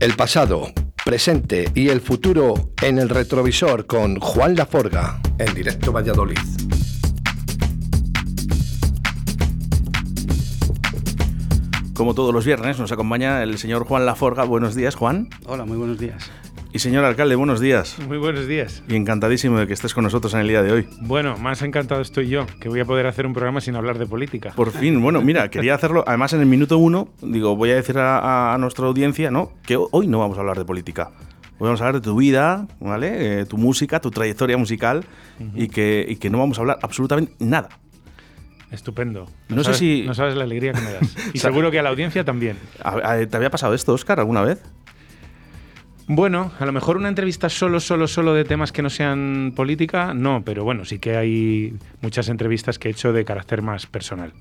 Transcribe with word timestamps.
El 0.00 0.14
pasado, 0.14 0.68
presente 1.04 1.72
y 1.74 1.88
el 1.88 2.00
futuro 2.00 2.70
en 2.82 3.00
el 3.00 3.08
retrovisor 3.08 3.86
con 3.86 4.20
Juan 4.20 4.54
Laforga 4.54 5.20
en 5.40 5.52
directo 5.54 5.90
Valladolid. 5.90 6.38
Como 11.94 12.14
todos 12.14 12.32
los 12.32 12.46
viernes 12.46 12.78
nos 12.78 12.92
acompaña 12.92 13.42
el 13.42 13.58
señor 13.58 13.86
Juan 13.86 14.06
Laforga. 14.06 14.44
Buenos 14.44 14.76
días, 14.76 14.94
Juan. 14.94 15.30
Hola, 15.46 15.64
muy 15.64 15.76
buenos 15.76 15.98
días. 15.98 16.30
Y 16.70 16.80
señor 16.80 17.04
alcalde, 17.04 17.34
buenos 17.34 17.60
días. 17.60 17.98
Muy 18.06 18.18
buenos 18.18 18.46
días. 18.46 18.82
Y 18.88 18.94
encantadísimo 18.94 19.58
de 19.58 19.66
que 19.66 19.72
estés 19.72 19.94
con 19.94 20.04
nosotros 20.04 20.34
en 20.34 20.40
el 20.40 20.48
día 20.48 20.62
de 20.62 20.70
hoy. 20.70 20.86
Bueno, 21.00 21.38
más 21.38 21.62
encantado 21.62 22.02
estoy 22.02 22.28
yo, 22.28 22.46
que 22.60 22.68
voy 22.68 22.80
a 22.80 22.84
poder 22.84 23.06
hacer 23.06 23.26
un 23.26 23.32
programa 23.32 23.62
sin 23.62 23.74
hablar 23.74 23.98
de 23.98 24.04
política. 24.04 24.52
Por 24.54 24.70
fin, 24.72 25.00
bueno, 25.00 25.22
mira, 25.22 25.48
quería 25.48 25.74
hacerlo, 25.74 26.04
además 26.06 26.34
en 26.34 26.40
el 26.40 26.46
minuto 26.46 26.76
uno, 26.76 27.08
digo, 27.22 27.56
voy 27.56 27.70
a 27.70 27.76
decir 27.76 27.96
a, 27.98 28.54
nuestra 28.60 28.86
audiencia, 28.86 29.30
¿no? 29.30 29.52
Que 29.62 29.78
hoy 29.78 30.08
no 30.08 30.18
vamos 30.18 30.36
a 30.36 30.40
hablar 30.40 30.58
de 30.58 30.66
política. 30.66 31.10
Hoy 31.58 31.66
vamos 31.66 31.80
a 31.80 31.86
hablar 31.86 32.02
de 32.02 32.04
tu 32.04 32.16
vida, 32.16 32.68
¿vale? 32.80 33.40
Eh, 33.40 33.46
tu 33.46 33.56
música, 33.56 34.00
tu 34.00 34.10
trayectoria 34.10 34.58
musical 34.58 35.06
y, 35.54 35.68
que, 35.68 36.04
y 36.06 36.16
que 36.16 36.28
no 36.28 36.38
vamos 36.38 36.58
a 36.58 36.60
hablar 36.60 36.78
absolutamente 36.82 37.32
nada. 37.38 37.70
Estupendo. 38.70 39.26
No, 39.48 39.64
sé 39.64 39.72
si. 39.72 40.02
No 40.06 40.12
sabes 40.12 40.36
la 40.36 40.44
alegría 40.44 40.72
que 40.74 40.82
me 40.82 40.92
das. 40.92 41.16
Y 41.32 41.38
seguro 41.38 41.70
que 41.70 41.78
a 41.78 41.82
la 41.82 41.88
audiencia 41.88 42.24
también. 42.24 42.58
¿Te 43.30 43.36
había 43.36 43.50
pasado 43.50 43.72
esto, 43.72 43.94
Oscar, 43.94 44.20
alguna 44.20 44.42
vez? 44.42 44.62
Bueno, 46.10 46.52
a 46.58 46.64
lo 46.64 46.72
mejor 46.72 46.96
una 46.96 47.10
entrevista 47.10 47.50
solo, 47.50 47.80
solo, 47.80 48.08
solo 48.08 48.32
de 48.32 48.44
temas 48.44 48.72
que 48.72 48.80
no 48.80 48.88
sean 48.88 49.52
política, 49.54 50.14
no, 50.14 50.42
pero 50.42 50.64
bueno, 50.64 50.86
sí 50.86 50.98
que 50.98 51.16
hay 51.18 51.74
muchas 52.00 52.30
entrevistas 52.30 52.78
que 52.78 52.88
he 52.88 52.90
hecho 52.92 53.12
de 53.12 53.26
carácter 53.26 53.60
más 53.60 53.86
personal. 53.86 54.32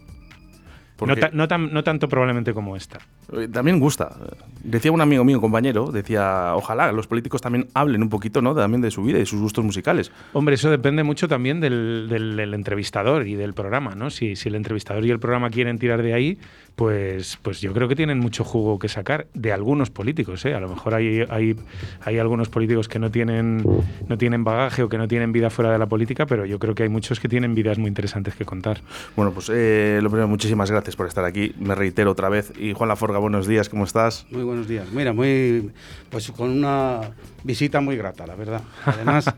No, 1.06 1.48
no, 1.48 1.84
tanto 1.84 2.10
probablemente 2.10 2.54
como 2.54 2.76
esta. 2.76 3.00
Eh, 3.34 3.48
también 3.48 3.80
gusta. 3.80 4.16
Decía 4.64 4.92
un 4.92 5.02
amigo 5.02 5.24
mío, 5.24 5.40
compañero, 5.40 5.92
decía, 5.92 6.54
ojalá 6.56 6.92
los 6.92 7.06
políticos 7.06 7.42
también 7.42 7.68
hablen 7.76 8.02
un 8.02 8.10
poquito 8.10 8.42
¿no? 8.42 8.56
también 8.56 8.82
de 8.82 8.90
su 8.90 9.04
vida 9.04 9.20
y 9.20 9.26
sus 9.26 9.40
gustos 9.40 9.64
musicales. 9.64 10.12
Hombre, 10.34 10.56
eso 10.56 10.72
depende 10.72 11.04
mucho 11.04 11.28
también 11.28 11.60
del, 11.60 12.08
del, 12.10 12.54
entrevistador 12.54 13.28
y 13.28 13.36
del 13.36 13.54
programa. 13.54 13.94
¿no? 13.94 14.10
Si, 14.10 14.36
si 14.36 14.50
el 14.50 14.56
entrevistador 14.56 15.06
y 15.06 15.12
el 15.12 15.20
programa 15.20 15.52
quieren 15.52 15.78
tirar 15.78 16.02
de 16.02 16.14
ahí, 16.14 16.40
pues, 16.78 17.40
pues 17.42 17.60
yo 17.60 17.74
creo 17.74 17.88
que 17.88 17.96
tienen 17.96 18.20
mucho 18.20 18.44
jugo 18.44 18.78
que 18.78 18.88
sacar 18.88 19.26
de 19.34 19.52
algunos 19.52 19.90
políticos. 19.90 20.46
¿eh? 20.46 20.54
A 20.54 20.60
lo 20.60 20.70
mejor 20.70 20.94
hay, 20.94 21.26
hay, 21.28 21.56
hay 22.02 22.20
algunos 22.20 22.50
políticos 22.50 22.88
que 22.88 23.00
no 23.00 23.10
tienen, 23.10 23.64
no 24.08 24.18
tienen 24.20 24.44
bagaje 24.44 24.84
o 24.84 24.88
que 24.88 25.00
no 25.00 25.08
tienen 25.08 25.32
vida 25.32 25.50
fuera 25.50 25.72
de 25.72 25.80
la 25.80 25.88
política, 25.88 26.28
pero 26.28 26.46
yo 26.46 26.60
creo 26.60 26.76
que 26.76 26.84
hay 26.84 26.90
muchos 26.90 27.20
que 27.20 27.28
tienen 27.28 27.56
vidas 27.56 27.80
muy 27.80 27.88
interesantes 27.88 28.36
que 28.36 28.46
contar. 28.46 28.82
Bueno, 29.16 29.32
pues 29.32 29.50
eh, 29.52 30.02
lo 30.04 30.12
primero, 30.12 30.28
muchísimas 30.28 30.70
gracias 30.70 30.96
por 30.96 31.08
estar 31.08 31.26
aquí. 31.26 31.52
Me 31.58 31.74
reitero 31.74 32.12
otra 32.12 32.30
vez. 32.30 32.54
Y 32.60 32.74
Juan 32.74 32.90
Laforga, 32.90 33.18
buenos 33.18 33.48
días, 33.48 33.70
¿cómo 33.70 33.84
estás? 33.84 34.28
Muy 34.30 34.44
buenos 34.44 34.68
días. 34.68 34.92
Mira, 34.92 35.14
muy, 35.14 35.72
pues 36.12 36.30
con 36.30 36.52
una 36.52 37.02
visita 37.44 37.82
muy 37.82 37.98
grata, 37.98 38.28
la 38.28 38.36
verdad. 38.36 38.62
Además, 38.86 39.26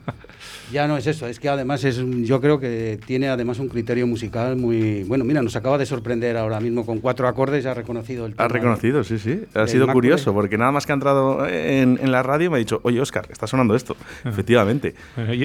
ya 0.71 0.87
no 0.87 0.97
es 0.97 1.07
eso, 1.07 1.27
es 1.27 1.39
que 1.39 1.49
además 1.49 1.83
es, 1.83 2.01
yo 2.25 2.41
creo 2.41 2.59
que 2.59 2.99
tiene 3.05 3.29
además 3.29 3.59
un 3.59 3.69
criterio 3.69 4.07
musical 4.07 4.55
muy 4.55 5.03
bueno. 5.03 5.23
Mira, 5.23 5.41
nos 5.41 5.55
acaba 5.55 5.77
de 5.77 5.85
sorprender 5.85 6.37
ahora 6.37 6.59
mismo 6.59 6.85
con 6.85 6.99
cuatro 6.99 7.27
acordes, 7.27 7.65
ha 7.65 7.73
reconocido 7.73 8.25
el 8.25 8.33
tema. 8.33 8.45
Ha 8.45 8.47
reconocido, 8.47 9.03
sí, 9.03 9.17
sí. 9.17 9.41
Ha 9.53 9.67
sido 9.67 9.87
curioso, 9.87 10.33
porque 10.33 10.57
nada 10.57 10.71
más 10.71 10.85
que 10.85 10.91
ha 10.91 10.95
entrado 10.95 11.47
en, 11.47 12.11
la 12.11 12.23
radio 12.23 12.51
me 12.51 12.57
ha 12.57 12.59
dicho, 12.59 12.79
oye, 12.83 12.99
Oscar, 13.01 13.27
está 13.29 13.47
sonando 13.47 13.75
esto. 13.75 13.95
Efectivamente. 14.25 14.95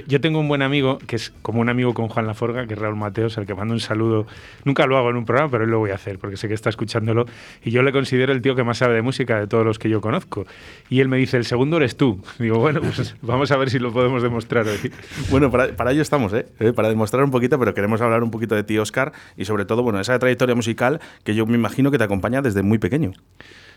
yo, 0.06 0.20
tengo 0.20 0.40
un 0.40 0.48
buen 0.48 0.62
amigo, 0.62 0.98
que 1.06 1.16
es 1.16 1.32
como 1.42 1.60
un 1.60 1.68
amigo 1.68 1.94
con 1.94 2.08
Juan 2.08 2.26
Laforga, 2.26 2.66
que 2.66 2.74
es 2.74 2.78
Raúl 2.78 2.96
Mateos, 2.96 3.38
al 3.38 3.46
que 3.46 3.54
mando 3.54 3.74
un 3.74 3.80
saludo. 3.80 4.26
Nunca 4.64 4.86
lo 4.86 4.96
hago 4.96 5.10
en 5.10 5.16
un 5.16 5.24
programa, 5.24 5.50
pero 5.50 5.64
hoy 5.64 5.70
lo 5.70 5.78
voy 5.78 5.90
a 5.90 5.94
hacer, 5.94 6.18
porque 6.18 6.36
sé 6.36 6.48
que 6.48 6.54
está 6.54 6.70
escuchándolo. 6.70 7.26
Y 7.62 7.70
yo 7.70 7.82
le 7.82 7.92
considero 7.92 8.32
el 8.32 8.42
tío 8.42 8.54
que 8.54 8.64
más 8.64 8.78
sabe 8.78 8.94
de 8.94 9.02
música 9.02 9.40
de 9.40 9.46
todos 9.46 9.64
los 9.64 9.78
que 9.78 9.88
yo 9.88 10.00
conozco. 10.00 10.46
Y 10.88 11.00
él 11.00 11.08
me 11.08 11.16
dice, 11.16 11.36
el 11.36 11.44
segundo 11.44 11.76
eres 11.76 11.96
tú. 11.96 12.22
Digo, 12.38 12.58
bueno, 12.58 12.80
pues 12.80 13.16
vamos 13.22 13.50
a 13.50 13.56
ver 13.56 13.70
si 13.70 13.78
lo 13.78 13.92
podemos 13.92 14.22
demostrar 14.22 14.66
hoy. 14.66 14.92
Bueno, 15.30 15.50
para, 15.50 15.74
para 15.76 15.92
ello 15.92 16.02
estamos, 16.02 16.32
¿eh? 16.32 16.46
¿eh? 16.60 16.72
Para 16.72 16.88
demostrar 16.88 17.24
un 17.24 17.30
poquito, 17.30 17.58
pero 17.58 17.74
queremos 17.74 18.00
hablar 18.00 18.22
un 18.22 18.30
poquito 18.30 18.54
de 18.54 18.64
ti, 18.64 18.78
Oscar, 18.78 19.12
y 19.36 19.44
sobre 19.44 19.64
todo, 19.64 19.82
bueno, 19.82 20.00
esa 20.00 20.18
trayectoria 20.18 20.54
musical 20.54 21.00
que 21.24 21.34
yo 21.34 21.46
me 21.46 21.54
imagino 21.54 21.90
que 21.90 21.98
te 21.98 22.04
acompaña 22.04 22.42
desde 22.42 22.62
muy 22.62 22.78
pequeño. 22.78 23.12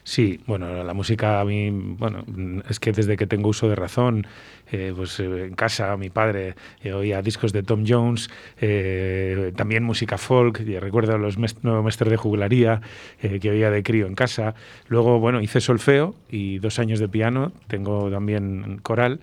Sí, 0.04 0.40
bueno, 0.48 0.86
la 0.86 0.94
música 0.94 1.42
a 1.42 1.46
mí, 1.46 1.70
bueno, 1.70 2.24
es 2.70 2.80
que 2.80 2.94
desde 2.94 3.18
que 3.18 3.28
tengo 3.28 3.50
uso 3.50 3.68
de 3.68 3.76
razón, 3.76 4.26
eh, 4.72 4.94
pues 4.96 5.20
eh, 5.20 5.48
en 5.48 5.56
casa 5.56 5.98
mi 5.98 6.10
padre 6.10 6.56
oía 6.86 7.22
discos 7.22 7.52
de 7.52 7.62
Tom 7.62 7.84
Jones, 7.86 8.30
también 9.58 9.84
música 9.84 10.18
folk, 10.18 10.62
y 10.62 10.80
recuerdo 10.80 11.18
los 11.18 11.38
nuevos 11.38 11.84
maestros 11.84 12.10
de 12.10 12.16
jugularía 12.16 12.80
que 13.20 13.50
oía 13.50 13.70
de 13.70 13.84
crío 13.84 14.08
en 14.08 14.16
casa. 14.16 14.56
Luego, 14.88 15.20
bueno, 15.20 15.42
hice 15.42 15.60
solfeo 15.60 16.16
y 16.30 16.60
dos 16.60 16.80
años 16.80 17.00
de 17.00 17.10
piano, 17.10 17.52
tengo 17.68 18.10
también 18.10 18.80
coral 18.84 19.20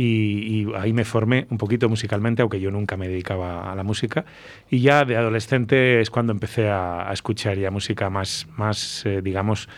y, 0.00 0.72
ahí 0.76 0.92
me 0.92 1.04
formé 1.04 1.46
un 1.50 1.58
poquito 1.58 1.88
musicalmente, 1.88 2.42
aunque 2.42 2.60
yo 2.60 2.70
nunca 2.70 2.96
me 2.96 3.08
dedicaba 3.08 3.72
a 3.72 3.74
la 3.74 3.82
música. 3.82 4.24
Y 4.70 4.80
ya 4.80 5.04
de 5.04 5.16
adolescente 5.16 6.00
es 6.00 6.10
cuando 6.10 6.32
empecé 6.32 6.68
a, 6.68 7.10
escuchar 7.12 7.58
ya 7.58 7.70
música 7.72 8.08
más, 8.08 8.46
más 8.56 9.04
eh, 9.06 9.22
digamos, 9.22 9.68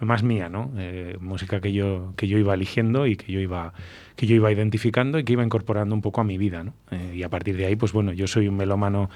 más 0.00 0.24
mía, 0.24 0.48
¿no? 0.48 0.72
Eh, 0.76 1.16
música 1.20 1.60
que 1.60 1.72
yo, 1.72 2.12
que 2.16 2.26
yo 2.26 2.38
iba 2.38 2.54
eligiendo 2.54 3.06
y 3.06 3.16
que 3.16 3.32
yo 3.32 3.38
iba, 3.38 3.72
que 4.18 4.26
yo 4.26 4.34
iba 4.34 4.50
identificando 4.50 5.20
y 5.20 5.22
que 5.22 5.34
iba 5.34 5.44
incorporando 5.44 5.94
un 5.94 6.02
poco 6.02 6.20
a 6.20 6.24
mi 6.24 6.38
vida, 6.38 6.64
¿no? 6.64 6.74
Eh, 6.90 7.12
y 7.14 7.22
a 7.22 7.28
partir 7.28 7.56
de 7.56 7.66
ahí, 7.66 7.76
pues 7.76 7.92
bueno, 7.92 8.12
yo 8.12 8.26
soy 8.26 8.48
un 8.48 8.56
melómano 8.56 9.08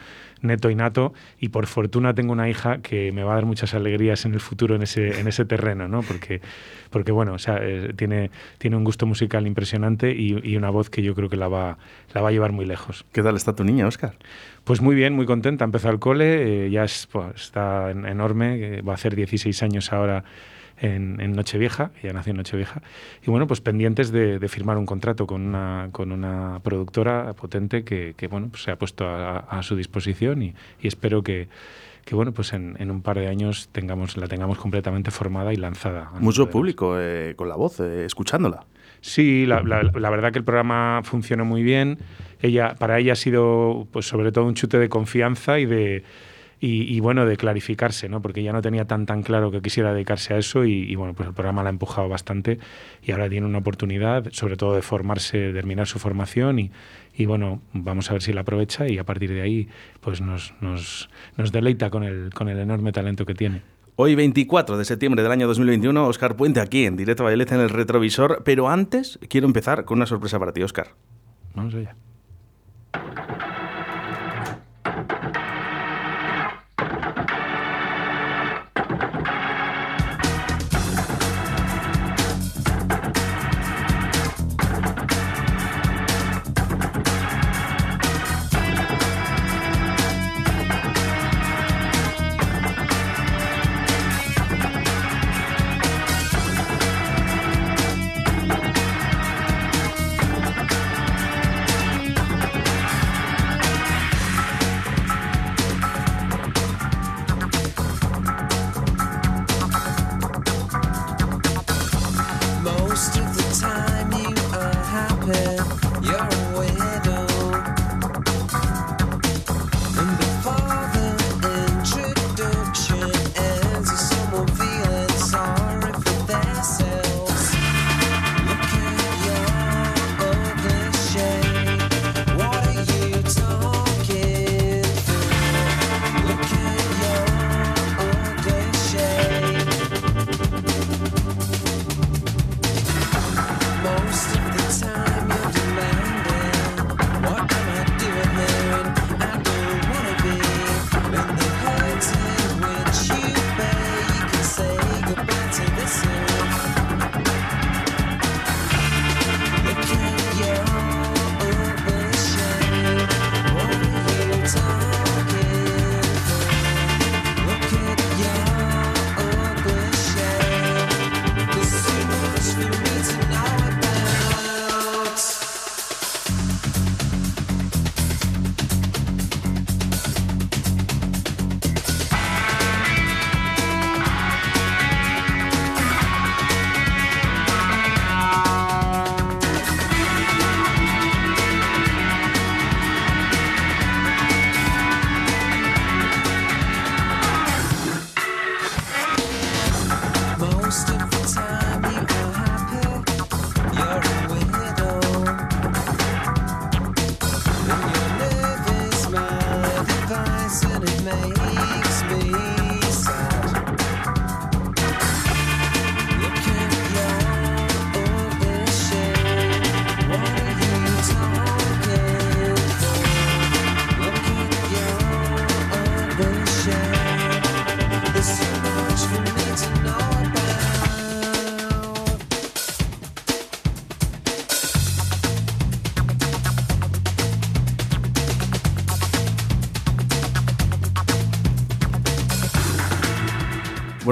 neto 0.42 0.70
y 0.70 0.76
nato 0.76 1.12
y 1.40 1.48
por 1.48 1.66
fortuna 1.66 2.14
tengo 2.14 2.30
una 2.30 2.48
hija 2.48 2.78
que 2.82 3.10
me 3.10 3.24
va 3.24 3.32
a 3.32 3.34
dar 3.34 3.44
muchas 3.44 3.74
alegrías 3.74 4.24
en 4.26 4.34
el 4.34 4.38
futuro 4.38 4.76
en 4.76 4.82
ese, 4.82 5.18
en 5.18 5.26
ese 5.26 5.44
terreno, 5.44 5.88
¿no? 5.88 6.02
Porque, 6.02 6.40
porque 6.90 7.10
bueno, 7.10 7.32
o 7.32 7.40
sea, 7.40 7.58
eh, 7.60 7.94
tiene, 7.96 8.30
tiene 8.58 8.76
un 8.76 8.84
gusto 8.84 9.04
musical 9.04 9.44
impresionante 9.44 10.12
y, 10.12 10.38
y, 10.48 10.56
una 10.56 10.70
voz 10.70 10.88
que 10.88 11.02
yo 11.02 11.16
creo 11.16 11.28
que 11.28 11.36
la 11.36 11.48
va, 11.48 11.78
la 12.14 12.20
va 12.20 12.28
a 12.28 12.32
llevar 12.32 12.52
muy 12.52 12.64
lejos. 12.64 13.04
¿Qué 13.10 13.24
tal 13.24 13.34
está 13.34 13.56
tu 13.56 13.64
niña, 13.64 13.88
Oscar? 13.88 14.14
Pues 14.62 14.80
muy 14.80 14.94
bien, 14.94 15.14
muy 15.14 15.26
contenta. 15.26 15.64
Empezó 15.64 15.90
el 15.90 15.98
cole, 15.98 16.70
ya 16.70 16.84
es, 16.84 17.08
pues, 17.10 17.34
está 17.34 17.90
enorme, 17.90 18.82
va 18.82 18.92
a 18.92 18.94
hacer 18.94 19.16
16 19.16 19.64
años 19.64 19.92
ahora 19.92 20.22
en, 20.82 21.32
Nochevieja, 21.32 21.92
ella 22.02 22.12
nació 22.12 22.32
en 22.32 22.38
Nochevieja, 22.38 22.82
y 23.24 23.30
bueno, 23.30 23.46
pues 23.46 23.60
pendientes 23.60 24.10
de, 24.10 24.48
firmar 24.48 24.76
un 24.76 24.86
contrato 24.86 25.26
con 25.26 25.42
una, 25.42 25.88
con 25.92 26.12
una 26.12 26.60
productora 26.62 27.32
potente 27.34 27.84
que, 27.84 28.28
bueno, 28.28 28.48
pues 28.50 28.64
se 28.64 28.70
ha 28.72 28.76
puesto 28.76 29.06
a, 29.08 29.62
su 29.62 29.76
disposición 29.76 30.42
y, 30.42 30.54
espero 30.82 31.22
que, 31.22 31.48
que 32.04 32.14
bueno, 32.14 32.32
pues 32.32 32.52
en, 32.52 32.90
un 32.90 33.02
par 33.02 33.18
de 33.18 33.28
años 33.28 33.68
tengamos, 33.70 34.16
la 34.16 34.26
tengamos 34.26 34.58
completamente 34.58 35.10
formada 35.10 35.52
y 35.52 35.56
lanzada. 35.56 36.10
Mucho 36.18 36.50
público 36.50 36.96
eh, 36.98 37.34
con 37.36 37.48
la 37.48 37.54
voz, 37.54 37.80
eh, 37.80 38.04
escuchándola. 38.04 38.64
Sí, 39.00 39.46
la, 39.46 39.62
la, 39.62 40.10
verdad 40.10 40.30
que 40.30 40.38
el 40.38 40.44
programa 40.44 41.00
funcionó 41.02 41.44
muy 41.44 41.62
bien. 41.64 41.98
Ella, 42.40 42.76
para 42.78 43.00
ella 43.00 43.14
ha 43.14 43.16
sido, 43.16 43.88
pues 43.90 44.06
sobre 44.06 44.30
todo 44.30 44.46
un 44.46 44.54
chute 44.54 44.78
de 44.78 44.88
confianza 44.88 45.58
y 45.58 45.66
de 45.66 46.04
y, 46.64 47.00
bueno, 47.00 47.26
de 47.26 47.36
clarificarse, 47.36 48.08
¿no? 48.08 48.22
porque 48.22 48.40
ya 48.44 48.52
no 48.52 48.62
tenía 48.62 48.84
tan 48.84 49.04
tan 49.04 49.24
claro 49.24 49.50
que 49.50 49.60
quisiera 49.60 49.92
dedicarse 49.92 50.32
a 50.32 50.38
eso 50.38 50.64
y, 50.64 50.94
bueno, 50.94 51.12
pues 51.12 51.28
el 51.28 51.34
programa 51.34 51.64
la 51.64 51.70
ha 51.70 51.72
empujado 51.72 52.08
bastante 52.08 52.60
y 53.02 53.10
ahora 53.10 53.28
tiene 53.28 53.48
una 53.48 53.58
oportunidad, 53.58 54.28
sobre 54.30 54.56
todo 54.56 54.76
de 54.76 54.82
formarse, 54.82 55.38
de 55.38 55.52
terminar 55.52 55.88
su 55.88 55.98
formación 55.98 56.60
y, 56.60 56.70
y 57.16 57.26
bueno, 57.26 57.60
vamos 57.72 58.10
a 58.10 58.12
ver 58.12 58.22
si 58.22 58.32
la 58.32 58.42
aprovecha 58.42 58.86
y 58.86 58.98
a 58.98 59.04
partir 59.04 59.32
de 59.32 59.42
ahí 59.42 59.68
pues 60.00 60.20
nos, 60.20 60.54
nos, 60.60 61.10
nos 61.36 61.50
deleita 61.50 61.90
con 61.90 62.04
el, 62.04 62.30
con 62.32 62.48
el 62.48 62.60
enorme 62.60 62.92
talento 62.92 63.26
que 63.26 63.34
tiene. 63.34 63.62
Hoy 63.96 64.14
24 64.14 64.78
de 64.78 64.84
septiembre 64.84 65.24
del 65.24 65.32
año 65.32 65.48
2021, 65.48 66.06
Oscar 66.06 66.36
Puente 66.36 66.60
aquí 66.60 66.86
en 66.86 66.96
Directo 66.96 67.24
Valladolid 67.24 67.52
en 67.54 67.60
el 67.60 67.70
retrovisor, 67.70 68.42
pero 68.44 68.68
antes 68.68 69.18
quiero 69.28 69.48
empezar 69.48 69.84
con 69.84 69.98
una 69.98 70.06
sorpresa 70.06 70.38
para 70.38 70.52
ti, 70.52 70.62
Oscar. 70.62 70.94
Vamos 71.56 71.74
allá. 71.74 71.96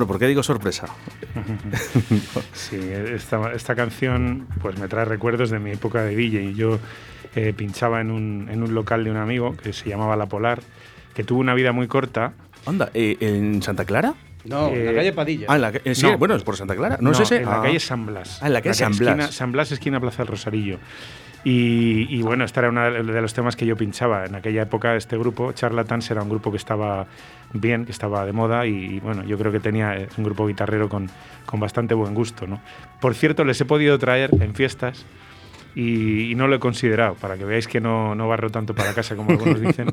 Bueno, 0.00 0.12
¿por 0.12 0.18
qué 0.18 0.28
digo 0.28 0.42
sorpresa? 0.42 0.86
sí, 2.54 2.80
esta, 2.80 3.52
esta, 3.52 3.74
canción 3.74 4.46
pues 4.62 4.78
me 4.78 4.88
trae 4.88 5.04
recuerdos 5.04 5.50
de 5.50 5.58
mi 5.58 5.72
época 5.72 6.02
de 6.02 6.16
DJ. 6.16 6.54
Yo 6.54 6.78
eh, 7.34 7.52
pinchaba 7.54 8.00
en 8.00 8.10
un, 8.10 8.48
en 8.50 8.62
un 8.62 8.72
local 8.72 9.04
de 9.04 9.10
un 9.10 9.18
amigo 9.18 9.54
que 9.58 9.74
se 9.74 9.90
llamaba 9.90 10.16
La 10.16 10.24
Polar, 10.24 10.62
que 11.12 11.22
tuvo 11.22 11.40
una 11.40 11.52
vida 11.52 11.72
muy 11.72 11.86
corta. 11.86 12.32
Anda, 12.64 12.90
eh, 12.94 13.18
¿en 13.20 13.62
Santa 13.62 13.84
Clara? 13.84 14.14
No, 14.46 14.68
en 14.68 14.86
la 14.86 14.94
calle 14.94 15.12
Padilla. 15.12 15.44
Ah, 15.50 15.56
en 15.56 15.60
la, 15.60 15.94
sí, 15.94 16.06
bueno, 16.18 16.34
es 16.34 16.44
por 16.44 16.56
Santa 16.56 16.74
Clara. 16.74 16.96
No, 16.98 17.12
sé 17.12 17.36
En 17.36 17.44
la 17.44 17.60
calle 17.60 17.78
San 17.78 18.06
Blas. 18.06 18.38
Ah, 18.40 18.46
en 18.46 18.54
la 18.54 18.62
calle 18.62 18.72
San 18.76 18.96
Blas. 18.96 19.34
San 19.34 19.52
Blas, 19.52 19.70
esquina 19.70 20.00
Plaza 20.00 20.22
del 20.22 20.28
Rosarillo. 20.28 20.78
Y, 21.42 22.20
bueno, 22.22 22.44
este 22.44 22.60
era 22.60 22.68
uno 22.68 22.90
de 22.90 23.20
los 23.22 23.32
temas 23.32 23.56
que 23.56 23.64
yo 23.64 23.76
pinchaba. 23.76 24.26
En 24.26 24.34
aquella 24.34 24.62
época, 24.62 24.94
este 24.96 25.16
grupo, 25.16 25.52
Charlatans, 25.52 26.10
era 26.10 26.22
un 26.22 26.28
grupo 26.28 26.50
que 26.50 26.58
estaba 26.58 27.06
bien, 27.52 27.86
que 27.86 27.92
estaba 27.92 28.26
de 28.26 28.32
moda 28.32 28.66
y, 28.66 29.00
bueno, 29.00 29.24
yo 29.24 29.38
creo 29.38 29.50
que 29.50 29.60
tenía 29.60 29.96
es 29.96 30.16
un 30.18 30.24
grupo 30.24 30.46
guitarrero 30.46 30.88
con, 30.88 31.10
con 31.46 31.58
bastante 31.58 31.94
buen 31.94 32.14
gusto. 32.14 32.46
¿no? 32.46 32.60
Por 33.00 33.14
cierto, 33.14 33.44
les 33.44 33.60
he 33.60 33.64
podido 33.64 33.98
traer 33.98 34.30
en 34.40 34.54
fiestas 34.54 35.06
y, 35.74 36.34
no 36.36 36.48
lo 36.48 36.56
he 36.56 36.58
considerado, 36.58 37.14
para 37.14 37.36
que 37.36 37.44
veáis 37.44 37.68
que 37.68 37.80
no, 37.80 38.14
no 38.14 38.28
barro 38.28 38.50
tanto 38.50 38.74
para 38.74 38.94
casa 38.94 39.16
como 39.16 39.30
algunos 39.30 39.60
dicen, 39.60 39.92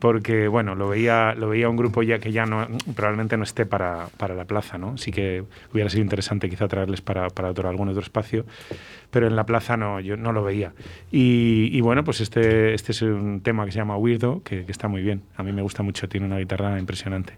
porque 0.00 0.48
bueno, 0.48 0.74
lo 0.74 0.88
veía, 0.88 1.34
lo 1.34 1.48
veía 1.48 1.68
un 1.68 1.76
grupo 1.76 2.02
ya 2.02 2.18
que 2.18 2.32
ya 2.32 2.46
no, 2.46 2.66
probablemente 2.94 3.36
no 3.36 3.44
esté 3.44 3.66
para, 3.66 4.08
para 4.16 4.34
la 4.34 4.44
plaza, 4.44 4.78
¿no? 4.78 4.96
Sí 4.96 5.12
que 5.12 5.44
hubiera 5.72 5.90
sido 5.90 6.02
interesante 6.02 6.48
quizá 6.48 6.68
traerles 6.68 7.00
para, 7.00 7.28
para 7.28 7.50
otro, 7.50 7.68
algún 7.68 7.88
otro 7.88 8.02
espacio, 8.02 8.44
pero 9.10 9.26
en 9.26 9.36
la 9.36 9.44
plaza 9.44 9.76
no, 9.76 10.00
yo 10.00 10.16
no 10.16 10.32
lo 10.32 10.42
veía. 10.42 10.72
Y, 11.10 11.80
bueno, 11.80 12.04
pues 12.04 12.20
este, 12.20 12.74
este 12.74 12.92
es 12.92 13.02
un 13.02 13.40
tema 13.42 13.64
que 13.64 13.72
se 13.72 13.78
llama 13.78 13.96
Weirdo, 13.96 14.42
que, 14.42 14.64
está 14.68 14.88
muy 14.88 15.02
bien. 15.02 15.22
A 15.36 15.42
mí 15.42 15.52
me 15.52 15.62
gusta 15.62 15.82
mucho, 15.82 16.08
tiene 16.08 16.26
una 16.26 16.38
guitarra 16.38 16.78
impresionante. 16.78 17.34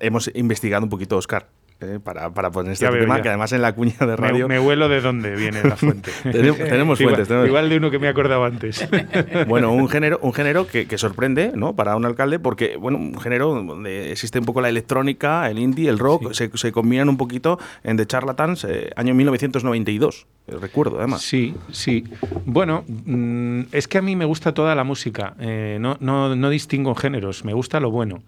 hemos 0.00 0.30
investigado 0.34 0.84
un 0.84 0.90
poquito, 0.90 1.16
Oscar, 1.16 1.48
eh, 1.78 2.00
para, 2.02 2.32
para, 2.32 2.50
poner 2.50 2.72
este 2.72 2.88
tema, 2.88 3.20
que 3.20 3.28
además 3.28 3.52
en 3.52 3.60
la 3.60 3.74
cuña 3.74 3.98
de 3.98 4.16
radio... 4.16 4.48
Me, 4.48 4.58
huelo 4.58 4.88
de 4.88 5.02
dónde 5.02 5.36
viene 5.36 5.62
la 5.62 5.76
fuente. 5.76 6.10
tenemos, 6.22 6.98
fuentes. 6.98 7.28
Igual, 7.28 7.68
de 7.68 7.76
uno 7.76 7.90
que 7.90 7.98
me 7.98 8.08
acordaba 8.08 8.46
antes. 8.46 8.88
bueno, 9.46 9.72
un 9.72 9.86
género, 9.86 10.18
un 10.22 10.32
género 10.32 10.66
que, 10.66 10.86
que, 10.86 10.96
sorprende 10.96 11.52
¿no? 11.54 11.76
para 11.76 11.94
un 11.94 12.06
alcalde 12.06 12.38
porque, 12.38 12.78
bueno, 12.78 12.96
un 12.96 13.20
género 13.20 13.54
donde 13.54 14.10
existe 14.10 14.38
un 14.38 14.46
poco 14.46 14.62
la 14.62 14.70
electrónica, 14.70 15.50
el 15.50 15.58
indie, 15.58 15.90
el 15.90 15.98
rock, 15.98 16.32
se, 16.32 16.50
se, 16.54 16.72
combinan 16.72 17.10
un 17.10 17.18
poquito 17.18 17.58
en 17.84 17.98
The 17.98 18.06
Charlatans, 18.06 18.64
eh, 18.64 18.90
año 18.96 19.14
1992, 19.14 20.26
eh, 20.46 20.56
recuerdo 20.58 20.96
además. 20.96 21.20
Sí, 21.20 21.54
sí. 21.72 22.04
Bueno, 22.46 22.84
mm, 22.88 23.64
es 23.72 23.86
que 23.86 23.98
a 23.98 24.02
mí 24.02 24.16
me 24.16 24.24
gusta 24.24 24.54
toda 24.54 24.74
la 24.74 24.84
música, 24.84 25.34
no, 25.36 25.98
no, 26.00 26.34
no 26.34 26.48
distingo 26.48 26.94
géneros, 26.94 27.44
me 27.44 27.52
gusta 27.52 27.80
lo 27.80 27.90
bueno. 27.90 28.22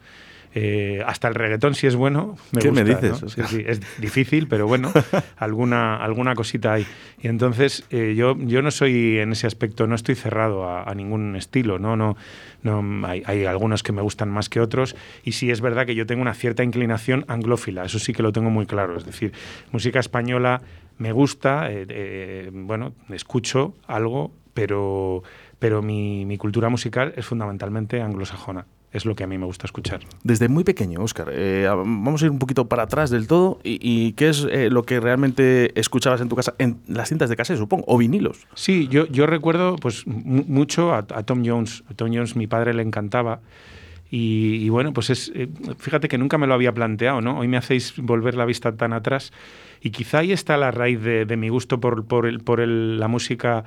Eh, 0.55 1.03
hasta 1.07 1.29
el 1.29 1.35
reggaetón, 1.35 1.75
si 1.75 1.87
es 1.87 1.95
bueno, 1.95 2.37
me 2.53 2.63
¿Qué 2.63 2.73
me 2.73 2.83
dices? 2.83 3.23
es 3.67 4.01
difícil, 4.01 4.49
pero 4.49 4.67
bueno, 4.67 4.91
alguna, 5.37 5.97
alguna 5.97 6.35
cosita 6.35 6.73
hay. 6.73 6.87
Y 7.21 7.29
entonces 7.29 7.85
eh, 7.91 8.15
yo, 8.17 8.37
yo 8.39 8.63
no 8.63 8.71
soy 8.71 9.19
en 9.19 9.33
ese 9.33 9.47
aspecto, 9.47 9.87
no 9.87 9.95
estoy 9.95 10.15
cerrado 10.15 10.69
a, 10.69 10.95
ningún 10.95 11.37
estilo, 11.37 11.79
¿no? 11.79 11.97
no, 11.97 12.17
no 12.63 13.07
hay, 13.07 13.23
hay, 13.27 13.45
algunos 13.45 13.83
que 13.83 13.93
me 13.93 14.03
gustan 14.03 14.31
más 14.31 14.49
que 14.49 14.61
otros 14.61 14.97
y 15.23 15.33
sí 15.33 15.51
es 15.51 15.61
verdad 15.61 15.87
que 15.87 15.95
yo 15.95 16.07
tengo 16.07 16.23
una 16.23 16.35
cierta 16.35 16.65
inclinación 16.65 17.25
anglófila, 17.29 17.85
eso 17.85 17.99
sí 17.99 18.13
que 18.13 18.23
lo 18.23 18.33
tengo 18.33 18.51
muy 18.51 18.67
claro. 18.67 18.97
Es 18.97 19.05
decir, 19.05 19.33
música 19.71 20.01
española 20.01 20.63
me 20.97 21.13
gusta, 21.13 21.69
eh, 21.71 22.51
bueno, 22.53 22.95
escucho 23.11 23.75
algo, 23.87 24.33
pero, 24.55 25.23
pero 25.59 25.83
mi, 25.83 26.25
mi 26.25 26.39
cultura 26.39 26.69
musical 26.69 27.13
es 27.17 27.27
fundamentalmente 27.27 28.01
anglosajona 28.01 28.67
es 28.93 29.05
lo 29.05 29.15
que 29.15 29.25
a 29.25 29.27
mí 29.27 29.37
me 29.37 29.45
gusta 29.45 29.67
escuchar. 29.67 30.01
Desde 30.23 30.49
muy 30.49 30.65
pequeño, 30.65 31.01
Óscar, 31.03 31.29
eh, 31.31 31.67
vamos 31.69 32.23
a 32.23 32.25
ir 32.25 32.31
un 32.31 32.39
poquito 32.39 32.69
para 32.69 32.85
atrás 32.85 33.11
del 33.11 33.27
todo. 33.27 33.61
¿Y, 33.63 34.13
qué 34.13 34.31
es 34.31 34.47
eh, 34.51 34.71
lo 34.71 34.85
que 34.85 35.01
realmente 35.01 35.79
escuchabas 35.79 36.21
en 36.21 36.29
tu 36.29 36.37
casa? 36.37 36.55
En 36.59 36.81
las 36.87 37.09
cintas 37.09 37.29
de 37.29 37.37
casa, 37.37 37.57
supongo, 37.57 37.85
o 37.87 37.99
vinilos. 37.99 38.47
Sí, 38.55 38.89
yo, 38.89 39.07
yo 39.07 39.27
recuerdo 39.27 39.77
pues 39.77 40.07
mucho 40.07 40.95
a, 40.95 41.03
Tom 41.05 41.43
Jones. 41.45 41.85
A 41.91 41.95
Tom 41.95 42.11
Jones 42.13 42.35
mi 42.35 42.47
padre 42.47 42.73
le 42.73 42.83
encantaba. 42.83 43.41
Y, 44.11 44.71
bueno, 44.71 44.95
pues 44.95 45.11
es, 45.11 45.31
eh, 45.35 45.51
fíjate 45.77 46.09
que 46.09 46.17
nunca 46.17 46.39
me 46.39 46.47
lo 46.47 46.55
había 46.55 46.73
planteado, 46.73 47.21
¿no? 47.21 47.39
Hoy 47.39 47.47
me 47.47 47.59
hacéis 47.59 47.93
volver 47.99 48.37
la 48.37 48.47
vista 48.47 48.75
tan 48.75 48.95
atrás 48.95 49.35
y 49.83 49.91
quizá 49.91 50.21
ahí 50.21 50.33
está 50.33 50.57
la 50.57 50.71
raíz 50.71 51.03
de, 51.03 51.37
mi 51.37 51.51
gusto 51.51 51.79
por, 51.79 52.07
por, 52.07 52.25
el, 52.25 52.41
por 52.41 52.67
la 52.67 53.07
música 53.07 53.65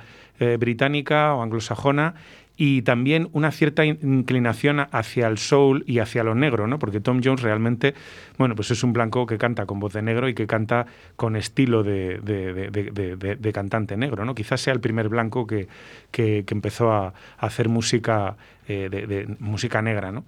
británica 0.58 1.32
o 1.34 1.42
anglosajona 1.42 2.16
y 2.64 2.82
también 2.82 3.28
una 3.32 3.50
cierta 3.50 3.84
inclinación 3.84 4.86
hacia 4.92 5.26
el 5.26 5.38
soul 5.38 5.82
y 5.84 5.98
hacia 5.98 6.22
lo 6.22 6.36
negro, 6.36 6.68
¿no? 6.68 6.78
Porque 6.78 7.00
Tom 7.00 7.20
Jones 7.20 7.42
realmente, 7.42 7.92
bueno, 8.38 8.54
pues 8.54 8.70
es 8.70 8.84
un 8.84 8.92
blanco 8.92 9.26
que 9.26 9.36
canta 9.36 9.66
con 9.66 9.80
voz 9.80 9.94
de 9.94 10.00
negro 10.00 10.28
y 10.28 10.34
que 10.34 10.46
canta 10.46 10.86
con 11.16 11.34
estilo 11.34 11.82
de, 11.82 13.50
cantante 13.52 13.96
negro, 13.96 14.24
¿no? 14.24 14.36
Quizás 14.36 14.60
sea 14.60 14.72
el 14.72 14.78
primer 14.78 15.08
blanco 15.08 15.44
que, 15.44 15.66
que, 16.12 16.44
empezó 16.52 16.92
a, 16.92 17.14
hacer 17.36 17.68
música, 17.68 18.36
eh, 18.68 18.88
de, 18.88 19.26
música 19.40 19.82
negra, 19.82 20.12
¿no? 20.12 20.24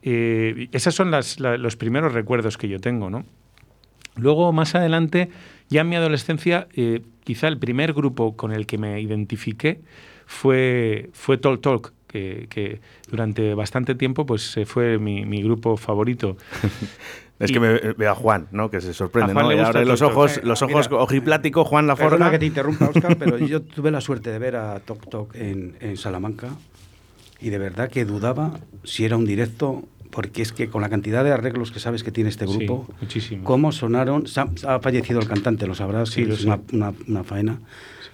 Eh, 0.00 0.70
esos 0.72 0.94
son 0.94 1.10
las, 1.10 1.38
los 1.38 1.76
primeros 1.76 2.14
recuerdos 2.14 2.56
que 2.56 2.66
yo 2.66 2.80
tengo, 2.80 3.10
¿no? 3.10 3.26
Luego, 4.16 4.54
más 4.54 4.74
adelante, 4.74 5.28
ya 5.68 5.82
en 5.82 5.90
mi 5.90 5.96
adolescencia, 5.96 6.66
eh, 6.74 7.02
quizá 7.24 7.48
el 7.48 7.58
primer 7.58 7.92
grupo 7.92 8.36
con 8.36 8.52
el 8.52 8.64
que 8.64 8.78
me 8.78 9.02
identifiqué 9.02 9.82
fue, 10.26 11.10
fue 11.12 11.38
Talk 11.38 11.60
Talk, 11.60 11.92
que, 12.06 12.80
durante 13.10 13.54
bastante 13.54 13.94
tiempo 13.96 14.24
pues 14.24 14.56
fue 14.66 14.98
mi, 14.98 15.24
mi 15.24 15.42
grupo 15.42 15.76
favorito. 15.76 16.36
Es 17.40 17.50
que 17.50 17.58
me 17.58 17.78
veo 17.94 18.12
a 18.12 18.14
Juan, 18.14 18.46
¿no? 18.52 18.70
Que 18.70 18.80
se 18.80 18.94
sorprende, 18.94 19.34
¿no? 19.34 19.52
Y 19.52 19.58
ahora 19.58 19.84
los 19.84 20.02
ojos, 20.02 20.40
los 20.44 20.62
ojos 20.62 20.88
ojiplático, 20.90 21.64
Juan 21.64 21.88
La 21.88 21.96
Forma. 21.96 22.30
que 22.30 22.38
te 22.38 22.46
interrumpa, 22.46 22.88
Oscar, 22.88 23.16
pero 23.18 23.38
yo 23.38 23.60
tuve 23.60 23.90
la 23.90 24.00
suerte 24.00 24.30
de 24.30 24.38
ver 24.38 24.54
a 24.54 24.78
Tok 24.78 25.10
Tok 25.10 25.34
en, 25.34 25.76
en 25.80 25.96
Salamanca 25.96 26.50
y 27.40 27.50
de 27.50 27.58
verdad 27.58 27.90
que 27.90 28.04
dudaba 28.04 28.52
si 28.84 29.04
era 29.04 29.16
un 29.16 29.26
directo 29.26 29.82
porque 30.14 30.42
es 30.42 30.52
que 30.52 30.68
con 30.68 30.80
la 30.80 30.88
cantidad 30.88 31.24
de 31.24 31.32
arreglos 31.32 31.72
que 31.72 31.80
sabes 31.80 32.04
que 32.04 32.12
tiene 32.12 32.30
este 32.30 32.46
grupo, 32.46 32.86
muchísimo. 33.00 33.42
cómo 33.42 33.72
sonaron, 33.72 34.24
ha, 34.64 34.78
fallecido 34.78 35.18
el 35.18 35.26
cantante, 35.26 35.66
lo 35.66 35.74
sabrás, 35.74 36.10
sí, 36.10 36.22
es 36.22 36.44
una, 36.44 36.60
una, 36.70 37.24
faena. 37.24 37.58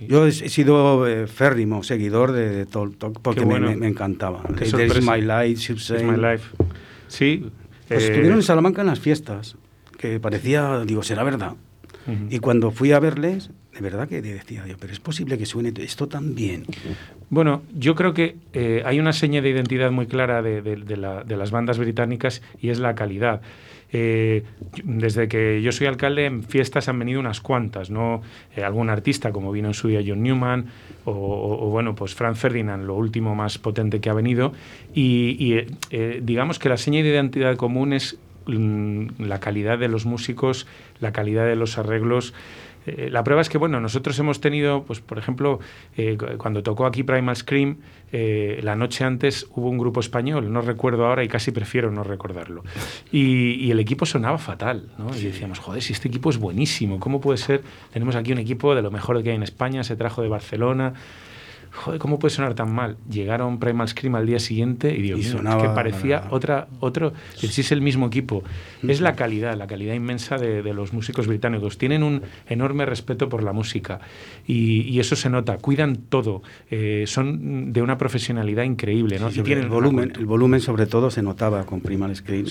Yo 0.00 0.26
he, 0.26 0.33
sido 0.33 1.07
eh, 1.07 1.26
férrimo 1.26 1.83
seguidor 1.83 2.33
de, 2.33 2.64
Talk 2.64 2.97
Talk 2.97 3.21
porque 3.21 3.45
me, 3.45 3.87
encantaba. 3.87 4.42
It's 4.59 5.02
My 5.02 5.21
Life, 5.21 5.73
It's 5.75 5.90
My 6.02 6.16
Life. 6.16 6.57
Sí. 7.07 7.50
Pues 7.87 8.04
estuvieron 8.04 8.38
en 8.38 8.45
Salamanca 8.45 8.80
en 8.80 8.87
las 8.87 9.00
fiestas, 9.00 9.57
que 9.99 10.19
parecía, 10.19 10.83
digo, 10.87 11.02
será 11.02 11.23
verdad. 11.23 11.57
Y 12.30 12.38
cuando 12.38 12.71
fui 12.71 12.92
a 12.92 12.99
verles, 12.99 13.50
de 13.80 13.88
verdad 13.88 14.08
que 14.08 14.20
decía 14.20 14.66
yo, 14.66 14.76
pero 14.78 14.92
es 14.92 15.00
posible 15.00 15.38
que 15.38 15.46
suene 15.46 15.72
esto 15.78 16.06
tan 16.06 16.34
bien. 16.34 16.66
Bueno, 17.30 17.62
yo 17.75 17.94
creo 17.94 18.12
que 18.12 18.37
eh, 18.52 18.82
hay 18.84 19.00
una 19.00 19.14
seña 19.14 19.40
de 19.40 19.49
identidad 19.49 19.90
muy 19.90 20.06
clara 20.06 20.42
de, 20.42 20.76
las 21.26 21.50
bandas 21.50 21.78
británicas 21.78 22.42
y 22.60 22.68
es 22.68 22.78
la 22.78 22.94
calidad. 22.94 23.40
Eh, 23.92 24.44
desde 24.84 25.28
que 25.28 25.62
yo 25.62 25.72
soy 25.72 25.87
alcalde, 25.87 26.26
en 26.26 26.44
fiestas 26.44 26.90
han 26.90 26.99
venido 26.99 27.20
unas 27.20 27.40
cuantas, 27.40 27.88
¿no? 27.88 28.20
Eh, 28.54 28.62
algún 28.62 28.90
artista, 28.90 29.32
como 29.32 29.50
vino 29.50 29.68
en 29.68 29.75
su 29.75 29.88
día 29.88 30.02
John 30.06 30.22
Newman, 30.22 30.66
o, 31.06 31.70
bueno, 31.70 31.94
pues 31.94 32.14
Franz 32.14 32.38
Ferdinand, 32.38 32.84
lo 32.84 32.94
último 32.96 33.34
más 33.34 33.56
potente 33.56 34.00
que 34.00 34.10
ha 34.10 34.14
venido. 34.14 34.52
Y, 34.94 35.56
digamos 36.20 36.58
que 36.58 36.68
la 36.68 36.76
seña 36.76 37.02
de 37.02 37.08
identidad 37.08 37.56
común 37.56 37.94
es 37.94 38.18
mm, 38.46 39.22
la 39.22 39.40
calidad 39.40 39.78
de 39.78 39.88
los 39.88 40.04
músicos, 40.04 40.66
la 41.00 41.12
calidad 41.12 41.46
de 41.46 41.56
los 41.56 41.78
arreglos. 41.78 42.34
Eh, 42.97 43.11
la 43.11 43.23
prueba 43.25 43.42
es 43.42 43.49
que, 43.49 43.59
bueno, 43.59 43.80
nosotros 43.80 44.18
hemos 44.18 44.40
tenido, 44.40 44.82
pues, 44.85 45.00
por 45.00 45.18
ejemplo, 45.18 45.61
eh, 45.97 46.16
cuando 46.38 46.62
tocó 46.62 46.87
aquí 46.87 47.02
Primal 47.02 47.37
Scream, 47.37 47.78
eh, 48.12 48.61
la 48.62 48.75
noche 48.75 49.04
antes 49.04 49.47
hubo 49.54 49.68
un 49.68 49.78
grupo 49.78 50.00
español, 50.00 50.52
no 50.52 50.61
recuerdo 50.61 51.06
ahora 51.06 51.23
y 51.23 51.28
casi 51.28 51.52
prefiero 51.52 51.90
no 51.90 52.02
recordarlo. 52.02 52.64
Y, 53.12 53.70
el 53.70 53.78
equipo 53.78 54.04
sonaba 54.04 54.38
fatal, 54.38 54.88
¿no? 54.99 55.14
Y 55.16 55.23
decíamos, 55.23 55.61
joder, 55.61 55.80
si 55.80 55.92
este 55.92 56.09
equipo 56.09 56.30
es 56.30 56.38
buenísimo, 56.38 56.99
¿cómo 56.99 57.20
puede 57.20 57.38
ser? 57.38 57.62
Tenemos 57.92 58.16
aquí 58.16 58.32
un 58.32 58.38
equipo 58.38 58.75
de 58.75 58.82
lo 58.82 58.90
mejor 58.90 59.23
que 59.23 59.30
hay 59.30 59.37
en 59.37 59.44
España, 59.44 59.85
se 59.85 59.94
trajo 59.94 60.23
de 60.23 60.28
Barcelona 60.28 60.94
joder, 61.72 61.98
¿cómo 61.98 62.18
puede 62.18 62.34
sonar 62.34 62.54
tan 62.54 62.72
mal? 62.72 62.96
Llegaron 63.10 63.58
Primal 63.58 63.88
Scream 63.88 64.14
al 64.14 64.26
día 64.26 64.38
siguiente 64.38 64.94
y, 64.94 65.02
Dios 65.02 65.34
que 65.34 65.68
parecía 65.68 66.24
otra, 66.30 66.68
otro, 66.80 67.12
si 67.34 67.60
es 67.60 67.72
el 67.72 67.80
mismo 67.80 68.06
equipo. 68.06 68.42
Es 68.86 69.00
la 69.00 69.14
calidad, 69.14 69.56
la 69.56 69.66
calidad 69.66 69.94
inmensa 69.94 70.36
de, 70.36 70.70
los 70.74 70.92
músicos 70.92 71.26
británicos. 71.26 71.78
Tienen 71.78 72.02
un 72.02 72.22
enorme 72.48 72.86
respeto 72.86 73.28
por 73.28 73.42
la 73.42 73.52
música 73.52 74.00
y, 74.46 75.00
eso 75.00 75.16
se 75.16 75.30
nota. 75.30 75.56
Cuidan 75.56 75.96
todo. 75.96 76.42
Eh, 76.70 77.04
son 77.06 77.72
de 77.72 77.80
una 77.80 77.96
profesionalidad 77.96 78.64
increíble. 78.64 79.18
¿no? 79.18 79.30
y 79.30 79.40
tienen 79.42 79.64
el 79.64 79.70
volumen, 79.70 80.12
el 80.14 80.26
volumen 80.26 80.60
sobre 80.60 80.86
todo 80.86 81.10
se 81.10 81.22
notaba 81.22 81.64
con 81.64 81.80
Primal 81.80 82.14
Scream. 82.14 82.44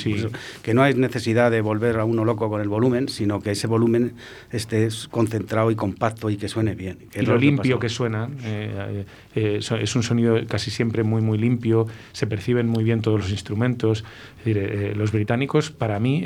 que 0.63 0.73
no 0.73 0.81
hay 0.81 0.95
necesidad 0.95 1.51
de 1.51 1.61
volver 1.61 1.99
a 1.99 2.05
uno 2.05 2.25
loco 2.25 2.49
con 2.49 2.61
el 2.61 2.69
volumen, 2.69 3.07
sino 3.07 3.39
que 3.39 3.51
ese 3.51 3.67
volumen 3.67 4.13
esté 4.51 4.87
concentrado 5.11 5.69
y 5.69 5.75
compacto 5.75 6.29
y 6.29 6.37
que 6.37 6.47
suene 6.47 6.73
bien. 6.73 6.97
y 7.13 7.21
lo, 7.21 7.37
limpio 7.37 7.79
que, 7.79 7.89
suena. 7.89 8.29
Eh, 8.43 9.05
es 9.35 9.95
un 9.95 10.03
sonido 10.03 10.39
casi 10.47 10.71
siempre 10.71 11.03
muy, 11.03 11.21
muy 11.21 11.37
limpio, 11.37 11.87
se 12.13 12.27
perciben 12.27 12.67
muy 12.67 12.83
bien 12.83 13.01
todos 13.01 13.19
los 13.19 13.31
instrumentos. 13.31 14.03
Es 14.39 14.45
decir, 14.45 14.97
los 14.97 15.11
británicos, 15.11 15.69
para 15.69 15.99
mí, 15.99 16.23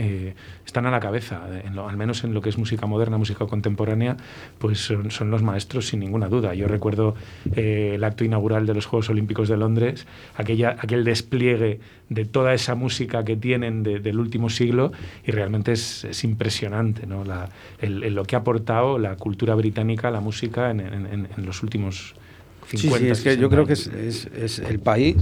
están 0.65 0.85
a 0.85 0.91
la 0.91 0.99
cabeza, 0.99 1.41
al 1.87 1.97
menos 1.97 2.23
en 2.23 2.33
lo 2.33 2.41
que 2.41 2.49
es 2.49 2.57
música 2.57 2.85
moderna, 2.85 3.17
música 3.17 3.45
contemporánea, 3.45 4.17
pues 4.57 4.79
son, 4.79 5.31
los 5.31 5.43
maestros 5.43 5.87
sin 5.87 5.99
ninguna 5.99 6.29
duda. 6.29 6.53
Yo 6.53 6.67
recuerdo 6.67 7.15
el 7.55 8.03
acto 8.03 8.23
inaugural 8.23 8.65
de 8.65 8.73
los 8.73 8.85
Juegos 8.85 9.09
Olímpicos 9.09 9.49
de 9.49 9.57
Londres, 9.57 10.07
aquella, 10.35 10.77
aquel 10.79 11.03
despliegue 11.03 11.79
de 12.09 12.25
toda 12.25 12.53
esa 12.53 12.75
música 12.75 13.23
que 13.23 13.35
tienen 13.35 13.83
del 13.83 14.19
último 14.19 14.49
siglo 14.49 14.91
y 15.25 15.31
realmente 15.31 15.73
es, 15.73 16.23
impresionante 16.23 17.05
¿no? 17.07 17.23
la, 17.23 17.49
lo 17.81 18.23
que 18.23 18.35
ha 18.35 18.39
aportado 18.39 18.97
la 18.99 19.15
cultura 19.15 19.55
británica 19.55 20.11
la 20.11 20.21
música 20.21 20.71
en, 20.71 21.27
los 21.37 21.63
últimos 21.63 22.15
50 22.15 22.22
sí, 22.69 22.77
sí, 22.77 23.07
es 23.07 23.21
que 23.21 23.37
yo 23.37 23.49
creo 23.49 23.65
que 23.65 23.73
es, 23.73 23.87
es, 23.87 24.59
el 24.59 24.79
país 24.79 25.15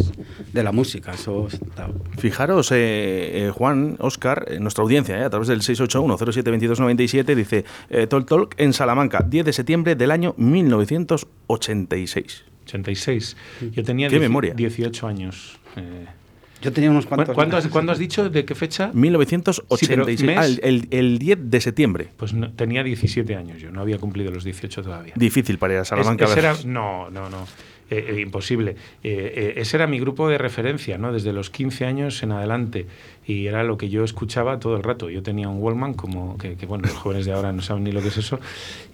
de 0.54 0.64
la 0.64 0.72
música. 0.72 1.14
Eso 1.14 1.48
Fijaros, 2.18 2.72
eh, 2.72 3.48
eh, 3.48 3.52
Juan, 3.54 3.98
Oscar, 4.00 4.48
en 4.50 4.64
nuestra 4.64 4.82
audiencia, 4.84 5.20
eh, 5.20 5.24
a 5.24 5.30
través 5.30 5.48
del 5.48 5.62
681-072297, 5.62 7.36
dice 7.36 7.64
Talk 8.10 8.28
Talk 8.28 8.56
en 8.58 8.74
Salamanca, 8.74 9.24
10 9.28 9.46
de 9.46 9.54
septiembre 9.54 9.96
del 9.96 10.12
año 10.12 10.34
1986. 10.38 12.46
86. 12.64 13.38
Yo 13.72 13.84
tenía 13.84 14.08
18 14.10 15.08
años. 15.08 15.60
Yo 16.62 16.72
tenía 16.72 16.92
unos 16.92 17.06
cuantos. 17.06 17.34
¿Cuándo 17.34 17.58
has, 17.58 17.68
¿Cuándo 17.68 17.92
has, 17.92 18.00
dicho? 18.00 18.30
¿De 18.30 18.46
qué 18.46 18.56
fecha? 18.56 18.92
1986. 18.94 20.38
Ah, 20.38 20.46
el, 20.46 20.88
el, 20.92 21.18
10 21.18 21.50
de 21.50 21.62
septiembre. 21.62 22.10
Pues 22.18 22.34
tenía 22.56 22.84
17 22.84 23.36
años 23.36 23.62
yo, 23.62 23.72
no 23.72 23.82
había 23.82 23.98
cumplido 23.98 24.32
los 24.32 24.44
18 24.44 24.84
todavía. 24.84 25.14
Difícil 25.16 25.58
para 25.58 25.74
ir 25.74 25.80
a 25.80 25.86
Salamanca. 25.86 26.28
no, 26.66 27.10
no, 27.10 27.30
no. 27.30 27.46
Eh, 27.92 28.06
eh, 28.08 28.22
imposible. 28.22 28.78
Eh, 29.04 29.56
ese 29.58 29.76
era 29.76 29.86
mi 29.86 30.00
grupo 30.00 30.30
de 30.30 30.38
referencia, 30.38 30.98
¿no? 30.98 31.12
Desde 31.12 31.34
los 31.34 31.50
15 31.50 31.86
años 31.86 32.24
en 32.24 32.32
adelante 32.32 32.86
y 33.32 33.48
era 33.48 33.64
lo 33.64 33.78
que 33.78 33.90
yo 33.90 34.04
escuchaba 34.04 34.60
todo 34.60 34.76
el 34.76 34.84
rato. 34.84 35.10
Yo 35.10 35.24
tenía 35.24 35.50
un 35.50 35.62
Wallman, 35.62 35.94
como 35.94 36.38
que, 36.38 36.56
bueno, 36.66 36.88
los 36.88 36.98
jóvenes 36.98 37.26
de 37.26 37.32
ahora 37.32 37.52
no 37.52 37.62
saben 37.62 37.84
ni 37.84 37.92
lo 37.92 38.02
que 38.02 38.10
es 38.10 38.18
eso, 38.18 38.40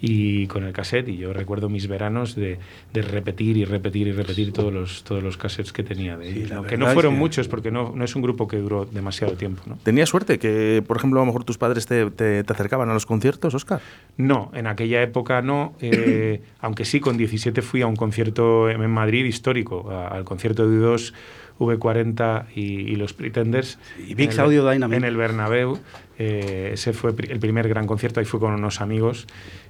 y 0.02 0.48
con 0.48 0.64
el 0.64 0.74
cassette, 0.74 1.10
y 1.10 1.18
yo 1.18 1.34
recuerdo 1.34 1.70
mis 1.70 1.88
veranos 1.88 2.36
de, 2.36 2.60
de 2.94 3.02
repetir 3.02 3.58
y 3.58 3.66
repetir 3.66 4.08
y 4.08 4.12
repetir 4.12 4.54
todos 4.54 4.74
los, 4.74 5.04
todos 5.04 5.24
los 5.24 5.38
cassettes 5.38 5.74
que 5.74 5.84
tenía 5.84 6.18
de 6.18 6.30
ellos. 6.30 6.66
que 6.68 6.78
no 6.78 6.88
fueron 6.88 7.16
muchos, 7.16 7.48
porque 7.48 7.72
no, 7.72 7.94
no 7.96 8.04
es 8.04 8.16
un 8.16 8.22
grupo 8.22 8.48
que 8.48 8.58
duró 8.58 8.86
demasiado 8.86 9.34
tiempo. 9.34 9.64
¿no? 9.66 9.78
¿Tenías 9.84 10.10
suerte 10.10 10.40
que, 10.40 10.84
por 10.86 10.98
ejemplo, 10.98 11.20
a 11.20 11.24
lo 11.24 11.28
mejor 11.28 11.44
tus 11.44 11.58
padres 11.58 11.86
te, 11.86 12.10
te, 12.12 12.44
acercaban 12.48 12.90
a 12.90 12.94
los 12.94 13.06
conciertos, 13.06 13.54
Oscar? 13.54 13.82
No, 14.18 14.52
en 14.54 14.68
aquella 14.68 15.02
época 15.02 15.42
no, 15.42 15.74
eh, 15.82 16.42
aunque 16.60 16.86
sí, 16.86 17.00
con 17.00 17.18
17 17.18 17.62
fui 17.62 17.82
a 17.82 17.88
un 17.88 17.96
concierto 17.96 18.70
en 18.70 18.90
Madrid 18.90 19.26
histórico, 19.26 19.92
al 19.92 20.24
concierto 20.24 20.68
de 20.68 20.80
U2 20.80 21.14
V40 21.60 22.46
y, 22.56 22.96
los 22.96 23.14
Pretenders. 23.14 23.80
Y 23.98 24.14
Big 24.16 24.40
Audio 24.40 24.70
Dynamic. 24.70 24.98
En 24.98 25.04
el 25.04 25.18
Bernabéu. 25.18 25.80
Eh, 26.18 26.72
ese 26.74 26.94
fue 26.94 27.12
el 27.12 27.40
primer 27.40 27.68
gran 27.70 27.86
concierto, 27.86 28.20
ahí 28.20 28.26
fue 28.26 28.40
con 28.40 28.54
unos 28.54 28.82
amigos 28.82 29.28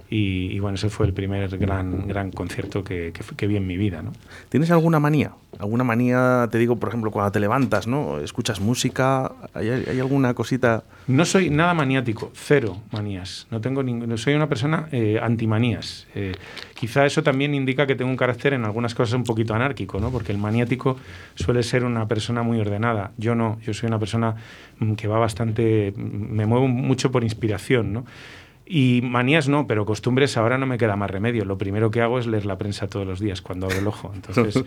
y, 0.10 0.58
bueno, 0.60 0.76
ese 0.76 0.90
fue 0.90 1.06
el 1.06 1.14
primer 1.14 1.58
gran, 1.58 2.08
gran 2.08 2.32
concierto 2.32 2.84
que, 2.84 3.12
que, 3.36 3.48
vi 3.48 3.58
en 3.58 3.68
mi 3.68 3.76
vida. 3.76 4.02
¿no? 4.02 4.14
¿Tienes 4.48 4.72
alguna 4.72 5.00
manía? 5.00 5.34
¿Alguna 5.60 5.84
manía, 5.84 6.48
te 6.50 6.58
digo, 6.58 6.78
por 6.78 6.90
ejemplo, 6.90 7.12
cuando 7.12 7.32
te 7.32 7.40
levantas, 7.40 7.88
¿no? 7.88 8.20
¿Escuchas 8.20 8.62
música? 8.62 9.32
¿Hay, 9.54 9.70
hay 9.70 10.00
alguna 10.00 10.34
cosita? 10.34 10.84
No 11.08 11.26
soy 11.26 11.50
nada 11.50 11.74
maniático, 11.74 12.32
cero 12.36 12.78
manías. 12.92 13.48
No 13.50 13.60
tengo 13.60 13.82
ningún, 13.82 14.18
soy 14.18 14.36
una 14.36 14.48
persona 14.48 14.88
eh, 14.92 15.20
antimanías. 15.22 16.06
Eh, 16.14 16.34
quizá 16.76 17.06
eso 17.06 17.24
también 17.24 17.56
indica 17.56 17.88
que 17.88 17.96
tengo 17.96 18.12
un 18.12 18.18
carácter 18.18 18.54
en 18.54 18.66
algunas 18.66 18.94
cosas 18.94 19.16
un 19.16 19.24
poquito 19.24 19.56
anárquico, 19.56 20.00
¿no? 20.00 20.12
Porque 20.12 20.32
el 20.32 20.38
maniático 20.38 20.98
suele 21.36 21.64
ser 21.64 21.84
una 21.84 22.08
persona 22.08 22.44
muy 22.44 22.60
ordenada. 22.60 23.12
Yo 23.18 23.36
no, 23.36 23.58
yo 23.62 23.74
soy 23.74 23.88
una 23.88 24.00
persona 24.00 24.36
mm, 24.80 24.94
que 24.94 25.08
va 25.08 25.18
bastante, 25.18 25.92
mm, 25.96 26.36
me 26.38 26.46
muevo 26.46 26.68
mucho 26.68 27.12
por 27.12 27.24
inspiración, 27.24 27.92
¿no? 27.92 28.06
Y 28.70 29.00
manías 29.02 29.48
no, 29.48 29.66
pero 29.66 29.86
costumbres 29.86 30.36
ahora 30.36 30.58
no 30.58 30.66
me 30.66 30.78
queda 30.78 30.98
más 30.98 31.10
remedio. 31.10 31.46
Lo 31.46 31.58
primero 31.58 31.90
que 31.90 32.02
hago 32.02 32.20
es 32.20 32.28
leer 32.28 32.46
la 32.46 32.58
prensa 32.58 32.88
todos 32.88 33.08
los 33.08 33.22
días 33.22 33.42
cuando 33.42 33.66
abro 33.66 33.80
el 33.80 33.88
ojo. 33.88 34.12
Entonces, 34.16 34.62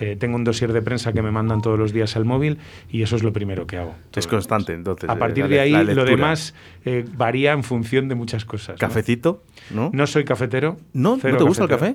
eh, 0.00 0.16
tengo 0.18 0.34
un 0.34 0.42
dossier 0.42 0.72
de 0.72 0.82
prensa 0.82 1.12
que 1.12 1.22
me 1.22 1.30
mandan 1.30 1.62
todos 1.62 1.78
los 1.78 1.92
días 1.92 2.16
al 2.16 2.24
móvil 2.24 2.58
y 2.90 3.02
eso 3.02 3.14
es 3.14 3.22
lo 3.22 3.32
primero 3.32 3.66
que 3.66 3.78
hago. 3.78 3.94
Es 4.14 4.26
constante, 4.26 4.72
entonces. 4.72 5.08
A 5.08 5.16
partir 5.16 5.46
de 5.46 5.60
ahí, 5.60 5.72
lo 5.72 6.04
demás 6.04 6.54
eh, 6.84 7.04
varía 7.16 7.52
en 7.52 7.62
función 7.62 8.08
de 8.08 8.16
muchas 8.16 8.44
cosas. 8.44 8.78
¿Cafecito? 8.78 9.44
¿No? 9.70 9.90
No 9.92 10.06
soy 10.08 10.24
cafetero. 10.24 10.76
¿No? 10.92 11.16
¿No 11.16 11.36
te 11.36 11.44
gusta 11.44 11.62
el 11.62 11.68
café? 11.68 11.94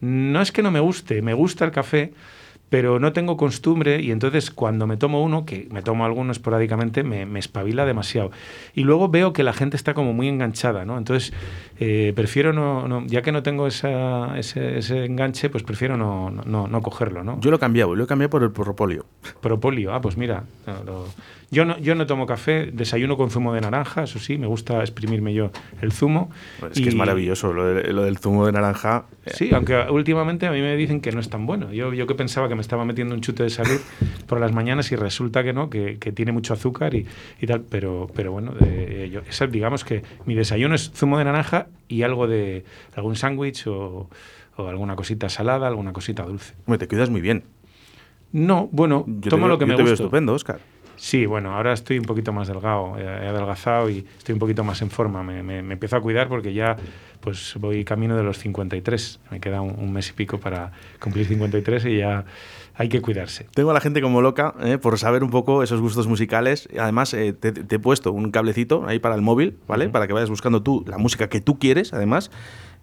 No 0.00 0.40
es 0.40 0.52
que 0.52 0.62
no 0.62 0.70
me 0.70 0.80
guste, 0.80 1.22
me 1.22 1.34
gusta 1.34 1.64
el 1.64 1.72
café 1.72 2.12
pero 2.70 3.00
no 3.00 3.12
tengo 3.12 3.36
costumbre 3.36 4.00
y 4.00 4.12
entonces 4.12 4.50
cuando 4.50 4.86
me 4.86 4.96
tomo 4.96 5.22
uno, 5.22 5.44
que 5.44 5.68
me 5.70 5.82
tomo 5.82 6.04
alguno 6.04 6.32
esporádicamente, 6.32 7.02
me, 7.02 7.26
me 7.26 7.40
espabila 7.40 7.84
demasiado. 7.84 8.30
Y 8.74 8.84
luego 8.84 9.08
veo 9.08 9.32
que 9.32 9.42
la 9.42 9.52
gente 9.52 9.76
está 9.76 9.92
como 9.92 10.12
muy 10.12 10.28
enganchada, 10.28 10.84
¿no? 10.84 10.96
Entonces 10.96 11.32
eh, 11.80 12.12
prefiero 12.14 12.52
no, 12.52 13.06
ya 13.06 13.22
que 13.22 13.32
no 13.32 13.42
tengo 13.42 13.66
esa, 13.66 14.38
ese, 14.38 14.78
ese, 14.78 15.04
enganche, 15.04 15.50
pues 15.50 15.64
prefiero 15.64 15.96
no, 15.96 16.30
no, 16.30 16.68
no, 16.68 16.82
cogerlo, 16.82 17.24
¿no? 17.24 17.40
Yo 17.40 17.50
lo 17.50 17.56
he 17.56 17.60
cambiado, 17.60 17.94
lo 17.94 18.04
he 18.04 18.06
cambiado 18.06 18.30
por 18.30 18.42
el 18.44 18.52
propolis. 18.52 19.00
Propolis, 19.40 19.88
ah, 19.90 20.00
pues 20.00 20.16
mira, 20.16 20.44
yo 21.50 21.64
no, 21.64 21.78
yo 21.78 21.96
no 21.96 22.06
tomo 22.06 22.26
café, 22.26 22.70
desayuno 22.72 23.16
con 23.16 23.30
zumo 23.30 23.52
de 23.52 23.60
naranja, 23.60 24.04
eso 24.04 24.20
sí, 24.20 24.38
me 24.38 24.46
gusta 24.46 24.80
exprimirme 24.80 25.34
yo 25.34 25.50
el 25.80 25.90
zumo. 25.90 26.30
es 26.70 26.80
que 26.80 26.88
es 26.88 26.94
maravilloso 26.94 27.52
lo, 27.52 27.64
del 27.64 28.18
zumo 28.18 28.46
de 28.46 28.52
naranja. 28.52 29.06
Sí, 29.26 29.50
aunque 29.52 29.76
últimamente 29.90 30.46
a 30.46 30.52
mí 30.52 30.60
me 30.60 30.76
dicen 30.76 31.00
que 31.00 31.10
no 31.10 31.18
es 31.18 31.28
tan 31.28 31.46
bueno. 31.46 31.72
Yo, 31.72 31.92
yo 31.92 32.06
que 32.06 32.14
pensaba 32.14 32.48
que 32.48 32.54
me 32.54 32.60
estaba 32.60 32.84
metiendo 32.84 33.14
un 33.14 33.20
chute 33.20 33.42
de 33.42 33.50
salud 33.50 33.80
por 34.28 34.38
las 34.38 34.52
mañanas 34.52 34.92
y 34.92 34.96
resulta 34.96 35.42
que 35.42 35.52
no, 35.52 35.70
que, 35.70 35.98
que 35.98 36.12
tiene 36.12 36.30
mucho 36.30 36.54
azúcar 36.54 36.94
y, 36.94 37.06
y, 37.40 37.46
tal. 37.46 37.62
Pero, 37.62 38.08
pero 38.14 38.30
bueno, 38.30 38.54
yo, 39.10 39.20
digamos 39.48 39.84
que 39.84 40.02
mi 40.26 40.34
desayuno 40.34 40.76
es 40.76 40.92
zumo 40.92 41.18
de 41.18 41.24
naranja 41.24 41.66
y 41.88 42.02
algo 42.02 42.28
de 42.28 42.64
algún 42.94 43.16
sándwich 43.16 43.66
o, 43.66 44.08
o 44.56 44.68
alguna 44.68 44.94
cosita 44.94 45.28
salada, 45.28 45.66
alguna 45.66 45.92
cosita 45.92 46.22
dulce. 46.22 46.54
Hombre, 46.66 46.78
te 46.78 46.86
cuidas 46.86 47.10
muy 47.10 47.20
bien. 47.20 47.42
No, 48.32 48.68
bueno, 48.70 49.04
tomo 49.28 49.48
lo 49.48 49.58
que 49.58 49.66
me 49.66 49.74
gusta. 49.74 49.94
estupendo, 49.94 50.32
Oscar. 50.34 50.60
Sí, 51.00 51.24
bueno, 51.24 51.56
ahora 51.56 51.72
estoy 51.72 51.98
un 51.98 52.04
poquito 52.04 52.30
más 52.30 52.46
delgado, 52.46 52.98
he 52.98 53.26
adelgazado 53.26 53.88
y 53.88 54.04
estoy 54.18 54.34
un 54.34 54.38
poquito 54.38 54.64
más 54.64 54.82
en 54.82 54.90
forma. 54.90 55.22
Me, 55.22 55.42
me, 55.42 55.60
empiezo 55.60 55.96
a 55.96 56.00
cuidar 56.02 56.28
porque 56.28 56.52
ya 56.52 56.76
pues 57.20 57.54
voy 57.58 57.86
camino 57.86 58.18
de 58.18 58.22
los 58.22 58.36
53. 58.36 59.18
Me 59.30 59.40
queda 59.40 59.62
un, 59.62 59.90
mes 59.94 60.10
y 60.10 60.12
pico 60.12 60.38
para 60.38 60.72
cumplir 61.00 61.26
53 61.26 61.86
y 61.86 61.96
ya 61.96 62.26
hay 62.74 62.90
que 62.90 63.00
cuidarse. 63.00 63.46
Tengo 63.54 63.70
a 63.70 63.72
la 63.72 63.80
gente 63.80 64.02
como 64.02 64.20
loca 64.20 64.54
eh, 64.62 64.76
por 64.76 64.98
saber 64.98 65.24
un 65.24 65.30
poco 65.30 65.62
esos 65.62 65.80
gustos 65.80 66.06
musicales. 66.06 66.68
Además, 66.78 67.14
eh, 67.14 67.32
te, 67.32 67.48
he 67.48 67.78
puesto 67.78 68.12
un 68.12 68.30
cablecito 68.30 68.86
ahí 68.86 68.98
para 68.98 69.14
el 69.14 69.22
móvil, 69.22 69.56
¿vale? 69.66 69.88
Para 69.88 70.06
que 70.06 70.12
vayas 70.12 70.28
buscando 70.28 70.62
tú 70.62 70.84
la 70.86 70.98
música 70.98 71.30
que 71.30 71.40
tú 71.40 71.58
quieres, 71.58 71.94
además. 71.94 72.30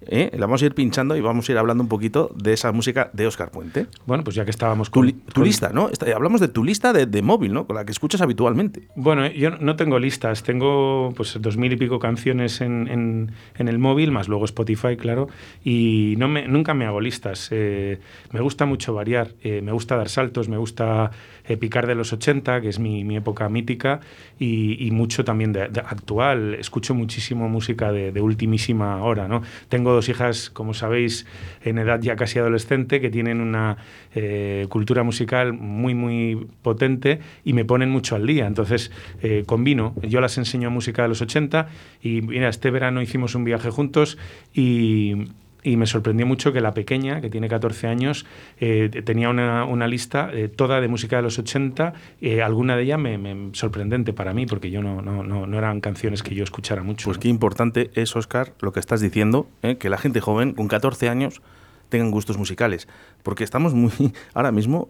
¿Eh? 0.01 0.31
La 0.33 0.45
vamos 0.45 0.61
a 0.61 0.65
ir 0.65 0.73
pinchando 0.73 1.15
y 1.15 1.21
vamos 1.21 1.47
a 1.47 1.51
ir 1.51 1.57
hablando 1.57 1.83
un 1.83 1.89
poquito 1.89 2.31
de 2.35 2.53
esa 2.53 2.71
música 2.71 3.09
de 3.13 3.27
Oscar 3.27 3.51
Puente. 3.51 3.87
Bueno, 4.05 4.23
pues 4.23 4.35
ya 4.35 4.45
que 4.45 4.51
estábamos 4.51 4.89
con... 4.89 5.11
Tu, 5.33 5.43
lista, 5.43 5.69
¿no? 5.69 5.89
Hablamos 6.13 6.41
de 6.41 6.47
tu 6.47 6.63
lista 6.63 6.93
de, 6.93 7.21
móvil, 7.21 7.53
¿no? 7.53 7.65
Con 7.65 7.75
la 7.75 7.85
que 7.85 7.91
escuchas 7.91 8.21
habitualmente. 8.21 8.87
Bueno, 8.95 9.27
yo 9.27 9.51
no 9.51 9.75
tengo 9.75 9.99
listas. 9.99 10.43
Tengo 10.43 11.13
pues 11.15 11.37
dos 11.41 11.57
mil 11.57 11.71
y 11.71 11.77
pico 11.77 11.99
canciones 11.99 12.61
en, 12.61 13.31
el 13.57 13.79
móvil, 13.79 14.11
más 14.11 14.27
luego 14.27 14.45
Spotify, 14.45 14.97
claro. 14.97 15.27
Y 15.63 16.15
no 16.17 16.27
me, 16.27 16.47
nunca 16.47 16.73
me 16.73 16.85
hago 16.85 17.01
listas. 17.01 17.49
Eh, 17.51 17.99
me 18.31 18.41
gusta 18.41 18.65
mucho 18.65 18.93
variar. 18.93 19.33
Eh, 19.43 19.61
me 19.61 19.71
gusta 19.71 19.95
dar 19.95 20.09
saltos, 20.09 20.49
me 20.49 20.57
gusta 20.57 21.11
picar 21.55 21.87
de 21.87 21.95
los 21.95 22.11
80, 22.11 22.59
que 22.61 22.69
es 22.69 22.79
mi, 22.79 23.15
época 23.15 23.47
mítica, 23.47 24.01
y, 24.39 24.89
mucho 24.91 25.23
también 25.23 25.53
de, 25.53 25.61
actual. 25.63 26.55
Escucho 26.55 26.93
muchísimo 26.93 27.47
música 27.47 27.91
de, 27.91 28.11
de 28.11 28.21
ultimísima 28.21 29.01
hora, 29.03 29.27
¿no? 29.27 29.41
Tengo 29.69 29.93
dos 29.93 30.09
hijas, 30.09 30.49
como 30.49 30.73
sabéis, 30.73 31.25
en 31.63 31.77
edad 31.77 32.01
ya 32.01 32.15
casi 32.15 32.39
adolescente, 32.39 32.99
que 32.99 33.09
tienen 33.09 33.41
una 33.41 33.77
eh, 34.15 34.65
cultura 34.69 35.03
musical 35.03 35.53
muy, 35.53 35.93
muy 35.93 36.47
potente 36.61 37.19
y 37.43 37.53
me 37.53 37.65
ponen 37.65 37.89
mucho 37.89 38.15
al 38.15 38.25
día. 38.25 38.47
Entonces, 38.47 38.91
eh, 39.21 39.43
combino. 39.45 39.93
Yo 40.01 40.21
las 40.21 40.37
enseño 40.37 40.71
música 40.71 41.03
de 41.03 41.09
los 41.09 41.21
80 41.21 41.67
y, 42.01 42.21
mira, 42.21 42.49
este 42.49 42.71
verano 42.71 43.01
hicimos 43.01 43.35
un 43.35 43.43
viaje 43.43 43.69
juntos 43.69 44.17
y 44.53 45.27
y 45.67 45.75
me 45.75 45.85
sorprendió 45.85 46.25
mucho 46.25 46.53
que 46.53 46.61
la 46.61 46.73
pequeña, 46.73 47.19
que 47.19 47.29
tiene 47.29 47.49
14 47.49 47.87
años, 47.87 48.25
eh, 48.59 48.89
tenía 49.03 49.29
una, 49.29 49.65
una 49.65 49.85
lista 49.87 50.29
eh, 50.31 50.47
toda 50.47 50.79
de 50.79 50.87
música 50.87 51.17
de 51.17 51.23
los 51.23 51.37
80, 51.37 51.93
eh, 52.21 52.41
alguna 52.41 52.77
de 52.77 52.83
ellas 52.83 52.99
me, 52.99 53.49
sorprendente 53.51 54.13
para 54.13 54.33
mí, 54.33 54.45
porque 54.45 54.71
yo 54.71 54.81
no, 54.81 55.01
no, 55.01 55.23
no, 55.23 55.57
eran 55.57 55.81
canciones 55.81 56.23
que 56.23 56.33
yo 56.35 56.45
escuchara 56.45 56.83
mucho. 56.83 57.05
Pues 57.05 57.17
qué 57.17 57.27
importante 57.27 57.91
es, 57.95 58.15
Oscar, 58.15 58.53
lo 58.61 58.71
que 58.71 58.79
estás 58.79 59.01
diciendo, 59.01 59.47
que 59.79 59.89
la 59.89 59.97
gente 59.97 60.21
joven 60.21 60.53
con 60.53 60.69
14 60.69 61.09
años 61.09 61.41
tengan 61.89 62.11
gustos 62.11 62.37
musicales, 62.37 62.87
porque 63.23 63.43
estamos 63.43 63.73
muy, 63.73 63.91
ahora 64.33 64.53
mismo, 64.53 64.87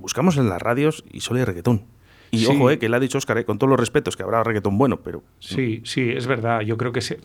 buscamos 0.00 0.36
en 0.36 0.48
las 0.48 0.60
radios 0.60 1.04
y 1.12 1.20
solo 1.20 1.38
hay 1.38 1.44
reggaetón. 1.44 1.84
Y 2.30 2.46
ojo, 2.46 2.70
eh, 2.70 2.78
que 2.78 2.88
le 2.88 2.96
ha 2.96 3.00
dicho 3.00 3.18
Oscar, 3.18 3.38
eh, 3.38 3.44
con 3.44 3.58
todos 3.58 3.70
los 3.70 3.80
respetos, 3.80 4.16
que 4.16 4.22
habrá 4.22 4.44
reggaetón 4.44 4.78
bueno, 4.78 5.00
pero... 5.00 5.22
Sí, 5.38 5.80
sí, 5.84 6.10
es 6.10 6.26
verdad. 6.26 6.60
Yo 6.60 6.76
creo 6.76 6.92
que 6.92 7.00
se, 7.00 7.18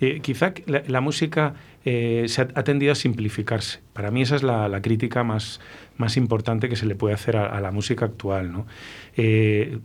eh, 0.00 0.20
quizá 0.20 0.52
la, 0.66 1.00
música 1.00 1.54
se 1.84 2.34
ha, 2.40 2.64
tendido 2.64 2.92
a 2.92 2.94
simplificarse. 2.94 3.80
Para 3.92 4.10
mí 4.10 4.22
esa 4.22 4.36
es 4.36 4.42
la, 4.42 4.80
crítica 4.82 5.24
más, 5.24 5.60
más 5.96 6.16
importante 6.16 6.68
que 6.68 6.76
se 6.76 6.86
le 6.86 6.94
puede 6.94 7.14
hacer 7.14 7.36
a, 7.36 7.60
la 7.60 7.70
música 7.70 8.04
actual. 8.04 8.52
¿no? 8.52 8.66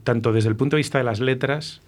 tanto 0.04 0.32
desde 0.32 0.50
el 0.50 0.56
punto 0.56 0.76
de 0.76 0.80
vista 0.80 0.98
de 0.98 1.04
las 1.04 1.20
letras, 1.20 1.82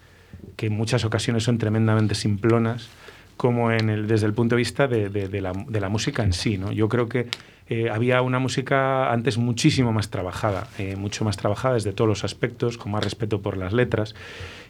que 0.56 0.66
en 0.66 0.74
muchas 0.74 1.04
ocasiones 1.04 1.44
son 1.44 1.58
tremendamente 1.58 2.14
simplonas, 2.14 2.88
como 3.36 3.72
en 3.72 3.88
el, 3.88 4.06
desde 4.06 4.26
el 4.26 4.34
punto 4.34 4.54
de 4.54 4.58
vista 4.58 4.86
de, 4.86 5.08
de, 5.08 5.40
la, 5.40 5.52
de 5.52 5.80
la, 5.80 5.88
música 5.88 6.22
en 6.22 6.34
sí. 6.34 6.58
¿no? 6.58 6.72
Yo 6.72 6.90
creo 6.90 7.08
que 7.08 7.28
eh, 7.72 7.88
había 7.88 8.20
una 8.20 8.40
música 8.40 9.12
antes 9.12 9.38
muchísimo 9.38 9.92
más 9.92 10.10
trabajada, 10.10 10.66
eh, 10.76 10.96
mucho 10.96 11.24
más 11.24 11.36
trabajada 11.36 11.74
desde 11.74 11.92
todos 11.92 12.08
los 12.08 12.24
aspectos, 12.24 12.76
con 12.76 12.90
más 12.90 13.04
respeto 13.04 13.42
por 13.42 13.56
las 13.56 13.72
letras. 13.72 14.16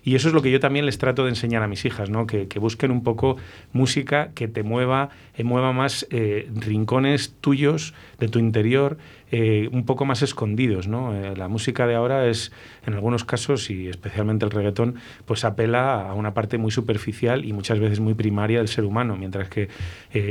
Y 0.05 0.16
eso 0.16 0.29
es 0.29 0.35
lo 0.35 0.42
que 0.42 0.51
yo 0.51 0.61
también 0.61 0.85
les 0.85 0.98
trato 0.98 1.25
de 1.25 1.31
enseñar 1.31 1.62
a 1.62 1.66
mis 1.66 1.87
hijas, 1.87 2.11
¿no? 2.11 2.27
que, 2.27 2.46
busquen 2.59 2.90
un 2.90 3.03
poco 3.03 3.38
música 3.72 4.33
que 4.35 4.48
te 4.48 4.62
mueva, 4.62 5.09
eh, 5.35 5.44
mueva 5.44 5.72
más 5.72 6.07
rincones 6.11 7.35
tuyos, 7.40 7.94
de 8.18 8.29
tu 8.29 8.38
interior, 8.38 8.98
un 9.33 9.85
poco 9.87 10.05
más 10.05 10.22
escondidos. 10.22 10.87
¿no? 10.88 11.14
la 11.35 11.48
música 11.48 11.87
de 11.87 11.94
ahora 11.94 12.27
es, 12.27 12.53
en 12.87 12.94
algunos 12.94 13.25
casos, 13.25 13.70
y 13.70 13.88
especialmente 13.88 14.44
el 14.44 14.51
reggaetón, 14.51 14.96
pues 15.27 15.44
apela 15.44 16.11
a 16.11 16.14
una 16.14 16.35
parte 16.35 16.59
muy 16.59 16.70
superficial 16.70 17.44
y 17.44 17.53
muchas 17.53 17.79
veces 17.79 18.01
muy 18.01 18.14
primaria 18.14 18.59
del 18.59 18.68
ser 18.68 18.85
humano, 18.85 19.16
mientras 19.16 19.48
que 19.48 19.68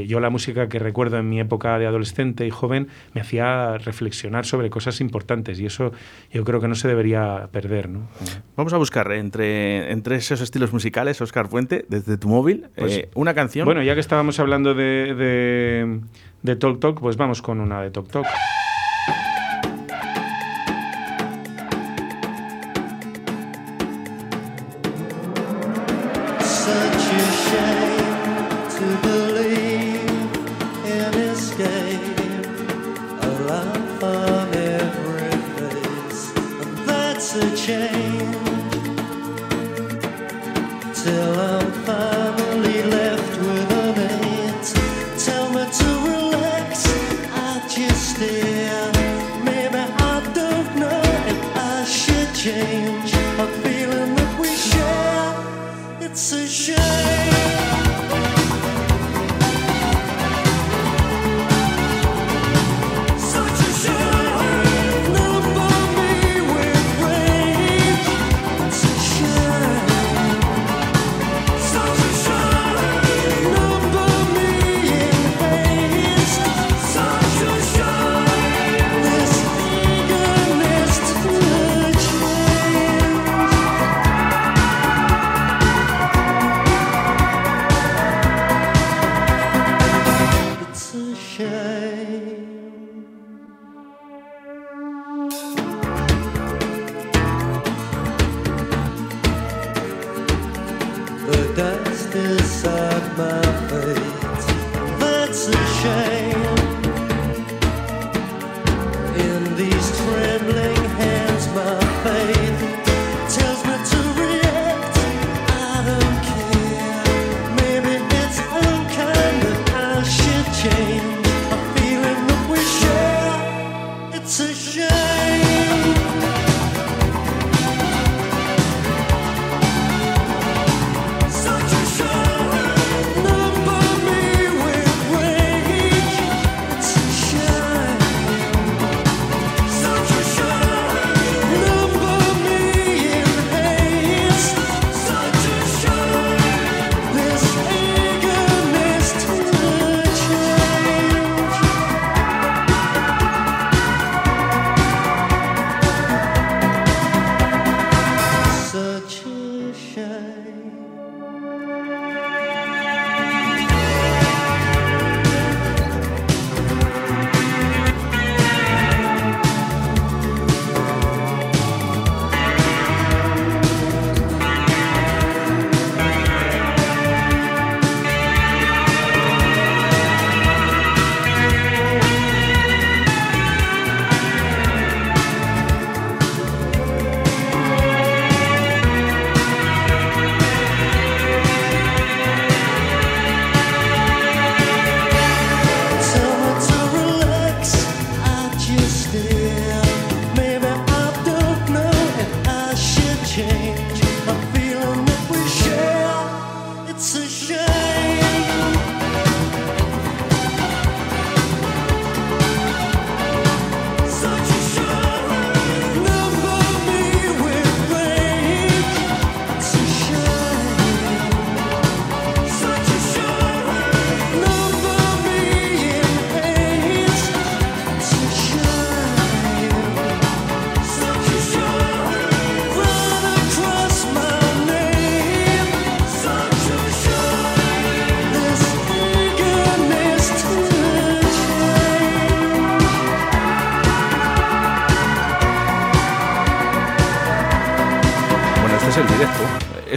yo 0.08 0.20
la 0.20 0.30
música 0.32 0.68
que 0.68 0.80
recuerdo 0.80 1.18
en 1.18 1.30
mi 1.30 1.40
época 1.40 1.78
de 1.80 1.86
adolescente 1.86 2.46
y 2.46 2.52
joven 2.60 2.88
me 3.14 3.22
hacía 3.22 3.78
reflexionar 3.78 4.46
sobre 4.46 4.70
cosas 4.70 5.02
importantes 5.02 5.60
y 5.60 5.66
eso 5.66 5.92
yo 6.32 6.44
creo 6.44 6.60
que 6.60 6.68
no 6.68 6.76
se 6.76 6.88
debería 6.88 7.50
perder. 7.52 7.90
¿no? 7.90 8.08
Vamos 8.56 8.74
a 8.74 8.78
buscar 8.78 9.12
entre, 9.14 9.92
entre 9.92 10.18
esos 10.18 10.42
estilos 10.42 10.74
musicales, 10.74 11.22
Oscar 11.22 11.48
Fuente, 11.48 11.86
desde 11.88 12.18
tu 12.18 12.28
móvil, 12.28 12.68
pues, 12.76 12.98
eh, 12.98 13.10
una 13.16 13.34
canción. 13.34 13.66
Bueno, 13.66 13.82
ya 13.84 13.94
que 13.94 14.02
estábamos 14.02 14.40
hablando 14.40 14.74
de, 14.74 15.16
de, 15.16 16.02
de 16.44 16.56
Talk 16.56 16.80
Talk, 16.80 17.00
pues 17.00 17.18
vamos 17.18 17.42
con 17.42 17.60
una 17.60 17.82
de 17.82 17.92
Talk 17.92 18.10
Talk. 18.10 18.28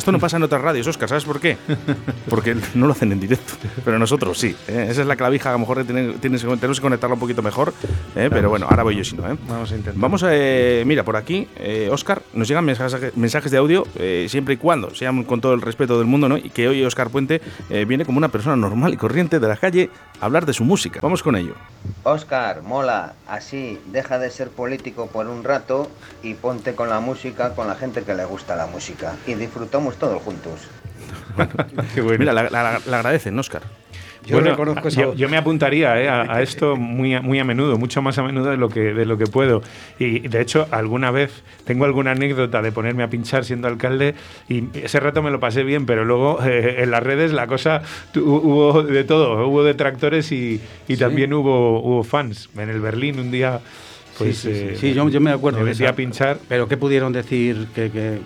Esto 0.03 0.11
no 0.11 0.19
pasa 0.19 0.37
en 0.37 0.43
otras 0.43 0.61
radios, 0.61 0.85
Oscar, 0.88 1.09
¿sabes 1.09 1.25
por 1.25 1.38
qué? 1.38 1.57
Porque 2.29 2.57
no 2.75 2.88
lo 2.88 2.93
hacen 2.93 3.12
en 3.12 3.21
directo, 3.21 3.53
pero 3.85 4.01
nosotros 4.01 4.37
sí. 4.37 4.49
¿eh? 4.67 4.88
Esa 4.91 5.03
es 5.03 5.07
la 5.07 5.15
clavija, 5.15 5.51
a 5.51 5.53
lo 5.53 5.61
mejor 5.61 5.85
tienes, 5.85 6.21
tenemos 6.21 6.81
que 6.81 6.83
conectarla 6.83 7.15
un 7.15 7.21
poquito 7.21 7.41
mejor, 7.41 7.73
¿eh? 8.17 8.29
pero 8.29 8.51
bueno, 8.51 8.67
ahora 8.69 8.83
voy 8.83 8.97
yo 8.97 9.05
si 9.05 9.15
no. 9.15 9.31
¿eh? 9.31 9.37
Vamos 9.47 9.71
a 9.71 9.77
intentar. 9.77 10.01
Vamos 10.01 10.25
a, 10.25 10.31
mira, 10.85 11.05
por 11.05 11.15
aquí, 11.15 11.47
Oscar, 11.88 12.21
nos 12.35 12.49
llegan 12.49 12.65
mensajes, 12.65 13.17
mensajes 13.17 13.53
de 13.53 13.59
audio 13.59 13.87
siempre 14.27 14.55
y 14.55 14.57
cuando, 14.57 14.93
sean 14.93 15.23
con 15.23 15.41
todo 15.41 15.55
el 15.55 15.61
respeto 15.61 15.97
del 15.99 16.09
mundo, 16.09 16.29
¿no? 16.29 16.37
Y 16.37 16.51
que 16.51 16.67
hoy 16.67 16.85
Oscar 16.85 17.09
Puente 17.09 17.41
viene 17.87 18.05
como 18.05 18.19
una 18.19 18.29
persona 18.29 18.57
normal 18.57 18.93
y 18.95 18.97
corriente 18.97 19.38
de 19.38 19.47
la 19.47 19.57
calle 19.57 19.88
a 20.21 20.25
hablar 20.25 20.47
de 20.47 20.53
su 20.53 20.65
música. 20.65 20.99
Vamos 21.01 21.23
con 21.23 21.37
ello. 21.37 21.55
Oscar, 22.03 22.62
mola, 22.62 23.15
así, 23.29 23.81
deja 23.87 24.19
de 24.19 24.31
ser 24.31 24.51
político 24.51 25.07
por 25.07 25.29
un 25.29 25.45
rato 25.45 25.88
y 26.25 26.35
ponte 26.35 26.75
con 26.75 26.88
la 26.88 26.99
música, 26.99 27.55
con 27.55 27.69
la 27.69 27.77
gente 27.77 28.03
que 28.03 28.15
le 28.15 28.25
gusta 28.25 28.57
la 28.57 28.67
música. 28.67 29.15
Y 29.29 29.35
disfrutamos 29.35 29.91
todos 29.96 30.22
juntos. 30.22 30.61
Mira, 32.18 32.33
la, 32.33 32.76
agradecen, 32.76 33.38
Oscar. 33.38 33.62
Yo, 34.24 35.14
yo, 35.14 35.28
me 35.28 35.37
apuntaría 35.37 36.00
eh, 36.00 36.09
a, 36.09 36.42
esto 36.42 36.76
muy 36.76 37.12
a, 37.14 37.20
muy 37.20 37.40
a 37.40 37.44
menudo, 37.44 37.76
mucho 37.76 38.02
más 38.02 38.18
a 38.18 38.22
menudo 38.22 38.50
de 38.50 38.57
lo, 38.57 38.68
que, 38.68 38.94
de 38.94 39.05
lo 39.05 39.18
que 39.18 39.26
puedo. 39.26 39.62
Y 39.98 40.20
de 40.20 40.40
hecho, 40.40 40.68
alguna 40.70 41.11
vez 41.11 41.42
tengo 41.64 41.87
alguna 41.87 42.12
anécdota 42.12 42.62
de 42.62 42.70
ponerme 42.70 43.02
a 43.02 43.11
pinchar 43.11 43.44
siendo 43.44 43.66
alcalde 43.66 44.14
y 44.48 44.64
ese 44.74 45.00
rato 45.00 45.24
me 45.24 45.33
lo 45.33 45.40
pasé 45.40 45.64
bien, 45.64 45.87
pero 45.87 46.05
luego 46.05 46.38
eh, 46.46 46.83
en 46.83 46.92
las 46.92 47.02
redes 47.02 47.33
la 47.33 47.48
cosa 47.48 47.83
hubo 48.14 48.85
de 48.85 49.02
todo, 49.02 49.44
hubo 49.48 49.64
detractores 49.64 50.31
y, 50.31 50.61
y 50.87 50.96
también 50.96 51.33
hubo, 51.33 51.81
hubo 51.81 52.05
fans. 52.05 52.48
En 52.57 52.68
el 52.68 52.81
Berlín 52.81 53.18
un 53.18 53.33
día 53.33 53.61
pues, 54.18 54.38
sí, 54.38 54.50
eh, 54.50 54.94
yo, 54.94 55.20
me 55.20 55.31
acuerdo. 55.31 55.61
Me 55.61 55.70
decía 55.70 55.94
pinchar. 55.94 56.38
Pero 56.48 56.68
¿qué 56.68 56.76
pudieron 56.76 57.12
decir? 57.12 57.66
que, 57.74 58.20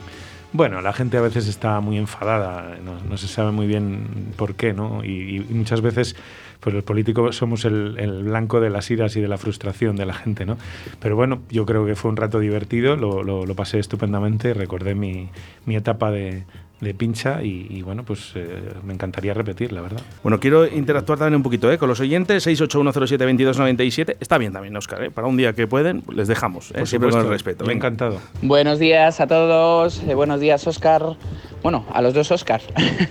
Bueno, 0.56 0.80
la 0.80 0.94
gente 0.94 1.18
a 1.18 1.20
veces 1.20 1.48
está 1.48 1.80
muy 1.80 1.98
enfadada, 1.98 2.78
no, 2.82 3.18
se 3.18 3.28
sabe 3.28 3.52
muy 3.52 3.66
bien 3.66 4.32
por 4.38 4.54
qué, 4.54 4.72
¿no? 4.72 5.04
Y, 5.04 5.44
muchas 5.50 5.82
veces, 5.82 6.16
pues 6.60 6.74
los 6.74 6.82
políticos 6.82 7.36
somos 7.36 7.66
el, 7.66 8.22
blanco 8.24 8.58
de 8.58 8.70
las 8.70 8.90
iras 8.90 9.14
y 9.16 9.20
de 9.20 9.28
la 9.28 9.36
frustración 9.36 9.96
de 9.96 10.06
la 10.06 10.14
gente, 10.14 10.46
¿no? 10.46 10.56
Pero 10.98 11.14
bueno, 11.14 11.42
yo 11.50 11.66
creo 11.66 11.84
que 11.84 11.94
fue 11.94 12.10
un 12.10 12.16
rato 12.16 12.40
divertido, 12.40 12.96
lo, 12.96 13.54
pasé 13.54 13.78
estupendamente, 13.78 14.54
recordé 14.54 14.94
mi 14.94 15.28
etapa 15.66 16.10
de, 16.10 16.44
de 16.80 16.92
pincha 16.92 17.42
y, 17.42 17.80
bueno, 17.82 18.04
pues 18.04 18.32
eh, 18.34 18.72
me 18.84 18.92
encantaría 18.92 19.32
repetir, 19.32 19.72
la 19.72 19.80
verdad. 19.80 20.00
Bueno, 20.22 20.38
quiero 20.38 20.66
interactuar 20.66 21.18
también 21.18 21.36
un 21.36 21.42
poquito 21.42 21.72
¿eh? 21.72 21.78
con 21.78 21.88
los 21.88 22.00
oyentes, 22.00 22.46
681072297. 22.46 24.16
Está 24.20 24.36
bien 24.38 24.52
también, 24.52 24.76
Oscar, 24.76 25.02
¿eh? 25.04 25.10
para 25.10 25.26
un 25.26 25.36
día 25.36 25.54
que 25.54 25.66
pueden, 25.66 26.02
les 26.12 26.28
dejamos, 26.28 26.72
¿eh? 26.72 26.84
siempre 26.84 27.10
con 27.10 27.20
el 27.20 27.28
respeto. 27.28 27.64
Me 27.64 27.72
encantado. 27.72 28.20
Buenos 28.42 28.78
días 28.78 29.20
a 29.20 29.26
todos, 29.26 30.02
eh, 30.06 30.14
buenos 30.14 30.40
días, 30.40 30.66
Oscar. 30.66 31.16
Bueno, 31.62 31.86
a 31.92 32.02
los 32.02 32.12
dos 32.12 32.30
Oscar. 32.30 32.60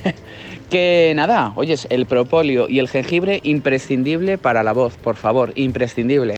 que 0.69 1.13
nada, 1.15 1.53
oyes, 1.55 1.87
el 1.89 2.05
propóleo 2.05 2.67
y 2.69 2.79
el 2.79 2.87
jengibre 2.87 3.39
imprescindible 3.43 4.37
para 4.37 4.63
la 4.63 4.73
voz, 4.73 4.95
por 4.97 5.15
favor, 5.15 5.51
imprescindible. 5.55 6.37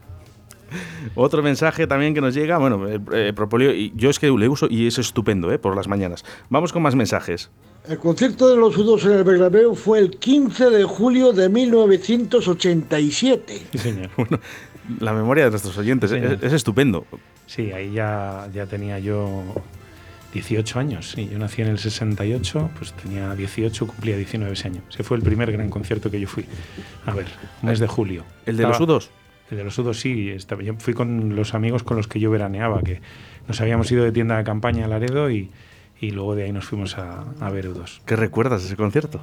Otro 1.15 1.43
mensaje 1.43 1.87
también 1.87 2.13
que 2.13 2.21
nos 2.21 2.33
llega, 2.33 2.57
bueno, 2.57 2.85
eh, 2.87 3.33
Propolio, 3.35 3.73
y 3.73 3.93
yo 3.95 4.09
es 4.09 4.19
que 4.19 4.29
le 4.29 4.49
uso 4.49 4.67
y 4.69 4.87
es 4.87 4.97
estupendo, 4.97 5.51
eh, 5.51 5.59
por 5.59 5.75
las 5.75 5.87
mañanas. 5.87 6.25
Vamos 6.49 6.73
con 6.73 6.81
más 6.81 6.95
mensajes. 6.95 7.51
El 7.87 7.99
concierto 7.99 8.49
de 8.49 8.57
los 8.57 8.77
Udos 8.77 9.05
en 9.05 9.13
el 9.13 9.23
Bernabéu 9.23 9.73
fue 9.73 9.99
el 9.99 10.17
15 10.17 10.69
de 10.69 10.83
julio 10.83 11.31
de 11.31 11.47
1987. 11.47 13.61
Sí, 13.71 13.77
señor. 13.77 14.09
la 14.99 15.13
memoria 15.13 15.45
de 15.45 15.51
nuestros 15.51 15.77
oyentes 15.77 16.11
es, 16.11 16.53
estupendo. 16.53 17.05
Sí, 17.45 17.71
ahí 17.71 17.93
ya, 17.93 18.49
ya 18.53 18.65
tenía 18.65 18.99
yo 18.99 19.43
18 20.33 20.79
años. 20.79 21.11
Sí, 21.11 21.29
yo 21.31 21.39
nací 21.39 21.61
en 21.61 21.69
el 21.69 21.79
68, 21.79 22.71
pues 22.77 22.93
tenía 22.93 23.33
18, 23.35 23.87
cumplía 23.87 24.17
19 24.17 24.53
ese 24.53 24.67
año. 24.67 24.81
Ese 24.89 25.03
fue 25.03 25.17
el 25.17 25.23
primer 25.23 25.51
gran 25.51 25.69
concierto 25.69 26.11
que 26.11 26.19
yo 26.19 26.27
fui. 26.27 26.45
A 27.05 27.13
ver, 27.13 27.27
mes 27.61 27.79
de 27.79 27.87
julio. 27.87 28.23
¿El 28.45 28.57
de 28.57 28.63
los 28.63 28.79
Udos? 28.79 29.09
De 29.49 29.63
los 29.63 29.75
sudos 29.75 29.99
sí. 29.99 30.29
Estaba, 30.29 30.61
yo 30.63 30.75
fui 30.75 30.93
con 30.93 31.35
los 31.35 31.53
amigos 31.53 31.83
con 31.83 31.97
los 31.97 32.07
que 32.07 32.19
yo 32.19 32.31
veraneaba, 32.31 32.81
que 32.81 33.01
nos 33.47 33.61
habíamos 33.61 33.91
ido 33.91 34.03
de 34.03 34.11
tienda 34.11 34.37
de 34.37 34.43
campaña 34.43 34.85
a 34.85 34.87
Laredo 34.87 35.31
y, 35.31 35.49
y 35.99 36.11
luego 36.11 36.35
de 36.35 36.43
ahí 36.43 36.51
nos 36.51 36.65
fuimos 36.65 36.97
a, 36.97 37.25
a 37.39 37.49
ver 37.49 37.69
U2. 37.69 38.01
¿Qué 38.05 38.15
recuerdas 38.15 38.61
de 38.61 38.67
ese 38.67 38.75
concierto? 38.75 39.21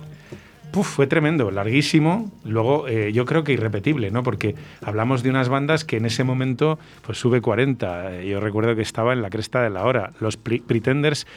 Puf, 0.75 0.89
fue 0.89 1.07
tremendo, 1.07 1.53
larguísimo, 1.53 2.33
luego 2.45 2.89
eh, 2.89 3.13
yo 3.13 3.27
creo 3.27 3.45
que 3.45 3.53
irrepetible, 3.53 4.11
¿no? 4.11 4.25
Porque 4.25 4.57
hablamos 4.83 5.23
de 5.23 5.31
unas 5.31 5.49
bandas 5.49 5.85
que 5.85 5.99
en 5.99 6.05
ese 6.05 6.25
momento 6.25 6.81
pues 7.07 7.17
sube 7.17 7.41
40, 7.41 8.23
yo 8.23 8.41
recuerdo 8.41 8.75
que 8.75 8.83
estaba 8.83 9.13
en 9.13 9.23
la 9.23 9.31
cresta 9.31 9.63
de 9.63 9.71
la 9.71 9.85
hora, 9.85 10.11
los 10.19 10.37
Pretenders 10.37 11.29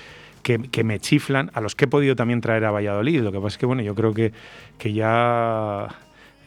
que, 0.41 0.58
que, 0.58 0.84
me 0.84 1.00
chiflan, 1.00 1.52
a 1.54 1.62
los 1.62 1.76
que 1.76 1.86
he 1.86 1.88
podido 1.88 2.15
también 2.15 2.41
traer 2.41 2.65
a 2.65 2.71
Valladolid, 2.71 3.21
lo 3.21 3.32
que 3.32 3.38
pasa 3.38 3.50
es 3.50 3.58
que 3.60 3.67
bueno, 3.67 3.84
yo 3.84 3.93
creo 3.93 4.12
que, 4.12 4.34
que 4.80 4.93
ya 4.93 5.88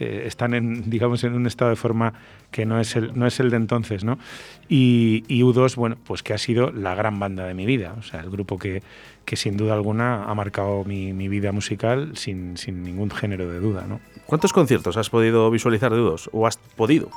eh, 0.01 0.23
están 0.27 0.55
en, 0.55 0.89
digamos, 0.89 1.23
en 1.25 1.35
un 1.35 1.47
estado 1.47 1.71
de 1.71 1.77
forma 1.77 2.15
que 2.51 2.65
no 2.65 2.81
es 2.81 2.97
el, 2.97 3.17
no 3.19 3.27
es 3.27 3.39
el 3.39 3.51
de 3.51 3.57
entonces, 3.57 4.03
¿no? 4.03 4.19
Y, 4.67 5.23
U2, 5.29 5.77
bueno, 5.77 5.99
pues 6.05 6.23
que 6.23 6.33
ha 6.33 6.39
sido 6.39 6.73
la 6.73 6.95
gran 6.95 7.21
banda 7.21 7.45
de 7.45 7.53
mi 7.53 7.67
vida, 7.67 7.95
o 7.99 8.03
sea, 8.03 8.21
el 8.21 8.31
grupo 8.31 8.59
que, 8.59 8.83
que 9.27 9.37
sin 9.37 9.59
duda 9.59 9.75
alguna 9.75 10.25
ha 10.25 10.35
marcado 10.35 10.85
mi, 10.85 11.13
mi 11.13 11.29
vida 11.29 11.53
musical 11.53 12.13
sin, 12.17 12.57
sin, 12.57 12.83
ningún 12.83 13.11
género 13.11 13.47
de 13.51 13.61
duda, 13.61 13.87
¿no? 13.87 14.01
¿Cuántos 14.25 14.55
conciertos 14.55 14.97
has 14.97 15.11
podido 15.11 15.51
visualizar 15.51 15.93
de 15.93 16.01
U2 16.01 16.31
o 16.33 16.47
has 16.47 16.57
podido? 16.57 17.11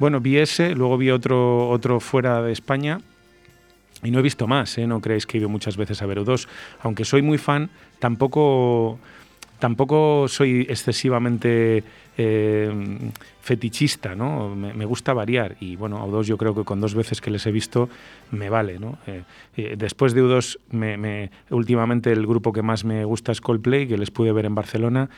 Bueno, 0.00 0.20
vi 0.20 0.38
ese, 0.38 0.74
luego 0.74 0.98
vi 0.98 1.10
otro, 1.10 1.68
otro 1.68 2.00
fuera 2.00 2.42
de 2.42 2.50
España, 2.50 3.00
y 4.02 4.10
no 4.10 4.18
he 4.18 4.22
visto 4.22 4.48
más, 4.48 4.76
¿eh? 4.78 4.86
no 4.86 5.00
creéis 5.00 5.26
que 5.26 5.36
he 5.36 5.40
ido 5.40 5.48
muchas 5.48 5.76
veces 5.76 6.02
a 6.02 6.06
ver 6.06 6.18
U2. 6.18 6.48
Aunque 6.82 7.04
soy 7.04 7.22
muy 7.22 7.38
fan, 7.38 7.70
tampoco 8.00 8.98
tampoco 9.60 10.26
soy 10.26 10.66
excesivamente 10.68 11.84
eh, 12.16 12.72
fetichista, 13.40 14.14
¿no? 14.14 14.54
Me, 14.54 14.84
gusta 14.84 15.12
variar 15.12 15.56
y 15.60 15.76
bueno, 15.76 16.06
U2 16.06 16.24
yo 16.24 16.36
creo 16.36 16.54
que 16.54 16.64
con 16.64 16.80
dos 16.80 16.94
veces 16.94 17.20
que 17.20 17.30
les 17.30 17.46
he 17.46 17.52
visto 17.52 17.88
me 18.30 18.50
vale, 18.50 18.78
¿no? 18.78 18.98
Eh, 19.06 19.22
eh, 19.56 19.74
después 19.76 20.14
de 20.14 20.22
U2, 20.22 20.58
me, 20.70 21.30
últimamente 21.50 22.12
el 22.12 22.26
grupo 22.26 22.52
que 22.52 22.62
más 22.62 22.84
me 22.84 23.04
gusta 23.04 23.32
es 23.32 23.40
Coldplay, 23.40 23.88
que 23.88 23.96
les 23.96 24.10
pude 24.10 24.32
ver 24.32 24.44
en 24.44 24.54
Barcelona 24.54 25.08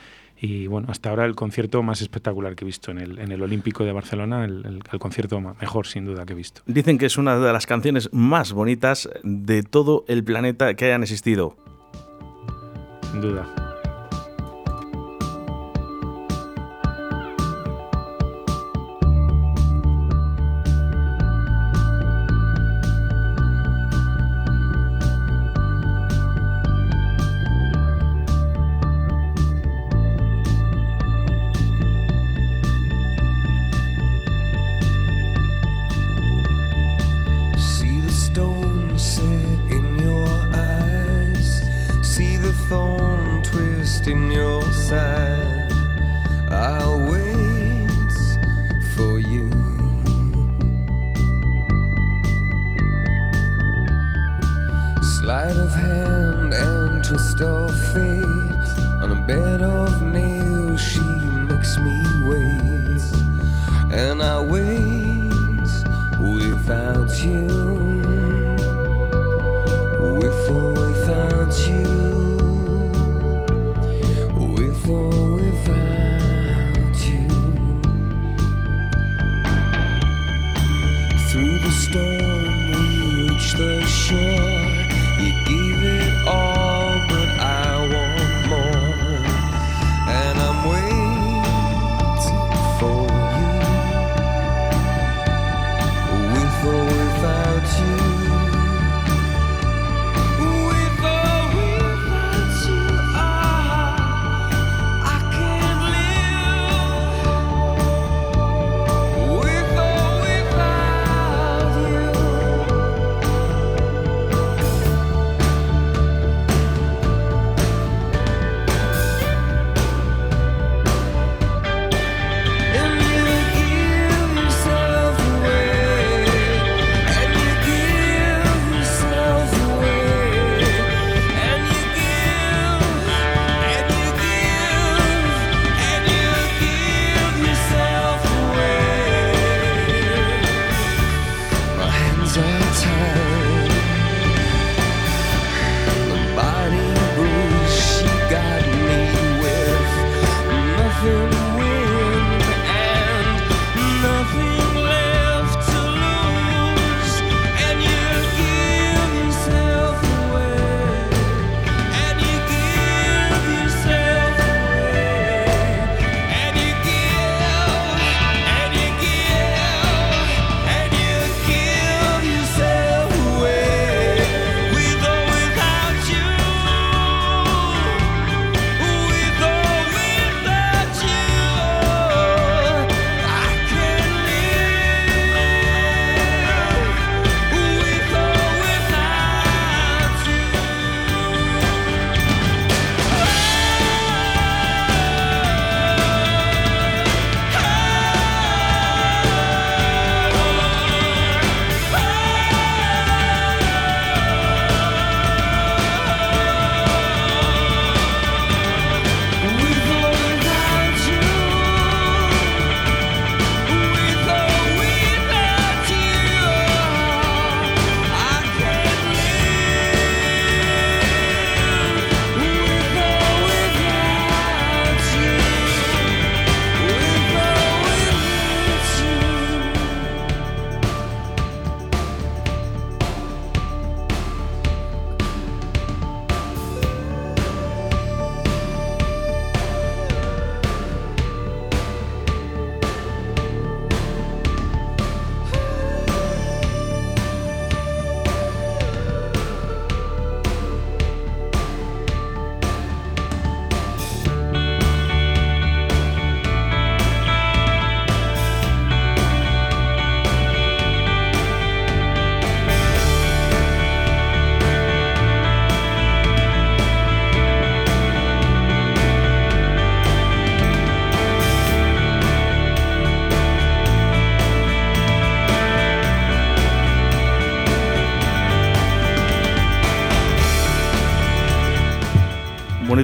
y 0.40 0.66
bueno, 0.66 0.88
hasta 0.90 1.10
ahora 1.10 1.24
el 1.24 1.34
concierto 1.34 1.82
más 1.82 2.00
espectacular 2.00 2.54
que 2.56 2.64
he 2.64 2.66
visto 2.66 2.90
en 2.90 2.98
el, 2.98 3.18
en 3.18 3.30
el 3.32 3.42
Olímpico 3.42 3.84
de 3.84 3.92
Barcelona, 3.92 4.44
el, 4.44 4.82
el, 4.90 4.98
concierto 4.98 5.40
mejor 5.40 5.86
sin 5.86 6.04
duda 6.04 6.26
que 6.26 6.32
he 6.32 6.36
visto. 6.36 6.62
Dicen 6.66 6.98
que 6.98 7.06
es 7.06 7.16
una 7.16 7.38
de 7.38 7.52
las 7.52 7.66
canciones 7.66 8.08
más 8.12 8.52
bonitas 8.52 9.08
de 9.22 9.62
todo 9.62 10.04
el 10.08 10.24
planeta 10.24 10.74
que 10.74 10.86
hayan 10.86 11.02
existido. 11.02 11.56
Sin 13.12 13.20
duda. 13.20 13.71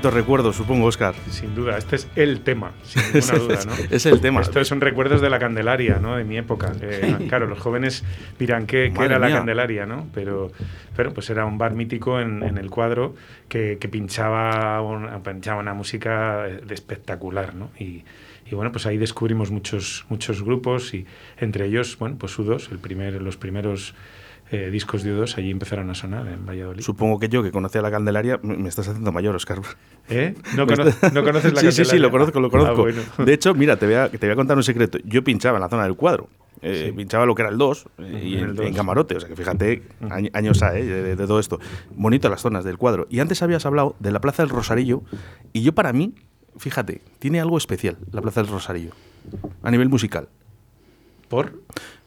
Bonitos 0.08 0.14
recuerdos, 0.14 0.56
supongo, 0.56 0.86
Oscar. 0.86 1.14
Sin 1.30 1.54
duda, 1.54 1.78
este 1.78 1.96
es 1.96 2.08
el 2.16 2.40
tema, 2.40 2.72
sin 2.82 3.02
ninguna 3.14 3.38
duda, 3.38 3.64
¿no? 3.66 3.72
es 3.90 4.06
el 4.06 4.20
tema. 4.20 4.40
Estos 4.40 4.68
son 4.68 4.80
recuerdos 4.80 5.20
de 5.20 5.30
la 5.30 5.38
Candelaria, 5.38 5.98
¿no? 6.00 6.16
De 6.16 6.24
mi 6.24 6.36
época. 6.36 6.72
Eh, 6.80 7.26
claro, 7.28 7.46
los 7.46 7.58
jóvenes 7.58 8.04
dirán 8.38 8.66
qué, 8.66 8.90
qué 8.92 8.98
Madre 8.98 9.06
era 9.06 9.18
la 9.18 9.26
mía. 9.26 9.36
Candelaria, 9.36 9.86
¿no? 9.86 10.06
Pero, 10.14 10.50
pero 10.96 11.12
pues 11.12 11.30
era 11.30 11.44
un 11.44 11.58
bar 11.58 11.74
mítico 11.74 12.20
en, 12.20 12.42
en 12.42 12.58
el 12.58 12.70
cuadro 12.70 13.14
que, 13.48 13.78
que 13.80 13.88
pinchaba, 13.88 14.80
una, 14.82 15.22
pinchaba 15.22 15.60
una 15.60 15.74
música 15.74 16.42
de 16.42 16.74
espectacular, 16.74 17.54
¿no? 17.54 17.70
Y, 17.78 18.04
y 18.50 18.54
bueno, 18.54 18.72
pues 18.72 18.86
ahí 18.86 18.96
descubrimos 18.96 19.50
muchos, 19.50 20.06
muchos 20.08 20.42
grupos 20.42 20.94
y 20.94 21.06
entre 21.38 21.66
ellos, 21.66 21.98
bueno, 21.98 22.16
pues 22.18 22.38
U2, 22.38 22.72
el 22.72 22.78
primer, 22.78 23.20
los 23.20 23.36
primeros 23.36 23.94
eh, 24.50 24.70
discos 24.70 25.02
de 25.02 25.14
U2 25.14 25.36
allí 25.38 25.50
empezaron 25.50 25.90
a 25.90 25.94
sonar 25.94 26.26
en 26.28 26.46
Valladolid. 26.46 26.82
Supongo 26.82 27.18
que 27.18 27.28
yo, 27.28 27.42
que 27.42 27.50
conocía 27.52 27.82
la 27.82 27.90
Candelaria, 27.90 28.38
me 28.42 28.68
estás 28.68 28.88
haciendo 28.88 29.12
mayor, 29.12 29.34
Oscar. 29.36 29.60
¿Eh? 30.08 30.34
¿No, 30.56 30.66
cono- 30.66 30.84
¿no 31.12 31.22
conoces 31.24 31.52
la 31.52 31.60
Sí, 31.60 31.66
sí, 31.66 31.72
sí, 31.72 31.82
Candelaria? 31.82 32.00
lo 32.00 32.10
conozco, 32.10 32.40
lo 32.40 32.50
conozco. 32.50 32.72
Ah, 32.72 32.82
bueno. 32.82 33.02
De 33.24 33.32
hecho, 33.34 33.54
mira, 33.54 33.76
te 33.76 33.86
voy, 33.86 33.94
a, 33.96 34.08
te 34.10 34.18
voy 34.18 34.30
a 34.32 34.36
contar 34.36 34.56
un 34.56 34.62
secreto. 34.62 34.98
Yo 35.04 35.22
pinchaba 35.22 35.58
en 35.58 35.62
la 35.62 35.68
zona 35.68 35.84
del 35.84 35.94
cuadro. 35.96 36.28
Eh, 36.60 36.86
Sí. 36.88 36.92
Pinchaba 36.92 37.24
lo 37.24 37.34
que 37.36 37.42
era 37.42 37.50
el 37.52 37.58
2 37.58 37.86
eh, 37.98 38.20
y 38.24 38.34
en 38.34 38.38
en, 38.40 38.44
el 38.50 38.56
2. 38.56 38.66
en 38.66 38.74
camarote. 38.74 39.16
O 39.16 39.20
sea 39.20 39.28
que 39.28 39.36
fíjate, 39.36 39.82
año- 40.10 40.30
años 40.32 40.60
A, 40.62 40.76
eh, 40.76 40.84
de, 40.84 41.14
de 41.14 41.26
todo 41.26 41.38
esto. 41.38 41.60
Bonito 41.94 42.28
las 42.28 42.40
zonas 42.42 42.64
del 42.64 42.78
cuadro. 42.78 43.06
Y 43.10 43.20
antes 43.20 43.42
habías 43.42 43.64
hablado 43.64 43.94
de 44.00 44.10
la 44.10 44.20
Plaza 44.20 44.42
del 44.42 44.50
Rosarillo. 44.50 45.02
Y 45.52 45.62
yo, 45.62 45.72
para 45.72 45.92
mí, 45.92 46.14
fíjate, 46.56 47.00
tiene 47.20 47.40
algo 47.40 47.58
especial 47.58 47.96
la 48.10 48.22
Plaza 48.22 48.42
del 48.42 48.50
Rosarillo. 48.50 48.90
A 49.62 49.70
nivel 49.70 49.88
musical. 49.88 50.28
¿Por? 51.28 51.52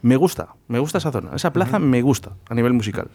Me 0.02 0.16
gusta, 0.16 0.56
me 0.68 0.80
gusta 0.80 0.98
esa 0.98 1.12
zona. 1.12 1.36
Esa 1.36 1.54
plaza 1.54 1.80
me 1.80 2.02
gusta 2.02 2.32
a 2.50 2.56
nivel 2.56 2.74
musical. 2.74 3.10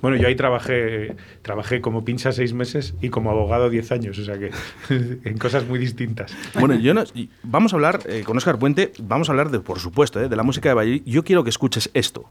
Bueno, 0.00 0.16
yo 0.16 0.28
ahí 0.28 0.36
trabajé, 0.36 1.16
trabajé 1.42 1.80
como 1.80 2.04
pincha 2.04 2.32
seis 2.32 2.52
meses 2.52 2.94
y 3.00 3.08
como 3.08 3.30
abogado 3.30 3.68
diez 3.70 3.90
años, 3.92 4.18
o 4.18 4.24
sea 4.24 4.38
que 4.38 4.50
en 5.24 5.38
cosas 5.38 5.66
muy 5.66 5.78
distintas. 5.78 6.34
Bueno, 6.58 6.74
yo 6.76 6.94
no, 6.94 7.04
vamos 7.42 7.72
a 7.72 7.76
hablar 7.76 8.00
eh, 8.06 8.22
con 8.24 8.36
Oscar 8.36 8.58
Puente, 8.58 8.92
vamos 9.00 9.28
a 9.28 9.32
hablar 9.32 9.50
de, 9.50 9.60
por 9.60 9.78
supuesto, 9.78 10.20
eh, 10.20 10.28
de 10.28 10.36
la 10.36 10.42
música 10.42 10.68
de 10.68 10.74
Valladolid. 10.74 11.02
Yo 11.04 11.24
quiero 11.24 11.42
que 11.44 11.50
escuches 11.50 11.90
esto. 11.94 12.30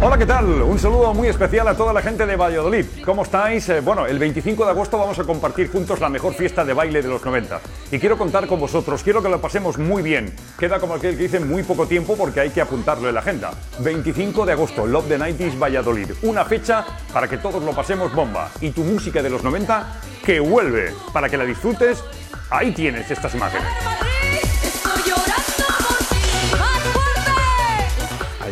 Hola, 0.00 0.16
¿qué 0.16 0.26
tal? 0.26 0.62
Un 0.62 0.78
saludo 0.78 1.12
muy 1.12 1.26
especial 1.26 1.66
a 1.66 1.76
toda 1.76 1.92
la 1.92 2.00
gente 2.00 2.24
de 2.24 2.36
Valladolid. 2.36 2.86
¿Cómo 3.04 3.24
estáis? 3.24 3.68
Eh, 3.68 3.80
bueno, 3.80 4.06
el 4.06 4.16
25 4.20 4.64
de 4.64 4.70
agosto 4.70 4.96
vamos 4.96 5.18
a 5.18 5.24
compartir 5.24 5.72
juntos 5.72 5.98
la 5.98 6.08
mejor 6.08 6.34
fiesta 6.34 6.64
de 6.64 6.72
baile 6.72 7.02
de 7.02 7.08
los 7.08 7.24
90. 7.24 7.60
Y 7.90 7.98
quiero 7.98 8.16
contar 8.16 8.46
con 8.46 8.60
vosotros, 8.60 9.02
quiero 9.02 9.20
que 9.24 9.28
lo 9.28 9.40
pasemos 9.40 9.76
muy 9.76 10.04
bien. 10.04 10.32
Queda 10.56 10.78
como 10.78 10.94
aquel 10.94 11.16
que 11.16 11.24
dice 11.24 11.40
muy 11.40 11.64
poco 11.64 11.88
tiempo 11.88 12.16
porque 12.16 12.38
hay 12.38 12.50
que 12.50 12.60
apuntarlo 12.60 13.08
en 13.08 13.14
la 13.16 13.22
agenda. 13.22 13.50
25 13.80 14.46
de 14.46 14.52
agosto, 14.52 14.86
Love 14.86 15.08
the 15.08 15.18
90s 15.18 15.60
Valladolid. 15.60 16.12
Una 16.22 16.44
fecha 16.44 16.86
para 17.12 17.26
que 17.26 17.38
todos 17.38 17.60
lo 17.60 17.72
pasemos 17.72 18.14
bomba. 18.14 18.50
Y 18.60 18.70
tu 18.70 18.84
música 18.84 19.20
de 19.20 19.30
los 19.30 19.42
90 19.42 20.00
que 20.24 20.38
vuelve. 20.38 20.94
Para 21.12 21.28
que 21.28 21.36
la 21.36 21.44
disfrutes, 21.44 22.04
ahí 22.50 22.70
tienes 22.70 23.10
estas 23.10 23.34
imágenes. 23.34 24.07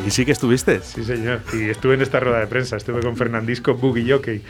Ahí 0.07 0.13
sí 0.13 0.25
que 0.25 0.31
estuviste. 0.31 0.79
Sí, 0.83 1.03
señor. 1.03 1.41
Y 1.53 1.69
estuve 1.69 1.95
en 1.95 2.01
esta 2.03 2.21
rueda 2.21 2.39
de 2.39 2.47
prensa, 2.47 2.77
estuve 2.77 3.01
con 3.01 3.17
Fernandisco 3.17 3.75
Boogie 3.75 4.09
Jockey, 4.13 4.41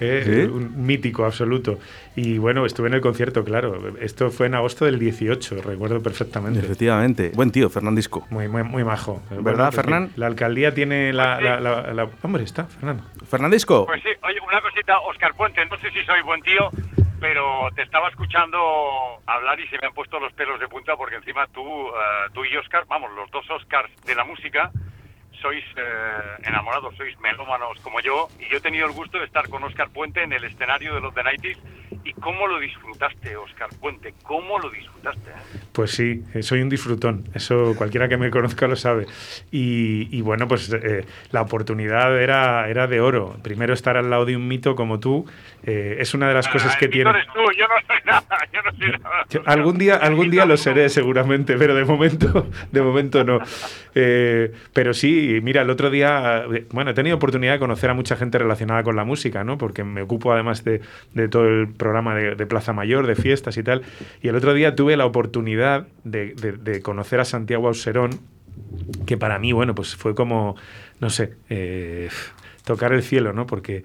eh, 0.00 0.22
¿Sí? 0.24 0.52
un 0.52 0.84
mítico 0.84 1.24
absoluto. 1.24 1.78
Y 2.16 2.38
bueno, 2.38 2.66
estuve 2.66 2.88
en 2.88 2.94
el 2.94 3.00
concierto, 3.00 3.44
claro. 3.44 3.96
Esto 4.00 4.32
fue 4.32 4.46
en 4.48 4.56
agosto 4.56 4.86
del 4.86 4.98
18, 4.98 5.62
recuerdo 5.62 6.02
perfectamente. 6.02 6.58
Efectivamente. 6.58 7.30
Buen 7.32 7.52
tío, 7.52 7.70
Fernandisco. 7.70 8.26
Muy, 8.30 8.48
muy, 8.48 8.64
muy 8.64 8.82
majo. 8.82 9.22
¿Verdad, 9.30 9.66
pues 9.66 9.76
Fernán? 9.76 10.10
La 10.16 10.26
alcaldía 10.26 10.74
tiene 10.74 11.12
la, 11.12 11.40
la- 11.40 11.60
la- 11.60 11.94
la- 11.94 12.08
Hombre, 12.22 12.42
está, 12.42 12.64
Fernando. 12.64 13.04
Fernandisco. 13.30 13.86
Pues 13.86 14.02
sí, 14.02 14.08
oye, 14.20 14.40
una 14.44 14.60
cosita, 14.62 14.98
Oscar 14.98 15.32
Puente, 15.36 15.64
no 15.66 15.78
sé 15.78 15.92
si 15.92 16.04
soy 16.06 16.22
buen 16.22 16.40
tío, 16.42 16.70
pero 17.20 17.68
te 17.76 17.82
estaba 17.82 18.08
escuchando 18.08 18.58
hablar 19.26 19.60
y 19.60 19.68
se 19.68 19.78
me 19.80 19.86
han 19.86 19.94
puesto 19.94 20.18
los 20.18 20.32
pelos 20.32 20.58
de 20.58 20.66
punta 20.66 20.96
porque 20.96 21.14
encima 21.14 21.46
tú, 21.54 21.62
eh, 21.62 21.92
tú 22.32 22.44
y 22.44 22.56
Oscar, 22.56 22.84
vamos, 22.88 23.12
los 23.14 23.30
dos 23.30 23.48
Oscars 23.48 23.88
de 24.06 24.14
la 24.16 24.24
música, 24.24 24.72
sois 25.44 25.64
eh, 25.76 26.48
enamorados, 26.48 26.96
sois 26.96 27.14
melómanos 27.20 27.78
como 27.82 28.00
yo, 28.00 28.28
y 28.40 28.50
yo 28.50 28.56
he 28.56 28.60
tenido 28.62 28.86
el 28.86 28.92
gusto 28.92 29.18
de 29.18 29.26
estar 29.26 29.46
con 29.50 29.62
Oscar 29.62 29.90
Puente 29.90 30.22
en 30.22 30.32
el 30.32 30.42
escenario 30.42 30.94
de 30.94 31.02
los 31.02 31.12
The 31.14 31.20
90s, 31.20 31.58
y 32.02 32.12
cómo 32.14 32.46
lo 32.46 32.58
disfrutaste, 32.58 33.36
Oscar 33.36 33.68
Puente, 33.78 34.14
cómo 34.22 34.58
lo 34.58 34.70
disfrutaste. 34.70 35.30
Pues 35.72 35.90
sí, 35.90 36.22
soy 36.40 36.62
un 36.62 36.70
disfrutón, 36.70 37.28
eso 37.34 37.74
cualquiera 37.76 38.08
que 38.08 38.16
me 38.16 38.30
conozca 38.30 38.66
lo 38.66 38.76
sabe. 38.76 39.06
Y, 39.50 40.08
y 40.16 40.22
bueno, 40.22 40.48
pues 40.48 40.72
eh, 40.72 41.04
la 41.30 41.42
oportunidad 41.42 42.18
era, 42.18 42.68
era 42.68 42.86
de 42.86 43.00
oro. 43.00 43.36
Primero 43.42 43.74
estar 43.74 43.96
al 43.96 44.08
lado 44.08 44.24
de 44.24 44.36
un 44.36 44.48
mito 44.48 44.74
como 44.76 44.98
tú 44.98 45.26
eh, 45.62 45.96
es 45.98 46.14
una 46.14 46.28
de 46.28 46.34
las 46.34 46.48
cosas 46.48 46.74
Ah, 46.74 46.78
que 46.78 46.86
el 46.86 46.90
tiene... 46.90 47.10
eres 47.10 47.26
tú, 47.26 47.40
yo 47.56 47.66
no 47.68 47.74
soy 47.86 47.96
nada, 48.04 48.48
yo 48.52 48.62
no 48.62 48.70
soy 48.72 48.90
nada. 49.02 49.24
Yo 49.30 49.42
algún 49.46 49.78
día, 49.78 49.96
algún 49.96 50.30
día 50.30 50.44
lo 50.44 50.56
seré 50.56 50.88
seguramente, 50.88 51.56
pero 51.56 51.74
de 51.74 51.84
momento, 51.84 52.48
de 52.72 52.82
momento 52.82 53.24
no. 53.24 53.38
Eh, 53.96 54.52
pero 54.72 54.92
sí, 54.92 55.33
mira, 55.42 55.62
el 55.62 55.70
otro 55.70 55.90
día, 55.90 56.44
eh, 56.52 56.66
bueno, 56.72 56.90
he 56.90 56.94
tenido 56.94 57.16
oportunidad 57.16 57.54
de 57.54 57.58
conocer 57.58 57.90
a 57.90 57.94
mucha 57.94 58.16
gente 58.16 58.38
relacionada 58.38 58.82
con 58.82 58.96
la 58.96 59.04
música, 59.04 59.44
¿no? 59.44 59.58
Porque 59.58 59.84
me 59.84 60.02
ocupo 60.02 60.32
además 60.32 60.64
de, 60.64 60.80
de 61.14 61.28
todo 61.28 61.46
el 61.48 61.68
programa 61.68 62.14
de, 62.14 62.46
Plaza 62.46 62.72
Mayor, 62.72 63.06
de 63.06 63.14
fiestas 63.14 63.56
y 63.56 63.62
tal. 63.62 63.82
Y 64.22 64.28
el 64.28 64.36
otro 64.36 64.54
día 64.54 64.74
tuve 64.74 64.96
la 64.96 65.06
oportunidad 65.06 65.86
de, 66.04 66.34
de- 66.34 66.82
conocer 66.82 67.20
a 67.20 67.24
Santiago 67.24 67.68
Auserón, 67.68 68.20
que 69.06 69.16
para 69.16 69.38
mí, 69.38 69.52
bueno, 69.52 69.74
pues 69.74 69.96
fue 69.96 70.14
como, 70.14 70.56
no 71.00 71.10
sé, 71.10 71.34
eh, 71.48 72.08
tocar 72.64 72.92
el 72.92 73.02
cielo, 73.02 73.32
¿no? 73.32 73.46
Porque 73.46 73.84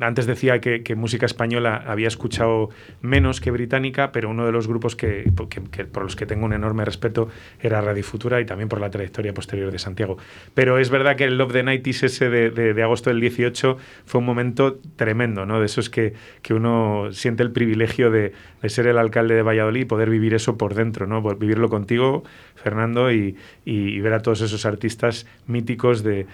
antes 0.00 0.26
decía 0.26 0.60
que, 0.60 0.82
que 0.82 0.94
música 0.94 1.26
española 1.26 1.82
había 1.86 2.08
escuchado 2.08 2.68
menos 3.00 3.40
que 3.40 3.50
británica, 3.50 4.12
pero 4.12 4.28
uno 4.30 4.44
de 4.46 4.52
los 4.52 4.68
grupos 4.68 4.96
que, 4.96 5.30
que- 5.70 5.84
por 5.84 6.02
los 6.02 6.16
que 6.16 6.26
tengo 6.26 6.44
un 6.44 6.52
enorme 6.52 6.84
respeto 6.84 7.28
era 7.60 7.80
Radio 7.80 8.04
Futura 8.04 8.40
y 8.40 8.44
también 8.44 8.68
por 8.68 8.80
la 8.80 8.90
trayectoria 8.90 9.32
posterior 9.32 9.72
de 9.72 9.78
Santiago. 9.78 10.18
Pero 10.54 10.78
es 10.78 10.90
verdad 10.90 11.16
que 11.16 11.24
el 11.24 11.38
Love 11.38 11.52
the 11.52 11.64
90s 11.64 12.02
ese 12.04 12.28
de, 12.28 12.50
de- 12.50 12.74
de 12.74 12.82
agosto 12.82 13.10
del 13.10 13.20
18 13.20 13.76
fue 14.04 14.18
un 14.20 14.26
momento 14.26 14.78
tremendo, 14.96 15.46
¿no? 15.46 15.60
De 15.60 15.66
esos 15.66 15.88
que, 15.90 16.14
que 16.42 16.54
uno 16.54 17.08
siente 17.12 17.42
el 17.42 17.50
privilegio 17.52 18.10
de, 18.10 18.32
de 18.62 18.68
ser 18.68 18.86
el 18.86 18.98
alcalde 18.98 19.34
de 19.34 19.42
Valladolid 19.42 19.82
y 19.82 19.84
poder 19.86 20.10
vivir 20.10 20.34
eso 20.34 20.58
por 20.58 20.74
dentro, 20.74 21.06
¿no? 21.06 21.22
Vivirlo 21.22 21.68
contigo, 21.70 22.24
Fernando, 22.54 23.10
y, 23.12 23.36
y- 23.64 24.00
ver 24.00 24.12
a 24.12 24.20
todos 24.20 24.42
esos 24.42 24.66
artistas 24.66 25.26
míticos 25.46 26.02
de 26.02 26.26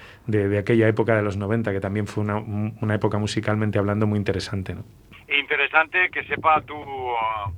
aquella 0.59 0.89
época 0.89 1.15
de 1.17 1.23
los 1.23 1.37
90, 1.37 1.73
que 1.73 1.81
también 1.81 2.07
fue 2.09 2.25
una, 2.25 2.39
una 2.39 2.95
época 2.95 3.19
musicalmente 3.21 3.79
hablando 3.79 4.07
muy 4.07 4.19
interesante, 4.19 4.75
¿no? 4.75 4.85
Interesante 5.29 6.11
que 6.11 6.25
sepa 6.25 6.61
tu, 6.63 6.75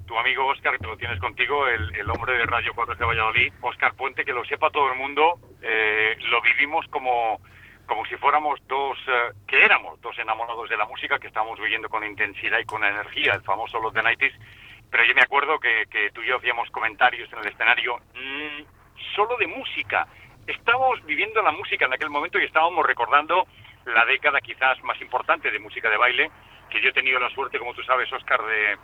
tu 0.06 0.18
amigo 0.18 0.46
Oscar, 0.46 0.78
que 0.78 0.86
lo 0.86 0.96
tienes 0.98 1.18
contigo, 1.18 1.66
el, 1.68 1.94
el 1.96 2.10
hombre 2.10 2.34
de 2.36 2.44
Radio 2.44 2.72
4 2.74 2.96
de 2.96 3.04
Valladolid, 3.06 3.52
Oscar 3.62 3.94
Puente, 3.94 4.24
que 4.26 4.32
lo 4.34 4.44
sepa 4.44 4.68
todo 4.70 4.92
el 4.92 4.98
mundo. 4.98 5.38
eh, 5.62 6.16
lo 6.30 6.42
vivimos 6.42 6.86
como, 6.88 7.40
como 7.86 8.04
si 8.06 8.16
fuéramos 8.16 8.60
dos, 8.68 8.98
eh, 9.08 9.32
que 9.46 9.64
éramos 9.64 9.98
dos 10.02 10.18
enamorados 10.18 10.68
de 10.68 10.76
la 10.76 10.84
música, 10.84 11.18
que 11.18 11.28
estábamos 11.28 11.58
viviendo 11.58 11.88
con 11.88 12.04
intensidad 12.04 12.58
y 12.58 12.64
con 12.66 12.84
energía, 12.84 13.32
el 13.34 13.42
famoso 13.42 13.80
Los 13.80 13.94
de 13.94 14.02
Nighties. 14.02 14.34
Pero 14.90 15.04
yo 15.06 15.14
me 15.14 15.22
acuerdo 15.22 15.58
que, 15.58 15.86
que 15.90 16.10
tú 16.10 16.20
y 16.22 16.26
yo 16.28 16.36
hacíamos 16.36 16.68
comentarios 16.70 17.32
en 17.32 17.38
el 17.38 17.46
escenario, 17.48 17.96
mm, 18.14 18.64
solo 19.16 19.34
de 19.38 19.46
música. 19.46 20.06
Estábamos 20.46 21.02
viviendo 21.06 21.40
la 21.40 21.52
música 21.52 21.86
en 21.86 21.94
aquel 21.94 22.10
momento 22.10 22.38
y 22.38 22.44
estábamos 22.44 22.84
recordando 22.84 23.46
la 23.86 24.04
década 24.04 24.40
quizás 24.40 24.82
más 24.82 25.00
importante 25.00 25.50
de 25.50 25.58
música 25.58 25.90
de 25.90 25.96
baile, 25.96 26.30
que 26.70 26.80
yo 26.80 26.90
he 26.90 26.92
tenido 26.92 27.18
la 27.18 27.30
suerte, 27.30 27.58
como 27.58 27.74
tú 27.74 27.82
sabes, 27.82 28.12
Oscar, 28.12 28.40
de, 28.42 28.76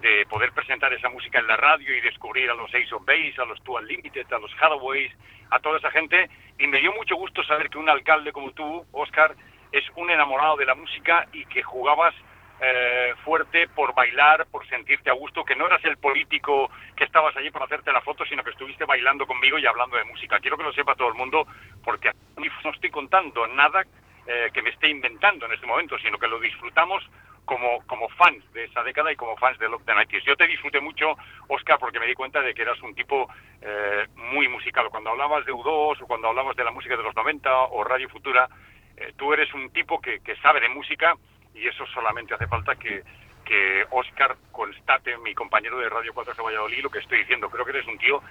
de 0.00 0.26
poder 0.26 0.52
presentar 0.52 0.92
esa 0.92 1.08
música 1.08 1.38
en 1.38 1.46
la 1.46 1.56
radio 1.56 1.94
y 1.94 2.00
descubrir 2.00 2.50
a 2.50 2.54
los 2.54 2.74
Ace 2.74 2.94
of 2.94 3.04
Base, 3.04 3.34
a 3.38 3.44
los 3.44 3.62
Two 3.62 3.76
Unlimited, 3.76 4.32
a 4.32 4.38
los 4.38 4.52
Hathaways, 4.54 5.12
a 5.50 5.58
toda 5.60 5.78
esa 5.78 5.90
gente. 5.90 6.28
Y 6.58 6.66
me 6.66 6.80
dio 6.80 6.92
mucho 6.92 7.16
gusto 7.16 7.42
saber 7.44 7.68
que 7.70 7.78
un 7.78 7.88
alcalde 7.88 8.32
como 8.32 8.52
tú, 8.52 8.84
Oscar, 8.92 9.34
es 9.72 9.84
un 9.96 10.10
enamorado 10.10 10.56
de 10.56 10.66
la 10.66 10.74
música 10.74 11.26
y 11.32 11.44
que 11.46 11.62
jugabas 11.62 12.14
eh, 12.62 13.14
fuerte 13.24 13.68
por 13.68 13.94
bailar, 13.94 14.46
por 14.50 14.66
sentirte 14.68 15.10
a 15.10 15.14
gusto, 15.14 15.44
que 15.44 15.56
no 15.56 15.66
eras 15.66 15.82
el 15.84 15.96
político 15.96 16.70
que 16.96 17.04
estabas 17.04 17.34
allí 17.36 17.50
por 17.50 17.62
hacerte 17.62 17.92
la 17.92 18.02
foto, 18.02 18.24
sino 18.26 18.44
que 18.44 18.50
estuviste 18.50 18.84
bailando 18.84 19.26
conmigo 19.26 19.58
y 19.58 19.66
hablando 19.66 19.96
de 19.96 20.04
música. 20.04 20.40
Quiero 20.40 20.58
que 20.58 20.64
lo 20.64 20.72
sepa 20.72 20.94
todo 20.94 21.08
el 21.08 21.14
mundo, 21.14 21.46
porque 21.84 22.10
no 22.36 22.70
estoy 22.70 22.90
contando 22.90 23.46
nada 23.46 23.84
eh, 24.32 24.48
que 24.54 24.62
me 24.62 24.70
esté 24.70 24.88
inventando 24.88 25.46
en 25.46 25.52
este 25.54 25.66
momento, 25.66 25.98
sino 25.98 26.16
que 26.16 26.28
lo 26.28 26.38
disfrutamos 26.38 27.02
como, 27.44 27.84
como 27.88 28.08
fans 28.10 28.44
de 28.52 28.62
esa 28.62 28.84
década 28.84 29.10
y 29.10 29.16
como 29.16 29.36
fans 29.36 29.58
de 29.58 29.68
Love 29.68 29.84
the 29.84 29.92
90s. 29.92 30.22
Yo 30.22 30.36
te 30.36 30.46
disfruté 30.46 30.80
mucho, 30.80 31.16
Oscar, 31.48 31.80
porque 31.80 31.98
me 31.98 32.06
di 32.06 32.14
cuenta 32.14 32.40
de 32.40 32.54
que 32.54 32.62
eras 32.62 32.80
un 32.80 32.94
tipo 32.94 33.28
eh, 33.60 34.06
muy 34.14 34.46
musical. 34.46 34.88
Cuando 34.88 35.10
hablabas 35.10 35.44
de 35.46 35.52
U2 35.52 36.00
o 36.00 36.06
cuando 36.06 36.28
hablabas 36.28 36.54
de 36.54 36.62
la 36.62 36.70
música 36.70 36.96
de 36.96 37.02
los 37.02 37.16
90 37.16 37.52
o 37.52 37.82
Radio 37.82 38.08
Futura, 38.08 38.48
eh, 38.96 39.12
tú 39.16 39.32
eres 39.32 39.52
un 39.52 39.68
tipo 39.70 40.00
que, 40.00 40.20
que 40.20 40.36
sabe 40.36 40.60
de 40.60 40.68
música 40.68 41.16
y 41.52 41.66
eso 41.66 41.84
solamente 41.86 42.32
hace 42.32 42.46
falta 42.46 42.76
que, 42.76 43.02
que 43.44 43.84
Oscar 43.90 44.36
constate, 44.52 45.18
mi 45.18 45.34
compañero 45.34 45.76
de 45.80 45.88
Radio 45.88 46.14
4 46.14 46.34
de 46.34 46.42
Valladolid, 46.42 46.84
lo 46.84 46.90
que 46.90 47.00
estoy 47.00 47.18
diciendo. 47.18 47.50
Creo 47.50 47.64
que 47.64 47.72
eres 47.72 47.86
un 47.88 47.98
tío 47.98 48.22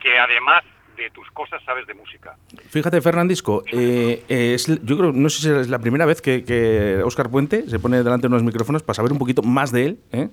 que 0.00 0.18
además 0.18 0.62
de 0.96 1.10
tus 1.10 1.30
cosas 1.30 1.62
sabes 1.64 1.86
de 1.86 1.94
música. 1.94 2.36
Fíjate, 2.68 3.00
Fernandisco, 3.00 3.62
eh, 3.72 4.22
es, 4.28 4.66
yo 4.82 4.96
creo, 4.98 5.12
no 5.12 5.28
sé 5.28 5.42
si 5.42 5.50
es 5.50 5.68
la 5.68 5.78
primera 5.78 6.06
vez 6.06 6.20
que, 6.22 6.44
que 6.44 7.00
Óscar 7.04 7.30
Puente 7.30 7.68
se 7.68 7.78
pone 7.78 7.98
delante 8.02 8.22
de 8.28 8.28
unos 8.34 8.42
micrófonos 8.42 8.82
para 8.82 8.94
saber 8.94 9.12
un 9.12 9.18
poquito 9.18 9.42
más 9.42 9.72
de 9.72 9.84
él, 9.86 10.00
¿eh? 10.12 10.28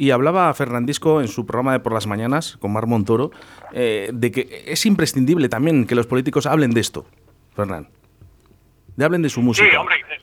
Y 0.00 0.10
hablaba 0.12 0.52
Fernandisco 0.54 1.20
en 1.20 1.26
su 1.26 1.44
programa 1.44 1.72
de 1.72 1.80
Por 1.80 1.92
las 1.92 2.06
Mañanas 2.06 2.56
con 2.58 2.72
Mar 2.72 2.86
Montoro 2.86 3.32
eh, 3.72 4.10
de 4.12 4.30
que 4.30 4.64
es 4.66 4.86
imprescindible 4.86 5.48
también 5.48 5.86
que 5.86 5.96
los 5.96 6.06
políticos 6.06 6.46
hablen 6.46 6.70
de 6.70 6.80
esto, 6.80 7.04
Fernán. 7.56 7.88
De 8.96 9.04
hablen 9.04 9.22
de 9.22 9.28
su 9.28 9.42
música. 9.42 9.68
Sí, 9.68 9.76
hombre. 9.76 9.96
eh, 9.96 10.18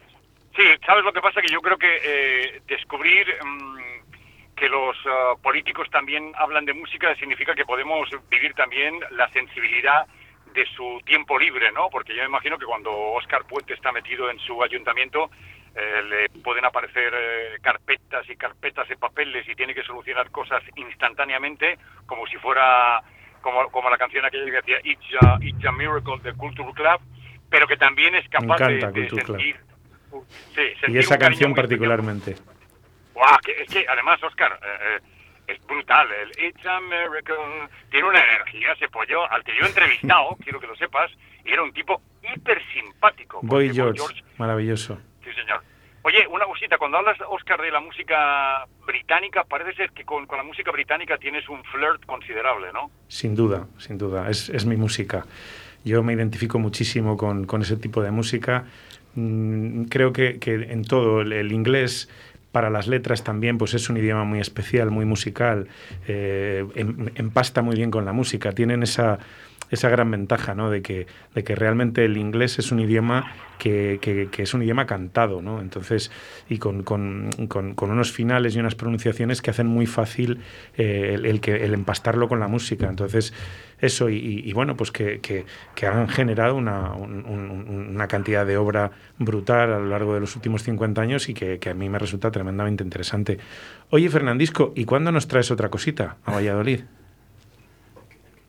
Sí, 0.56 0.64
¿sabes 0.86 1.04
lo 1.04 1.12
que 1.12 1.20
pasa? 1.20 1.42
Que 1.42 1.52
yo 1.52 1.60
creo 1.60 1.78
que 1.78 1.88
eh, 2.06 2.62
descubrir 2.70 3.26
mm, 3.44 3.78
que 4.56 4.70
los 4.70 4.96
ah, 5.06 5.34
políticos 5.42 5.88
también 5.92 6.32
hablan 6.38 6.66
de 6.66 6.74
música 6.74 7.14
significa 7.16 7.54
que 7.56 7.66
podemos 7.66 8.10
vivir 8.30 8.54
también 8.54 9.00
la 9.12 9.28
sensibilidad 9.30 10.06
de 10.54 10.66
su 10.76 11.02
tiempo 11.06 11.38
libre, 11.38 11.72
¿no? 11.74 11.90
Porque 11.90 12.16
yo 12.16 12.22
me 12.22 12.30
imagino 12.30 12.58
que 12.58 12.66
cuando 12.66 12.90
Óscar 12.92 13.44
Puente 13.46 13.74
está 13.74 13.92
metido 13.92 14.30
en 14.30 14.40
su 14.40 14.64
ayuntamiento 14.64 15.30
eh, 15.76 16.02
le 16.04 16.42
pueden 16.42 16.64
aparecer 16.64 17.14
eh, 17.14 17.58
carpetas 17.62 18.30
y 18.30 18.38
carpetas 18.38 18.88
de 18.88 18.96
papeles 18.96 19.46
y 19.50 19.56
tiene 19.56 19.74
que 19.74 19.84
solucionar 19.84 20.32
cosas 20.32 20.64
instantáneamente 20.78 21.78
como 22.06 22.26
si 22.28 22.38
fuera 22.38 23.02
como, 23.42 23.70
como 23.70 23.90
la 23.90 23.98
canción 23.98 24.24
aquella 24.24 24.46
que 24.46 24.52
decía 24.52 24.78
It's 24.86 25.06
a, 25.22 25.38
It's 25.42 25.66
a 25.66 25.72
Miracle 25.74 26.20
de 26.24 26.34
Culture 26.34 26.72
Club, 26.74 27.02
pero 27.50 27.68
que 27.68 27.76
también 27.76 28.16
es 28.16 28.28
capaz 28.30 28.58
de- 28.60 28.78
encanta 28.78 29.02
sentir 29.10 29.58
sí, 30.56 30.62
Y 30.62 30.80
sentir 30.80 30.98
esa 31.00 31.16
un 31.16 31.20
cariño 31.20 31.20
canción 31.20 31.54
particularmente. 31.54 32.36
Guau, 33.16 33.38
que- 33.44 33.64
es 33.64 33.70
que 33.70 33.86
además, 33.90 34.22
Oscar, 34.22 34.60
eh, 34.62 34.98
eh, 34.98 35.54
es 35.54 35.66
brutal. 35.66 36.08
El 36.12 36.30
It's 36.48 36.66
American 36.66 37.70
tiene 37.90 38.08
una 38.08 38.20
energía, 38.24 38.74
ese 38.74 38.88
pollo, 38.90 39.30
al 39.32 39.44
que 39.44 39.54
yo 39.58 39.66
he 39.66 39.68
entrevistado, 39.70 40.36
quiero 40.44 40.60
que 40.60 40.68
lo 40.68 40.76
sepas, 40.76 41.12
y 41.44 41.52
era 41.54 41.64
un 41.64 41.74
tipo 41.74 42.02
hiper 42.22 42.62
simpático. 42.74 43.40
Boy 43.42 43.74
George, 43.74 44.24
maravilloso. 44.38 45.00
Sí, 45.24 45.32
señor. 45.34 45.62
Oye, 46.04 46.28
una 46.28 46.46
cosita, 46.46 46.78
cuando 46.78 46.98
hablas, 47.00 47.18
Oscar, 47.30 47.60
de 47.62 47.72
la 47.72 47.80
música 47.80 48.66
británica, 48.86 49.44
parece 49.44 49.74
ser 49.74 49.92
que 49.92 50.06
con, 50.06 50.28
con 50.28 50.38
la 50.38 50.44
música 50.44 50.70
británica 50.72 51.18
tienes 51.18 51.50
un 51.50 51.64
flirt 51.64 52.06
considerable, 52.06 52.72
¿no? 52.74 52.92
Sin 53.08 53.34
duda, 53.36 53.66
sin 53.80 53.98
duda. 53.98 54.30
Es, 54.30 54.50
es 54.50 54.66
mi 54.68 54.76
música. 54.76 55.26
Yo 55.84 56.04
me 56.04 56.14
identifico 56.14 56.60
muchísimo 56.60 57.18
con, 57.18 57.46
con 57.48 57.64
ese 57.64 57.78
tipo 57.78 58.04
de 58.04 58.12
música. 58.12 58.66
Mm, 59.16 59.86
creo 59.86 60.14
que, 60.14 60.40
que 60.40 60.54
en 60.54 60.84
todo 60.86 61.22
el, 61.22 61.34
el 61.34 61.52
inglés 61.52 62.08
para 62.56 62.70
las 62.70 62.88
letras 62.88 63.22
también 63.22 63.58
pues 63.58 63.74
es 63.74 63.90
un 63.90 63.98
idioma 63.98 64.24
muy 64.24 64.40
especial, 64.40 64.90
muy 64.90 65.04
musical, 65.04 65.68
eh, 66.08 66.66
em- 66.76 67.10
empasta 67.16 67.62
muy 67.62 67.76
bien 67.76 67.92
con 67.92 68.06
la 68.06 68.14
música, 68.14 68.54
tienen 68.54 68.82
esa, 68.82 69.20
esa 69.76 69.90
gran 69.90 70.10
ventaja 70.10 70.56
¿no? 70.56 70.70
de, 70.72 70.82
que, 70.82 71.06
de 71.36 71.44
que 71.44 71.56
realmente 71.56 72.04
el 72.04 72.18
inglés 72.18 72.58
es 72.60 72.72
un 72.72 72.80
idioma 72.80 73.32
que, 73.60 74.00
que- 74.02 74.30
es 74.44 74.54
un 74.54 74.64
idioma 74.64 74.86
cantado, 74.86 75.42
¿no? 75.42 75.62
entonces, 75.62 76.12
y 76.50 76.58
con, 76.58 76.84
con- 76.84 77.30
con- 77.48 77.76
unos 77.92 78.12
finales 78.12 78.56
y 78.56 78.60
unas 78.60 78.76
pronunciaciones 78.76 79.42
que 79.42 79.50
hacen 79.52 79.68
muy 79.68 79.86
fácil 79.86 80.42
eh, 80.78 81.18
el, 81.24 81.40
que, 81.40 81.64
el 81.64 81.74
empastarlo 81.74 82.28
con 82.28 82.40
la 82.40 82.48
música, 82.48 82.88
entonces 82.90 83.34
eso 83.80 84.10
y, 84.10 84.52
bueno, 84.54 84.76
pues 84.76 84.92
que, 84.92 85.20
que- 85.22 85.46
han 85.88 86.08
generado 86.10 86.56
una, 86.56 86.94
un- 86.94 87.26
un- 87.26 87.90
una 87.96 88.08
cantidad 88.08 88.46
de 88.46 88.58
obra 88.58 88.92
brutal 89.20 89.72
a 89.74 89.80
lo 89.80 89.86
largo 89.86 90.14
de 90.16 90.20
los 90.20 90.36
últimos 90.36 90.64
50 90.64 91.02
años 91.02 91.30
y 91.30 91.34
que, 91.34 91.60
que 91.60 91.70
a 91.70 91.74
mí 91.74 91.88
me 91.90 92.00
resulta 92.00 92.32
tremendamente 92.32 92.84
interesante. 92.84 93.38
Oye, 93.92 94.10
Fernandisco, 94.10 94.74
¿y 94.76 94.86
cuándo 94.86 95.12
nos 95.12 95.28
traes 95.28 95.52
otra 95.52 95.70
cosita 95.70 96.18
a 96.26 96.32
Valladolid? 96.34 96.82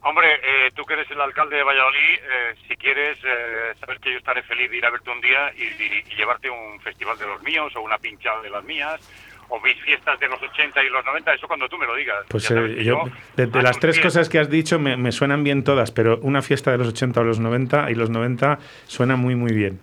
Hombre, 0.03 0.27
eh, 0.35 0.56
tú 0.77 0.85
que 0.85 0.95
eres 0.95 1.11
el 1.11 1.21
alcalde 1.21 1.57
de 1.57 1.63
Valladolid, 1.63 2.19
eh, 2.23 2.55
si 2.69 2.77
quieres, 2.77 3.19
eh, 3.25 3.73
sabes 3.81 3.99
que 4.01 4.13
yo 4.13 4.19
estaré 4.19 4.43
feliz 4.43 4.71
de 4.71 4.77
ir 4.77 4.87
a 4.87 4.91
verte 4.91 5.11
un 5.11 5.21
día 5.21 5.51
y, 5.57 5.63
y- 5.63 6.05
y 6.11 6.15
llevarte 6.17 6.49
un 6.51 6.81
festival 6.81 7.19
de 7.19 7.27
los 7.27 7.43
míos 7.43 7.73
o 7.77 7.81
una 7.81 7.99
pinchada 7.99 8.41
de 8.43 8.51
las 8.51 8.63
mías 8.65 9.01
o 9.49 9.61
mis 9.61 9.81
fiestas 9.83 10.19
de 10.19 10.29
los 10.29 10.43
80 10.43 10.83
y 10.83 10.89
los 10.91 11.05
90, 11.05 11.33
eso 11.35 11.47
cuando 11.47 11.69
tú 11.69 11.79
me 11.79 11.87
lo 11.87 11.95
digas. 11.95 12.27
Pues 12.29 12.51
eh, 12.51 12.83
yo, 12.85 13.05
de, 13.37 13.47
de 13.47 13.63
las 13.63 13.79
tres 13.79 13.99
cosas 14.01 14.29
que 14.29 14.39
has 14.41 14.51
dicho 14.51 14.79
me, 14.81 14.97
me 14.97 15.13
suenan 15.13 15.45
bien 15.45 15.63
todas, 15.65 15.93
pero 15.93 16.19
una 16.23 16.43
fiesta 16.43 16.73
de 16.73 16.79
los 16.79 16.89
80 16.89 17.21
o 17.21 17.25
los 17.25 17.39
90 17.41 17.91
y 17.91 17.95
los 17.95 18.11
90 18.11 18.59
suena 18.87 19.15
muy, 19.17 19.35
muy 19.37 19.53
bien. 19.53 19.81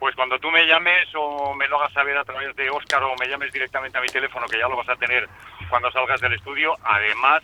Pues 0.00 0.14
cuando 0.16 0.38
tú 0.38 0.50
me 0.50 0.66
llames 0.66 1.06
o 1.14 1.54
me 1.54 1.68
lo 1.68 1.78
hagas 1.78 1.92
saber 1.92 2.16
a 2.16 2.24
través 2.24 2.56
de 2.56 2.70
Óscar 2.70 3.02
o 3.04 3.14
me 3.20 3.28
llames 3.28 3.52
directamente 3.52 3.98
a 3.98 4.00
mi 4.00 4.08
teléfono, 4.08 4.46
que 4.46 4.58
ya 4.58 4.66
lo 4.66 4.76
vas 4.76 4.88
a 4.88 4.96
tener 4.96 5.28
cuando 5.68 5.90
salgas 5.92 6.20
del 6.20 6.32
estudio, 6.32 6.74
además 6.82 7.42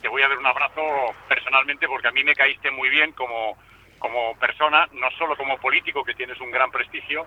te 0.00 0.08
voy 0.08 0.22
a 0.22 0.28
dar 0.28 0.38
un 0.38 0.46
abrazo 0.46 1.14
personalmente 1.28 1.86
porque 1.86 2.08
a 2.08 2.12
mí 2.12 2.24
me 2.24 2.34
caíste 2.34 2.70
muy 2.70 2.88
bien 2.88 3.12
como, 3.12 3.56
como 3.98 4.36
persona, 4.38 4.88
no 4.92 5.10
solo 5.12 5.36
como 5.36 5.58
político, 5.58 6.04
que 6.04 6.14
tienes 6.14 6.40
un 6.40 6.50
gran 6.50 6.70
prestigio, 6.70 7.26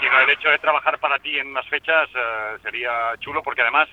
sino 0.00 0.20
el 0.20 0.30
hecho 0.30 0.48
de 0.48 0.58
trabajar 0.58 0.98
para 0.98 1.18
ti 1.18 1.38
en 1.38 1.48
unas 1.48 1.68
fechas 1.68 2.08
eh, 2.14 2.56
sería 2.62 3.14
chulo 3.18 3.42
porque 3.42 3.62
además 3.62 3.88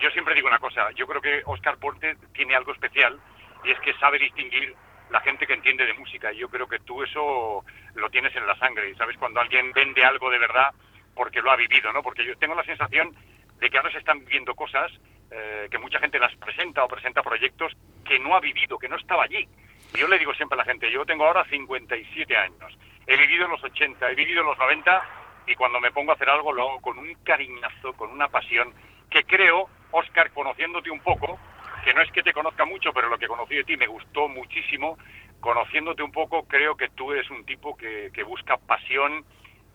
yo 0.00 0.10
siempre 0.10 0.34
digo 0.34 0.48
una 0.48 0.58
cosa, 0.58 0.90
yo 0.92 1.06
creo 1.06 1.20
que 1.20 1.42
Óscar 1.44 1.76
Porte 1.78 2.16
tiene 2.32 2.54
algo 2.54 2.72
especial 2.72 3.20
y 3.64 3.70
es 3.70 3.78
que 3.80 3.92
sabe 3.94 4.18
distinguir 4.18 4.74
la 5.10 5.20
gente 5.20 5.46
que 5.46 5.54
entiende 5.54 5.84
de 5.86 5.94
música 5.94 6.32
y 6.32 6.38
yo 6.38 6.48
creo 6.48 6.68
que 6.68 6.78
tú 6.80 7.02
eso 7.02 7.64
lo 7.94 8.10
tienes 8.10 8.34
en 8.36 8.46
la 8.46 8.56
sangre 8.56 8.90
y 8.90 8.94
sabes 8.94 9.18
cuando 9.18 9.40
alguien 9.40 9.72
vende 9.72 10.04
algo 10.04 10.30
de 10.30 10.38
verdad 10.38 10.70
porque 11.14 11.42
lo 11.42 11.50
ha 11.50 11.56
vivido, 11.56 11.92
¿no? 11.92 12.02
Porque 12.02 12.24
yo 12.24 12.36
tengo 12.38 12.54
la 12.54 12.64
sensación 12.64 13.14
de 13.58 13.68
que 13.68 13.76
ahora 13.76 13.92
se 13.92 13.98
están 13.98 14.24
viendo 14.24 14.54
cosas 14.54 14.90
eh, 15.30 15.68
que 15.70 15.78
mucha 15.78 15.98
gente 15.98 16.18
las 16.18 16.34
presenta 16.36 16.84
o 16.84 16.88
presenta 16.88 17.22
proyectos 17.22 17.72
que 18.04 18.18
no 18.18 18.34
ha 18.34 18.40
vivido, 18.40 18.78
que 18.78 18.88
no 18.88 18.96
estaba 18.96 19.24
allí. 19.24 19.48
Y 19.94 19.98
yo 19.98 20.08
le 20.08 20.18
digo 20.18 20.34
siempre 20.34 20.56
a 20.56 20.64
la 20.64 20.64
gente, 20.64 20.90
yo 20.90 21.04
tengo 21.04 21.24
ahora 21.24 21.44
57 21.44 22.36
años, 22.36 22.78
he 23.06 23.16
vivido 23.16 23.44
en 23.44 23.52
los 23.52 23.62
80, 23.62 24.10
he 24.10 24.14
vivido 24.14 24.40
en 24.40 24.46
los 24.46 24.58
90 24.58 25.02
y 25.46 25.54
cuando 25.54 25.80
me 25.80 25.90
pongo 25.90 26.12
a 26.12 26.14
hacer 26.14 26.28
algo 26.28 26.52
lo 26.52 26.62
hago 26.62 26.80
con 26.80 26.98
un 26.98 27.14
cariñazo, 27.24 27.92
con 27.94 28.10
una 28.10 28.28
pasión 28.28 28.72
que 29.10 29.24
creo, 29.24 29.68
Oscar, 29.90 30.30
conociéndote 30.32 30.90
un 30.90 31.00
poco, 31.00 31.38
que 31.84 31.94
no 31.94 32.02
es 32.02 32.12
que 32.12 32.22
te 32.22 32.32
conozca 32.32 32.64
mucho, 32.64 32.92
pero 32.92 33.08
lo 33.08 33.18
que 33.18 33.26
conocí 33.26 33.56
de 33.56 33.64
ti 33.64 33.76
me 33.76 33.86
gustó 33.86 34.28
muchísimo, 34.28 34.98
conociéndote 35.40 36.02
un 36.02 36.12
poco 36.12 36.46
creo 36.46 36.76
que 36.76 36.88
tú 36.90 37.12
eres 37.12 37.28
un 37.30 37.44
tipo 37.44 37.76
que, 37.76 38.10
que 38.12 38.22
busca 38.22 38.56
pasión 38.58 39.24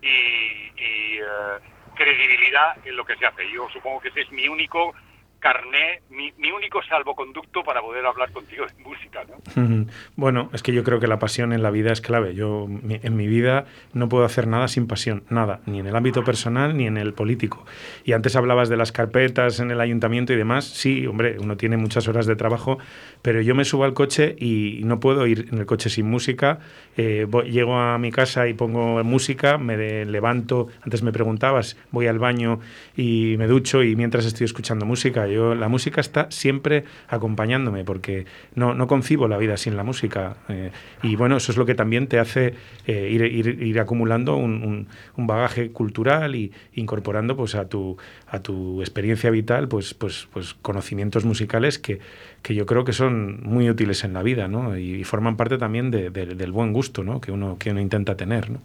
y, 0.02 0.08
y, 0.08 1.18
eh, 1.18 1.60
credibilidad 1.96 2.78
en 2.86 2.96
lo 2.96 3.06
que 3.06 3.16
se 3.18 3.26
hace. 3.26 3.50
Yo 3.52 3.68
supongo 3.70 4.02
que 4.02 4.10
ese 4.10 4.22
es 4.22 4.32
mi 4.32 4.48
único 4.48 4.94
carné, 5.40 6.02
mi, 6.10 6.32
único 6.52 6.82
salvoconducto 6.84 7.64
para 7.64 7.82
poder 7.82 8.06
hablar 8.06 8.32
contigo 8.32 8.66
de 8.66 8.84
música, 8.84 9.24
¿no? 9.26 9.86
Bueno, 10.16 10.50
es 10.54 10.64
que 10.64 10.74
yo 10.74 10.84
creo 10.84 11.00
que 11.00 11.08
la 11.08 11.20
pasión 11.20 11.54
en 11.54 11.62
la 11.62 11.70
vida 11.70 11.92
es 11.92 12.02
clave. 12.02 12.34
Yo 12.34 12.68
en 12.68 13.16
mi 13.16 13.28
vida 13.28 13.66
no 13.94 14.10
puedo 14.10 14.26
hacer 14.26 14.48
nada 14.48 14.68
sin 14.68 14.88
pasión, 14.88 15.24
nada, 15.30 15.60
ni 15.66 15.80
en 15.80 15.88
el 15.88 15.96
ámbito 15.96 16.24
personal 16.24 16.78
ni 16.78 16.88
en 16.88 16.98
el 16.98 17.14
político. 17.14 17.66
Y 18.04 18.14
antes 18.14 18.36
hablabas 18.36 18.70
de 18.70 18.78
las 18.78 18.92
carpetas 18.92 19.60
en 19.60 19.72
el 19.72 19.82
ayuntamiento 19.82 20.34
y 20.34 20.36
demás. 20.36 20.66
Sí, 20.66 21.06
hombre, 21.08 21.38
uno 21.40 21.58
tiene 21.58 21.78
muchas 21.78 22.08
horas 22.08 22.26
de 22.26 22.36
trabajo, 22.36 22.78
pero 23.22 23.42
yo 23.42 23.56
me 23.56 23.66
subo 23.66 23.84
al 23.84 23.94
coche 23.94 24.36
y 24.40 24.82
no 24.84 25.00
puedo 25.00 25.28
ir 25.28 25.50
en 25.52 25.60
el 25.60 25.66
coche 25.66 25.90
sin 25.90 26.10
música. 26.10 26.60
Eh, 26.98 27.28
llego 27.50 27.78
a 27.78 27.98
mi 27.98 28.12
casa 28.12 28.48
y 28.48 28.54
pongo 28.54 29.04
música, 29.04 29.58
me 29.58 30.06
levanto. 30.06 30.68
Antes 30.82 31.04
me 31.04 31.12
preguntabas, 31.12 31.78
voy 31.92 32.08
al 32.08 32.20
baño 32.20 32.60
y 32.96 33.36
me 33.38 33.48
ducho 33.48 33.84
y 33.84 33.96
mientras 33.96 34.26
estoy 34.26 34.46
escuchando 34.46 34.86
música, 34.86 35.28
yo 35.36 35.54
la 35.56 35.68
música 35.70 36.02
está 36.02 36.32
siempre 36.32 36.84
acompañándome 37.08 37.84
porque 37.84 38.26
no, 38.56 38.74
no 38.74 38.88
concibo 38.88 39.28
la 39.28 39.38
vida 39.38 39.58
sin 39.58 39.76
la 39.78 39.84
música. 39.84 40.38
eh, 40.50 40.72
y 41.04 41.16
bueno, 41.16 41.38
eso 41.38 41.52
es 41.52 41.58
lo 41.58 41.66
que 41.66 41.76
también 41.76 42.08
te 42.08 42.18
hace 42.20 42.56
eh, 42.88 43.10
ir, 43.12 43.22
ir- 43.22 43.62
ir 43.62 43.80
acumulando 43.80 44.36
un, 44.36 44.64
un- 44.64 44.88
un 45.18 45.28
bagaje 45.28 45.72
cultural 45.72 46.36
y 46.36 46.52
incorporando 46.74 47.36
pues 47.36 47.56
a 47.56 47.68
tu, 47.70 47.98
a 48.28 48.40
tu 48.40 48.82
experiencia 48.82 49.30
vital 49.30 49.68
pues, 49.68 49.94
pues, 49.94 50.28
pues 50.34 50.54
conocimientos 50.56 51.26
musicales 51.26 51.78
que, 51.80 52.00
que 52.42 52.56
yo 52.56 52.66
creo 52.66 52.84
que 52.86 52.94
son 52.94 53.42
muy 53.44 53.70
útiles 53.70 54.04
en 54.04 54.14
la 54.14 54.24
vida 54.24 54.48
¿no? 54.48 54.78
y, 54.78 55.04
forman 55.04 55.36
parte 55.38 55.58
también 55.58 55.92
de- 55.92 56.10
de- 56.10 56.36
del 56.36 56.52
buen 56.52 56.74
gusto 56.74 57.04
¿no? 57.04 57.20
que, 57.22 57.32
uno, 57.32 57.58
que 57.60 57.72
uno 57.72 57.80
intenta 57.82 58.16
tener. 58.16 58.50
¿no? 58.50 58.60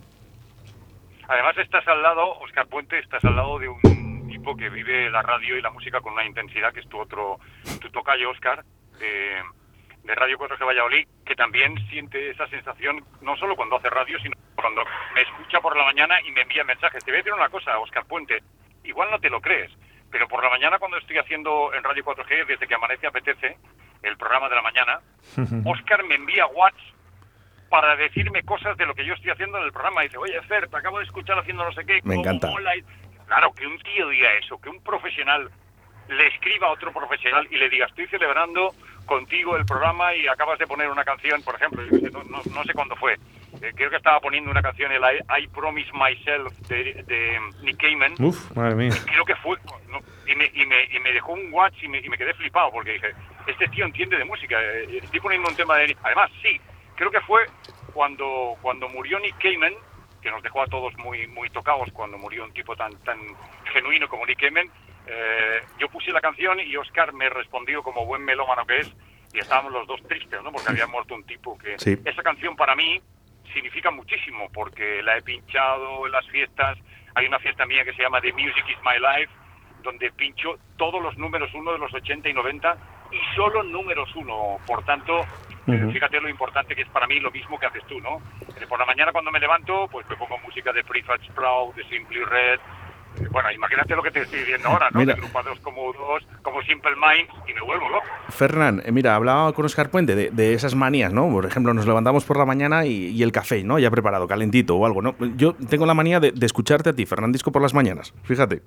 Además 1.28 1.56
estás 1.58 1.86
al 1.86 2.02
lado, 2.02 2.38
Oscar 2.40 2.66
Puente, 2.66 2.98
estás 2.98 3.24
al 3.24 3.36
lado 3.36 3.58
de 3.58 3.68
un 3.68 4.19
tipo 4.41 4.57
que 4.57 4.70
vive 4.70 5.11
la 5.11 5.22
radio 5.22 5.57
y 5.57 5.62
la 5.62 5.70
música 5.70 6.01
con 6.01 6.14
una 6.14 6.24
intensidad 6.24 6.72
que 6.72 6.80
es 6.80 6.88
tu 6.88 6.99
otro, 6.99 7.38
tu 7.80 7.91
tocayo, 7.91 8.30
Oscar, 8.30 8.64
de, 8.99 9.43
de 10.05 10.14
Radio 10.14 10.38
4G 10.38 10.66
Valladolid, 10.66 11.07
que 11.26 11.36
también 11.36 11.76
siente 11.88 12.30
esa 12.30 12.47
sensación 12.49 13.05
no 13.20 13.36
solo 13.36 13.55
cuando 13.55 13.76
hace 13.76 13.91
radio, 13.91 14.18
sino 14.20 14.34
cuando 14.55 14.82
me 15.14 15.22
escucha 15.22 15.61
por 15.61 15.76
la 15.76 15.84
mañana 15.84 16.20
y 16.22 16.32
me 16.32 16.43
envía 16.43 16.64
mensajes. 16.64 17.05
Te 17.05 17.11
voy 17.11 17.16
a 17.16 17.22
decir 17.22 17.34
una 17.34 17.51
cosa, 17.51 17.78
Oscar 17.78 18.05
Puente, 18.07 18.43
igual 18.84 19.11
no 19.11 19.18
te 19.18 19.28
lo 19.28 19.41
crees, 19.41 19.70
pero 20.11 20.26
por 20.26 20.43
la 20.43 20.51
mañana 20.51 20.78
cuando 20.78 20.97
estoy 20.97 21.18
haciendo 21.18 21.72
en 21.74 21.84
Radio 21.84 22.05
4G, 22.05 22.47
desde 22.47 22.66
que 22.66 22.74
amanece 22.74 23.07
apetece, 23.07 23.59
el 24.03 24.16
programa 24.16 24.49
de 24.49 24.57
la 24.57 24.62
mañana, 24.62 25.01
Oscar 25.70 26.03
me 26.05 26.14
envía 26.14 26.47
WhatsApp 26.47 26.80
para 27.68 27.95
decirme 27.95 28.43
cosas 28.43 28.76
de 28.76 28.84
lo 28.84 28.95
que 28.95 29.07
yo 29.07 29.14
estoy 29.14 29.30
haciendo 29.30 29.59
en 29.59 29.64
el 29.64 29.72
programa. 29.72 30.03
Dice, 30.03 30.16
oye, 30.16 30.41
Fer, 30.43 30.68
te 30.68 30.76
acabo 30.76 30.99
de 30.99 31.05
escuchar 31.05 31.38
haciendo 31.38 31.62
no 31.64 31.72
sé 31.72 31.84
qué. 31.86 32.01
Me 32.03 32.16
encanta. 32.16 32.49
mola". 32.49 32.72
Y- 33.31 33.33
Claro, 33.33 33.53
que 33.55 33.64
un 33.66 33.78
tío 33.78 34.09
diga 34.09 34.33
eso, 34.35 34.61
que 34.61 34.68
un 34.68 34.83
profesional 34.83 35.49
le 36.09 36.26
escriba 36.26 36.66
a 36.66 36.72
otro 36.72 36.93
profesional 36.93 37.47
y 37.51 37.57
le 37.59 37.68
diga, 37.68 37.87
estoy 37.87 38.07
celebrando 38.09 38.74
contigo 39.07 39.57
el 39.57 39.64
programa 39.64 40.12
y 40.14 40.26
acabas 40.26 40.59
de 40.59 40.66
poner 40.66 40.91
una 40.91 41.05
canción, 41.05 41.41
por 41.43 41.55
ejemplo, 41.55 41.83
no, 42.12 42.24
no- 42.24 42.43
no 42.53 42.64
sé 42.64 42.74
cuándo 42.74 42.97
fue. 42.97 43.14
Eh, 43.62 43.72
creo 43.76 43.91
que 43.91 43.97
estaba 43.97 44.18
poniendo 44.20 44.51
una 44.51 44.62
canción, 44.62 44.91
el 44.91 45.03
I, 45.03 45.43
I 45.43 45.47
Promise 45.49 45.91
Myself 45.93 46.53
de, 46.68 47.05
de 47.07 47.41
Nick 47.62 47.76
Cayman. 47.81 48.14
Uf, 48.18 48.51
madre 48.57 48.74
mía. 48.74 48.91
Creo 49.07 49.24
que 49.24 49.37
fue. 49.37 49.57
no, 49.89 50.01
y, 50.26 50.35
me, 50.35 50.51
y, 50.53 50.66
me, 50.66 50.85
y 50.91 50.99
me 50.99 51.12
dejó 51.12 51.33
un 51.33 51.53
watch 51.53 51.74
y 51.83 51.89
me, 51.89 51.99
y 51.99 52.09
me 52.09 52.16
quedé 52.18 52.35
flipado 52.35 52.70
porque 52.72 52.93
dije, 52.95 53.12
este 53.47 53.68
tío 53.68 53.85
entiende 53.85 54.16
de 54.16 54.24
música. 54.24 54.61
eh, 54.61 55.01
Estoy 55.05 55.20
poniendo 55.20 55.49
un 55.49 55.57
tema 55.57 55.76
de. 55.76 55.97
Además, 56.03 56.31
sí, 56.43 56.61
creo 56.97 57.11
que 57.11 57.20
fue 57.20 57.47
cuando, 57.93 58.57
cuando 58.62 58.89
murió 58.89 59.18
Nick 59.20 59.37
Cayman, 59.39 59.74
que 60.20 60.30
nos 60.30 60.42
dejó 60.42 60.62
a 60.62 60.66
todos 60.66 60.96
muy, 60.98 61.26
muy 61.26 61.50
tocados 61.50 61.90
cuando 61.92 62.18
murió 62.18 62.44
un 62.44 62.52
tipo 62.52 62.76
tan, 62.76 62.92
tan 63.04 63.18
genuino 63.72 64.08
como 64.08 64.26
Nick 64.26 64.40
Cayman. 64.40 64.70
eh, 65.06 65.62
yo 65.78 65.88
puse 65.88 66.12
la 66.12 66.20
canción 66.20 66.60
y 66.60 66.76
Oscar 66.76 67.12
me 67.12 67.28
respondió 67.28 67.82
como 67.82 68.04
buen 68.06 68.24
melómano 68.24 68.64
que 68.66 68.80
es. 68.80 68.92
Y 69.32 69.38
estábamos 69.38 69.72
los 69.72 69.86
dos 69.86 70.02
tristes, 70.08 70.42
¿no? 70.42 70.50
Porque 70.50 70.70
había 70.70 70.86
muerto 70.88 71.14
un 71.14 71.24
tipo 71.24 71.56
que. 71.56 71.78
Sí. 71.78 71.96
Esa 72.04 72.22
canción 72.22 72.56
para 72.56 72.74
mí 72.74 73.00
significa 73.52 73.90
muchísimo 73.90 74.48
porque 74.52 75.02
la 75.02 75.16
he 75.18 75.22
pinchado 75.22 76.06
en 76.06 76.12
las 76.12 76.26
fiestas. 76.28 76.78
Hay 77.14 77.26
una 77.26 77.38
fiesta 77.38 77.64
mía 77.66 77.84
que 77.84 77.92
se 77.92 78.02
llama 78.02 78.20
The 78.20 78.32
Music 78.32 78.64
is 78.68 78.78
My 78.84 78.98
Life, 78.98 79.32
donde 79.82 80.10
pincho 80.12 80.58
todos 80.76 81.00
los 81.02 81.16
números 81.16 81.50
uno 81.54 81.72
de 81.72 81.78
los 81.78 81.92
80 81.94 82.28
y 82.28 82.32
90 82.32 82.76
y 83.12 83.36
solo 83.36 83.62
números 83.62 84.08
uno. 84.16 84.58
Por 84.66 84.84
tanto, 84.84 85.24
Ujú. 85.76 85.92
fíjate 85.92 86.20
lo 86.20 86.28
importante 86.28 86.74
que 86.74 86.82
es 86.82 86.88
para 86.88 87.06
mí 87.06 87.20
lo 87.20 87.30
mismo 87.30 87.58
que 87.58 87.66
haces 87.66 87.84
tú, 87.86 88.00
¿no? 88.00 88.18
Eh, 88.60 88.66
por 88.68 88.78
la 88.78 88.86
mañana 88.86 89.12
cuando 89.12 89.30
me 89.30 89.40
levanto, 89.40 89.88
pues 89.90 90.06
me 90.08 90.16
pongo 90.16 90.38
música 90.38 90.72
de 90.72 90.82
Prefab 90.84 91.20
Sprout, 91.24 91.74
de 91.76 91.84
Simply 91.84 92.22
Red. 92.24 92.58
Eh, 93.20 93.26
Bueno, 93.32 93.50
imagínate 93.50 93.96
lo 93.96 94.02
que 94.04 94.10
te 94.12 94.20
estoy 94.22 94.38
diciendo 94.40 94.68
ahora, 94.68 94.88
¿no? 94.92 95.00
Mira. 95.00 95.14
De 95.14 95.20
agrupados 95.20 95.58
como 95.60 95.92
dos, 95.92 96.24
como 96.42 96.62
Simple 96.62 96.92
Minds, 96.94 97.32
y 97.48 97.52
me 97.54 97.60
vuelvo 97.60 97.88
loco. 97.88 98.06
Fernán, 98.28 98.82
eh, 98.84 98.92
mira, 98.92 99.16
hablaba 99.16 99.52
con 99.52 99.64
Oscar 99.64 99.90
Puente 99.90 100.14
de, 100.14 100.30
de 100.30 100.54
esas 100.54 100.74
manías, 100.76 101.12
¿no? 101.12 101.28
Por 101.28 101.44
ejemplo, 101.44 101.74
nos 101.74 101.86
levantamos 101.86 102.24
por 102.24 102.36
la 102.38 102.44
mañana 102.46 102.86
y, 102.86 103.08
y 103.08 103.22
el 103.24 103.32
café, 103.32 103.64
¿no? 103.64 103.78
Ya 103.80 103.90
preparado, 103.90 104.28
calentito 104.28 104.76
o 104.76 104.86
algo, 104.86 105.02
¿no? 105.02 105.16
Yo 105.36 105.54
tengo 105.68 105.86
la 105.86 105.94
manía 105.94 106.20
de, 106.20 106.30
de 106.30 106.46
escucharte 106.46 106.90
a 106.90 106.92
ti, 106.92 107.04
Fernandisco, 107.04 107.50
por 107.50 107.62
las 107.62 107.74
mañanas. 107.74 108.14
Fíjate. 108.22 108.62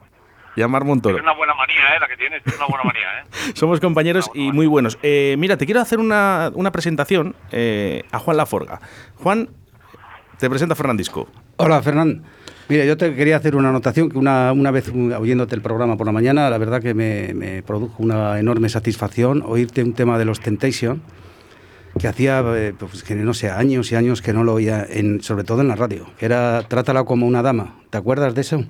Llamar 0.55 0.85
Montoro. 0.85 1.17
Es 1.17 1.23
una 1.23 1.33
buena 1.33 1.53
manía, 1.55 1.95
¿eh? 1.95 1.99
La 1.99 2.07
que 2.07 2.17
tienes, 2.17 2.41
es 2.45 2.57
una 2.57 2.67
buena 2.67 2.83
manía, 2.83 3.19
¿eh? 3.19 3.51
Somos 3.55 3.79
compañeros 3.79 4.29
y 4.33 4.51
muy 4.51 4.67
buenos. 4.67 4.97
Eh, 5.01 5.35
mira, 5.37 5.57
te 5.57 5.65
quiero 5.65 5.81
hacer 5.81 5.99
una, 5.99 6.51
una 6.53 6.71
presentación 6.71 7.35
eh, 7.51 8.03
a 8.11 8.19
Juan 8.19 8.37
Laforga. 8.37 8.79
Juan, 9.15 9.49
te 10.37 10.49
presenta 10.49 10.75
Fernandisco. 10.75 11.27
Hola, 11.57 11.81
Fernán. 11.81 12.23
Mira, 12.69 12.85
yo 12.85 12.95
te 12.95 13.13
quería 13.13 13.35
hacer 13.35 13.55
una 13.55 13.69
anotación 13.69 14.09
que 14.09 14.17
una, 14.17 14.53
una 14.53 14.71
vez 14.71 14.89
oyéndote 14.89 15.53
el 15.55 15.61
programa 15.61 15.97
por 15.97 16.05
la 16.05 16.13
mañana, 16.13 16.49
la 16.49 16.57
verdad 16.57 16.81
que 16.81 16.93
me, 16.93 17.33
me 17.33 17.61
produjo 17.61 18.01
una 18.01 18.39
enorme 18.39 18.69
satisfacción 18.69 19.43
oírte 19.45 19.83
un 19.83 19.93
tema 19.93 20.17
de 20.17 20.25
los 20.25 20.39
Temptation, 20.39 21.01
que 21.99 22.07
hacía, 22.07 22.43
eh, 22.55 22.73
pues, 22.77 23.03
que 23.03 23.15
no 23.15 23.33
sé, 23.33 23.49
años 23.49 23.91
y 23.91 23.95
años 23.95 24.21
que 24.21 24.33
no 24.33 24.43
lo 24.43 24.53
oía, 24.53 24.85
en, 24.89 25.21
sobre 25.21 25.43
todo 25.43 25.61
en 25.61 25.67
la 25.67 25.75
radio, 25.75 26.07
que 26.17 26.25
era 26.25 26.63
Trátala 26.63 27.03
como 27.03 27.27
una 27.27 27.41
dama. 27.41 27.75
¿Te 27.89 27.97
acuerdas 27.97 28.33
de 28.33 28.41
eso? 28.41 28.65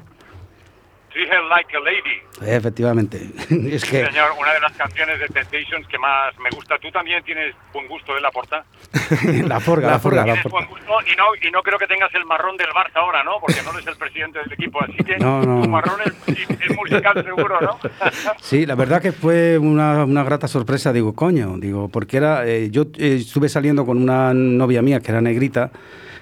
Treat 1.13 1.29
her 1.29 1.43
like 1.47 1.69
a 1.75 1.79
lady. 1.79 2.51
Efectivamente. 2.57 3.17
es 3.75 3.81
Sí, 3.83 3.91
que... 3.91 4.05
señor, 4.07 4.31
una 4.39 4.51
de 4.53 4.59
las 4.59 4.71
canciones 4.73 5.19
de 5.19 5.27
Temptations 5.27 5.87
que 5.87 5.97
más 5.99 6.33
me 6.39 6.49
gusta. 6.49 6.77
Tú 6.79 6.89
también 6.91 7.23
tienes 7.23 7.53
buen 7.71 7.87
gusto, 7.87 8.17
¿eh, 8.17 8.21
La 8.21 8.31
Porta? 8.31 8.65
la 9.45 9.59
forga, 9.59 9.91
la, 9.91 9.99
forga, 9.99 10.25
la 10.25 10.35
forga. 10.37 10.49
buen 10.57 10.67
gusto 10.67 10.91
y 11.11 11.15
no, 11.15 11.25
y 11.47 11.51
no 11.51 11.61
creo 11.61 11.77
que 11.77 11.85
tengas 11.87 12.13
el 12.15 12.25
marrón 12.25 12.57
del 12.57 12.69
Barça 12.69 12.95
ahora, 12.95 13.23
¿no? 13.23 13.39
Porque 13.39 13.61
no 13.63 13.71
eres 13.73 13.85
el 13.87 13.95
presidente 13.95 14.39
del 14.39 14.51
equipo, 14.53 14.83
así 14.83 14.97
que 14.97 15.17
No, 15.17 15.41
no. 15.41 15.61
tu 15.61 15.69
marrón 15.69 15.99
es, 16.05 16.49
es 16.61 16.75
musical 16.75 17.23
seguro, 17.23 17.61
¿no? 17.61 17.79
Sí, 18.41 18.65
la 18.65 18.75
verdad 18.75 19.01
que 19.01 19.11
fue 19.11 19.57
una, 19.57 20.03
una 20.05 20.23
grata 20.23 20.47
sorpresa, 20.47 20.91
digo, 20.93 21.13
coño, 21.13 21.57
digo, 21.57 21.89
porque 21.89 22.17
era, 22.17 22.45
eh, 22.47 22.69
yo 22.71 22.83
eh, 22.97 23.17
estuve 23.19 23.49
saliendo 23.49 23.85
con 23.85 24.01
una 24.01 24.33
novia 24.33 24.81
mía 24.81 24.99
que 24.99 25.11
era 25.11 25.21
negrita 25.21 25.71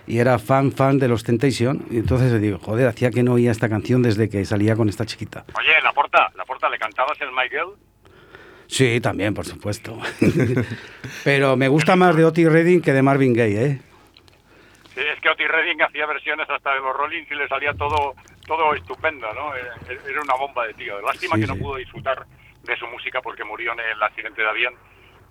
y 0.08 0.20
era 0.20 0.40
fan, 0.40 0.72
fan 0.72 0.98
de 1.00 1.08
los 1.08 1.24
Temptation, 1.24 1.86
y 1.90 1.98
entonces 1.98 2.40
digo, 2.42 2.58
joder, 2.60 2.88
hacía 2.88 3.12
que 3.12 3.24
no 3.24 3.34
oía 3.34 3.52
esta 3.52 3.70
canción 3.70 4.02
desde 4.02 4.30
que 4.30 4.44
salía 4.46 4.76
con 4.76 4.90
esta 4.90 5.06
chiquita. 5.06 5.46
Oye, 5.58 5.72
La 5.84 5.94
Porta, 5.94 6.32
La 6.36 6.46
Porta, 6.46 6.70
¿le 6.70 6.78
cantabas 6.80 7.20
el 7.22 7.30
Girl? 7.50 7.76
Sí, 8.68 9.02
también, 9.02 9.34
por 9.34 9.46
supuesto. 9.46 10.00
Pero 11.24 11.56
me 11.58 11.68
gusta 11.68 11.96
más 11.96 12.16
de 12.16 12.26
Otis 12.26 12.52
Redding 12.52 12.82
que 12.82 12.94
de 12.94 13.02
Marvin 13.02 13.34
Gaye, 13.34 13.66
¿eh? 13.66 13.82
Sí, 14.94 15.02
es 15.02 15.20
que 15.22 15.30
Otis 15.30 15.48
Redding 15.48 15.82
hacía 15.82 16.06
versiones 16.06 16.50
hasta 16.50 16.74
de 16.74 16.80
los 16.80 16.96
Rollins 16.96 17.30
y 17.32 17.36
le 17.36 17.48
salía 17.48 17.74
todo 17.74 18.16
todo 18.48 18.74
estupendo, 18.74 19.32
¿no? 19.34 19.56
Era, 19.56 19.76
era 20.10 20.22
una 20.22 20.34
bomba 20.36 20.66
de 20.68 20.74
tío. 20.74 21.00
Lástima 21.02 21.36
Sí, 21.36 21.42
que 21.42 21.48
no 21.48 21.54
sí. 21.56 21.60
pudo 21.62 21.76
disfrutar 21.78 22.26
de 22.64 22.76
su 22.78 22.86
música 22.88 23.22
porque 23.22 23.44
murió 23.46 23.72
en 23.74 23.80
el 23.80 24.02
accidente 24.04 24.42
de 24.42 24.50
avión. 24.50 24.74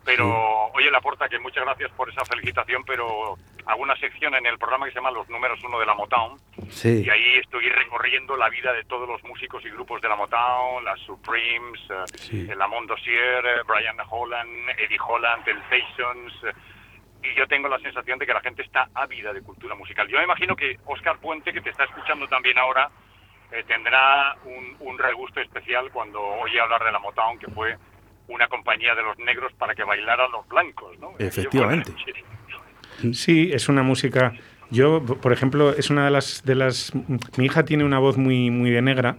Pero, 0.04 0.26
oye, 0.72 0.90
Laporta, 0.90 1.28
que 1.28 1.38
muchas 1.38 1.64
gracias 1.64 1.90
por 1.92 2.08
esa 2.08 2.24
felicitación, 2.24 2.82
pero 2.86 3.36
hago 3.66 3.82
una 3.82 3.96
sección 3.96 4.34
en 4.34 4.46
el 4.46 4.58
programa 4.58 4.86
que 4.86 4.92
se 4.92 4.96
llama 4.96 5.10
Los 5.10 5.28
Números 5.28 5.62
Uno 5.64 5.78
de 5.78 5.86
la 5.86 5.94
Motown. 5.94 6.38
Sí. 6.68 7.02
Y 7.04 7.10
ahí 7.10 7.36
estoy 7.38 7.68
recorriendo 7.68 8.36
la 8.36 8.48
vida 8.48 8.72
de 8.72 8.84
todos 8.84 9.08
los 9.08 9.22
músicos 9.24 9.64
y 9.64 9.70
grupos 9.70 10.00
de 10.00 10.08
la 10.08 10.16
Motown, 10.16 10.84
las 10.84 10.98
Supremes, 11.00 11.80
eh, 11.90 12.04
Sí. 12.18 12.46
el 12.50 12.58
Lamont 12.58 12.88
Dossier, 12.88 13.44
eh, 13.44 13.62
Brian 13.66 13.96
Holland, 14.08 14.70
Eddie 14.78 14.98
Holland, 15.06 15.44
Temptations. 15.44 16.32
eh, 16.44 16.52
y 17.22 17.34
yo 17.34 17.46
tengo 17.46 17.68
la 17.68 17.78
sensación 17.80 18.18
de 18.18 18.26
que 18.26 18.32
la 18.32 18.40
gente 18.40 18.62
está 18.62 18.88
ávida 18.94 19.32
de 19.34 19.42
cultura 19.42 19.74
musical. 19.74 20.08
Yo 20.08 20.16
me 20.18 20.24
imagino 20.24 20.56
que 20.56 20.78
Oscar 20.86 21.18
Puente, 21.18 21.52
que 21.52 21.60
te 21.60 21.68
está 21.70 21.84
escuchando 21.84 22.26
también 22.28 22.56
ahora, 22.58 22.90
eh, 23.52 23.62
tendrá 23.66 24.36
un, 24.44 24.76
un 24.80 24.98
regusto 24.98 25.38
especial 25.40 25.90
cuando 25.92 26.18
oye 26.22 26.58
hablar 26.60 26.82
de 26.82 26.92
la 26.92 26.98
Motown, 26.98 27.38
que 27.38 27.48
fue 27.48 27.76
una 28.28 28.46
compañía 28.48 28.94
de 28.94 29.02
los 29.02 29.18
negros 29.18 29.52
para 29.54 29.74
que 29.74 29.82
bailaran 29.84 30.30
los 30.30 30.46
blancos, 30.48 30.96
¿no? 30.98 31.12
Efectivamente. 31.18 31.92
Sí, 33.12 33.50
es 33.52 33.68
una 33.68 33.82
música. 33.82 34.32
Yo, 34.70 35.04
por 35.04 35.32
ejemplo, 35.32 35.74
es 35.76 35.90
una 35.90 36.04
de 36.04 36.10
las, 36.12 36.42
de 36.44 36.54
las. 36.54 36.92
Mi 37.36 37.46
hija 37.46 37.64
tiene 37.64 37.84
una 37.84 37.98
voz 37.98 38.16
muy, 38.16 38.50
muy 38.50 38.70
de 38.70 38.82
negra 38.82 39.16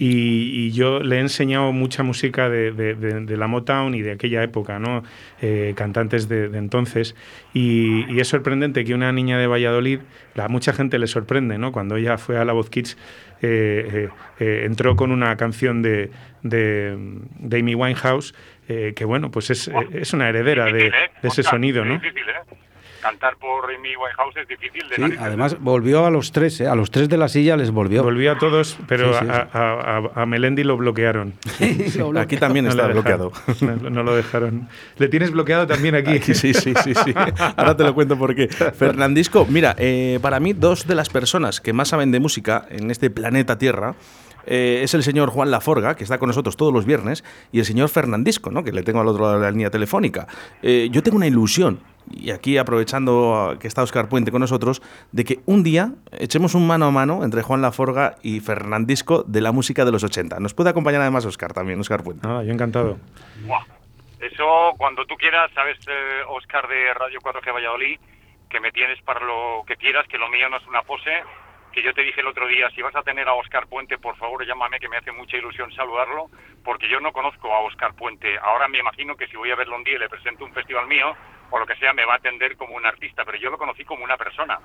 y, 0.00 0.66
y 0.66 0.72
yo 0.72 0.98
le 1.00 1.16
he 1.16 1.20
enseñado 1.20 1.70
mucha 1.72 2.02
música 2.02 2.48
de, 2.48 2.72
de- 2.72 3.36
la 3.36 3.46
Motown 3.46 3.94
y 3.94 4.02
de 4.02 4.12
aquella 4.12 4.42
época, 4.42 4.80
¿no? 4.80 5.04
Eh, 5.40 5.72
cantantes 5.76 6.28
de, 6.28 6.46
entonces. 6.58 7.14
Y, 7.54 8.12
y 8.12 8.18
es 8.18 8.26
sorprendente 8.26 8.84
que 8.84 8.92
una 8.94 9.12
niña 9.12 9.38
de 9.38 9.46
Valladolid, 9.46 10.00
a 10.36 10.48
mucha 10.48 10.72
gente 10.72 10.98
le 10.98 11.06
sorprende, 11.06 11.58
¿no? 11.58 11.70
Cuando 11.70 11.94
ella 11.96 12.18
fue 12.18 12.36
a 12.36 12.44
la 12.44 12.52
Voz 12.52 12.68
Kids, 12.68 12.96
eh, 13.40 13.88
eh, 13.92 14.08
eh, 14.40 14.62
entró 14.66 14.96
con 14.96 15.12
una 15.12 15.36
canción 15.36 15.80
de, 15.80 16.10
de, 16.42 16.96
Amy 17.56 17.76
Winehouse, 17.76 18.34
eh, 18.68 18.94
que 18.96 19.04
bueno, 19.04 19.30
pues 19.30 19.50
es, 19.50 19.68
eh, 19.68 19.72
es 19.92 20.12
una 20.12 20.28
heredera 20.28 20.64
de, 20.72 20.88
¿eh? 20.88 20.92
ese 21.22 21.44
sonido, 21.44 21.84
¿no? 21.84 22.00
¿Eh? 22.98 23.02
Cantar 23.02 23.36
por 23.36 23.64
Amy 23.64 23.90
Winehouse 23.96 24.36
es 24.36 24.48
difícil 24.48 24.88
de 24.88 24.96
Sí, 24.96 25.16
además 25.18 25.56
volvió 25.60 26.04
a 26.06 26.10
los 26.10 26.32
tres, 26.32 26.60
¿eh? 26.60 26.66
A 26.68 26.74
los 26.74 26.90
tres 26.90 27.08
de 27.08 27.16
la 27.16 27.28
silla 27.28 27.56
les 27.56 27.70
volvió. 27.70 28.02
Volvió 28.02 28.32
a 28.32 28.38
todos, 28.38 28.78
pero 28.86 29.12
Sí, 29.14 29.20
sí, 29.24 29.30
a, 29.30 30.02
a- 30.14 30.26
Melendi 30.26 30.64
lo 30.64 30.76
bloquearon. 30.76 31.34
Aquí 32.18 32.36
también 32.36 32.64
No 32.66 32.70
está 32.70 32.86
lo 32.88 32.94
bloqueado. 32.94 33.32
No, 33.60 33.90
no 33.90 34.02
lo 34.02 34.14
dejaron. 34.16 34.68
Le 34.98 35.08
tienes 35.08 35.30
bloqueado 35.30 35.66
también 35.66 35.94
aquí. 35.94 36.16
Aquí, 36.16 36.34
sí, 36.34 36.54
sí, 36.54 36.72
sí, 36.84 36.94
sí. 36.94 37.14
Ahora 37.56 37.76
te 37.76 37.84
lo 37.84 37.94
cuento 37.94 38.16
por 38.18 38.34
qué. 38.34 38.48
Fernandisco, 38.48 39.46
mira, 39.48 39.74
eh, 39.78 40.18
para 40.22 40.40
mí 40.40 40.52
dos 40.52 40.86
de 40.86 40.94
las 40.94 41.08
personas 41.08 41.60
que 41.60 41.72
más 41.72 41.88
saben 41.88 42.10
de 42.12 42.20
música 42.20 42.66
en 42.70 42.90
este 42.90 43.10
planeta 43.10 43.58
Tierra 43.58 43.94
eh, 44.48 44.80
es 44.82 44.94
el 44.94 45.02
señor 45.02 45.28
Juan 45.28 45.50
Laforga, 45.50 45.94
que 45.94 46.04
está 46.04 46.18
con 46.18 46.28
nosotros 46.28 46.56
todos 46.56 46.72
los 46.72 46.86
viernes, 46.86 47.22
y 47.52 47.58
el 47.58 47.66
señor 47.66 47.90
Fernandisco, 47.90 48.50
¿no? 48.50 48.64
que 48.64 48.72
le 48.72 48.82
tengo 48.82 49.00
al 49.00 49.08
otro 49.08 49.24
lado 49.24 49.38
de 49.38 49.44
la 49.44 49.50
línea 49.50 49.70
telefónica. 49.70 50.26
Eh, 50.62 50.88
yo 50.90 51.02
tengo 51.02 51.18
una 51.18 51.26
ilusión, 51.26 51.80
y 52.10 52.30
aquí 52.30 52.56
aprovechando 52.56 53.56
que 53.60 53.68
está 53.68 53.82
Oscar 53.82 54.08
Puente 54.08 54.30
con 54.30 54.40
nosotros, 54.40 54.80
de 55.12 55.24
que 55.24 55.40
un 55.44 55.62
día 55.62 55.92
echemos 56.12 56.54
un 56.54 56.66
mano 56.66 56.86
a 56.86 56.90
mano 56.90 57.24
entre 57.24 57.42
Juan 57.42 57.60
Laforga 57.60 58.16
y 58.22 58.40
Fernandisco 58.40 59.22
de 59.22 59.42
la 59.42 59.52
música 59.52 59.84
de 59.84 59.92
los 59.92 60.02
80. 60.02 60.40
Nos 60.40 60.54
puede 60.54 60.70
acompañar 60.70 61.02
además 61.02 61.26
Oscar 61.26 61.52
también, 61.52 61.78
Oscar 61.80 62.02
Puente. 62.02 62.26
Ah, 62.26 62.42
yo 62.42 62.52
encantado. 62.52 62.98
Buah. 63.46 63.64
Eso, 64.20 64.74
cuando 64.78 65.04
tú 65.06 65.14
quieras, 65.14 65.50
sabes, 65.54 65.78
eh, 65.86 66.22
Oscar 66.28 66.66
de 66.66 66.92
Radio 66.94 67.20
4G 67.20 67.54
Valladolid, 67.54 68.00
que 68.50 68.60
me 68.60 68.72
tienes 68.72 69.00
para 69.02 69.24
lo 69.24 69.62
que 69.66 69.76
quieras, 69.76 70.08
que 70.08 70.18
lo 70.18 70.28
mío 70.28 70.48
no 70.48 70.56
es 70.56 70.66
una 70.66 70.82
pose, 70.82 71.22
que 71.72 71.82
yo 71.82 71.92
te 71.92 72.02
dije 72.02 72.20
el 72.20 72.26
otro 72.26 72.46
día, 72.46 72.70
si 72.70 72.82
vas 72.82 72.94
a 72.96 73.02
tener 73.02 73.28
a 73.28 73.34
Oscar 73.34 73.66
Puente, 73.66 73.98
por 73.98 74.16
favor 74.16 74.46
llámame, 74.46 74.80
que 74.80 74.88
me 74.88 74.96
hace 74.96 75.12
mucha 75.12 75.36
ilusión 75.36 75.72
saludarlo, 75.72 76.30
porque 76.64 76.88
yo 76.88 77.00
no 77.00 77.12
conozco 77.12 77.52
a 77.52 77.60
Oscar 77.60 77.94
Puente. 77.94 78.38
Ahora 78.38 78.68
me 78.68 78.78
imagino 78.78 79.16
que 79.16 79.26
si 79.26 79.36
voy 79.36 79.50
a 79.50 79.56
verlo 79.56 79.76
un 79.76 79.84
día 79.84 79.96
y 79.96 79.98
le 79.98 80.08
presento 80.08 80.44
un 80.44 80.52
festival 80.52 80.86
mío, 80.86 81.14
o 81.50 81.58
lo 81.58 81.66
que 81.66 81.76
sea, 81.76 81.92
me 81.92 82.04
va 82.04 82.14
a 82.14 82.16
atender 82.16 82.56
como 82.56 82.74
un 82.74 82.86
artista, 82.86 83.24
pero 83.24 83.38
yo 83.38 83.50
lo 83.50 83.58
conocí 83.58 83.84
como 83.84 84.04
una 84.04 84.16
persona. 84.16 84.58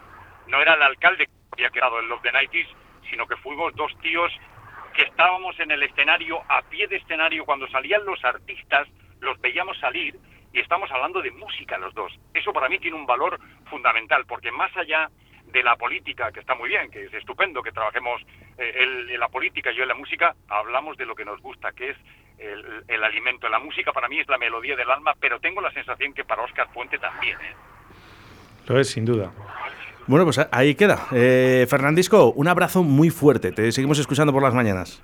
No 0.48 0.62
era 0.62 0.74
el 0.74 0.82
alcalde 0.82 1.26
que 1.26 1.32
había 1.52 1.70
quedado 1.70 2.00
en 2.00 2.10
Love 2.10 2.22
the 2.22 2.32
90s, 2.32 2.68
sino 3.10 3.28
que 3.28 3.38
fuimos 3.38 3.74
dos 3.76 3.92
tíos 4.00 4.32
que 4.94 5.04
estábamos 5.04 5.60
en 5.60 5.72
el 5.72 5.84
escenario, 5.84 6.42
a 6.48 6.62
pie 6.64 6.88
de 6.88 6.98
escenario, 6.98 7.46
cuando 7.46 7.68
salían 7.68 8.06
los 8.06 8.24
artistas, 8.24 8.88
los 9.20 9.40
veíamos 9.42 9.78
salir 9.80 10.16
y 10.54 10.60
estamos 10.60 10.92
hablando 10.92 11.22
de 11.22 11.32
música 11.32 11.78
los 11.78 11.94
dos. 11.94 12.14
Eso 12.34 12.54
para 12.54 12.70
mí 12.70 12.78
tiene 12.78 12.96
un 12.96 13.08
valor 13.08 13.40
fundamental, 13.70 14.26
porque 14.28 14.52
más 14.52 14.76
allá 14.78 15.10
de 15.54 15.64
la 15.64 15.76
política, 15.76 16.32
que 16.32 16.40
está 16.40 16.56
muy 16.56 16.68
bien, 16.68 16.90
que 16.90 17.06
es 17.06 17.14
estupendo 17.14 17.62
que 17.62 17.72
trabajemos 17.72 18.22
eh, 18.58 18.74
él 18.80 19.10
en 19.10 19.20
la 19.20 19.30
política 19.30 19.72
y 19.72 19.76
yo 19.76 19.84
en 19.84 19.90
la 19.90 19.96
música, 19.96 20.36
hablamos 20.50 20.98
de 20.98 21.06
lo 21.06 21.16
que 21.16 21.24
nos 21.24 21.40
gusta, 21.42 21.72
que 21.72 21.92
es 21.92 21.98
el, 22.40 22.84
el 22.88 23.04
alimento. 23.04 23.48
La 23.48 23.60
música 23.60 23.94
para 23.94 24.10
mí 24.10 24.20
es 24.20 24.28
la 24.28 24.40
melodía 24.40 24.76
del 24.76 24.90
alma, 24.90 25.14
pero 25.20 25.40
tengo 25.40 25.62
la 25.62 25.72
sensación 25.72 26.14
que 26.14 26.26
para 26.26 26.42
Oscar 26.42 26.68
Puente 26.74 26.98
también. 26.98 27.38
¿eh? 27.40 27.54
Lo 28.68 28.80
es, 28.80 28.90
sin 28.90 29.06
duda. 29.06 29.32
Bueno, 30.08 30.26
pues 30.26 30.42
ahí 30.52 30.74
queda. 30.76 31.08
Eh, 31.12 31.68
Fernandisco, 31.70 32.32
un 32.32 32.48
abrazo 32.48 32.82
muy 32.84 33.12
fuerte. 33.12 33.52
Te 33.52 33.72
seguimos 33.72 34.00
escuchando 34.00 34.34
por 34.34 34.42
las 34.42 34.56
mañanas. 34.56 35.02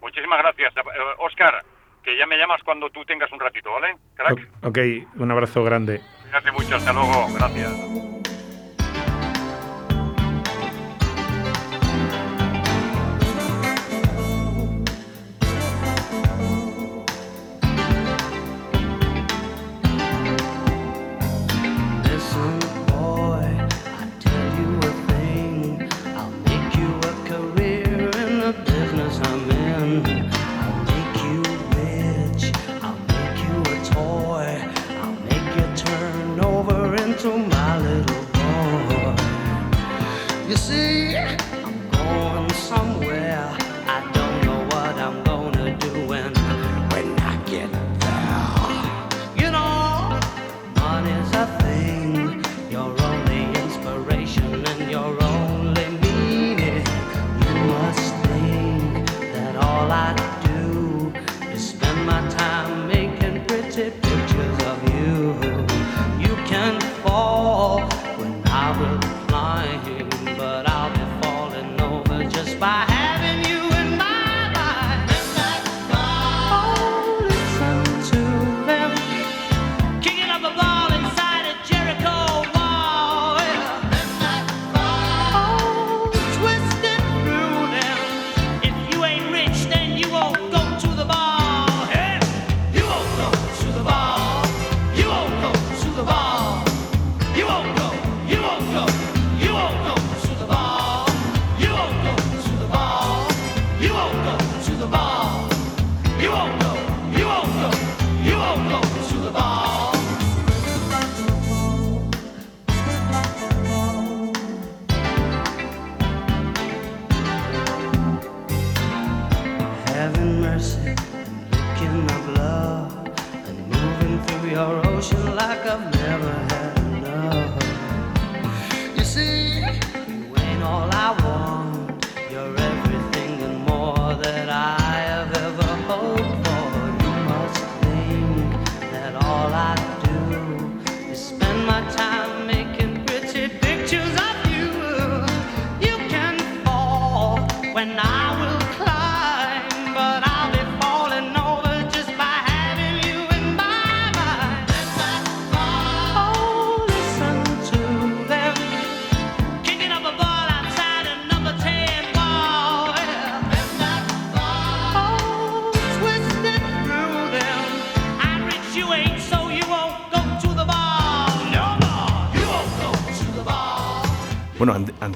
Muchísimas 0.00 0.40
gracias. 0.40 0.76
Eh, 0.76 0.80
Oscar, 1.18 1.64
que 2.02 2.18
ya 2.18 2.26
me 2.26 2.36
llamas 2.36 2.60
cuando 2.64 2.90
tú 2.90 3.04
tengas 3.04 3.30
un 3.30 3.38
ratito, 3.38 3.70
¿vale? 3.72 3.96
Crack. 4.14 4.48
Ok, 4.64 4.78
un 5.16 5.30
abrazo 5.30 5.62
grande. 5.62 6.00
Cuídate 6.22 6.50
mucho, 6.50 6.74
hasta 6.74 6.92
luego. 6.92 7.28
Gracias. 7.34 8.17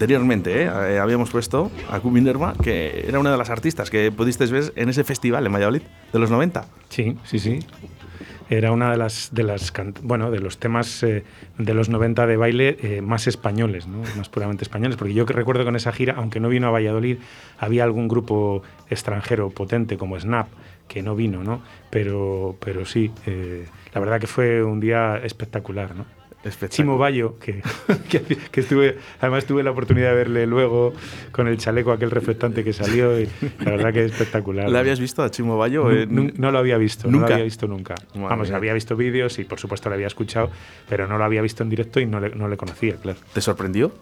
Anteriormente 0.03 0.64
¿eh? 0.64 0.70
Eh, 0.88 0.98
habíamos 0.98 1.30
puesto 1.30 1.70
a 1.88 2.00
Q 2.00 2.11
Minerva, 2.11 2.55
que 2.61 3.05
era 3.07 3.20
una 3.20 3.30
de 3.30 3.36
las 3.36 3.50
artistas 3.50 3.88
que 3.88 4.11
pudiste 4.11 4.44
ver 4.46 4.72
en 4.74 4.88
ese 4.88 5.05
festival 5.05 5.46
en 5.46 5.53
Valladolid 5.53 5.82
de 6.12 6.18
los 6.18 6.28
90. 6.28 6.64
Sí, 6.88 7.16
sí, 7.22 7.38
sí. 7.38 7.61
Era 8.50 8.72
una 8.72 8.90
de 8.90 8.96
las, 8.96 9.30
de 9.32 9.44
las 9.44 9.72
bueno, 10.03 10.32
de 10.32 10.40
los 10.40 10.59
temas 10.59 11.05
eh, 11.05 11.22
de 11.57 11.74
los 11.74 11.88
90 11.88 12.26
de 12.26 12.36
baile 12.36 13.00
más 13.00 13.28
españoles, 13.28 13.86
¿no? 13.86 14.03
más 14.16 14.28
puramente 14.28 14.64
españoles, 14.64 14.96
porque 14.96 15.14
yo 15.14 15.24
que 15.24 15.34
recuerdo 15.34 15.64
con 15.64 15.76
esa 15.76 15.92
gira, 15.92 16.14
aunque 16.16 16.40
no 16.40 16.48
vino 16.48 16.66
a 16.66 16.70
Valladolid, 16.70 17.18
había 17.61 17.84
algún 17.84 18.09
grupo 18.09 18.64
extranjero 18.90 19.50
potente 19.50 19.96
como 19.96 20.18
Snap 20.18 20.48
que 20.88 21.03
no 21.03 21.14
vino, 21.14 21.44
¿no? 21.44 21.62
Pero, 21.90 22.57
pero 22.59 22.84
sí, 22.84 23.12
la 23.94 24.00
verdad 24.00 24.20
que 24.20 24.26
fue 24.26 24.64
un 24.64 24.80
día 24.80 25.18
espectacular, 25.22 25.94
¿no? 25.94 26.22
Chimo 26.68 26.99
Bayo, 26.99 27.38
que, 27.38 27.62
que, 28.11 28.20
que 28.20 28.61
estuve, 28.61 28.99
además 29.20 29.45
tuve 29.45 29.62
la 29.62 29.70
oportunidad 29.70 30.11
de 30.11 30.14
verle 30.16 30.47
luego 30.47 30.93
con 31.30 31.49
el 31.49 31.57
chaleco 31.59 31.93
aquel 31.93 32.11
reflectante 32.11 32.64
que 32.64 32.72
salió 32.72 33.18
y 33.20 33.28
la 33.61 33.70
verdad 33.72 33.93
que 33.93 34.05
es 34.05 34.12
espectacular. 34.12 34.68
¿Le 34.68 34.78
habías 34.78 34.99
visto 35.01 35.22
a 35.22 35.30
Chimo 35.30 35.57
Bayo? 35.57 35.88
No, 36.09 36.51
lo 36.51 36.59
había 36.59 36.78
visto, 36.78 37.07
no 37.09 37.12
¿Nunca? 37.12 37.28
lo 37.28 37.34
había 37.34 37.45
visto 37.45 37.66
nunca. 37.68 37.95
Madre 38.14 38.28
Vamos, 38.28 38.49
mía. 38.49 38.57
había 38.57 38.74
visto 38.74 38.97
vídeos 38.97 39.38
y 39.38 39.45
por 39.45 39.59
supuesto 39.61 39.88
lo 39.88 39.95
había 39.95 40.07
escuchado, 40.09 40.51
pero 40.88 41.07
no 41.07 41.18
lo 41.18 41.24
había 41.24 41.43
visto 41.43 41.62
en 41.62 41.70
directo 41.70 42.01
y 42.01 42.07
no 42.07 42.20
le, 42.20 42.30
no 42.30 42.49
le 42.49 42.57
conocía, 42.57 42.97
claro. 42.97 43.18
¿Te 43.32 43.40
sorprendió? 43.40 43.93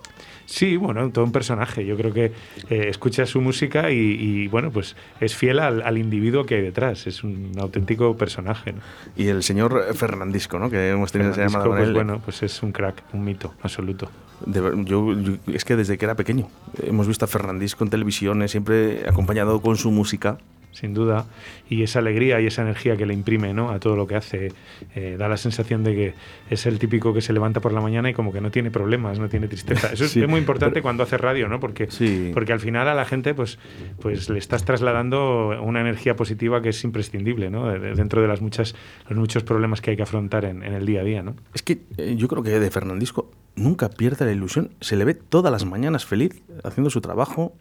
Sí, 0.50 0.76
bueno, 0.76 1.08
todo 1.10 1.24
un 1.24 1.30
personaje. 1.30 1.86
Yo 1.86 1.96
creo 1.96 2.12
que 2.12 2.32
eh, 2.70 2.88
escucha 2.88 3.24
su 3.24 3.40
música 3.40 3.92
y, 3.92 3.96
y, 3.98 4.48
bueno, 4.48 4.72
pues 4.72 4.96
es 5.20 5.36
fiel 5.36 5.60
al, 5.60 5.80
al 5.82 5.96
individuo 5.96 6.44
que 6.44 6.56
hay 6.56 6.62
detrás. 6.62 7.06
Es 7.06 7.22
un 7.22 7.52
auténtico 7.60 8.16
personaje. 8.16 8.72
¿no? 8.72 8.80
Y 9.16 9.28
el 9.28 9.44
señor 9.44 9.94
Fernandisco, 9.94 10.58
¿no? 10.58 10.68
Que 10.68 10.90
hemos 10.90 11.12
tenido 11.12 11.30
esa 11.30 11.42
llamada 11.42 11.64
pues 11.66 11.92
bueno, 11.92 12.20
pues 12.24 12.42
es 12.42 12.62
un 12.64 12.72
crack, 12.72 13.04
un 13.12 13.24
mito 13.24 13.54
absoluto. 13.62 14.10
De 14.44 14.60
yo, 14.84 15.12
yo- 15.20 15.36
es 15.54 15.64
que 15.64 15.76
desde 15.76 15.96
que 15.98 16.04
era 16.04 16.16
pequeño 16.16 16.48
hemos 16.82 17.06
visto 17.06 17.24
a 17.24 17.28
Fernandisco 17.28 17.84
en 17.84 17.90
televisión, 17.90 18.42
eh, 18.42 18.48
siempre 18.48 19.08
acompañado 19.08 19.60
con 19.62 19.76
su 19.76 19.90
música. 19.92 20.38
Sin 20.72 20.94
duda, 20.94 21.26
y 21.68 21.82
esa 21.82 21.98
alegría 21.98 22.40
y 22.40 22.46
esa 22.46 22.62
energía 22.62 22.96
que 22.96 23.04
le 23.06 23.12
imprime 23.14 23.52
¿no? 23.52 23.70
a 23.70 23.80
todo 23.80 23.96
lo 23.96 24.06
que 24.06 24.14
hace, 24.16 24.52
eh, 24.94 25.16
da 25.18 25.28
la 25.28 25.36
sensación 25.36 25.82
de 25.84 25.94
que 25.94 26.14
es 26.48 26.64
el 26.66 26.78
típico 26.78 27.12
que 27.12 27.20
se 27.20 27.32
levanta 27.32 27.60
por 27.60 27.72
la 27.72 27.80
mañana 27.80 28.08
y 28.10 28.14
como 28.14 28.32
que 28.32 28.40
no 28.40 28.50
tiene 28.50 28.70
problemas, 28.70 29.18
no 29.18 29.28
tiene 29.28 29.48
tristeza. 29.48 29.88
Eso 29.92 30.04
es- 30.04 30.10
Sí, 30.12 30.22
es 30.22 30.28
muy 30.28 30.38
importante 30.40 30.74
pero- 30.74 30.82
cuando 30.84 31.02
hace 31.02 31.16
radio, 31.18 31.48
¿no? 31.48 31.60
Porque, 31.60 31.88
porque 32.32 32.52
al 32.52 32.60
final 32.60 32.88
a 32.88 32.94
la 32.94 33.04
gente 33.04 33.34
pues, 33.34 33.58
pues 34.00 34.30
le 34.30 34.38
estás 34.38 34.64
trasladando 34.64 35.60
una 35.62 35.80
energía 35.80 36.16
positiva 36.16 36.62
que 36.62 36.70
es 36.70 36.84
imprescindible 36.84 37.50
¿no? 37.50 37.68
De- 37.68 37.78
de- 37.78 37.94
dentro 37.94 38.22
de 38.22 38.28
las 38.28 38.40
muchas, 38.40 38.74
los 39.08 39.18
muchos 39.18 39.42
problemas 39.42 39.80
que 39.80 39.90
hay 39.90 39.96
que 39.96 40.02
afrontar 40.02 40.44
en, 40.44 40.62
en 40.62 40.72
el 40.74 40.86
día 40.86 41.00
a 41.00 41.04
día. 41.04 41.22
¿no? 41.22 41.36
Es 41.54 41.62
que 41.62 41.78
eh, 41.98 42.14
yo 42.16 42.28
creo 42.28 42.42
que 42.42 42.58
de 42.58 42.70
Fernandisco 42.70 43.30
nunca 43.56 43.88
pierde 43.90 44.24
la 44.24 44.32
ilusión. 44.32 44.70
Se 44.80 44.96
le 44.96 45.04
ve 45.04 45.14
todas 45.14 45.52
las 45.52 45.64
mañanas 45.64 46.06
feliz 46.06 46.42
haciendo 46.64 46.90
su 46.90 47.00
trabajo. 47.00 47.54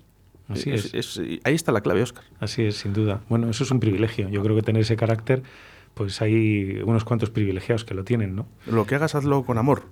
Así 0.50 0.72
Es- 0.72 0.94
es. 0.94 1.18
es- 1.18 1.40
ahí 1.44 1.54
está 1.56 1.72
la 1.72 1.82
clave, 1.82 2.02
Oscar. 2.02 2.24
Así 2.40 2.64
es, 2.64 2.76
sin 2.78 2.94
duda. 2.94 3.22
Bueno, 3.30 3.50
eso 3.50 3.64
es 3.64 3.72
un 3.72 3.80
privilegio. 3.80 4.28
Yo 4.30 4.42
creo 4.44 4.56
que 4.56 4.62
tener 4.64 4.82
ese 4.82 4.96
carácter, 4.96 5.44
pues 5.94 6.22
hay 6.22 6.82
unos 6.86 7.04
cuantos 7.06 7.30
privilegiados 7.30 7.86
que 7.86 7.94
lo 7.94 8.04
tienen, 8.04 8.36
¿no? 8.36 8.48
Lo 8.68 8.86
que 8.86 8.96
hagas, 8.96 9.16
hazlo 9.16 9.44
con 9.44 9.58
amor, 9.58 9.84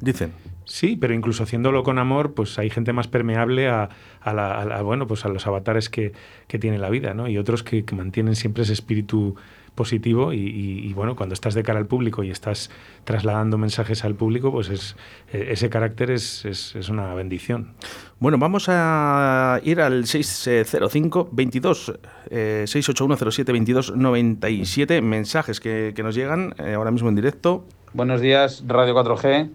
dicen. 0.00 0.32
Sí, 0.64 0.96
pero 1.00 1.14
incluso 1.14 1.42
haciéndolo 1.42 1.82
con 1.82 1.98
amor, 1.98 2.34
pues 2.34 2.58
hay 2.58 2.70
gente 2.70 2.92
más 2.92 3.08
permeable 3.08 3.68
a, 3.68 3.88
a 4.20 4.32
la- 4.32 4.60
a 4.60 4.64
la- 4.64 4.82
bueno, 4.82 5.06
pues 5.06 5.24
a 5.24 5.28
los 5.28 5.46
avatares 5.46 5.88
que, 5.90 6.12
que 6.48 6.58
tiene 6.58 6.78
la 6.78 6.90
vida, 6.90 7.12
¿no? 7.14 7.28
Y 7.28 7.38
otros 7.38 7.62
que, 7.62 7.84
que 7.84 7.94
mantienen 7.96 8.36
siempre 8.36 8.62
ese 8.62 8.72
espíritu 8.72 9.34
positivo 9.74 10.32
y, 10.32 10.38
y- 10.38 10.88
y, 10.88 10.92
bueno, 10.92 11.16
cuando 11.16 11.32
estás 11.34 11.54
de 11.54 11.62
cara 11.62 11.78
al 11.78 11.86
público 11.86 12.22
y 12.22 12.30
estás 12.30 12.70
trasladando 13.04 13.56
mensajes 13.58 14.04
al 14.04 14.14
público, 14.14 14.52
pues 14.52 14.68
es, 14.68 14.96
eh, 15.32 15.48
ese 15.52 15.70
carácter 15.70 16.10
es, 16.10 16.44
es- 16.44 16.74
es 16.76 16.88
una 16.88 17.14
bendición. 17.14 17.72
Bueno, 18.18 18.36
vamos 18.38 18.66
a 18.68 19.60
ir 19.64 19.80
al 19.80 20.06
605 20.06 21.28
22 21.32 21.94
eh, 22.30 22.64
68107 22.66 23.52
22 23.52 23.96
97 23.96 25.00
mensajes 25.00 25.60
que, 25.60 25.92
que 25.94 26.02
nos 26.02 26.14
llegan 26.14 26.54
eh, 26.58 26.74
ahora 26.74 26.90
mismo 26.90 27.08
en 27.08 27.14
directo. 27.16 27.64
Buenos 27.94 28.20
días, 28.20 28.62
Radio 28.68 28.94
4G. 28.94 29.50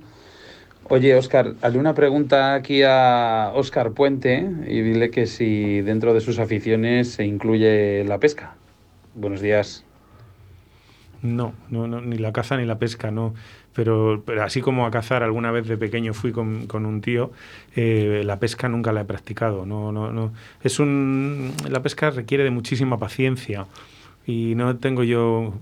Oye, 0.89 1.15
Óscar, 1.15 1.53
hazle 1.61 1.79
una 1.79 1.93
pregunta 1.95 2.53
aquí 2.53 2.83
a 2.83 3.51
Óscar 3.55 3.91
Puente 3.93 4.47
y 4.67 4.81
dile 4.81 5.09
que 5.09 5.25
si 5.25 5.81
dentro 5.81 6.13
de 6.13 6.21
sus 6.21 6.37
aficiones 6.37 7.11
se 7.11 7.25
incluye 7.25 8.03
la 8.03 8.19
pesca. 8.19 8.55
Buenos 9.15 9.41
días. 9.41 9.84
No, 11.25 11.53
no, 11.69 11.87
no, 11.87 12.01
ni 12.01 12.17
la 12.17 12.31
caza 12.31 12.57
ni 12.57 12.65
la 12.65 12.77
pesca, 12.77 13.09
no. 13.11 13.33
Pero, 13.73 14.23
pero 14.25 14.43
así 14.43 14.61
como 14.61 14.85
a 14.85 14.91
cazar 14.91 15.23
alguna 15.23 15.51
vez 15.51 15.67
de 15.67 15.77
pequeño 15.77 16.13
fui 16.13 16.31
con, 16.31 16.67
con 16.67 16.85
un 16.85 17.01
tío, 17.01 17.31
eh, 17.75 18.21
la 18.25 18.39
pesca 18.39 18.69
nunca 18.69 18.91
la 18.93 19.01
he 19.01 19.05
practicado. 19.05 19.65
No, 19.65 19.91
no, 19.91 20.11
no. 20.11 20.31
Es 20.63 20.79
un, 20.79 21.51
la 21.69 21.81
pesca 21.81 22.09
requiere 22.11 22.43
de 22.43 22.51
muchísima 22.51 22.97
paciencia 22.99 23.65
y 24.25 24.53
no 24.55 24.77
tengo 24.77 25.03
yo 25.03 25.53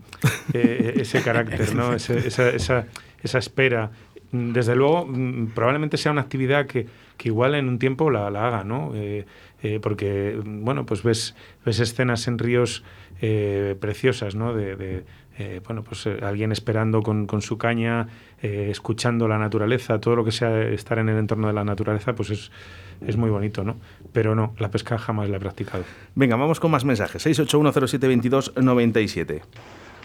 eh, 0.53 0.93
ese 0.97 1.21
carácter, 1.21 1.73
¿no? 1.75 1.93
Ese- 1.95 2.27
esa, 2.27 2.49
esa, 2.49 2.85
esa 3.23 3.37
espera. 3.39 3.91
Desde 4.31 4.75
luego, 4.75 5.05
mm, 5.05 5.47
probablemente 5.53 5.97
sea 5.97 6.11
una 6.11 6.21
actividad 6.21 6.65
que, 6.65 6.87
que 7.17 7.29
igual 7.29 7.55
en 7.55 7.67
un 7.67 7.79
tiempo 7.79 8.09
la, 8.09 8.29
la 8.31 8.47
haga, 8.47 8.63
¿no? 8.63 8.91
Eh, 8.95 9.25
eh, 9.63 9.79
porque, 9.81 10.39
mm, 10.43 10.63
bueno, 10.65 10.85
pues 10.85 11.03
ves, 11.03 11.35
ves 11.65 11.79
escenas 11.79 12.27
en 12.27 12.37
ríos 12.39 12.83
eh, 13.21 13.75
preciosas, 13.79 14.35
¿no? 14.35 14.53
De, 14.53 14.75
de, 14.75 15.03
eh, 15.37 15.61
bueno, 15.65 15.83
pues 15.83 16.05
eh, 16.05 16.19
alguien 16.21 16.51
esperando 16.51 17.01
con, 17.01 17.25
con 17.25 17.41
su 17.41 17.57
caña, 17.57 18.07
eh, 18.41 18.67
escuchando 18.69 19.27
la 19.27 19.37
naturaleza, 19.37 19.99
todo 19.99 20.15
lo 20.15 20.23
que 20.23 20.31
sea 20.31 20.63
estar 20.69 20.99
en 20.99 21.09
el 21.09 21.17
entorno 21.17 21.47
de 21.47 21.53
la 21.53 21.63
naturaleza, 21.63 22.13
pues 22.13 22.29
es, 22.29 22.51
es 23.05 23.17
muy 23.17 23.29
bonito, 23.29 23.63
¿no? 23.63 23.77
Pero 24.11 24.35
no, 24.35 24.53
la 24.59 24.69
pesca 24.69 24.97
jamás 24.97 25.29
la 25.29 25.37
he 25.37 25.39
practicado. 25.39 25.83
Venga, 26.15 26.35
vamos 26.35 26.59
con 26.59 26.69
más 26.71 26.85
mensajes. 26.85 27.21
68107 27.23 28.07
22 28.07 28.53
97. 28.61 29.41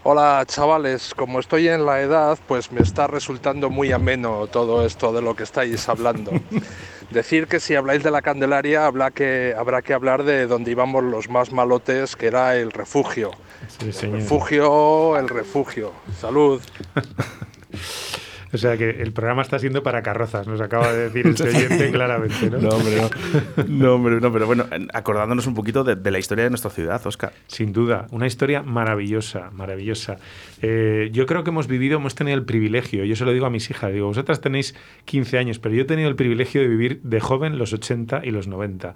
Hola 0.04 0.44
chavales, 0.46 1.12
como 1.14 1.40
estoy 1.40 1.68
en 1.68 1.84
la 1.84 2.00
edad, 2.00 2.38
pues 2.46 2.70
me 2.70 2.80
está 2.80 3.08
resultando 3.08 3.68
muy 3.68 3.90
ameno 3.90 4.46
todo 4.46 4.86
esto 4.86 5.12
de 5.12 5.20
lo 5.20 5.34
que 5.34 5.42
estáis 5.42 5.88
hablando. 5.88 6.30
Decir 7.10 7.48
que 7.48 7.58
si 7.58 7.74
habláis 7.74 8.04
de 8.04 8.10
la 8.10 8.22
Candelaria 8.22 8.86
habrá 8.86 9.10
que, 9.10 9.54
habrá 9.58 9.82
que 9.82 9.94
hablar 9.94 10.22
de 10.22 10.46
donde 10.46 10.70
íbamos 10.70 11.02
los 11.02 11.28
más 11.28 11.52
malotes, 11.52 12.14
que 12.14 12.28
era 12.28 12.56
el 12.56 12.70
refugio. 12.70 13.32
Sí, 13.80 13.92
señor. 13.92 14.20
Refugio, 14.20 15.16
el 15.16 15.28
refugio. 15.28 15.92
Salud. 16.20 16.62
O 18.52 18.58
sea 18.58 18.76
que 18.76 18.90
el 18.90 19.12
programa 19.12 19.42
está 19.42 19.58
siendo 19.58 19.82
para 19.82 20.02
carrozas, 20.02 20.46
nos 20.46 20.60
acaba 20.60 20.92
de 20.92 21.10
decir 21.10 21.26
este 21.26 21.44
oyente 21.44 21.90
claramente, 21.92 22.50
¿no? 22.50 22.58
No, 22.58 22.68
hombre, 22.70 22.96
no. 22.96 23.64
No, 23.68 23.94
hombre, 23.94 24.20
no, 24.20 24.32
pero 24.32 24.46
bueno, 24.46 24.66
acordándonos 24.92 25.46
un 25.46 25.54
poquito 25.54 25.84
de, 25.84 25.96
de 25.96 26.10
la 26.10 26.18
historia 26.18 26.44
de 26.44 26.50
nuestra 26.50 26.70
ciudad, 26.70 27.04
Oscar. 27.06 27.32
Sin 27.46 27.72
duda, 27.72 28.06
una 28.10 28.26
historia 28.26 28.62
maravillosa, 28.62 29.50
maravillosa. 29.52 30.16
Eh, 30.62 31.10
yo 31.12 31.26
creo 31.26 31.44
que 31.44 31.50
hemos 31.50 31.66
vivido, 31.66 31.98
hemos 31.98 32.14
tenido 32.14 32.36
el 32.36 32.44
privilegio, 32.44 33.04
yo 33.04 33.16
se 33.16 33.24
lo 33.24 33.32
digo 33.32 33.46
a 33.46 33.50
mis 33.50 33.70
hijas, 33.70 33.92
digo, 33.92 34.06
vosotras 34.06 34.40
tenéis 34.40 34.74
15 35.04 35.38
años, 35.38 35.58
pero 35.58 35.74
yo 35.74 35.82
he 35.82 35.86
tenido 35.86 36.08
el 36.08 36.16
privilegio 36.16 36.60
de 36.60 36.68
vivir 36.68 37.00
de 37.02 37.20
joven 37.20 37.58
los 37.58 37.72
80 37.72 38.22
y 38.24 38.30
los 38.30 38.48
90. 38.48 38.94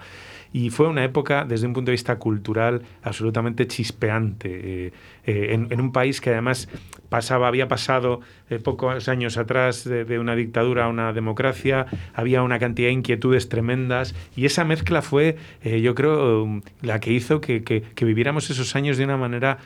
Y 0.53 0.71
fue 0.71 0.87
una 0.89 1.03
época, 1.05 1.45
desde 1.47 1.67
un 1.67 1.73
punto 1.73 1.91
de 1.91 1.93
vista 1.93 2.19
cultural, 2.19 2.83
absolutamente 3.03 3.67
chispeante. 3.67 4.87
eh, 4.87 4.93
eh, 5.25 5.49
en, 5.71 5.81
un 5.81 5.93
país 5.93 6.21
que 6.21 6.31
además 6.31 6.69
pasaba, 7.09 7.47
había 7.49 7.69
pasado 7.69 8.21
eh, 8.51 8.59
pocos 8.59 9.09
años 9.09 9.39
atrás 9.39 9.85
de, 9.85 10.19
una 10.19 10.35
dictadura 10.35 10.87
a 10.87 10.89
una 10.89 11.13
democracia, 11.13 11.87
había 12.15 12.43
una 12.43 12.59
cantidad 12.59 12.89
de 12.89 12.93
inquietudes 12.95 13.49
tremendas 13.49 14.15
y 14.37 14.47
esa 14.47 14.65
mezcla 14.65 15.01
fue, 15.01 15.37
eh, 15.63 15.81
yo 15.81 15.95
creo, 15.95 16.61
la 16.83 17.01
que 17.01 17.13
hizo 17.13 17.41
que, 17.41 17.63
que- 17.63 17.83
viviéramos 18.05 18.51
esos 18.51 18.75
años 18.77 18.99
de 18.99 19.05
una 19.05 19.17
manera 19.17 19.59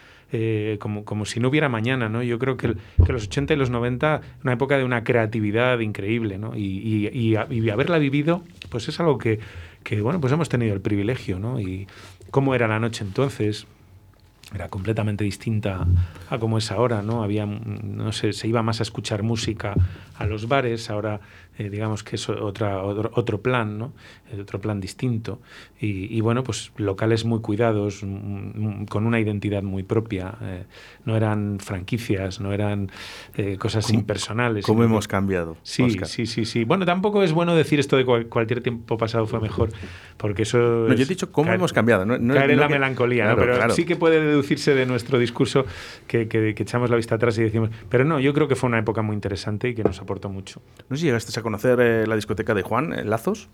como, 0.81 1.05
como 1.05 1.25
si 1.25 1.41
no 1.41 1.49
hubiera 1.49 1.69
mañana, 1.71 2.09
¿no? 2.11 2.23
Yo 2.23 2.39
creo 2.39 2.57
que, 2.57 2.67
el- 2.67 2.79
que 3.07 3.13
los 3.13 3.25
80 3.25 3.55
y 3.55 3.57
los 3.57 3.71
90, 3.71 4.21
una 4.45 4.53
época 4.53 4.77
de 4.77 4.85
una 4.85 5.03
creatividad 5.05 5.79
increíble, 5.79 6.37
¿no? 6.37 6.55
Y, 6.55 7.09
y- 7.11 7.37
y 7.51 7.71
haberla 7.71 7.99
vivido, 7.99 8.43
pues 8.69 8.89
es 8.89 8.99
algo 9.01 9.17
que, 9.19 9.39
que, 9.87 10.01
bueno, 10.01 10.21
pues 10.21 10.33
hemos 10.33 10.49
tenido 10.49 10.75
el 10.75 10.81
privilegio, 10.81 11.39
¿no? 11.39 11.61
Y 11.61 11.87
cómo 12.33 12.57
era 12.57 12.67
la 12.67 12.81
noche 12.81 13.05
entonces, 13.05 13.69
era 14.53 14.69
completamente 14.69 15.23
distinta 15.23 15.87
a 16.29 16.39
como 16.39 16.59
es 16.59 16.73
ahora, 16.73 17.03
¿no? 17.03 17.23
Había, 17.23 17.47
no 17.47 18.11
sé, 18.11 18.33
se 18.33 18.49
iba 18.49 18.65
más 18.65 18.81
a 18.81 18.83
escuchar 18.83 19.23
música 19.23 19.75
a 20.19 20.27
los 20.27 20.49
bares, 20.49 20.91
ahora 20.91 21.21
eh, 21.59 21.71
digamos 21.71 22.03
que 22.03 22.17
es 22.17 22.29
otra, 22.29 22.83
otro, 22.83 23.11
otro 23.15 23.41
plan, 23.41 23.79
¿no? 23.79 23.93
Eh, 24.31 24.41
Otro 24.41 24.61
plan 24.61 24.81
distinto. 24.81 25.41
Y, 25.81 26.15
y, 26.17 26.21
bueno, 26.21 26.43
pues 26.43 26.73
locales 26.77 27.25
muy 27.25 27.41
cuidados, 27.41 28.03
mm, 28.03 28.07
mm, 28.83 28.87
con 28.87 29.07
una 29.07 29.21
identidad 29.21 29.63
muy 29.63 29.83
propia. 29.83 30.35
eh, 30.43 30.65
no 31.05 31.17
eran 31.17 31.59
franquicias, 31.61 32.41
no 32.41 32.53
eran 32.53 32.91
eh, 33.37 33.57
cosas 33.59 33.87
¿Cómo- 33.87 33.99
impersonales. 34.01 34.65
cómo 34.67 34.83
hemos 34.85 35.07
cambiado, 35.09 35.57
Sí, 35.63 35.83
Óscar? 35.83 36.09
sí, 36.09 36.27
sí, 36.27 36.45
sí. 36.45 36.65
Bueno, 36.65 36.85
tampoco 36.85 37.23
es 37.23 37.33
bueno 37.33 37.55
decir 37.55 37.79
esto 37.81 37.97
de 37.97 38.05
cual- 38.05 38.27
cualquier 38.27 38.61
tiempo 38.63 38.97
pasado 38.99 39.27
fue 39.27 39.41
mejor, 39.41 39.71
porque 40.17 40.43
eso 40.43 40.59
No, 40.59 40.89
yo 40.89 40.99
he 40.99 41.03
es 41.03 41.09
dicho 41.09 41.31
cómo 41.33 41.49
caer- 41.51 41.55
hemos 41.57 41.73
cambiado. 41.73 42.05
No, 42.05 42.19
no- 42.19 42.35
caer 42.35 42.51
en 42.53 42.61
la 42.61 42.67
que- 42.69 42.75
melancolía, 42.75 43.25
¿no? 43.25 43.35
Claro, 43.37 43.47
pero 43.47 43.57
claro. 43.59 43.75
sí 43.75 43.85
que 43.85 43.97
puede 43.97 44.21
deducirse 44.25 44.75
de 44.75 44.87
nuestro 44.87 45.19
discurso 45.19 45.65
que, 46.07 46.29
que- 46.29 46.55
que 46.55 46.63
echamos 46.63 46.91
la 46.91 46.97
vista 46.97 47.15
atrás 47.15 47.39
y 47.39 47.43
decimos, 47.43 47.71
pero 47.89 48.05
no, 48.05 48.19
yo 48.21 48.35
creo 48.35 48.49
que 48.49 48.57
fue 48.57 48.69
una 48.69 48.79
época 48.79 49.03
muy 49.03 49.15
interesante 49.15 49.69
y 49.69 49.75
que 49.75 49.85
nos 49.85 50.01
aportó 50.01 50.29
mucho. 50.29 50.61
No 50.89 50.97
sé 50.97 51.01
si 51.03 51.07
llegaste 51.07 51.39
a 51.39 51.43
conocer 51.47 51.79
eh, 51.81 52.07
la 52.09 52.17
discoteca 52.17 52.55
de 52.55 52.63
Juan, 52.63 52.93
eh, 52.93 53.05
Lazos. 53.05 53.49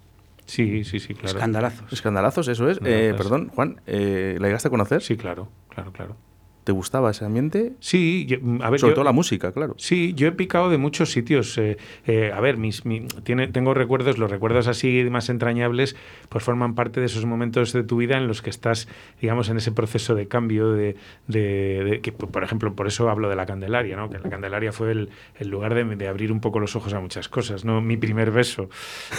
Sí, 0.47 0.83
sí, 0.83 0.99
sí, 0.99 1.13
claro. 1.13 1.37
Escandalazos. 1.37 1.93
Escandalazos, 1.93 2.49
eso 2.49 2.71
es. 2.71 2.79
Eh, 2.83 3.13
perdón, 3.15 3.51
Juan, 3.55 3.83
eh, 3.87 4.39
¿la 4.41 4.47
llegaste 4.47 4.69
a 4.69 4.71
conocer? 4.71 5.03
Sí, 5.03 5.19
claro, 5.19 5.49
claro, 5.69 5.93
claro. 5.93 6.17
¿Te 6.65 6.71
gustaba 6.71 7.11
ese 7.11 7.25
ambiente? 7.25 7.73
Sí, 7.81 8.25
yo- 8.27 8.37
a 8.63 8.71
ver, 8.71 8.79
Sobre 8.79 8.93
yo- 8.93 8.95
todo 8.95 9.05
la 9.05 9.11
música, 9.13 9.51
claro. 9.53 9.75
Sí, 9.79 10.13
yo 10.15 10.29
he 10.29 10.33
picado 10.33 10.71
de 10.71 10.79
muchos 10.79 11.11
sitios. 11.11 11.59
eh, 11.59 11.77
eh, 12.07 12.31
a 12.33 12.41
ver, 12.41 12.57
mis, 12.57 12.85
mi- 12.87 13.07
tiene, 13.25 13.49
tengo 13.49 13.75
recuerdos, 13.75 14.17
los 14.19 14.31
recuerdos 14.31 14.69
así 14.69 15.05
más 15.11 15.29
entrañables, 15.29 15.97
pues 16.29 16.45
forman 16.45 16.75
parte 16.77 17.01
de 17.01 17.07
esos 17.07 17.25
momentos 17.25 17.73
de 17.73 17.83
tu 17.83 17.97
vida 17.97 18.17
en 18.17 18.29
los 18.29 18.43
que 18.43 18.51
estás, 18.51 18.87
digamos, 19.21 19.49
en 19.49 19.57
ese 19.57 19.73
proceso 19.73 20.15
de 20.15 20.29
cambio, 20.29 20.71
de, 20.73 20.95
de- 21.27 21.83
de- 21.85 22.01
que, 22.01 22.13
por 22.13 22.45
ejemplo, 22.45 22.75
por 22.75 22.87
eso 22.87 23.11
hablo 23.11 23.29
de 23.29 23.35
la 23.37 23.45
Candelaria, 23.47 23.97
¿no? 23.97 24.09
Que 24.09 24.19
la 24.21 24.31
Candelaria 24.31 24.71
fue 24.73 24.93
el, 24.93 25.11
el 25.41 25.49
lugar 25.49 25.75
de, 25.75 25.85
de 25.97 26.07
abrir 26.09 26.31
un 26.31 26.41
poco 26.41 26.61
los 26.61 26.77
ojos 26.77 26.93
a 26.95 27.01
muchas 27.01 27.29
cosas, 27.29 27.65
¿no? 27.65 27.81
Mi 27.81 27.97
primer 27.97 28.31
beso, 28.31 28.69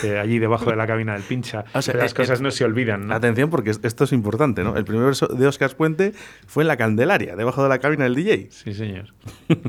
eh, 0.04 0.18
allí 0.18 0.40
debajo 0.40 0.70
de 0.70 0.78
la 0.78 0.88
cabina 0.88 1.14
del 1.14 1.24
pincha. 1.24 1.66
O 1.74 1.82
sea, 1.82 1.96
Las 1.96 2.14
cosas 2.14 2.40
no 2.40 2.52
se 2.52 2.64
olvidan, 2.64 3.08
¿no? 3.08 3.14
Atención, 3.16 3.50
porque 3.50 3.72
es- 3.72 3.82
esto 3.84 4.06
es 4.06 4.14
importante, 4.14 4.64
¿no? 4.64 4.78
El 4.78 4.86
primer 4.86 5.06
verso 5.06 5.28
de 5.28 5.46
Oscar 5.48 5.76
Puente 5.76 6.14
fue 6.48 6.64
en 6.64 6.68
la 6.68 6.78
Candelaria, 6.78 7.33
debajo 7.36 7.64
de 7.64 7.70
la 7.70 7.80
cabina 7.80 8.04
del 8.06 8.16
DJ. 8.16 8.48
Sí, 8.52 8.74
señor. 8.74 9.14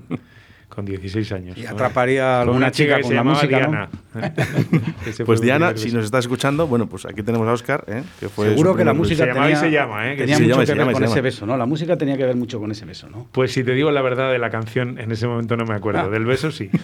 Con 0.69 0.85
16 0.87 1.31
años. 1.31 1.57
Y 1.57 1.67
atraparía 1.67 2.39
a 2.39 2.41
alguna 2.41 2.57
una 2.59 2.71
chica, 2.73 2.97
chica 2.97 2.97
que 2.97 3.03
con 3.03 3.11
se 3.11 3.15
la 3.15 3.23
música, 3.23 3.89
Pues 5.25 5.41
Diana, 5.41 5.77
si 5.77 5.85
beso. 5.85 5.97
nos 5.99 6.05
estás 6.07 6.25
escuchando, 6.25 6.67
bueno, 6.67 6.89
pues 6.89 7.07
aquí 7.07 7.23
tenemos 7.23 7.47
a 7.47 7.53
Oscar, 7.53 7.85
¿eh? 7.87 8.03
que 8.19 8.29
fue 8.29 8.49
Seguro 8.49 8.75
que 8.75 8.85
la 8.85 8.93
música 8.93 9.19
Se 9.23 9.27
llamaba 9.27 9.51
y 9.51 9.53
tenía, 9.53 9.61
se 9.61 9.71
llama, 9.71 10.11
¿eh? 10.11 10.17
Que 10.17 10.23
tenía 10.23 10.37
se 10.37 10.43
mucho 10.43 10.55
llama 10.65 10.65
que 10.67 10.75
ver 10.75 10.93
con 10.95 11.03
se 11.03 11.13
ese 11.13 11.21
beso, 11.21 11.47
¿no? 11.47 11.57
La 11.57 11.67
música 11.67 11.97
tenía 11.97 12.17
que 12.17 12.25
ver 12.25 12.35
mucho 12.35 12.59
con 12.59 12.73
ese 12.73 12.85
beso, 12.87 13.09
¿no? 13.09 13.29
Pues 13.31 13.53
si 13.53 13.63
te 13.63 13.71
digo 13.71 13.93
la 13.93 14.03
verdad 14.03 14.33
de 14.33 14.41
la 14.41 14.51
canción, 14.51 14.99
en 14.99 15.13
ese 15.13 15.29
momento 15.29 15.57
no 15.57 15.65
me 15.65 15.75
acuerdo. 15.75 16.01
Ah. 16.01 16.09
Del 16.09 16.25
beso 16.25 16.51
sí. 16.51 16.69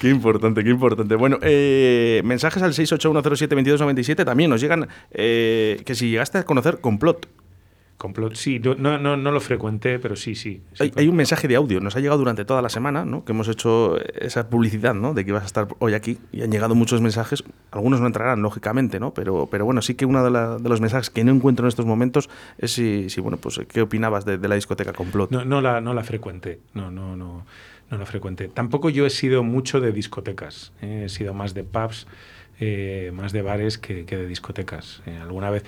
Qué 0.00 0.10
importante, 0.10 0.62
qué 0.62 0.70
importante. 0.70 1.14
Bueno, 1.16 1.38
eh, 1.42 2.20
mensajes 2.24 2.62
al 2.62 2.72
681072297 2.72 4.24
también 4.24 4.50
nos 4.50 4.60
llegan 4.60 4.86
eh, 5.10 5.80
que 5.84 5.94
si 5.94 6.10
llegaste 6.10 6.38
a 6.38 6.44
conocer 6.44 6.78
Complot. 6.80 7.26
Complot, 8.04 8.34
sí, 8.34 8.58
no, 8.60 8.74
no, 8.98 9.16
no, 9.16 9.32
lo 9.32 9.40
frecuenté, 9.40 9.98
pero 9.98 10.14
sí, 10.14 10.34
sí. 10.34 10.60
sí, 10.74 10.82
Hay, 10.82 10.92
hay 10.94 11.08
un 11.08 11.16
mensaje 11.16 11.48
de 11.48 11.56
audio, 11.56 11.80
nos 11.80 11.96
ha 11.96 12.00
llegado 12.00 12.18
durante 12.18 12.44
toda 12.44 12.60
la 12.60 12.68
semana, 12.68 13.06
¿no? 13.06 13.24
Que 13.24 13.32
hemos 13.32 13.48
hecho 13.48 13.96
esa 14.20 14.50
publicidad, 14.50 14.92
¿no? 14.92 15.14
De 15.14 15.24
que 15.24 15.30
ibas 15.30 15.42
a 15.44 15.46
estar 15.46 15.68
hoy 15.78 15.94
aquí 15.94 16.18
y 16.30 16.42
han 16.42 16.52
llegado 16.52 16.74
muchos 16.74 17.00
mensajes. 17.00 17.42
Algunos 17.70 18.02
no 18.02 18.06
entrarán, 18.06 18.42
lógicamente, 18.42 19.00
¿no? 19.00 19.14
Pero, 19.14 19.48
pero 19.50 19.64
bueno, 19.64 19.80
sí 19.80 19.94
que 19.94 20.04
uno 20.04 20.22
de, 20.22 20.30
la- 20.30 20.58
de 20.58 20.68
los 20.68 20.82
mensajes 20.82 21.08
que 21.08 21.24
no 21.24 21.32
encuentro 21.32 21.64
en 21.64 21.68
estos 21.68 21.86
momentos 21.86 22.28
es 22.58 22.72
si, 22.72 23.08
si, 23.08 23.22
bueno, 23.22 23.38
pues 23.38 23.58
qué 23.66 23.80
opinabas 23.80 24.26
de, 24.26 24.36
de 24.36 24.48
la 24.48 24.56
discoteca 24.56 24.92
Complot. 24.92 25.30
No, 25.30 25.46
no 25.46 25.62
la, 25.62 25.80
no 25.80 25.94
la 25.94 26.04
frecuenté. 26.04 26.60
No, 26.74 26.90
no, 26.90 27.16
no, 27.16 27.46
no 27.90 27.96
la 27.98 28.04
frecuenté. 28.04 28.48
Tampoco 28.48 28.90
yo 28.90 29.06
he 29.06 29.10
sido 29.10 29.42
mucho 29.42 29.80
de 29.80 29.92
discotecas. 29.92 30.74
¿eh? 30.82 31.04
He 31.06 31.08
sido 31.08 31.32
más 31.32 31.54
de 31.54 31.64
pubs. 31.64 32.06
Eh, 32.60 33.10
más 33.14 33.32
de 33.32 33.42
bares 33.42 33.78
que, 33.78 34.04
que 34.04 34.16
de 34.16 34.26
discotecas. 34.26 35.02
eh, 35.06 35.16
alguna 35.20 35.50
vez 35.50 35.64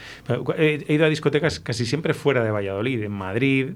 he, 0.59 0.85
he 0.89 0.95
ido 0.95 1.07
a 1.07 1.09
discotecas 1.09 1.61
casi 1.61 1.87
siempre 1.87 2.15
fuera 2.15 2.45
de 2.45 2.51
Valladolid, 2.51 3.03
en 3.03 3.13
Madrid, 3.13 3.71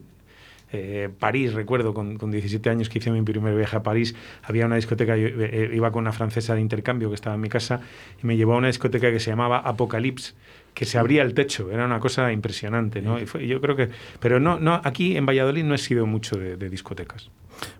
Eh, 0.72 1.08
París, 1.18 1.52
recuerdo, 1.52 1.92
con, 1.94 2.16
con 2.16 2.30
17 2.30 2.70
años 2.70 2.88
que 2.88 2.98
hice 3.00 3.10
mi 3.10 3.20
primer 3.22 3.56
viaje 3.56 3.76
a 3.76 3.82
París, 3.82 4.14
había 4.44 4.66
una 4.66 4.76
discoteca, 4.76 5.16
yo 5.16 5.26
eh, 5.26 5.68
iba 5.74 5.90
con 5.90 6.02
una 6.02 6.12
francesa 6.12 6.54
de 6.54 6.60
intercambio 6.60 7.08
que 7.08 7.16
estaba 7.16 7.34
en 7.34 7.40
mi 7.40 7.48
casa 7.48 7.80
y 8.22 8.26
me 8.28 8.36
llevó 8.36 8.54
a 8.54 8.58
una 8.58 8.68
discoteca 8.68 9.10
que 9.10 9.18
se 9.18 9.30
llamaba 9.30 9.58
Apocalypse, 9.58 10.34
que 10.72 10.84
se 10.84 10.96
abría 10.96 11.22
el 11.22 11.34
techo, 11.34 11.72
era 11.72 11.86
una 11.86 11.98
cosa 11.98 12.30
impresionante, 12.30 13.02
¿no? 13.02 13.18
Y 13.18 13.26
fue- 13.26 13.48
yo 13.48 13.60
creo 13.60 13.74
que, 13.74 13.88
pero 14.20 14.38
no, 14.38 14.60
no, 14.60 14.80
aquí 14.84 15.16
en 15.16 15.26
Valladolid 15.26 15.64
no 15.64 15.74
he 15.74 15.78
sido 15.78 16.06
mucho 16.06 16.36
de, 16.36 16.56
de 16.56 16.70
discotecas. 16.70 17.30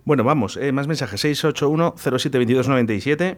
Bueno, 0.03 0.25
vamos, 0.25 0.57
eh, 0.57 0.73
más 0.73 0.87
mensajes. 0.87 1.23
681-072297. 1.23 3.37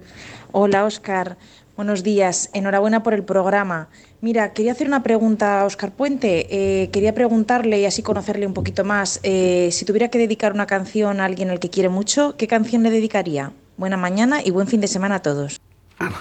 Hola, 0.52 0.86
Oscar. 0.86 1.38
Buenos 1.76 2.04
días. 2.04 2.52
Enhorabuena 2.54 3.02
por 3.02 3.16
el 3.16 3.24
programa. 3.24 3.90
Mira, 4.22 4.54
quería 4.54 4.74
hacer 4.74 4.88
una 4.88 5.02
pregunta 5.02 5.62
a 5.62 5.66
Oscar 5.66 5.92
Puente. 5.92 6.48
Eh, 6.52 6.90
quería 6.92 7.16
preguntarle 7.16 7.80
y 7.80 7.86
así 7.86 8.04
conocerle 8.04 8.46
un 8.46 8.54
poquito 8.54 8.84
más. 8.84 9.20
eh, 9.24 9.70
si 9.72 9.84
tuviera 9.84 10.10
que 10.10 10.20
dedicar 10.20 10.54
una 10.54 10.68
canción 10.68 11.20
a 11.20 11.26
alguien 11.26 11.50
al 11.50 11.60
que 11.60 11.70
quiere 11.72 11.90
mucho, 11.90 12.36
¿qué 12.38 12.48
canción 12.48 12.84
le 12.84 12.92
dedicaría? 12.92 13.54
Buena 13.78 13.98
mañana 13.98 14.42
y 14.44 14.52
buen 14.52 14.68
fin 14.68 14.82
de 14.82 14.88
semana 14.88 15.16
a 15.16 15.22
todos. 15.24 15.60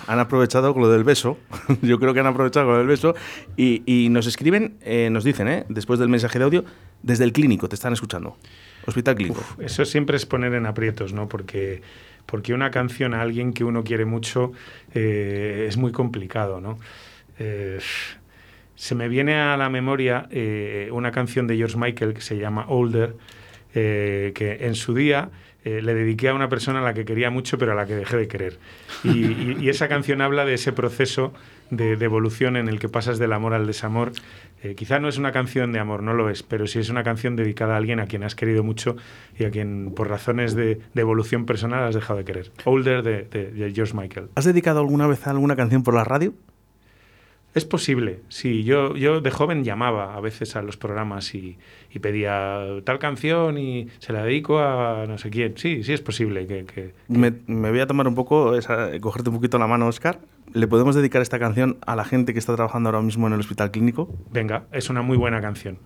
Han 0.07 0.19
aprovechado 0.19 0.73
con 0.73 0.83
lo 0.83 0.89
del 0.89 1.05
beso. 1.05 1.37
Yo 1.83 1.99
creo 1.99 2.15
que 2.15 2.21
han 2.21 2.27
aprovechado 2.27 2.67
con 2.67 2.73
lo 2.75 2.79
del 2.79 2.87
beso. 2.89 3.15
Y, 3.57 3.83
y 3.85 4.09
nos 4.09 4.27
escriben, 4.27 4.79
eh, 4.81 5.11
nos 5.11 5.23
dicen, 5.23 5.49
eh, 5.49 5.65
después 5.69 5.99
del 5.99 6.09
mensaje 6.09 6.39
de 6.39 6.45
audio, 6.45 6.65
desde 7.03 7.25
el 7.25 7.33
clínico, 7.33 7.69
te 7.69 7.75
están 7.75 7.93
escuchando. 7.93 8.37
Hospital 8.87 9.17
Clínico. 9.17 9.41
Uf, 9.41 9.61
eso 9.61 9.85
siempre 9.85 10.17
es 10.17 10.27
poner 10.27 10.55
en 10.55 10.67
aprietos, 10.67 11.13
¿no? 11.13 11.29
Porque, 11.29 11.83
porque 12.27 12.55
una 12.55 12.71
canción 12.71 13.15
a 13.15 13.23
alguien 13.23 13.53
que 13.53 13.65
uno 13.65 13.85
quiere 13.85 14.05
mucho 14.05 14.53
eh, 14.95 15.67
es 15.69 15.77
muy 15.77 15.93
complicado, 15.93 16.61
¿no? 16.61 16.79
Eh, 17.39 17.79
se 18.75 18.95
me 18.95 19.09
viene 19.09 19.37
a 19.37 19.57
la 19.57 19.69
memoria 19.69 20.27
eh, 20.31 20.89
una 20.93 21.13
canción 21.13 21.47
de 21.47 21.57
George 21.57 21.77
Michael 21.77 22.15
que 22.15 22.21
se 22.21 22.39
llama 22.39 22.67
Older, 22.69 23.15
que 23.73 24.59
en 24.61 24.75
su 24.75 24.93
día 24.93 25.31
le 25.65 25.95
dediqué 25.95 26.29
a 26.29 26.35
una 26.35 26.51
persona 26.51 26.81
a 26.81 26.83
la 26.83 26.93
que 26.93 27.07
quería 27.07 27.31
mucho, 27.31 27.57
pero 27.57 27.73
a 27.73 27.75
la 27.75 27.87
que 27.87 27.95
dejé 27.95 28.19
de 28.19 28.29
querer. 28.29 28.59
Y 29.03 29.67
esa 29.71 29.89
canción 29.89 30.21
habla 30.21 30.45
de 30.45 30.55
ese 30.55 30.73
proceso 30.73 31.33
de, 31.71 31.97
de 31.97 32.05
evolución 32.05 32.59
en 32.59 32.69
el 32.69 32.79
que 32.79 32.91
pasas 32.91 33.19
del 33.19 33.33
amor 33.33 33.55
al 33.55 33.67
desamor. 33.67 34.13
Eh, 34.63 34.75
quizá 34.77 35.01
no 35.01 35.09
es 35.09 35.19
una 35.19 35.33
canción 35.33 35.73
de 35.73 35.81
amor, 35.81 36.03
no 36.05 36.15
lo 36.15 36.31
es, 36.31 36.43
pero 36.45 36.67
sí 36.69 36.79
es 36.79 36.89
una 36.89 37.03
canción 37.03 37.35
dedicada 37.35 37.75
a 37.75 37.77
alguien 37.79 37.99
a 37.99 38.07
quien 38.07 38.23
has 38.23 38.35
querido 38.37 38.63
mucho 38.63 38.97
y 39.39 39.45
a 39.45 39.51
quien 39.51 39.93
por 39.95 40.09
razones 40.09 40.55
de, 40.55 40.79
de 40.95 41.01
evolución 41.01 41.47
personal 41.47 41.83
has 41.85 41.95
dejado 41.97 42.19
de 42.21 42.25
querer. 42.25 42.53
Older 42.65 43.03
de, 43.03 43.23
de- 43.25 43.51
de 43.51 43.73
George 43.73 43.95
Michael. 43.97 44.29
¿Has 44.37 44.45
dedicado 44.45 44.79
alguna 44.81 45.07
vez 45.09 45.27
alguna 45.27 45.57
canción 45.57 45.83
por 45.83 45.95
la 45.95 46.05
radio? 46.05 46.33
Es 47.55 47.67
posible, 47.67 48.21
sí. 48.29 48.65
Yo, 48.65 48.97
yo 48.97 49.21
de 49.21 49.31
joven 49.31 49.63
llamaba 49.63 50.15
a 50.17 50.21
veces 50.21 50.57
a 50.57 50.63
los 50.63 50.79
programas 50.79 51.35
y, 51.35 51.59
y 51.91 51.99
pedía 51.99 52.65
tal 52.85 52.99
canción 52.99 53.59
y 53.59 53.89
se 53.99 54.15
la 54.15 54.25
dedico 54.25 54.59
a 54.61 55.05
no 55.07 55.19
sé 55.19 55.29
quién. 55.29 55.59
Sí, 55.59 55.83
sí 55.83 55.93
es 55.93 56.01
posible 56.01 56.47
que... 56.47 56.65
que- 56.65 56.95
Me, 57.09 57.31
me 57.47 57.71
voy 57.71 57.81
a 57.81 57.87
tomar 57.87 58.09
un 58.09 58.15
poco, 58.15 58.57
esa- 58.57 58.99
cogerte 59.01 59.29
un 59.29 59.37
poquito 59.37 59.59
la 59.59 59.67
mano, 59.67 59.87
Oscar. 59.87 60.21
¿Le 60.55 60.67
podemos 60.67 60.95
dedicar 60.95 61.23
esta 61.23 61.39
canción 61.39 61.79
a 61.87 61.97
la 61.97 62.05
gente 62.05 62.35
que 62.35 62.39
está 62.39 62.55
trabajando 62.55 62.91
ahora 62.91 63.01
mismo 63.01 63.27
en 63.27 63.33
el 63.33 63.41
Hospital 63.41 63.71
Clínico? 63.71 64.11
Venga, 64.31 64.67
es 64.71 64.91
una 64.91 65.01
muy 65.01 65.17
buena 65.17 65.41
canción. 65.41 65.79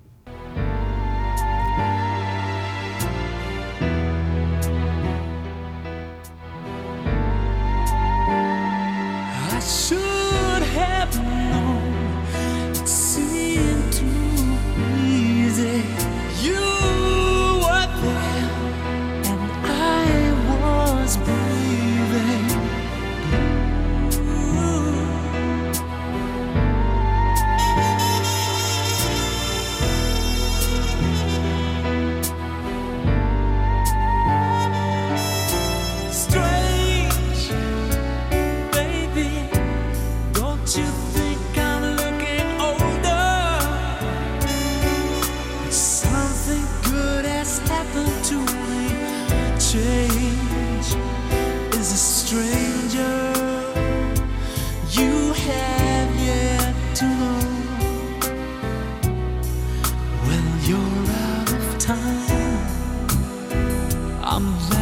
I'm 64.37 64.76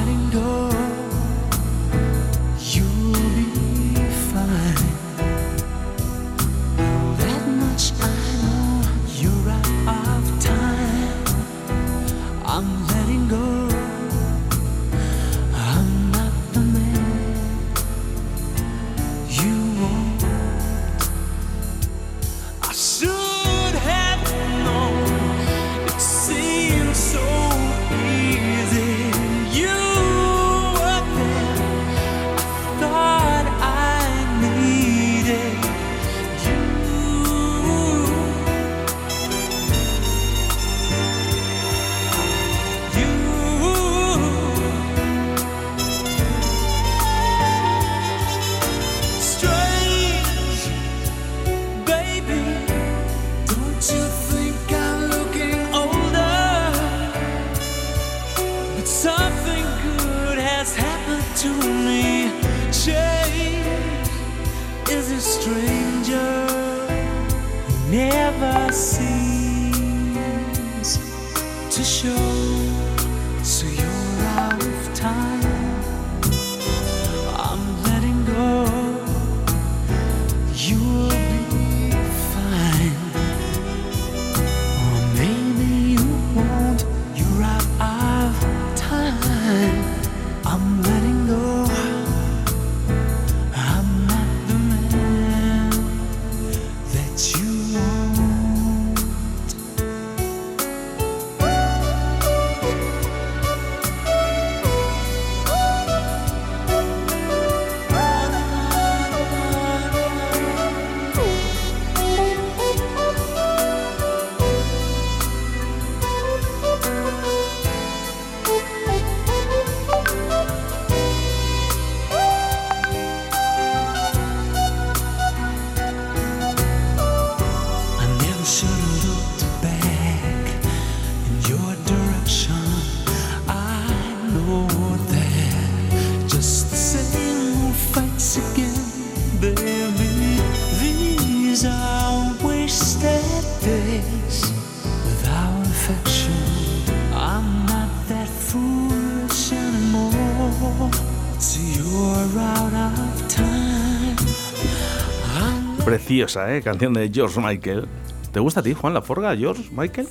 ¿eh? 156.24 156.62
Canción 156.62 156.94
de 156.94 157.10
George 157.12 157.38
Michael. 157.38 157.84
¿Te 158.32 158.40
gusta 158.40 158.60
a 158.60 158.62
ti, 158.62 158.72
Juan 158.72 158.94
Laforga, 158.94 159.36
George 159.36 159.64
Michael? 159.72 160.08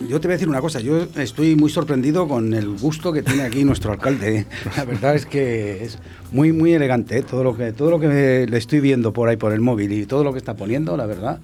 Yo 0.00 0.20
te 0.20 0.28
voy 0.28 0.32
a 0.32 0.36
decir 0.36 0.48
una 0.48 0.60
cosa, 0.60 0.80
yo 0.80 1.06
estoy 1.16 1.56
muy 1.56 1.70
sorprendido 1.70 2.28
con 2.28 2.52
el 2.52 2.68
gusto 2.76 3.12
que 3.12 3.22
tiene 3.22 3.42
aquí 3.42 3.64
nuestro 3.64 3.92
alcalde. 3.92 4.38
¿eh? 4.38 4.46
La 4.76 4.84
verdad 4.84 5.14
es 5.14 5.24
que 5.24 5.84
es 5.84 5.98
muy 6.32 6.52
muy 6.52 6.74
elegante, 6.74 7.18
¿eh? 7.18 7.22
todo 7.22 7.44
lo 7.44 7.56
que 7.56 7.72
todo 7.72 7.90
lo 7.90 7.98
que 7.98 8.46
le 8.48 8.58
estoy 8.58 8.80
viendo 8.80 9.12
por 9.12 9.28
ahí 9.28 9.36
por 9.36 9.52
el 9.52 9.60
móvil 9.60 9.92
y 9.92 10.04
todo 10.04 10.22
lo 10.22 10.32
que 10.32 10.38
está 10.38 10.54
poniendo, 10.54 10.96
la 10.96 11.06
verdad, 11.06 11.40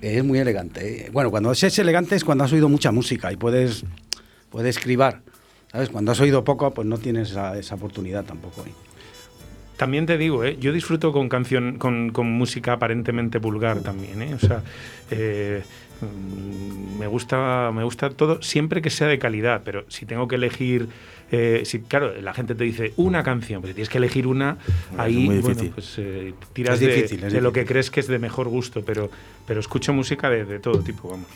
es 0.00 0.24
muy 0.24 0.38
elegante. 0.38 1.06
¿eh? 1.06 1.10
Bueno, 1.12 1.30
cuando 1.30 1.52
es 1.52 1.78
elegante 1.78 2.16
es 2.16 2.24
cuando 2.24 2.44
has 2.44 2.52
oído 2.52 2.68
mucha 2.68 2.90
música 2.90 3.30
y 3.32 3.36
puedes 3.36 3.84
puedes 4.48 4.76
escribar. 4.76 5.20
¿Sabes? 5.70 5.90
Cuando 5.90 6.12
has 6.12 6.20
oído 6.20 6.44
poco, 6.44 6.72
pues 6.72 6.86
no 6.86 6.98
tienes 6.98 7.32
esa, 7.32 7.58
esa 7.58 7.74
oportunidad 7.74 8.24
tampoco. 8.24 8.64
¿eh? 8.64 8.93
También 9.76 10.06
te 10.06 10.16
digo, 10.16 10.44
¿eh? 10.44 10.56
yo 10.60 10.72
disfruto 10.72 11.12
con 11.12 11.28
canción, 11.28 11.78
con, 11.78 12.10
con 12.10 12.30
música 12.30 12.74
aparentemente 12.74 13.38
vulgar 13.38 13.80
también, 13.80 14.22
¿eh? 14.22 14.34
O 14.34 14.38
sea, 14.38 14.62
eh, 15.10 15.62
mm, 16.00 16.98
me 16.98 17.06
gusta, 17.08 17.72
me 17.74 17.82
gusta 17.82 18.10
todo, 18.10 18.40
siempre 18.40 18.80
que 18.80 18.90
sea 18.90 19.08
de 19.08 19.18
calidad, 19.18 19.62
pero 19.64 19.84
si 19.88 20.06
tengo 20.06 20.28
que 20.28 20.36
elegir, 20.36 20.88
eh, 21.32 21.62
si, 21.64 21.80
claro, 21.80 22.12
la 22.20 22.32
gente 22.34 22.54
te 22.54 22.62
dice 22.62 22.92
una 22.96 23.24
canción, 23.24 23.60
pero 23.62 23.72
si 23.72 23.74
tienes 23.74 23.88
que 23.88 23.98
elegir 23.98 24.28
una, 24.28 24.58
ahí 24.96 25.26
bueno, 25.40 25.72
pues, 25.74 25.94
eh, 25.98 26.34
tiras 26.52 26.74
Es 26.74 26.80
de, 26.80 26.94
difícil, 26.94 27.24
es 27.24 27.32
de 27.32 27.40
lo 27.40 27.48
difícil. 27.50 27.64
que 27.64 27.72
crees 27.72 27.90
que 27.90 28.00
es 28.00 28.06
de 28.06 28.18
mejor 28.20 28.48
gusto, 28.48 28.84
pero, 28.84 29.10
pero 29.44 29.58
escucho 29.58 29.92
música 29.92 30.30
de, 30.30 30.44
de 30.44 30.60
todo 30.60 30.82
tipo, 30.82 31.08
vamos. 31.08 31.28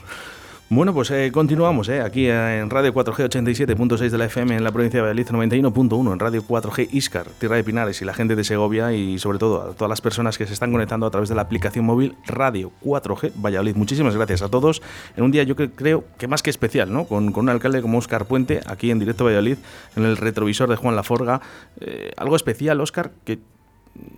Bueno, 0.71 0.93
pues 0.93 1.11
eh, 1.11 1.31
continuamos 1.33 1.89
eh, 1.89 2.03
aquí 2.03 2.27
en 2.29 2.69
Radio 2.69 2.93
4G 2.93 3.31
87.6 3.31 4.11
de 4.11 4.19
la 4.19 4.27
FM 4.27 4.55
en 4.55 4.63
la 4.65 4.71
provincia 4.71 4.99
de 5.03 5.09
Valladolid 5.09 5.63
91.1 5.63 6.13
en 6.13 6.19
Radio 6.19 6.43
4G 6.47 6.89
Iscar, 6.93 7.27
Tierra 7.39 7.57
de 7.57 7.65
Pinares 7.65 8.03
y 8.03 8.05
la 8.05 8.13
gente 8.13 8.37
de 8.37 8.45
Segovia 8.45 8.93
y 8.93 9.19
sobre 9.19 9.39
todo 9.39 9.63
a 9.71 9.73
todas 9.73 9.89
las 9.89 10.03
personas 10.03 10.37
que 10.37 10.47
se 10.47 10.53
están 10.53 10.71
conectando 10.71 11.07
a 11.07 11.11
través 11.11 11.31
de 11.31 11.35
la 11.35 11.41
aplicación 11.41 11.87
móvil 11.87 12.17
Radio 12.27 12.71
4G 12.85 13.33
Valladolid. 13.43 13.77
Muchísimas 13.77 14.15
gracias 14.15 14.43
a 14.43 14.51
todos 14.51 14.83
en 15.17 15.25
un 15.25 15.31
día 15.31 15.43
yo 15.45 15.57
cre- 15.57 15.71
creo 15.75 16.05
que 16.19 16.29
más 16.29 16.43
que 16.43 16.51
especial, 16.51 16.93
¿no? 16.93 17.07
Con, 17.07 17.33
con 17.33 17.45
un 17.45 17.49
alcalde 17.49 17.81
como 17.81 17.97
Óscar 17.97 18.27
Puente 18.27 18.61
aquí 18.67 18.91
en 18.91 18.99
directo 18.99 19.25
Valladolid 19.25 19.57
en 19.97 20.05
el 20.05 20.19
retrovisor 20.19 20.69
de 20.69 20.77
Juan 20.77 20.97
Laforga. 20.97 21.41
Eh, 21.81 22.13
algo 22.19 22.37
especial, 22.37 22.79
Óscar, 22.83 23.13
que 23.25 23.39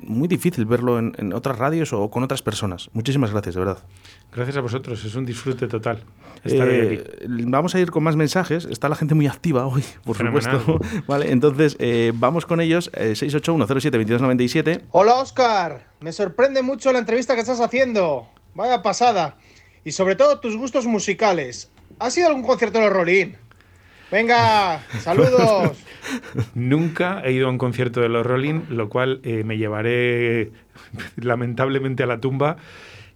muy 0.07 0.28
difícil 0.28 0.64
verlo 0.66 0.99
en, 0.99 1.12
en 1.18 1.33
otras 1.33 1.59
radios 1.59 1.93
o 1.93 2.11
con 2.11 2.22
otras 2.22 2.43
personas. 2.43 2.91
Muchísimas 2.93 3.31
gracias, 3.31 3.55
de 3.55 3.61
verdad. 3.61 3.78
Gracias 4.35 4.57
a 4.57 4.61
vosotros, 4.61 5.05
es 5.05 5.14
un 5.14 5.24
disfrute 5.26 5.66
total. 5.66 6.05
estar 6.45 6.68
hoy 6.68 6.76
aquí. 6.81 6.95
Eh, 6.95 7.26
vamos 7.47 7.74
a 7.74 7.81
ir 7.81 7.91
con 7.91 8.03
más 8.03 8.16
mensajes. 8.16 8.64
Está 8.64 8.89
la 8.89 8.95
gente 8.97 9.14
muy 9.14 9.26
activa 9.26 9.66
hoy, 9.66 9.85
por 10.05 10.16
Fenomenal. 10.16 10.61
supuesto. 10.61 11.03
vale, 11.07 11.31
entonces 11.33 11.76
eh, 11.78 12.12
vamos 12.14 12.47
con 12.47 12.61
ellos. 12.61 12.91
Eh, 12.95 13.12
681072297. 13.12 14.83
Hola 14.91 15.14
Oscar, 15.14 15.87
me 16.01 16.12
sorprende 16.12 16.62
mucho 16.62 16.93
la 16.93 16.99
entrevista 17.01 17.35
que 17.35 17.41
estás 17.41 17.61
haciendo. 17.61 18.28
Vaya 18.55 18.83
pasada. 18.83 19.37
Y 19.85 19.93
sobre 19.93 20.16
todo 20.16 20.41
tus 20.41 20.57
gustos 20.57 20.87
musicales. 20.87 21.70
¿Has 21.99 22.16
ido 22.16 22.26
a 22.26 22.31
algún 22.31 22.45
concierto 22.45 22.78
de 22.78 22.85
los 22.87 22.95
Rolling? 22.95 23.33
Venga, 24.11 24.80
saludos. 25.00 25.78
Nunca 26.54 27.22
he 27.24 27.32
ido 27.32 27.46
a 27.46 27.50
un 27.50 27.58
concierto 27.58 28.00
de 28.00 28.08
los 28.08 28.26
Rolling, 28.26 28.62
lo 28.70 28.88
cual 28.88 29.20
eh, 29.22 29.44
me 29.44 29.56
llevaré 29.56 30.50
lamentablemente 31.16 32.02
a 32.02 32.06
la 32.06 32.20
tumba. 32.20 32.56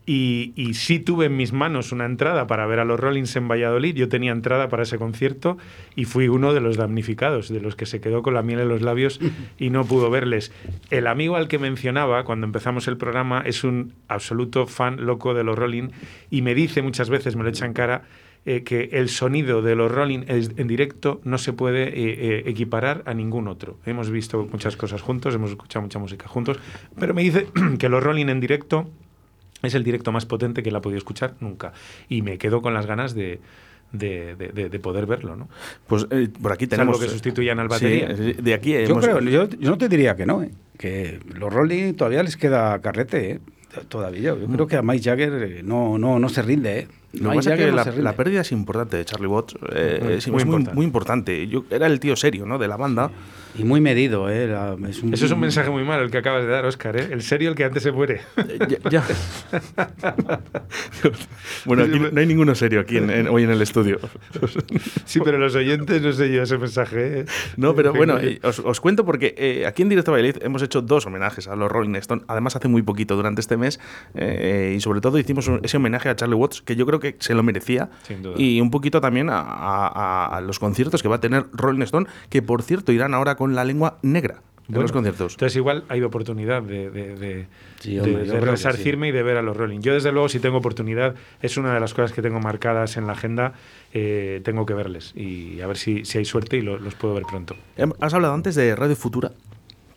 Y, 0.06 0.52
sí 0.74 0.98
tuve 0.98 1.26
en 1.26 1.36
mis 1.36 1.54
manos 1.54 1.90
una 1.90 2.04
entrada 2.04 2.46
para 2.46 2.66
ver 2.66 2.78
a 2.78 2.84
los 2.84 3.00
Rollins 3.00 3.34
en 3.36 3.48
Valladolid. 3.48 3.94
Yo 3.94 4.08
tenía 4.10 4.32
entrada 4.32 4.68
para 4.68 4.82
ese 4.82 4.98
concierto 4.98 5.56
y 5.96 6.04
fui 6.04 6.28
uno 6.28 6.52
de 6.52 6.60
los 6.60 6.76
damnificados, 6.76 7.48
de 7.48 7.60
los 7.60 7.74
que 7.74 7.86
se 7.86 8.02
quedó 8.02 8.22
con 8.22 8.34
la 8.34 8.42
miel 8.42 8.60
en 8.60 8.68
los 8.68 8.82
labios 8.82 9.18
y 9.58 9.70
no 9.70 9.86
pudo 9.86 10.10
verles. 10.10 10.52
El 10.90 11.06
amigo 11.06 11.36
al 11.36 11.48
que 11.48 11.58
mencionaba 11.58 12.24
cuando 12.24 12.44
empezamos 12.46 12.86
el 12.86 12.98
programa 12.98 13.42
es 13.46 13.64
un 13.64 13.94
absoluto 14.08 14.66
fan 14.66 15.06
loco 15.06 15.32
de 15.32 15.42
los 15.42 15.58
Rolling 15.58 15.88
y 16.30 16.42
me 16.42 16.54
dice 16.54 16.82
muchas 16.82 17.08
veces, 17.08 17.34
me 17.34 17.42
lo 17.42 17.48
echa 17.48 17.64
en 17.64 17.72
cara, 17.72 18.02
eh, 18.46 18.62
que 18.62 18.90
el 18.92 19.08
sonido 19.08 19.62
de 19.62 19.74
los 19.74 19.90
Rolling 19.90 20.24
en 20.28 20.66
directo 20.68 21.20
no 21.24 21.38
se 21.38 21.52
puede 21.52 21.84
eh, 21.88 21.92
eh, 21.94 22.42
equiparar 22.46 23.02
a 23.06 23.14
ningún 23.14 23.48
otro. 23.48 23.78
Hemos 23.86 24.10
visto 24.10 24.46
muchas 24.50 24.76
cosas 24.76 25.00
juntos, 25.02 25.34
hemos 25.34 25.50
escuchado 25.50 25.82
mucha 25.82 25.98
música 25.98 26.28
juntos, 26.28 26.58
pero 26.98 27.14
me 27.14 27.22
dice 27.22 27.46
que 27.78 27.88
los 27.88 28.02
Rolling 28.02 28.26
en 28.28 28.40
directo 28.40 28.90
es 29.62 29.74
el 29.74 29.82
directo 29.82 30.12
más 30.12 30.26
potente 30.26 30.62
que 30.62 30.70
la 30.70 30.78
he 30.78 30.80
podido 30.82 30.98
escuchar 30.98 31.34
nunca. 31.40 31.72
Y 32.08 32.20
me 32.22 32.36
quedo 32.36 32.60
con 32.60 32.74
las 32.74 32.84
ganas 32.86 33.14
de, 33.14 33.40
de, 33.92 34.34
de- 34.36 34.48
de- 34.50 34.68
de 34.68 34.78
poder 34.78 35.06
verlo, 35.06 35.36
¿no? 35.36 35.48
Pues 35.86 36.06
eh, 36.10 36.28
por 36.42 36.52
aquí 36.52 36.66
Salvo 36.66 36.92
tenemos. 36.92 37.00
que 37.00 37.08
sustituyan 37.08 37.58
al 37.60 37.68
batería. 37.68 38.08
de 38.08 38.52
aquí 38.54 38.72
Yo 38.86 38.96
creo, 38.98 39.20
yo, 39.20 39.48
yo 39.48 39.70
no 39.70 39.78
te 39.78 39.88
diría 39.88 40.16
que 40.16 40.26
no, 40.26 40.42
¿eh? 40.42 40.50
que 40.76 41.18
los 41.34 41.50
Rolling 41.50 41.94
todavía 41.94 42.22
les 42.22 42.36
queda 42.36 42.78
carrete, 42.82 43.30
¿eh? 43.30 43.40
Todavía. 43.88 44.36
Yo 44.38 44.46
creo 44.46 44.66
que 44.66 44.76
a 44.76 44.82
Mike 44.82 45.02
Jagger 45.02 45.32
eh, 45.42 45.62
no, 45.62 45.98
no, 45.98 46.18
no 46.18 46.28
se 46.28 46.42
rinde. 46.42 46.78
¿eh? 46.80 46.88
Lo 47.14 47.30
que 47.30 47.36
pasa 47.36 47.54
es 47.54 47.60
que 47.60 47.72
la, 47.72 47.84
la 47.84 48.12
pérdida 48.16 48.40
es 48.40 48.52
importante 48.52 48.96
de 48.96 49.04
Charlie 49.04 49.26
Watts. 49.28 49.54
eh, 49.72 50.00
Muy- 50.02 50.12
es, 50.14 50.26
importante. 50.26 50.72
muy 50.74 50.84
importante. 50.86 51.46
Yo, 51.48 51.64
era 51.70 51.86
el 51.86 52.00
tío 52.00 52.16
serio 52.16 52.46
¿no? 52.46 52.58
de 52.58 52.68
la 52.68 52.76
banda. 52.76 53.10
Y 53.56 53.64
muy 53.64 53.80
medido, 53.80 54.28
¿eh? 54.28 54.44
Era- 54.44 54.74
es 54.88 55.02
un- 55.02 55.14
Eso 55.14 55.26
es 55.26 55.30
un 55.32 55.40
mensaje 55.40 55.70
muy 55.70 55.84
malo 55.84 56.02
el 56.02 56.10
que 56.10 56.18
acabas 56.18 56.42
de 56.44 56.50
dar, 56.50 56.64
Oscar. 56.66 56.96
¿eh? 57.00 57.08
El 57.10 57.22
serio, 57.22 57.50
el 57.50 57.54
que 57.54 57.64
antes 57.64 57.82
se 57.82 57.92
muere. 57.92 58.20
ya. 58.90 59.04
Bueno, 61.64 61.84
aquí 61.84 61.98
no, 61.98 62.18
hay 62.20 62.26
ninguno 62.26 62.54
serio 62.54 62.80
aquí 62.80 62.96
en- 62.98 63.10
en- 63.10 63.28
hoy 63.28 63.42
en 63.44 63.50
el 63.50 63.62
estudio. 63.62 63.98
Sí, 65.06 65.20
pero 65.24 65.38
los 65.38 65.54
oyentes 65.54 66.02
no 66.02 66.12
sé 66.12 66.32
yo 66.32 66.42
ese 66.42 66.58
mensaje. 66.58 67.20
¿eh? 67.20 67.24
No, 67.56 67.74
pero 67.74 67.92
bueno, 67.92 68.14
no- 68.14 68.20
eh, 68.20 68.40
os, 68.42 68.58
os 68.58 68.80
cuento 68.80 69.04
porque 69.04 69.34
eh, 69.38 69.66
aquí 69.66 69.82
en 69.82 69.88
Directo 69.88 70.12
Valladolid 70.12 70.42
hemos 70.42 70.62
hecho 70.62 70.82
dos 70.82 71.06
homenajes 71.06 71.46
a 71.48 71.56
los 71.56 71.70
Rolling 71.70 71.94
Stones, 71.96 72.24
además 72.28 72.56
hace 72.56 72.68
muy 72.68 72.82
poquito 72.82 73.14
durante 73.16 73.40
este 73.40 73.56
mes, 73.56 73.80
eh, 74.14 74.74
y 74.76 74.80
sobre 74.80 75.00
todo 75.00 75.18
hicimos 75.18 75.46
un- 75.48 75.60
ese 75.62 75.76
homenaje 75.76 76.08
a 76.08 76.16
Charlie 76.16 76.34
Watts, 76.34 76.62
que 76.62 76.74
yo 76.76 76.86
creo 76.86 77.00
que 77.00 77.16
se 77.20 77.34
lo 77.34 77.42
merecía, 77.42 77.90
Sin 78.02 78.22
duda. 78.22 78.34
y 78.38 78.60
un 78.60 78.70
poquito 78.70 79.00
también 79.00 79.30
a, 79.30 79.40
a- 79.40 80.36
a 80.36 80.40
los 80.40 80.58
conciertos 80.58 81.02
que 81.02 81.08
va 81.08 81.16
a 81.16 81.20
tener 81.20 81.44
Rolling 81.52 81.82
Stone, 81.82 82.06
que 82.28 82.42
por 82.42 82.62
cierto 82.62 82.92
irán 82.92 83.14
ahora 83.14 83.36
con 83.36 83.43
la 83.52 83.64
lengua 83.64 83.98
negra 84.02 84.36
en 84.66 84.72
Bueno, 84.72 84.82
los 84.82 84.92
conciertos. 84.92 85.32
Entonces 85.34 85.56
igual 85.56 85.84
hay 85.90 86.00
oportunidad 86.02 86.62
de, 86.62 86.88
de, 86.90 87.14
de- 87.16 87.46
Sí, 87.80 87.98
hombre, 87.98 88.24
resarcirme 88.40 89.08
y 89.08 89.12
de 89.12 89.22
ver 89.22 89.36
a 89.36 89.42
los 89.42 89.54
Rolling. 89.54 89.80
Yo 89.80 89.92
desde 89.92 90.10
luego 90.10 90.30
si 90.30 90.40
tengo 90.40 90.56
oportunidad, 90.56 91.14
es 91.42 91.58
una 91.58 91.74
de 91.74 91.80
las 91.80 91.92
cosas 91.92 92.12
que 92.12 92.22
tengo 92.22 92.40
marcadas 92.40 92.96
en 92.96 93.06
la 93.06 93.12
agenda, 93.12 93.52
eh, 93.92 94.40
tengo 94.42 94.64
que 94.64 94.72
verles 94.72 95.12
y 95.14 95.60
a 95.60 95.66
ver 95.66 95.76
si, 95.76 96.06
si 96.06 96.16
hay 96.16 96.24
suerte 96.24 96.56
y 96.56 96.62
lo- 96.62 96.78
los 96.78 96.94
puedo 96.94 97.12
ver 97.14 97.24
pronto. 97.24 97.54
Em, 97.76 97.92
Has 98.00 98.14
hablado 98.14 98.32
antes 98.32 98.54
de 98.54 98.74
Radio 98.74 98.96
Futura, 98.96 99.32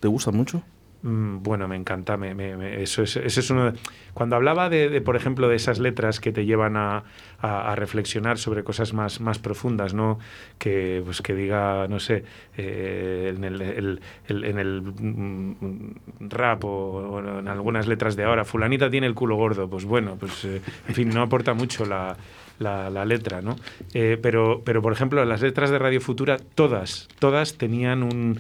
¿te 0.01 0.07
gusta 0.09 0.31
mucho? 0.31 0.61
Mm, 1.07 1.41
Bueno, 1.41 1.67
me 1.69 1.75
encanta. 1.77 2.17
Me, 2.17 2.81
eso 2.81 3.03
es, 3.03 3.15
ese 3.15 3.39
es 3.39 3.49
uno 3.49 3.71
de- 3.71 3.79
Cuando 4.13 4.35
hablaba 4.35 4.69
de, 4.69 4.99
por 5.01 5.15
ejemplo, 5.15 5.47
de 5.47 5.55
esas 5.55 5.79
letras 5.79 6.19
que 6.19 6.31
te 6.33 6.45
llevan 6.45 6.75
a, 6.75 7.03
reflexionar 7.75 8.37
sobre 8.39 8.63
cosas 8.63 8.93
más, 8.93 9.21
más 9.21 9.39
profundas, 9.39 9.93
¿no? 9.93 10.19
Que, 10.57 11.01
pues, 11.05 11.21
que 11.21 11.33
diga, 11.35 11.87
no 11.87 11.99
sé, 11.99 12.23
eh, 12.57 13.33
en 13.35 13.43
el, 13.43 14.01
en 14.27 14.59
el 14.59 14.81
mm, 14.81 15.95
rap 16.29 16.65
o, 16.65 17.19
en 17.19 17.47
algunas 17.47 17.87
letras 17.87 18.15
de 18.15 18.23
ahora, 18.25 18.43
fulanita 18.43 18.89
tiene 18.89 19.07
el 19.07 19.13
culo 19.13 19.35
gordo. 19.35 19.69
Pues 19.69 19.85
bueno, 19.85 20.17
pues 20.19 20.43
eh, 20.45 20.61
en 20.87 20.95
fin, 20.95 21.09
no 21.09 21.21
aporta 21.21 21.53
mucho 21.53 21.85
la 21.85 22.17
letra, 23.05 23.41
¿no? 23.41 23.55
Eh, 23.93 24.17
pero, 24.21 24.61
pero, 24.65 24.81
por 24.81 24.91
ejemplo, 24.93 25.23
las 25.23 25.41
letras 25.41 25.69
de 25.69 25.79
Radio 25.79 26.01
Futura, 26.01 26.37
todas, 26.55 27.07
todas 27.19 27.57
tenían 27.57 28.03
un 28.03 28.39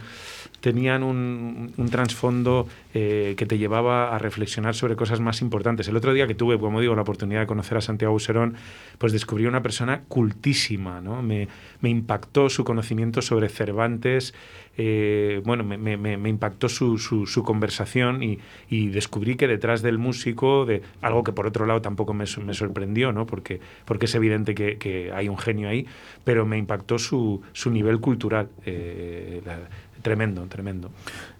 tenían 0.67 1.01
un, 1.01 1.71
un 1.77 1.89
trasfondo 1.89 2.67
eh, 2.93 3.35
que 3.37 3.45
te 3.45 3.57
llevaba 3.57 4.13
a 4.13 4.19
reflexionar 4.19 4.75
sobre 4.75 4.97
cosas 4.97 5.21
más 5.21 5.41
importantes. 5.41 5.87
El 5.87 5.95
otro 5.95 6.11
día 6.13 6.27
que 6.27 6.35
tuve, 6.35 6.59
como 6.59 6.81
digo, 6.81 6.93
la 6.93 7.03
oportunidad 7.03 7.39
de 7.39 7.47
conocer 7.47 7.77
a 7.77 7.81
Santiago 7.81 8.13
Userón, 8.13 8.55
pues 8.97 9.13
descubrí 9.13 9.45
una 9.45 9.61
persona 9.63 10.01
cultísima, 10.09 10.99
¿no? 10.99 11.21
Me, 11.21 11.47
me 11.79 11.89
impactó 11.89 12.49
su 12.49 12.65
conocimiento 12.65 13.21
sobre 13.21 13.47
Cervantes, 13.47 14.33
eh, 14.79 15.41
bueno, 15.45 15.63
me, 15.63 15.77
me- 15.77 15.95
me- 16.17 16.29
impactó 16.29 16.67
su, 16.69 16.97
su- 16.97 17.25
su 17.25 17.43
conversación 17.43 18.21
y, 18.21 18.39
y 18.69 18.89
descubrí 18.89 19.35
que 19.35 19.47
detrás 19.47 19.81
del 19.81 19.97
músico, 19.97 20.65
de 20.65 20.81
algo 21.01 21.23
que 21.23 21.31
por 21.31 21.47
otro 21.47 21.65
lado 21.65 21.81
tampoco 21.81 22.13
me, 22.13 22.25
me 22.45 22.53
sorprendió, 22.53 23.13
¿no? 23.13 23.25
Porque, 23.25 23.59
porque 23.85 24.05
es 24.05 24.15
evidente 24.15 24.53
que, 24.53 24.77
que 24.77 25.11
hay 25.13 25.29
un 25.29 25.37
genio 25.37 25.69
ahí, 25.69 25.87
pero 26.25 26.45
me 26.45 26.57
impactó 26.57 26.99
su, 26.99 27.41
su 27.53 27.71
nivel 27.71 27.99
cultural. 27.99 28.49
eh, 28.65 29.41
la- 29.45 29.69
tremendo, 30.07 30.45
tremendo. 30.47 30.89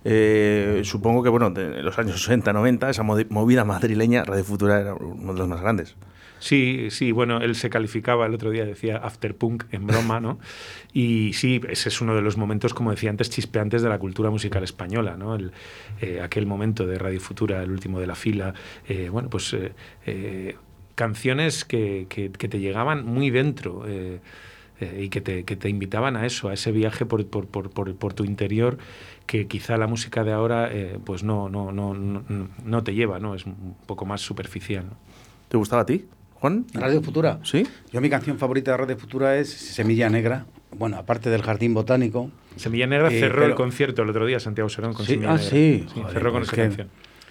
Eh, 0.03 0.81
supongo 0.83 1.23
que, 1.23 1.29
bueno, 1.29 1.49
de- 1.51 1.79
en 1.79 1.85
los 1.85 1.97
años 1.99 2.21
60, 2.21 2.51
90, 2.53 2.89
esa 2.89 3.03
movida 3.03 3.63
madrileña, 3.63 4.23
Radio 4.25 4.43
Futura 4.43 4.79
era 4.81 4.93
uno 4.93 5.33
de 5.33 5.39
los 5.39 5.47
más 5.47 5.61
grandes. 5.61 5.95
Sí, 6.39 6.89
sí, 6.91 7.11
bueno, 7.11 7.39
él 7.41 7.55
se 7.55 7.69
calificaba 7.71 8.27
el 8.27 8.33
otro 8.35 8.51
día, 8.51 8.63
decía 8.63 8.97
afterpunk 8.97 9.63
en 9.71 9.87
broma, 9.87 10.19
¿no? 10.19 10.37
Y 10.93 11.33
sí, 11.33 11.59
ese 11.67 11.89
es 11.89 11.99
uno 11.99 12.13
de 12.13 12.21
los 12.21 12.37
momentos, 12.37 12.75
como 12.75 12.91
decía 12.91 13.09
antes, 13.09 13.29
chispeantes 13.31 13.81
de 13.81 13.89
la 13.89 13.97
cultura 13.97 14.29
musical 14.29 14.63
española, 14.63 15.17
¿no? 15.17 15.33
El, 15.35 15.51
eh, 15.99 16.21
aquel 16.21 16.45
momento 16.45 16.85
de 16.85 16.99
Radio 16.99 17.19
Futura, 17.19 17.63
el 17.63 17.71
último 17.71 17.99
de 17.99 18.05
la 18.05 18.13
fila, 18.15 18.53
eh, 18.87 19.09
bueno, 19.09 19.29
pues 19.31 19.55
eh, 20.05 20.55
canciones 20.93 21.65
que, 21.65 22.05
que- 22.09 22.31
que 22.31 22.47
te 22.47 22.59
llegaban 22.59 23.03
muy 23.05 23.29
dentro. 23.31 23.83
Eh, 24.79 25.01
y 25.05 25.09
que 25.09 25.21
te, 25.21 25.43
que 25.43 25.55
te 25.55 25.69
invitaban 25.69 26.15
a 26.15 26.25
eso, 26.25 26.49
a 26.49 26.53
ese 26.53 26.71
viaje 26.71 27.05
por, 27.05 27.25
por, 27.27 27.47
por, 27.47 27.69
por, 27.69 27.95
por 27.95 28.13
tu 28.13 28.23
interior 28.25 28.77
que 29.25 29.47
quizá 29.47 29.75
la 29.77 29.87
música 29.87 30.23
de 30.23 30.31
ahora 30.31 30.69
eh, 30.71 30.99
pues 31.03 31.23
no, 31.23 31.49
no, 31.49 31.71
no, 31.71 31.93
no, 31.93 32.23
no 32.63 32.83
te 32.83 32.93
lleva, 32.93 33.19
¿no? 33.19 33.35
Es 33.35 33.45
un 33.45 33.75
poco 33.85 34.05
más 34.05 34.21
superficial. 34.21 34.85
¿no? 34.85 34.93
¿Te 35.49 35.57
gustaba 35.57 35.81
a 35.81 35.85
ti, 35.85 36.05
Juan? 36.35 36.65
Radio 36.73 37.01
Futura. 37.01 37.39
Sí. 37.43 37.67
Yo 37.91 37.99
mi 38.01 38.09
canción 38.09 38.37
favorita 38.37 38.71
de 38.71 38.77
Radio 38.77 38.97
Futura 38.97 39.37
es 39.37 39.49
Semilla 39.51 40.09
Negra. 40.09 40.45
Bueno, 40.71 40.97
aparte 40.97 41.29
del 41.29 41.41
Jardín 41.41 41.73
Botánico. 41.73 42.29
Semilla 42.55 42.87
Negra 42.87 43.09
Eh, 43.09 43.19
cerró 43.19 43.35
pero- 43.35 43.45
el 43.47 43.55
concierto 43.55 44.01
el 44.03 44.09
otro 44.09 44.25
día, 44.25 44.39
Santiago 44.39 44.69
Serón, 44.69 44.93
con 44.93 45.05
Sí, 45.05 45.13
Semilla 45.13 45.31
ah, 45.31 45.35
Negra. 45.37 45.49
sí. 45.49 45.85
Joder, 45.93 46.13
cerró 46.13 46.31
con 46.31 46.43
esa 46.43 46.51
que- 46.55 46.61
canción. 46.61 46.87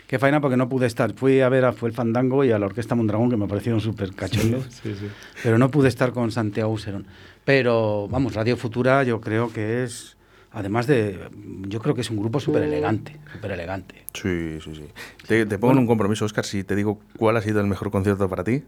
Qué 0.07 0.21
faena 0.21 0.41
porque 0.41 0.57
no 0.57 0.69
pude 0.69 0.87
estar. 0.87 1.15
Fui 1.15 1.41
a 1.41 1.49
ver 1.49 1.65
a 1.65 1.73
Fue 1.73 1.89
el 1.89 1.95
Fandango 1.95 2.45
y 2.45 2.53
a 2.53 2.59
la 2.61 2.67
Orquesta 2.67 2.95
Mondragón, 2.95 3.29
que 3.29 3.37
me 3.37 3.49
parecieron 3.49 3.81
súper 3.81 4.13
cachondos. 4.15 4.65
Sí, 4.71 4.95
sí. 4.95 5.09
Pero 5.43 5.59
no 5.59 5.69
pude 5.71 5.89
estar 5.89 6.13
con 6.13 6.31
Santiago 6.31 6.71
Userón. 6.71 7.07
Pero, 7.47 8.09
vamos, 8.11 8.35
Radio 8.35 8.57
Futura 8.57 9.05
yo 9.05 9.21
creo 9.21 9.53
que 9.53 9.85
es, 9.85 10.17
además 10.51 10.89
de, 10.89 11.31
yo 11.69 11.81
creo 11.81 11.95
que 11.95 12.01
es 12.01 12.11
un 12.11 12.17
grupo 12.17 12.41
súper 12.41 12.65
elegante, 12.65 13.17
súper 13.33 13.53
elegante. 13.53 14.05
Sí, 14.15 14.59
sí, 14.61 14.75
sí. 14.75 14.89
Te, 15.29 15.47
te 15.47 15.57
pongo 15.57 15.75
en 15.75 15.79
un 15.79 15.87
compromiso, 15.87 16.25
Oscar, 16.25 16.45
si 16.45 16.65
te 16.65 16.75
digo 16.75 16.99
cuál 17.17 17.37
ha 17.37 17.43
sido 17.43 17.61
el 17.61 17.69
mejor 17.69 17.93
concierto 17.93 18.29
para 18.29 18.43
ti. 18.43 18.65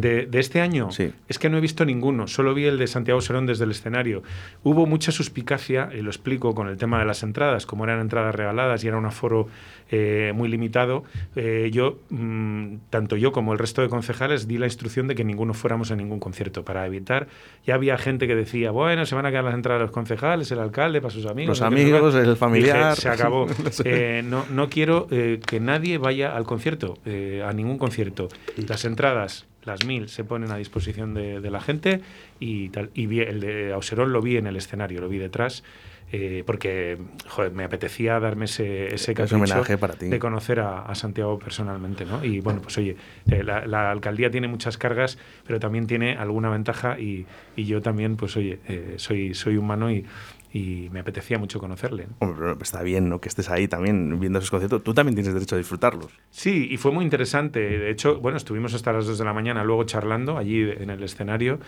De, 0.00 0.26
de 0.26 0.38
este 0.40 0.60
año, 0.60 0.90
Sí. 0.90 1.12
es 1.28 1.38
que 1.38 1.48
no 1.50 1.58
he 1.58 1.60
visto 1.60 1.84
ninguno, 1.84 2.28
solo 2.28 2.54
vi 2.54 2.64
el 2.66 2.78
de 2.78 2.86
Santiago 2.86 3.20
Serón 3.20 3.46
desde 3.46 3.64
el 3.64 3.70
escenario. 3.72 4.22
Hubo 4.62 4.86
mucha 4.86 5.12
suspicacia, 5.12 5.90
y 5.92 6.02
lo 6.02 6.10
explico 6.10 6.54
con 6.54 6.68
el 6.68 6.76
tema 6.76 6.98
de 6.98 7.04
las 7.04 7.22
entradas, 7.22 7.66
como 7.66 7.84
eran 7.84 8.00
entradas 8.00 8.34
regaladas 8.34 8.84
y 8.84 8.88
era 8.88 8.96
un 8.96 9.06
aforo 9.06 9.48
eh, 9.90 10.32
muy 10.34 10.48
limitado, 10.48 11.04
eh, 11.34 11.70
yo, 11.72 11.98
mm, 12.10 12.74
tanto 12.90 13.16
yo 13.16 13.32
como 13.32 13.52
el 13.54 13.58
resto 13.58 13.80
de 13.82 13.88
concejales, 13.88 14.46
di 14.46 14.58
la 14.58 14.66
instrucción 14.66 15.08
de 15.08 15.14
que 15.14 15.24
ninguno 15.24 15.54
fuéramos 15.54 15.90
a 15.90 15.96
ningún 15.96 16.20
concierto 16.20 16.64
para 16.64 16.86
evitar. 16.86 17.26
Ya 17.66 17.74
había 17.74 17.96
gente 17.96 18.26
que 18.26 18.34
decía, 18.34 18.70
bueno, 18.70 19.06
se 19.06 19.14
van 19.14 19.24
a 19.26 19.30
quedar 19.30 19.44
las 19.44 19.54
entradas 19.54 19.80
de 19.80 19.84
los 19.86 19.92
concejales, 19.92 20.50
el 20.52 20.58
alcalde, 20.58 21.00
para 21.00 21.10
sus 21.12 21.24
amigos. 21.26 21.58
Los 21.58 21.62
amigos, 21.62 22.12
cuál". 22.14 22.26
el 22.26 22.36
familiar. 22.36 22.90
Dije, 22.90 23.00
se 23.02 23.08
acabó. 23.08 23.46
Eh, 23.84 24.22
no, 24.24 24.44
no 24.50 24.68
quiero 24.68 25.06
que 25.08 25.58
nadie 25.60 25.98
vaya 25.98 26.36
al 26.36 26.44
concierto, 26.44 26.98
a 27.44 27.52
ningún 27.52 27.78
concierto. 27.78 28.28
Las 28.68 28.84
entradas, 28.84 29.46
las 29.68 29.84
mil, 29.84 30.08
se 30.08 30.24
ponen 30.24 30.50
a 30.50 30.56
disposición 30.56 31.14
de, 31.14 31.40
de 31.40 31.50
la 31.50 31.60
gente 31.60 32.00
y 32.40 32.70
tal. 32.70 32.90
Y 32.94 33.06
vi 33.06 33.20
el 33.20 33.38
de 33.40 33.72
Auserón 33.72 34.12
lo 34.12 34.20
vi 34.20 34.36
en 34.36 34.46
el 34.48 34.56
escenario, 34.56 35.00
lo 35.00 35.08
vi 35.08 35.18
detrás. 35.18 35.62
eh, 36.10 36.42
porque 36.46 36.96
joder, 37.28 37.52
me 37.52 37.64
apetecía 37.64 38.18
darme 38.18 38.46
ese, 38.46 38.94
ese 38.94 39.12
homenaje 39.34 39.76
para 39.76 39.92
ti. 39.94 40.06
de 40.08 40.18
conocer 40.18 40.58
a, 40.60 40.80
a 40.86 40.94
Santiago 40.94 41.38
personalmente, 41.38 42.06
¿no? 42.06 42.24
Y 42.24 42.40
bueno, 42.40 42.62
pues 42.62 42.78
oye, 42.78 42.96
la, 43.26 43.66
la 43.66 43.90
alcaldía 43.90 44.30
tiene 44.30 44.48
muchas 44.48 44.78
cargas, 44.78 45.18
pero 45.46 45.60
también 45.60 45.86
tiene 45.86 46.16
alguna 46.16 46.48
ventaja 46.48 46.98
y, 46.98 47.26
y 47.56 47.64
yo 47.66 47.82
también, 47.82 48.16
pues 48.16 48.36
oye, 48.38 48.58
eh, 48.68 48.94
soy, 48.96 49.34
soy 49.34 49.58
humano 49.58 49.90
y, 49.90 50.06
y 50.52 50.88
me 50.92 51.00
apetecía 51.00 51.38
mucho 51.38 51.58
conocerle. 51.60 52.06
¿no? 52.06 52.16
Hombre, 52.20 52.38
pero 52.40 52.58
está 52.62 52.82
bien, 52.82 53.08
¿no? 53.08 53.20
Que 53.20 53.28
estés 53.28 53.50
ahí 53.50 53.68
también 53.68 54.18
viendo 54.18 54.38
esos 54.38 54.50
conciertos. 54.50 54.82
Tú 54.82 54.94
también 54.94 55.14
tienes 55.14 55.34
derecho 55.34 55.54
a 55.56 55.58
disfrutarlos. 55.58 56.10
Sí, 56.30 56.68
y 56.70 56.76
fue 56.78 56.90
muy 56.92 57.04
interesante. 57.04 57.60
De 57.60 57.90
hecho, 57.90 58.18
bueno, 58.20 58.38
estuvimos 58.38 58.72
hasta 58.74 58.92
las 58.92 59.06
2 59.06 59.18
de 59.18 59.24
la 59.24 59.32
mañana 59.34 59.62
luego 59.64 59.84
charlando 59.84 60.38
allí 60.38 60.62
en 60.62 60.90
el 60.90 61.02
escenario 61.02 61.60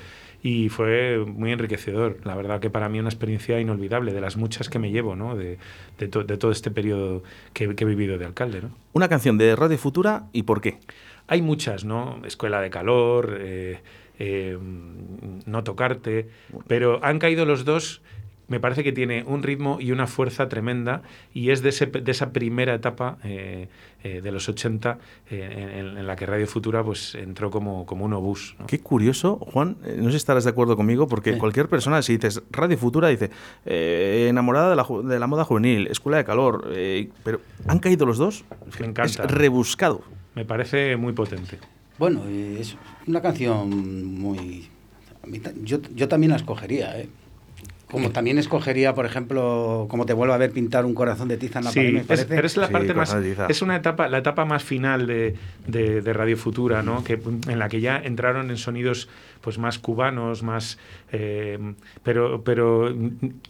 y 0.43 0.71
fue 0.71 1.19
muy 1.27 1.53
enriquecedor. 1.53 2.19
La 2.25 2.35
verdad 2.35 2.61
que 2.61 2.71
para 2.71 2.89
mí 2.89 2.99
una 2.99 3.11
experiencia 3.11 3.61
inolvidable, 3.61 4.13
de 4.15 4.21
las 4.23 4.37
muchas 4.39 4.71
que 4.71 4.79
me 4.79 4.91
llevo, 4.91 5.15
¿no? 5.15 5.37
De, 5.37 5.59
de, 5.99 6.09
to- 6.09 6.25
de 6.25 6.39
todo 6.39 6.51
este 6.51 6.71
periodo 6.71 7.23
que, 7.53 7.75
que 7.75 7.85
he 7.85 7.87
vivido 7.87 8.17
de 8.17 8.25
alcalde, 8.25 8.63
¿no? 8.63 8.71
Una 8.95 9.09
canción 9.09 9.37
de 9.37 9.55
Radio 9.57 9.77
Futura 9.77 10.25
y 10.33 10.45
por 10.45 10.61
qué. 10.63 10.79
Hay 11.29 11.43
muchas, 11.43 11.85
¿no? 11.85 12.23
Escuela 12.25 12.61
de 12.63 12.71
calor, 12.71 13.37
eh, 13.39 13.81
eh, 14.19 14.59
no 15.47 15.65
tocarte, 15.65 16.29
pero 16.67 17.05
han 17.05 17.19
caído 17.19 17.45
los 17.45 17.65
dos. 17.65 18.03
Me 18.51 18.61
parece 18.61 18.85
que 18.85 18.93
tiene 18.93 19.25
un 19.27 19.43
ritmo 19.43 19.79
y 19.81 19.93
una 19.93 20.07
fuerza 20.07 20.49
tremenda 20.51 21.01
y 21.33 21.51
es 21.51 21.63
de, 21.63 21.71
ese- 21.71 21.87
de 21.87 22.11
esa 22.11 22.33
primera 22.33 22.75
etapa 22.75 23.17
eh, 23.25 23.69
eh, 24.05 24.21
de 24.21 24.33
los 24.33 24.47
80 24.49 24.99
eh, 25.31 25.77
en, 25.79 25.97
en 25.97 26.07
la 26.07 26.17
que 26.17 26.27
Radio 26.27 26.47
Futura 26.47 26.83
pues 26.85 27.15
entró 27.15 27.51
como, 27.51 27.87
como 27.87 28.05
un 28.05 28.13
obús. 28.13 28.57
¿no? 28.59 28.67
Qué 28.67 28.81
curioso, 28.81 29.37
Juan, 29.37 29.77
no 29.97 30.05
sé 30.07 30.11
si 30.11 30.17
estarás 30.17 30.45
de 30.45 30.51
acuerdo 30.51 30.77
conmigo, 30.77 31.07
porque 31.07 31.39
cualquier 31.39 31.69
persona, 31.69 32.03
si 32.03 32.15
dices 32.19 32.43
Radio 32.51 32.77
Futura, 32.77 33.09
dice 33.09 33.31
eh, 33.65 34.27
enamorada 34.29 34.71
de 34.71 34.77
la, 34.77 34.87
de 35.09 35.19
la 35.21 35.27
moda 35.27 35.45
juvenil, 35.45 35.87
escuela 35.87 36.19
de 36.19 36.25
calor, 36.25 36.69
eh, 36.73 37.09
pero 37.25 37.41
han 37.69 37.79
caído 37.79 38.05
los 38.05 38.19
dos. 38.19 38.45
Me 38.81 38.87
encanta. 38.87 39.25
Es 39.25 39.31
rebuscado. 39.31 40.03
Me 40.35 40.45
parece 40.45 40.97
muy 40.97 41.13
potente. 41.13 41.59
Bueno, 41.99 42.23
es 42.27 42.77
una 43.07 43.23
canción 43.23 43.71
muy... 44.19 44.69
Yo, 45.63 45.79
yo 45.95 46.09
también 46.09 46.31
la 46.31 46.37
escogería, 46.37 46.99
¿eh? 46.99 47.09
Como 47.91 48.11
también 48.11 48.39
escogería, 48.39 48.95
por 48.95 49.07
ejemplo, 49.07 49.87
como 49.91 50.07
te 50.07 50.13
vuelvo 50.13 50.33
a 50.35 50.39
ver 50.39 50.51
pintar 50.53 50.85
un 50.85 50.95
corazón 50.95 51.29
de 51.29 51.37
tiza 51.37 51.59
en 51.59 51.65
la 51.67 51.71
Sí, 51.73 51.81
pared, 51.81 51.93
me 51.93 52.01
es- 52.01 52.07
parece. 52.07 52.27
pero 52.27 52.47
es 52.47 52.57
la 52.57 52.67
Sí, 52.69 52.73
parte 52.73 52.95
más 52.95 53.17
es 53.49 53.63
una 53.63 53.77
etapa 53.77 54.09
la 54.09 54.19
etapa 54.19 54.45
más 54.45 54.63
final 54.63 55.07
de, 55.07 55.35
de- 55.67 56.01
de 56.01 56.13
Radio 56.13 56.37
Futura 56.37 56.83
no 56.83 57.03
que 57.05 57.21
en 57.49 57.59
la 57.59 57.69
que 57.69 57.81
ya 57.81 57.97
entraron 57.99 58.51
en 58.51 58.57
sonidos 58.57 59.09
pues 59.41 59.59
más 59.59 59.79
cubanos 59.79 60.43
más 60.43 60.79
eh, 61.13 61.59
pero 62.03 62.43
pero 62.45 62.95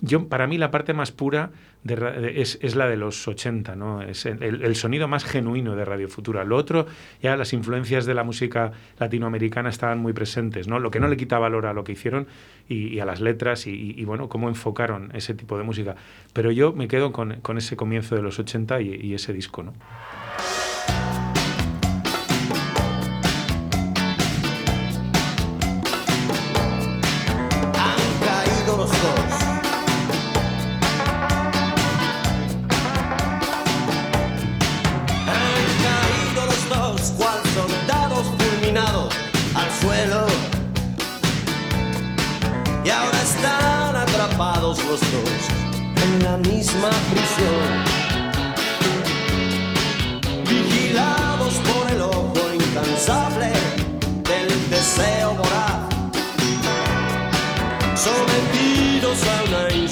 yo 0.01 0.26
para 0.28 0.47
mí 0.47 0.59
la 0.59 0.70
parte 0.70 0.95
más 0.95 1.12
pura 1.12 1.51
es, 1.85 2.59
es 2.61 2.76
la 2.76 2.87
de 2.89 2.97
los 2.97 3.26
80 3.26 3.74
no 3.74 4.03
es 4.03 4.26
el, 4.26 4.43
el- 4.62 4.76
sonido 4.76 5.09
más 5.09 5.24
genuino 5.24 5.76
de 5.76 5.85
Radio 5.85 6.09
Futura. 6.09 6.45
Lo 6.45 6.57
otro 6.57 6.87
ya 7.22 7.37
las 7.37 7.53
influencias 7.55 8.05
de 8.07 8.12
la 8.14 8.22
música 8.22 8.72
latinoamericana 8.99 9.70
estaban 9.70 9.99
muy 9.99 10.12
presentes 10.12 10.68
no 10.68 10.78
lo 10.78 10.91
que 10.91 11.01
no 11.01 11.09
le 11.09 11.16
quita 11.16 11.39
valor 11.39 11.64
a 11.66 11.72
lo 11.72 11.83
que 11.83 11.93
hicieron 11.93 12.26
y, 12.68 12.99
a 13.01 13.05
las 13.07 13.20
letras 13.20 13.66
y, 13.66 13.70
y- 13.70 13.95
y, 14.01 14.05
bueno 14.05 14.28
cómo 14.28 14.49
enfocaron 14.49 15.11
ese 15.14 15.35
tipo 15.35 15.57
de 15.57 15.64
música. 15.64 15.97
Pero 16.35 16.51
yo 16.51 16.72
me 16.72 16.87
quedo 16.87 17.12
con, 17.12 17.41
con 17.41 17.57
ese 17.59 17.76
comienzo 17.76 18.14
de 18.14 18.22
los 18.22 18.39
80 18.39 18.81
y, 18.83 18.95
y 18.97 19.14
ese 19.14 19.33
disco 19.33 19.62
no 19.62 19.72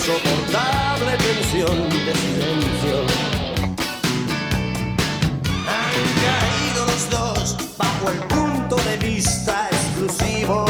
insoportable 0.09 1.16
tensión 1.18 1.88
de 1.90 2.14
silencio. 2.14 2.96
Han 5.68 5.96
caído 6.24 6.87
los 6.87 7.11
dos 7.11 7.57
bajo 7.76 8.11
el 8.11 8.18
punto 8.20 8.76
de 8.76 8.96
vista 8.96 9.68
exclusivo, 9.70 10.64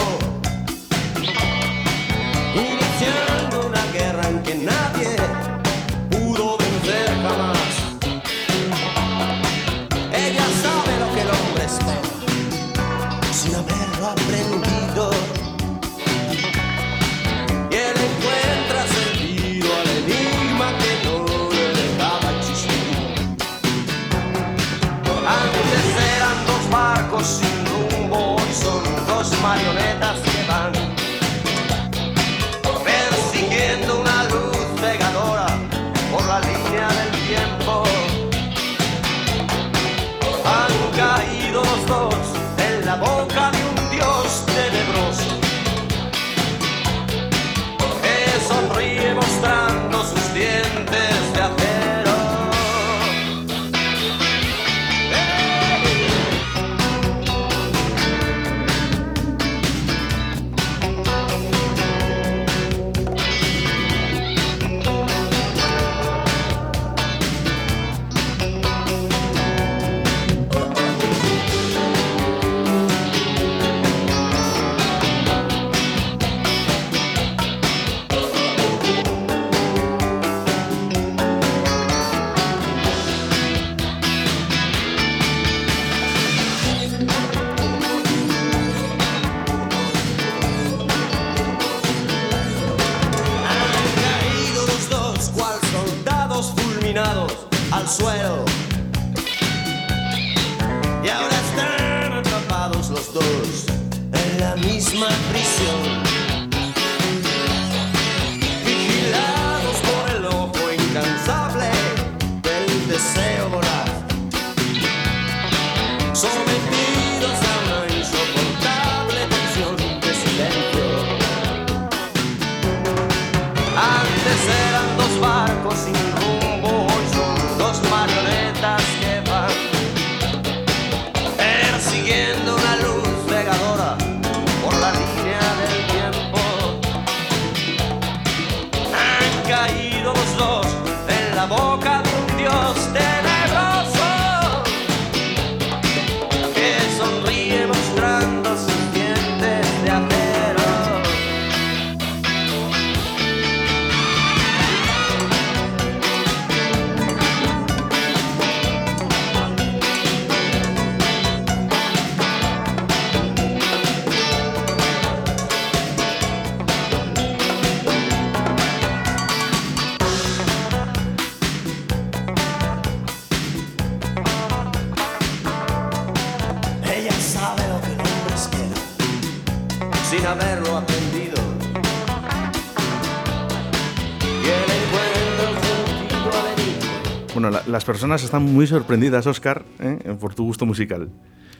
personas 187.88 188.22
están 188.22 188.42
muy 188.42 188.66
sorprendidas, 188.66 189.26
Oscar, 189.26 189.64
¿eh? 189.80 190.14
por 190.20 190.34
tu 190.34 190.44
gusto 190.44 190.66
musical. 190.66 191.08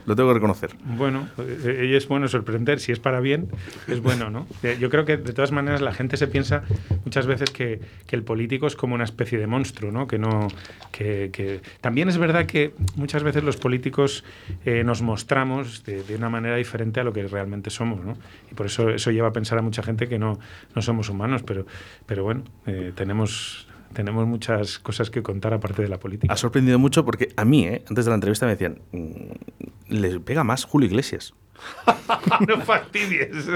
Lo 0.05 0.15
tengo 0.17 0.29
que 0.31 0.35
reconocer. 0.35 0.71
Bueno, 0.97 1.29
eh, 1.39 1.93
es 1.95 2.09
bueno 2.09 2.29
sorprender, 2.29 2.81
si 2.81 2.93
es 2.93 2.99
para 2.99 3.21
bien, 3.21 3.49
es 3.89 4.01
bueno, 4.01 4.31
¿no? 4.31 4.47
Eh, 4.63 4.77
Yo 4.81 4.89
creo 4.91 5.05
que 5.05 5.17
de 5.19 5.33
todas 5.35 5.53
maneras 5.53 5.81
la 5.83 5.93
gente 5.93 6.17
se 6.17 6.27
piensa 6.29 6.63
muchas 7.05 7.27
veces 7.27 7.51
que, 7.51 7.81
que 8.07 8.17
el 8.17 8.23
político 8.23 8.67
es 8.67 8.75
como 8.77 8.95
una 8.95 9.05
especie 9.05 9.39
de 9.39 9.47
monstruo, 9.47 9.91
¿no? 9.93 10.07
Que 10.07 10.19
no, 10.19 10.49
que, 10.93 11.29
que- 11.33 11.61
También 11.83 12.09
es 12.09 12.17
verdad 12.19 12.47
que 12.47 12.73
muchas 12.97 13.23
veces 13.23 13.43
los 13.45 13.57
políticos 13.59 14.25
eh, 14.65 14.83
nos 14.85 15.01
mostramos 15.03 15.85
de, 15.85 16.03
de 16.03 16.15
una 16.17 16.29
manera 16.31 16.57
diferente 16.57 17.01
a 17.01 17.05
lo 17.05 17.13
que 17.13 17.27
realmente 17.27 17.69
somos, 17.71 18.03
¿no? 18.05 18.17
Y 18.51 18.55
por 18.55 18.67
eso 18.67 18.89
eso 18.91 19.11
lleva 19.11 19.29
a 19.29 19.33
pensar 19.33 19.59
a 19.59 19.63
mucha 19.63 19.83
gente 19.83 20.09
que 20.09 20.19
no, 20.19 20.39
no 20.75 20.81
somos 20.83 21.09
humanos, 21.11 21.43
pero, 21.43 21.67
pero 22.07 22.23
bueno, 22.25 22.45
eh, 22.67 22.93
tenemos 22.95 23.68
tenemos 23.93 24.27
muchas 24.27 24.79
cosas 24.79 25.11
que 25.11 25.23
contar 25.23 25.55
aparte 25.55 25.83
de 25.83 25.89
la 25.89 25.99
política. 25.99 26.33
Ha 26.33 26.37
sorprendido 26.37 26.79
mucho 26.79 27.05
porque 27.05 27.29
a 27.37 27.45
mí, 27.45 27.65
¿eh? 27.67 27.83
antes 27.89 28.05
de 28.05 28.11
la 28.11 28.15
entrevista, 28.17 28.47
me 28.47 28.53
decían, 28.53 28.81
"Mm, 28.93 29.95
le 29.95 30.21
pega 30.21 30.45
más 30.45 30.65
Julio 30.65 30.87
Iglesias. 30.89 31.35
no 32.47 32.61
fastidies. 32.61 33.49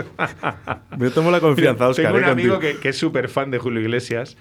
Me 0.98 1.10
tomo 1.10 1.30
la 1.30 1.38
confianza, 1.40 1.88
Óscar, 1.88 2.06
Tengo 2.06 2.18
un 2.18 2.24
eh, 2.24 2.32
amigo 2.32 2.54
contigo. 2.54 2.74
que, 2.74 2.80
que 2.80 2.88
es 2.88 2.98
súper 2.98 3.28
fan 3.28 3.50
de 3.52 3.58
Julio 3.58 3.80
Iglesias. 3.80 4.36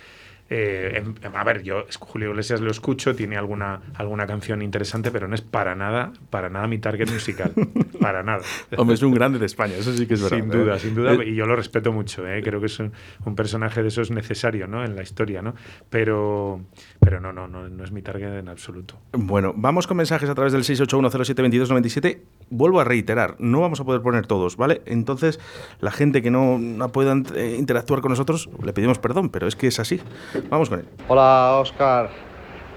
Eh, 0.54 1.02
em- 1.02 1.16
a 1.34 1.44
ver, 1.46 1.64
yo 1.64 1.86
Julio 1.98 2.32
Iglesias 2.32 2.60
lo 2.60 2.70
escucho, 2.72 3.16
tiene 3.16 3.38
alguna, 3.38 3.80
alguna 3.96 4.28
canción 4.28 4.62
interesante, 4.62 5.10
pero 5.10 5.30
no 5.30 5.34
es 5.36 5.42
para 5.42 5.76
nada, 5.76 6.12
para 6.30 6.50
nada 6.50 6.68
mi 6.68 6.78
target 6.78 7.10
musical. 7.10 7.54
para 8.02 8.22
nada. 8.22 8.42
Hombre, 8.76 8.96
es 8.96 9.02
un 9.02 9.14
grande 9.14 9.40
de 9.40 9.46
España, 9.46 9.76
eso 9.76 9.94
sí 9.94 10.06
que 10.06 10.16
es 10.16 10.22
verdad. 10.22 10.38
Sin 10.40 10.50
duda, 10.50 10.76
¿eh? 10.76 10.80
sin 10.80 10.94
duda. 10.94 11.14
Eh, 11.14 11.30
Y 11.30 11.36
yo 11.36 11.46
lo 11.46 11.56
respeto 11.56 11.94
mucho, 11.94 12.28
¿eh? 12.28 12.42
creo 12.44 12.60
que 12.60 12.66
es 12.66 12.78
un, 12.80 12.92
un 13.26 13.34
personaje 13.36 13.82
de 13.82 13.88
esos 13.88 14.12
necesario 14.12 14.68
¿no? 14.68 14.84
en 14.84 14.94
la 14.98 15.04
historia, 15.04 15.42
¿no? 15.42 15.56
Pero, 15.90 16.60
pero 17.00 17.22
no, 17.22 17.32
no, 17.32 17.48
no, 17.48 17.70
no 17.70 17.84
es 17.86 17.94
mi 17.94 18.02
target 18.02 18.38
en 18.40 18.50
absoluto. 18.50 18.96
Bueno, 19.14 19.54
vamos 19.56 19.88
con 19.88 19.96
mensajes 19.96 20.30
a 20.30 20.36
través 20.36 20.52
del 20.52 20.64
681072297. 20.64 22.20
Vuelvo 22.50 22.82
a 22.82 22.84
reiterar, 22.84 23.36
no 23.40 23.62
vamos 23.62 23.80
a 23.80 23.86
poder 23.86 24.02
poner 24.02 24.28
todos, 24.28 24.58
¿vale? 24.58 24.82
Entonces, 24.86 25.40
la 25.80 25.92
gente 25.92 26.22
que 26.22 26.30
no, 26.30 26.60
no 26.60 26.92
pueda 26.92 27.16
eh, 27.36 27.56
interactuar 27.58 28.02
con 28.02 28.10
nosotros, 28.10 28.50
le 28.62 28.74
pedimos 28.74 29.00
perdón, 29.00 29.30
pero 29.30 29.48
es 29.48 29.56
que 29.56 29.68
es 29.68 29.80
así. 29.80 30.02
Vamos 30.50 30.70
con 30.70 30.80
él. 30.80 30.86
Hola 31.08 31.58
Oscar, 31.60 32.10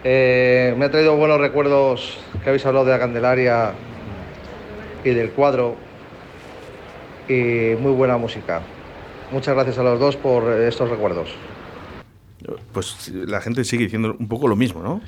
Eh, 0.07 0.75
me 0.77 0.85
ha 0.85 0.91
traído 0.91 1.17
buenos 1.17 1.41
recuerdos 1.41 2.19
que 2.43 2.51
habéis 2.51 2.67
hablado 2.67 2.85
de 2.85 2.93
la 2.93 2.99
Candelaria 2.99 3.73
y 5.03 5.11
del 5.11 5.31
cuadro 5.31 5.77
y 7.27 7.75
muy 7.81 7.93
buena 7.93 8.19
música. 8.19 8.61
Muchas 9.33 9.55
gracias 9.55 9.79
a 9.79 9.83
los 9.83 9.99
dos 9.99 10.17
por 10.17 10.53
estos 10.53 10.91
recuerdos. 10.91 11.35
Pues 12.73 13.09
la 13.15 13.41
gente 13.41 13.65
sigue 13.65 13.85
diciendo 13.85 14.15
un 14.19 14.29
poco 14.29 14.47
lo 14.47 14.57
mismo, 14.57 14.83
¿no? 14.83 15.01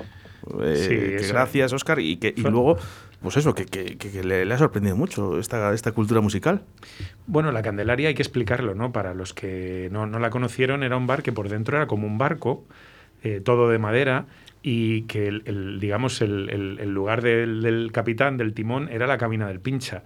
Eh, 0.63 0.75
Sí, 0.75 1.27
que 1.27 1.31
gracias, 1.31 1.73
Oscar, 1.73 1.99
y 1.99 2.17
que 2.17 2.33
y 2.35 2.41
luego, 2.41 2.77
pues 3.21 3.37
eso, 3.37 3.53
que, 3.53 3.65
le, 4.23 4.53
ha 4.53 4.57
sorprendido 4.57 4.95
mucho 4.95 5.39
esta, 5.39 5.73
esta 5.73 5.91
cultura 5.91 6.21
musical. 6.21 6.61
Bueno, 7.25 7.51
la 7.51 7.61
Candelaria 7.61 8.09
hay 8.09 8.15
que 8.15 8.21
explicarlo, 8.21 8.75
¿no? 8.75 8.91
Para 8.91 9.13
los 9.13 9.33
que 9.33 9.89
no, 9.91 10.05
no 10.05 10.19
la 10.19 10.29
conocieron, 10.29 10.83
era 10.83 10.97
un 10.97 11.07
bar 11.07 11.23
que 11.23 11.31
por 11.31 11.49
dentro 11.49 11.77
era 11.77 11.87
como 11.87 12.07
un 12.07 12.17
barco, 12.17 12.63
eh, 13.23 13.41
todo 13.43 13.69
de 13.69 13.79
madera, 13.79 14.25
y 14.61 15.03
que, 15.03 15.27
el, 15.27 15.79
digamos, 15.79 16.21
el, 16.21 16.49
el- 16.49 16.93
lugar 16.93 17.21
del, 17.21 17.61
del 17.61 17.91
capitán, 17.91 18.37
del 18.37 18.53
timón, 18.53 18.89
era 18.89 19.07
la 19.07 19.17
cabina 19.17 19.47
del 19.47 19.59
pincha. 19.59 20.03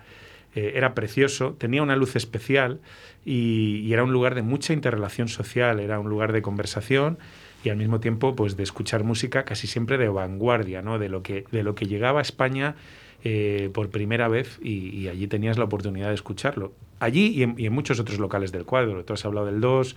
Eh, 0.54 0.74
era 0.76 0.94
precioso, 0.94 1.54
tenía 1.58 1.82
una 1.82 1.96
luz 1.96 2.16
especial 2.16 2.80
y 3.24 3.92
era 3.94 4.04
un 4.04 4.12
lugar 4.12 4.36
de 4.36 4.42
mucha 4.42 4.74
interrelación 4.74 5.30
social, 5.30 5.80
era 5.80 6.00
un 6.00 6.10
lugar 6.10 6.34
de 6.34 6.42
conversación 6.42 7.18
y 7.64 7.70
al 7.70 7.78
mismo 7.78 8.00
tiempo 8.00 8.36
pues 8.36 8.58
de 8.58 8.64
escuchar 8.64 9.04
música 9.04 9.46
casi 9.46 9.68
siempre 9.68 9.98
de 9.98 10.10
vanguardia, 10.10 10.82
¿no? 10.82 11.00
de, 11.00 11.10
lo 11.10 11.24
que, 11.24 11.46
de 11.52 11.64
lo 11.64 11.76
que 11.76 11.86
llegaba 11.86 12.20
a 12.20 12.22
España 12.22 12.76
eh, 13.24 13.70
por 13.74 13.90
primera 13.90 14.28
vez 14.28 14.60
y, 14.62 14.90
y 14.90 15.08
allí 15.08 15.28
tenías 15.28 15.58
la 15.58 15.66
oportunidad 15.66 16.10
de 16.10 16.16
escucharlo. 16.16 16.74
Allí 17.02 17.34
y 17.58 17.66
en, 17.66 17.74
muchos 17.74 18.00
otros 18.00 18.20
locales 18.20 18.52
del 18.52 18.64
cuadro. 18.64 19.04
Tú 19.04 19.14
has 19.14 19.26
hablado 19.26 19.48
del 19.48 19.60
2, 19.60 19.96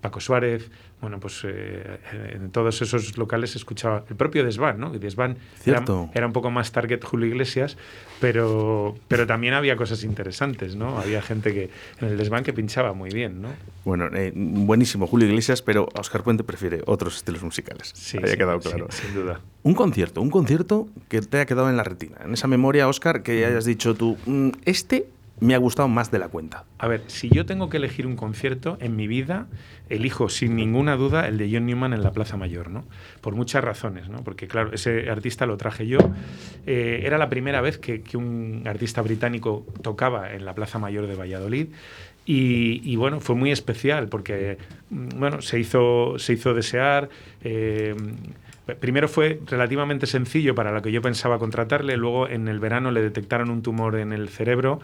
Paco 0.00 0.20
Suárez, 0.20 0.70
bueno, 1.00 1.18
pues 1.20 1.42
eh, 1.44 1.98
en 2.32 2.50
todos 2.50 2.80
esos 2.82 3.16
locales 3.18 3.50
se 3.50 3.58
escuchaba 3.58 4.04
el 4.08 4.16
propio 4.16 4.44
Desván, 4.44 4.78
¿no? 4.78 4.94
Y 4.94 4.98
Desván 4.98 5.38
era, 5.64 6.26
un 6.26 6.32
poco 6.32 6.50
más 6.50 6.72
target 6.72 7.02
Julio 7.04 7.26
Iglesias, 7.28 7.76
pero, 8.20 8.96
pero 9.08 9.26
también 9.26 9.54
había 9.54 9.76
cosas 9.76 10.04
interesantes, 10.04 10.76
¿no? 10.76 10.98
Había 10.98 11.22
gente 11.22 11.52
que 11.52 11.70
en 12.00 12.08
el 12.08 12.16
Desván 12.16 12.44
que 12.44 12.52
pinchaba 12.52 12.92
muy 12.92 13.10
bien, 13.10 13.42
¿no? 13.42 13.48
Bueno, 13.84 14.08
eh, 14.14 14.32
buenísimo 14.34 15.06
Julio 15.06 15.28
Iglesias, 15.28 15.62
pero 15.62 15.88
Oscar 15.98 16.22
Puente 16.22 16.44
prefiere 16.44 16.82
otros 16.86 17.16
estilos 17.16 17.42
musicales. 17.42 17.92
Sí, 17.94 18.18
sí, 18.24 18.36
quedado 18.36 18.60
sí, 18.60 18.68
claro. 18.68 18.86
sin 18.90 19.14
duda. 19.14 19.40
Un 19.62 19.74
concierto, 19.74 20.20
un 20.20 20.30
concierto 20.30 20.88
que 21.08 21.20
te 21.20 21.38
haya 21.38 21.46
quedado 21.46 21.70
en 21.70 21.76
la 21.76 21.84
retina. 21.84 22.16
En 22.24 22.32
esa 22.32 22.46
memoria, 22.46 22.88
Oscar, 22.88 23.22
que 23.22 23.44
hayas 23.44 23.64
dicho 23.64 23.94
tú, 23.94 24.16
"Mm, 24.26 24.50
este 24.64 25.06
me 25.40 25.54
ha 25.54 25.58
gustado 25.58 25.88
más 25.88 26.10
de 26.10 26.18
la 26.18 26.28
cuenta. 26.28 26.64
A 26.78 26.88
ver, 26.88 27.02
si 27.06 27.28
yo 27.28 27.46
tengo 27.46 27.68
que 27.68 27.76
elegir 27.76 28.06
un 28.06 28.16
concierto 28.16 28.76
en 28.80 28.96
mi 28.96 29.06
vida, 29.06 29.46
elijo 29.88 30.28
sin 30.28 30.56
ninguna 30.56 30.96
duda 30.96 31.28
el 31.28 31.38
de 31.38 31.50
John 31.52 31.66
Newman 31.66 31.92
en 31.92 32.02
la 32.02 32.12
Plaza 32.12 32.36
Mayor, 32.36 32.70
¿no? 32.70 32.84
Por 33.20 33.34
muchas 33.34 33.62
razones, 33.62 34.08
¿no? 34.08 34.22
Porque, 34.24 34.48
claro, 34.48 34.72
ese 34.72 35.10
artista 35.10 35.46
lo 35.46 35.56
traje 35.56 35.86
yo. 35.86 35.98
Eh, 36.66 37.02
era 37.04 37.18
la 37.18 37.28
primera 37.28 37.60
vez 37.60 37.78
que, 37.78 38.02
un 38.14 38.64
artista 38.66 39.02
británico 39.02 39.66
tocaba 39.82 40.32
en 40.32 40.44
la 40.44 40.54
Plaza 40.54 40.78
Mayor 40.78 41.06
de 41.06 41.14
Valladolid. 41.14 41.68
Y, 42.26 42.82
y, 42.84 42.96
bueno, 42.96 43.20
fue 43.20 43.36
muy 43.36 43.50
especial 43.50 44.08
porque 44.08 44.58
mm, 44.90 45.08
bueno, 45.18 45.40
se 45.40 45.58
hizo, 45.58 46.18
se 46.18 46.34
hizo 46.34 46.52
desear. 46.52 47.08
eh, 47.42 47.94
primero 48.76 49.08
fue 49.08 49.40
relativamente 49.46 50.06
sencillo 50.06 50.54
para 50.54 50.72
lo 50.72 50.82
que 50.82 50.92
yo 50.92 51.02
pensaba 51.02 51.38
contratarle, 51.38 51.96
luego 51.96 52.28
en 52.28 52.48
el 52.48 52.60
verano 52.60 52.90
le 52.90 53.02
detectaron 53.02 53.50
un 53.50 53.62
tumor 53.62 53.96
en 53.96 54.12
el 54.12 54.28
cerebro 54.28 54.80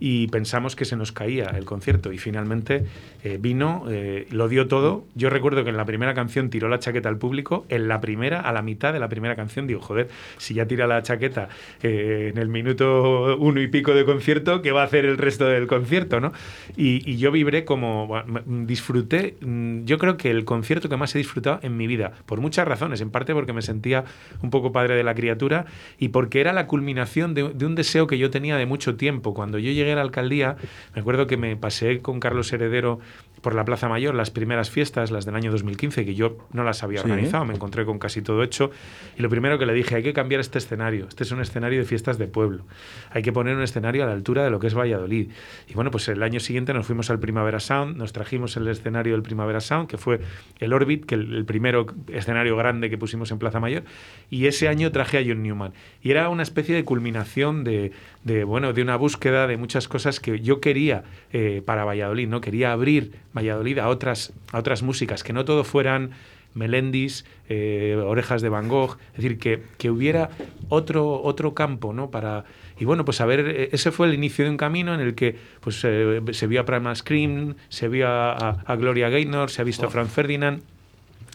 y 0.00 0.28
pensamos 0.28 0.76
que 0.76 0.84
se 0.84 0.96
nos 0.96 1.12
caía 1.12 1.46
el 1.56 1.64
concierto 1.64 2.12
y 2.12 2.18
finalmente 2.18 2.84
eh, 3.24 3.38
vino, 3.40 3.84
eh, 3.88 4.26
lo 4.30 4.48
dio 4.48 4.68
todo. 4.68 5.04
Yo 5.14 5.30
recuerdo 5.30 5.64
que 5.64 5.70
en 5.70 5.76
la 5.76 5.84
primera 5.84 6.14
canción 6.14 6.50
tiró 6.50 6.68
la 6.68 6.78
chaqueta 6.78 7.08
al 7.08 7.18
público, 7.18 7.66
en 7.68 7.88
la 7.88 8.00
primera, 8.00 8.40
a 8.40 8.52
la 8.52 8.62
mitad 8.62 8.92
de 8.92 9.00
la 9.00 9.08
primera 9.08 9.34
canción, 9.36 9.66
digo, 9.66 9.80
joder, 9.80 10.08
si 10.36 10.54
ya 10.54 10.66
tira 10.66 10.86
la 10.86 11.02
chaqueta 11.02 11.48
eh, 11.82 12.30
en 12.32 12.38
el 12.38 12.48
minuto 12.48 13.36
uno 13.38 13.60
y 13.60 13.68
pico 13.68 13.94
de 13.94 14.04
concierto, 14.04 14.62
¿qué 14.62 14.72
va 14.72 14.82
a 14.82 14.84
hacer 14.84 15.04
el 15.04 15.18
resto 15.18 15.46
del 15.46 15.66
concierto? 15.66 16.20
¿no? 16.20 16.32
Y, 16.76 17.18
yo 17.18 17.32
vibré 17.32 17.64
como, 17.64 18.22
disfruté, 18.46 19.36
mm, 19.40 19.84
yo 19.84 19.98
creo 19.98 20.16
que 20.16 20.30
el 20.30 20.44
concierto 20.44 20.88
que 20.88 20.96
más 20.96 21.14
he 21.16 21.18
disfrutado 21.18 21.58
en 21.62 21.76
mi 21.76 21.88
vida, 21.88 22.12
por 22.26 22.40
muchas 22.40 22.68
razones, 22.68 23.00
en 23.00 23.10
parte 23.10 23.27
porque 23.34 23.52
me 23.52 23.62
sentía 23.62 24.04
un 24.42 24.50
poco 24.50 24.72
padre 24.72 24.96
de 24.96 25.04
la 25.04 25.14
criatura 25.14 25.66
y 25.98 26.08
porque 26.08 26.40
era 26.40 26.52
la 26.52 26.66
culminación 26.66 27.34
de, 27.34 27.50
de 27.54 27.66
un 27.66 27.74
deseo 27.74 28.06
que 28.06 28.18
yo 28.18 28.30
tenía 28.30 28.56
de 28.56 28.66
mucho 28.66 28.96
tiempo. 28.96 29.34
Cuando 29.34 29.58
yo 29.58 29.70
llegué 29.72 29.92
a 29.92 29.96
la 29.96 30.02
alcaldía, 30.02 30.56
me 30.94 31.00
acuerdo 31.00 31.26
que 31.26 31.36
me 31.36 31.56
pasé 31.56 32.00
con 32.00 32.20
Carlos 32.20 32.52
Heredero 32.52 33.00
por 33.40 33.54
la 33.54 33.64
Plaza 33.64 33.88
Mayor 33.88 34.14
las 34.14 34.30
primeras 34.30 34.70
fiestas, 34.70 35.10
las 35.10 35.24
del 35.24 35.34
año 35.34 35.50
2015, 35.50 36.04
que 36.04 36.14
yo 36.14 36.38
no 36.52 36.64
las 36.64 36.82
había 36.82 37.00
Sí. 37.02 37.10
organizado, 37.10 37.44
me 37.44 37.54
encontré 37.54 37.84
con 37.84 37.98
casi 37.98 38.22
todo 38.22 38.42
hecho. 38.42 38.70
Y 39.18 39.22
lo 39.22 39.28
primero 39.28 39.58
que 39.58 39.66
le 39.66 39.72
dije, 39.72 39.94
hay 39.96 40.02
que 40.02 40.12
cambiar 40.12 40.40
este 40.40 40.58
escenario. 40.58 41.06
Este 41.08 41.24
es 41.24 41.30
un 41.32 41.40
escenario 41.40 41.78
de 41.78 41.84
fiestas 41.84 42.18
de 42.18 42.26
pueblo. 42.26 42.64
Hay 43.10 43.22
que 43.22 43.32
poner 43.32 43.56
un 43.56 43.62
escenario 43.62 44.02
a 44.02 44.06
la 44.06 44.12
altura 44.12 44.44
de 44.44 44.50
lo 44.50 44.58
que 44.60 44.66
es 44.66 44.74
Valladolid. 44.74 45.30
Y 45.68 45.74
bueno, 45.74 45.90
pues 45.90 46.08
el 46.08 46.22
año 46.22 46.40
siguiente 46.40 46.72
nos 46.74 46.86
fuimos 46.86 47.10
al 47.10 47.18
Primavera 47.18 47.60
Sound, 47.60 47.96
nos 47.96 48.12
trajimos 48.12 48.56
el 48.56 48.66
escenario 48.68 49.12
del 49.14 49.22
Primavera 49.22 49.60
Sound, 49.60 49.88
que 49.88 49.98
fue 49.98 50.20
el 50.58 50.72
Orbit, 50.72 51.04
que 51.06 51.14
el, 51.14 51.34
el 51.34 51.44
primero 51.44 51.86
escenario 52.12 52.56
grande 52.56 52.90
que 52.90 52.98
pusimos 52.98 53.30
en 53.30 53.38
Plaza 53.38 53.60
Mayor. 53.60 53.82
Y 54.30 54.46
ese 54.46 54.68
año 54.68 54.90
traje 54.92 55.18
a 55.18 55.22
John 55.26 55.42
Newman. 55.42 55.72
Y 56.02 56.10
era 56.10 56.28
una 56.28 56.42
especie 56.42 56.74
de 56.74 56.84
culminación 56.84 57.64
de, 57.64 57.92
de, 58.24 58.44
bueno, 58.44 58.72
de 58.72 58.82
una 58.82 58.96
búsqueda 58.96 59.46
de 59.46 59.56
muchas 59.56 59.88
cosas 59.88 60.20
que 60.20 60.40
yo 60.40 60.60
quería 60.60 61.04
eh, 61.32 61.62
para 61.64 61.84
Valladolid, 61.84 62.28
¿no? 62.28 62.40
Quería 62.40 62.72
abrir 62.72 63.12
Valladolid 63.36 63.78
a 63.78 63.88
otras, 63.88 64.32
a 64.52 64.58
otras 64.58 64.82
músicas, 64.82 65.22
que 65.22 65.32
no 65.32 65.44
todo 65.44 65.64
fueran 65.64 66.10
Melendis, 66.54 67.24
eh, 67.48 67.96
Orejas 68.04 68.42
de 68.42 68.48
Van 68.48 68.68
Gogh, 68.68 68.96
es 69.12 69.16
decir, 69.22 69.38
que, 69.38 69.62
que 69.78 69.90
hubiera 69.90 70.30
otro, 70.68 71.22
otro 71.22 71.54
campo, 71.54 71.92
¿no? 71.92 72.10
Para, 72.10 72.44
y 72.80 72.84
bueno, 72.84 73.04
pues 73.04 73.20
a 73.20 73.26
ver, 73.26 73.40
eh, 73.40 73.68
ese 73.72 73.92
fue 73.92 74.08
el 74.08 74.14
inicio 74.14 74.44
de 74.44 74.50
un 74.50 74.56
camino 74.56 74.94
en 74.94 75.00
el 75.00 75.14
que 75.14 75.36
pues, 75.60 75.80
eh, 75.84 76.20
se 76.32 76.46
vio 76.46 76.60
a 76.60 76.64
Primal 76.64 76.96
Scream, 76.96 77.54
se 77.68 77.88
vio 77.88 78.08
a, 78.08 78.32
a- 78.32 78.64
a 78.66 78.76
Gloria 78.76 79.08
Gaynor, 79.10 79.50
se 79.50 79.60
ha 79.62 79.64
visto 79.64 79.86
a 79.86 79.90
Franz 79.90 80.10
Ferdinand, 80.10 80.62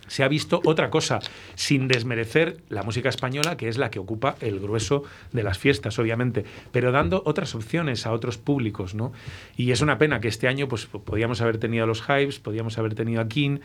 se 0.08 0.24
ha 0.24 0.28
visto 0.28 0.62
otra 0.66 0.90
cosa, 0.90 1.20
sin 1.56 1.88
desmerecer 1.88 2.58
la 2.70 2.84
música 2.84 3.10
española, 3.10 3.58
que 3.58 3.68
es 3.68 3.78
la 3.78 3.90
que 3.90 4.00
ocupa 4.00 4.36
el 4.42 4.60
grueso 4.60 5.04
de 5.32 5.44
las 5.44 5.58
fiestas, 5.58 5.98
obviamente, 6.00 6.44
pero 6.72 6.92
dando 6.92 7.22
otras 7.26 7.56
opciones 7.56 8.06
a 8.06 8.12
otros 8.12 8.38
públicos, 8.38 8.96
¿no? 8.96 9.12
Y 9.56 9.72
es 9.72 9.82
una 9.82 9.98
pena 9.98 10.20
que 10.20 10.28
este 10.28 10.48
año, 10.48 10.68
pues, 10.68 10.86
podíamos 10.88 11.42
haber 11.42 11.58
tenido 11.58 11.84
a 11.86 11.88
los 11.88 12.02
Hypes, 12.02 12.40
podíamos 12.40 12.78
haber 12.78 12.96
tenido 12.96 13.22
a 13.22 13.28
King, 13.28 13.60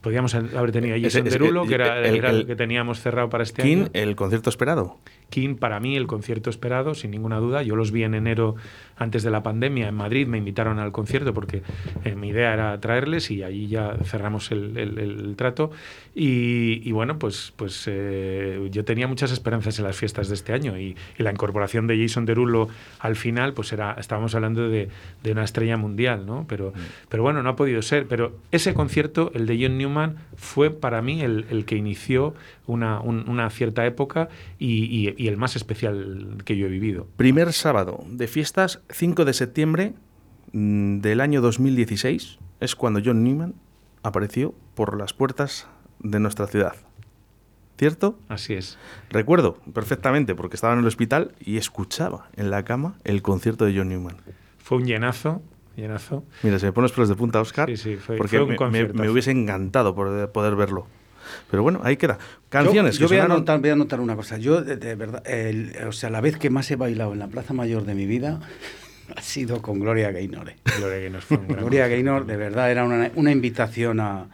podíamos 0.00 0.34
haber 0.34 0.72
tenido 0.72 0.96
a 0.96 1.00
Jason 1.00 1.24
Derulo, 1.24 1.66
que 1.66 1.74
era, 1.74 1.98
el- 2.00 2.16
era 2.16 2.30
el 2.30 2.36
el- 2.40 2.46
que 2.46 2.56
teníamos 2.56 3.00
cerrado 3.00 3.28
para 3.30 3.44
este 3.44 3.62
King, 3.62 3.76
año. 3.82 3.90
el 3.92 4.16
concierto 4.16 4.50
esperado. 4.50 4.98
King, 5.30 5.56
para 5.56 5.80
mí, 5.80 5.96
el 5.96 6.06
concierto 6.06 6.50
esperado, 6.50 6.94
sin 6.94 7.10
ninguna 7.10 7.38
duda. 7.38 7.62
Yo 7.62 7.76
los 7.76 7.90
vi 7.90 8.04
en 8.04 8.14
enero, 8.14 8.54
antes 8.96 9.22
de 9.22 9.30
la 9.30 9.42
pandemia, 9.42 9.88
en 9.88 9.94
Madrid. 9.94 10.26
Me 10.26 10.38
invitaron 10.38 10.78
al 10.78 10.92
concierto 10.92 11.34
porque 11.34 11.62
eh, 12.04 12.14
mi 12.14 12.28
idea 12.28 12.52
era 12.54 12.80
traerles 12.80 13.30
y 13.30 13.42
ahí 13.42 13.66
ya 13.68 13.96
cerramos 14.04 14.50
el, 14.52 14.76
el- 14.76 14.98
el 14.98 15.36
trato. 15.36 15.70
Y, 16.14 16.80
y 16.88 16.92
bueno, 16.92 17.18
pues, 17.18 17.52
pues 17.56 17.84
eh, 17.86 18.68
yo 18.70 18.84
tenía 18.84 19.08
muchas 19.08 19.32
esperanzas 19.32 19.78
en 19.78 19.84
las 19.84 19.96
fiestas 19.96 20.28
de 20.28 20.34
este 20.34 20.52
año 20.52 20.78
y, 20.78 20.96
y 21.18 21.22
la 21.22 21.32
incorporación 21.32 21.86
de 21.86 22.00
Jason 22.00 22.24
Derulo 22.24 22.68
al 23.00 23.16
final, 23.16 23.52
pues 23.52 23.72
era, 23.72 23.96
estábamos 23.98 24.34
hablando 24.34 24.68
de, 24.68 24.88
de 25.22 25.32
una 25.32 25.44
estrella 25.44 25.76
mundial, 25.76 26.24
¿no? 26.26 26.46
Pero, 26.48 26.72
pero 27.08 27.22
bueno, 27.22 27.42
no 27.42 27.50
ha 27.50 27.56
podido 27.56 27.82
ser. 27.82 28.06
Pero 28.06 28.36
ese 28.52 28.74
concierto, 28.74 29.32
el 29.34 29.46
de 29.46 29.58
John 29.60 29.76
Newman, 29.78 30.16
fue 30.36 30.70
para 30.70 31.02
mí 31.02 31.20
el, 31.20 31.46
el 31.50 31.64
que 31.64 31.76
inició 31.76 32.34
una, 32.66 33.00
un- 33.00 33.28
una 33.28 33.50
cierta 33.50 33.84
época 33.84 34.28
y- 34.58 35.12
y 35.16 35.28
el 35.28 35.36
más 35.36 35.56
especial 35.56 36.38
que 36.44 36.56
yo 36.56 36.66
he 36.66 36.70
vivido. 36.70 37.06
Primer 37.16 37.52
sábado 37.52 38.04
de 38.08 38.26
fiestas, 38.28 38.80
5 38.90 39.24
de 39.24 39.32
septiembre 39.32 39.94
mm, 40.52 40.98
del 41.00 41.20
año 41.20 41.40
2016, 41.40 42.38
es 42.60 42.74
cuando 42.76 43.00
John 43.04 43.22
Newman 43.24 43.54
apareció 44.02 44.54
por 44.74 44.96
las 44.98 45.12
puertas 45.12 45.66
de 46.00 46.20
nuestra 46.20 46.46
ciudad. 46.46 46.74
¿Cierto? 47.76 48.18
Así 48.28 48.54
es. 48.54 48.78
Recuerdo 49.10 49.54
perfectamente 49.72 50.34
porque 50.36 50.54
estaba 50.54 50.74
en 50.74 50.80
el 50.80 50.86
hospital 50.86 51.34
y 51.40 51.56
escuchaba 51.56 52.28
en 52.36 52.50
la 52.50 52.64
cama 52.64 52.94
el 53.02 53.20
concierto 53.22 53.64
de 53.64 53.76
John 53.76 53.88
Newman. 53.88 54.16
Fue 54.58 54.78
un 54.78 54.84
llenazo, 54.86 55.42
llenazo. 55.74 56.24
Mira, 56.44 56.58
se 56.60 56.66
me 56.66 56.72
ponen 56.72 56.84
los 56.84 56.92
pelos 56.92 57.08
de 57.08 57.16
punta, 57.16 57.40
Oscar, 57.40 57.68
Sí, 57.68 57.76
sí, 57.76 57.96
fue- 57.96 58.16
porque 58.16 58.38
fue 58.38 58.44
un 58.44 58.72
me- 58.72 58.86
me, 58.92 59.10
hubiese 59.10 59.32
encantado 59.32 59.94
poder, 59.94 60.30
poder 60.30 60.54
verlo. 60.54 60.86
Pero 61.50 61.62
bueno, 61.62 61.80
ahí 61.84 61.96
queda. 61.96 62.18
Canciones 62.48 62.96
Yo, 62.96 63.02
yo 63.02 63.08
que 63.08 63.14
voy, 63.14 63.20
a 63.20 63.24
anotar, 63.24 63.60
voy 63.60 63.70
a 63.70 63.72
anotar 63.72 64.00
una 64.00 64.16
cosa. 64.16 64.38
Yo, 64.38 64.62
de, 64.62 64.76
de 64.76 64.94
verdad, 64.94 65.22
el- 65.26 65.74
o 65.88 65.92
sea, 65.92 66.10
la 66.10 66.20
vez 66.20 66.36
que 66.38 66.50
más 66.50 66.70
he 66.70 66.76
bailado 66.76 67.12
en 67.12 67.18
la 67.18 67.28
Plaza 67.28 67.52
Mayor 67.54 67.84
de 67.84 67.94
mi 67.94 68.06
vida 68.06 68.40
ha 69.16 69.20
sido 69.22 69.60
con 69.62 69.80
Gloria 69.80 70.10
Gaynor. 70.12 70.48
eh. 70.50 70.56
Gloria 70.78 70.98
Gaynor 70.98 71.22
fue 71.22 71.36
un 71.38 71.48
gran 71.48 71.60
Gloria 71.60 71.88
Gaynor, 71.88 72.26
de 72.26 72.36
verdad, 72.36 72.70
era 72.70 72.84
una, 72.84 73.10
una 73.14 73.30
invitación 73.32 74.00
a. 74.00 74.26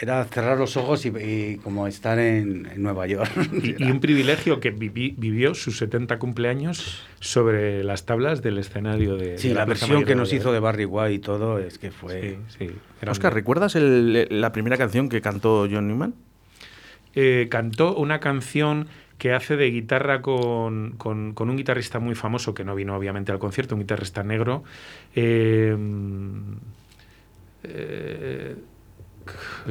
Era 0.00 0.24
cerrar 0.26 0.58
los 0.58 0.76
ojos 0.76 1.04
y, 1.06 1.08
y 1.08 1.56
como 1.56 1.88
estar 1.88 2.20
en, 2.20 2.66
en 2.66 2.82
Nueva 2.82 3.06
York. 3.08 3.30
Y, 3.62 3.82
y 3.82 3.90
un 3.90 3.98
privilegio 4.00 4.60
que 4.60 4.70
vivió 4.70 5.54
sus 5.54 5.76
70 5.78 6.18
cumpleaños 6.20 7.02
sobre 7.18 7.82
las 7.82 8.06
tablas 8.06 8.40
del 8.40 8.58
escenario 8.58 9.16
de. 9.16 9.38
Sí, 9.38 9.48
de 9.48 9.54
la, 9.54 9.66
Plaza 9.66 9.86
versión 9.86 10.04
que 10.04 10.14
nos 10.14 10.32
hizo 10.32 10.52
de 10.52 10.60
Barry 10.60 10.84
White 10.84 11.14
y 11.14 11.18
todo, 11.18 11.58
es 11.58 11.78
que 11.78 11.90
fue. 11.90 12.20
Sí, 12.20 12.36
sí. 12.58 12.64
grande. 13.00 13.10
Oscar, 13.10 13.34
¿recuerdas 13.34 13.74
el- 13.74 14.28
la 14.30 14.52
primera 14.52 14.76
canción 14.76 15.08
que 15.08 15.20
cantó 15.20 15.66
John 15.70 15.88
Newman? 15.88 16.14
eh, 17.14 17.48
cantó 17.50 17.96
una 17.96 18.20
canción 18.20 18.86
que 19.16 19.32
hace 19.32 19.56
de 19.56 19.68
guitarra 19.72 20.22
con, 20.22 20.92
con- 20.98 21.32
con 21.34 21.50
un 21.50 21.56
guitarrista 21.56 21.98
muy 21.98 22.14
famoso 22.14 22.54
que 22.54 22.62
no 22.64 22.76
vino 22.76 22.94
obviamente 22.96 23.32
al 23.32 23.40
concierto, 23.40 23.74
un 23.74 23.80
guitarrista 23.80 24.22
negro. 24.22 24.62
eh, 25.16 25.76
eh, 27.64 28.54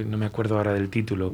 no 0.06 0.18
me 0.18 0.26
acuerdo 0.26 0.58
ahora 0.58 0.74
del 0.74 0.90
título. 0.90 1.34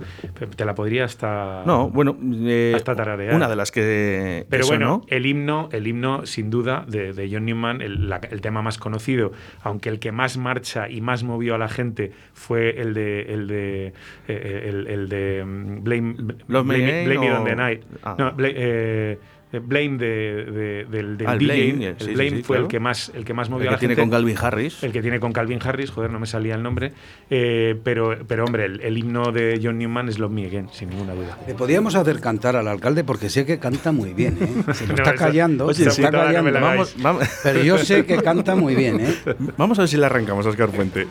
Te 0.55 0.65
la 0.65 0.75
podría 0.75 1.05
hasta. 1.05 1.63
No, 1.65 1.89
bueno, 1.89 2.17
eh, 2.21 2.73
hasta 2.75 2.95
tararear. 2.95 3.35
una 3.35 3.49
de 3.49 3.55
las 3.55 3.71
que. 3.71 4.45
Pero 4.49 4.67
bueno, 4.67 5.03
el 5.07 5.25
himno, 5.25 5.69
el 5.71 5.87
himno, 5.87 6.25
sin 6.25 6.49
duda, 6.49 6.85
de, 6.87 7.13
de 7.13 7.29
John 7.31 7.45
Newman, 7.45 7.81
el, 7.81 8.09
la- 8.09 8.21
el 8.29 8.41
tema 8.41 8.61
más 8.61 8.77
conocido, 8.77 9.31
aunque 9.61 9.89
el 9.89 9.99
que 9.99 10.11
más 10.11 10.37
marcha 10.37 10.89
y 10.89 11.01
más 11.01 11.23
movió 11.23 11.55
a 11.55 11.57
la 11.57 11.69
gente 11.69 12.11
fue 12.33 12.79
el 12.81 12.93
de 12.93 13.21
el 13.33 13.47
de 13.47 13.93
eh, 14.27 14.63
el, 14.69 14.87
el 14.87 15.09
de 15.09 15.43
mm, 15.45 15.83
Blame, 15.83 16.15
Blame, 16.47 17.13
It 17.13 17.19
on 17.31 17.43
the 17.45 17.55
Night. 17.55 17.83
Ah. 18.03 18.15
No, 18.17 18.33
eh, 18.39 19.17
Blame 19.59 19.97
de, 19.97 20.05
de- 20.45 20.85
del, 20.89 21.17
del 21.17 21.27
Ah, 21.27 21.33
el 21.33 21.39
DJ. 21.39 21.47
Blame, 21.73 21.87
el 21.87 21.95
sí, 21.99 22.05
sí, 22.05 22.11
Blame 22.13 22.29
sí, 22.29 22.43
fue 22.43 22.55
claro. 22.55 22.63
el 22.65 22.67
que 22.71 22.79
más 22.79 23.11
el 23.15 23.25
que 23.25 23.33
más 23.33 23.47
El 23.47 23.51
movió 23.53 23.63
que 23.65 23.69
a 23.69 23.71
la 23.73 23.79
tiene 23.79 23.95
gente. 23.95 24.01
con 24.09 24.19
Calvin 24.19 24.37
Harris. 24.41 24.83
El 24.83 24.91
que 24.91 25.01
tiene 25.01 25.19
con 25.19 25.31
Calvin 25.31 25.59
Harris, 25.63 25.91
joder, 25.91 26.11
no 26.11 26.19
me 26.19 26.25
salía 26.25 26.55
el 26.55 26.63
nombre. 26.63 26.93
Eh, 27.29 27.75
pero, 27.83 28.17
pero 28.27 28.45
hombre, 28.45 28.65
el, 28.65 28.81
el 28.81 28.97
himno 28.97 29.31
de 29.31 29.59
John 29.63 29.77
Newman 29.77 30.09
es 30.09 30.19
Love 30.19 30.31
Me 30.31 30.45
Again, 30.45 30.69
sin 30.71 30.89
ninguna 30.89 31.13
duda. 31.13 31.37
Le 31.47 31.53
podíamos 31.53 31.95
hacer 31.95 32.19
cantar 32.19 32.55
al 32.55 32.67
alcalde 32.67 33.03
porque 33.03 33.29
sé 33.29 33.45
que 33.45 33.59
canta 33.59 33.91
muy 33.91 34.13
bien, 34.13 34.37
¿eh? 34.41 34.47
Se 34.73 34.87
lo 34.87 34.95
No, 34.95 35.03
está 35.03 35.15
callando, 35.15 35.65
Oye, 35.67 35.75
se 35.75 35.85
lo 35.85 35.91
sí, 35.91 36.01
está 36.03 36.11
no 36.17 36.23
callando. 36.25 36.59
Vamos, 36.59 36.95
vamos. 36.99 37.23
Pero 37.43 37.63
yo 37.63 37.77
sé 37.77 38.05
que 38.05 38.17
canta 38.21 38.55
muy 38.55 38.75
bien, 38.75 38.99
¿eh? 39.01 39.15
Vamos 39.57 39.77
a 39.79 39.83
ver 39.83 39.89
si 39.89 39.97
le 39.97 40.05
arrancamos 40.05 40.45
a 40.45 40.49
Oscar 40.49 40.69
Puente. 40.69 41.07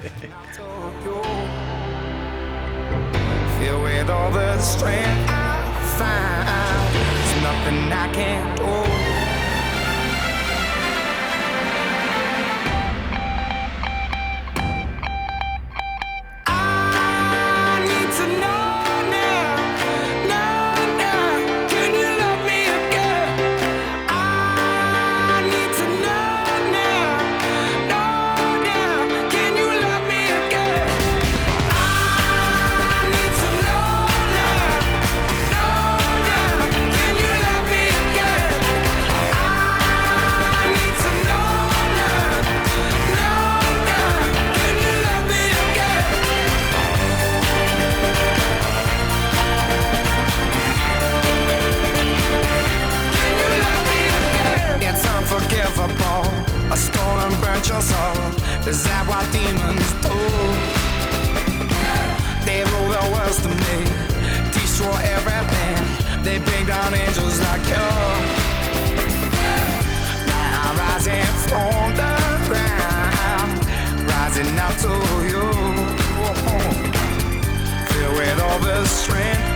something 7.65 7.93
I 7.93 8.13
can't 8.13 8.57
do. 8.57 8.92
Burnt 57.63 57.69
your 57.69 57.81
soul. 57.81 58.69
Is 58.69 58.83
that 58.85 59.07
what 59.07 59.31
demons 59.33 59.93
do? 60.03 60.17
They 62.45 62.65
rule 62.65 62.91
the 62.91 63.05
world 63.13 63.39
to 63.43 63.49
me. 63.49 63.79
Destroy 64.53 64.99
everything. 65.17 66.23
They 66.25 66.39
bring 66.39 66.67
down 66.67 66.95
angels 66.95 67.41
like 67.41 67.65
you. 67.67 67.89
Now 70.27 70.69
I'm 70.69 70.77
rising 70.79 71.27
from 71.49 71.95
the 72.01 72.15
ground. 72.49 73.53
Rising 74.09 74.59
out 74.59 74.77
to 74.85 74.95
you. 75.31 75.47
Filled 77.89 78.17
with 78.17 78.41
all 78.41 78.59
the 78.61 78.85
strength 78.87 79.52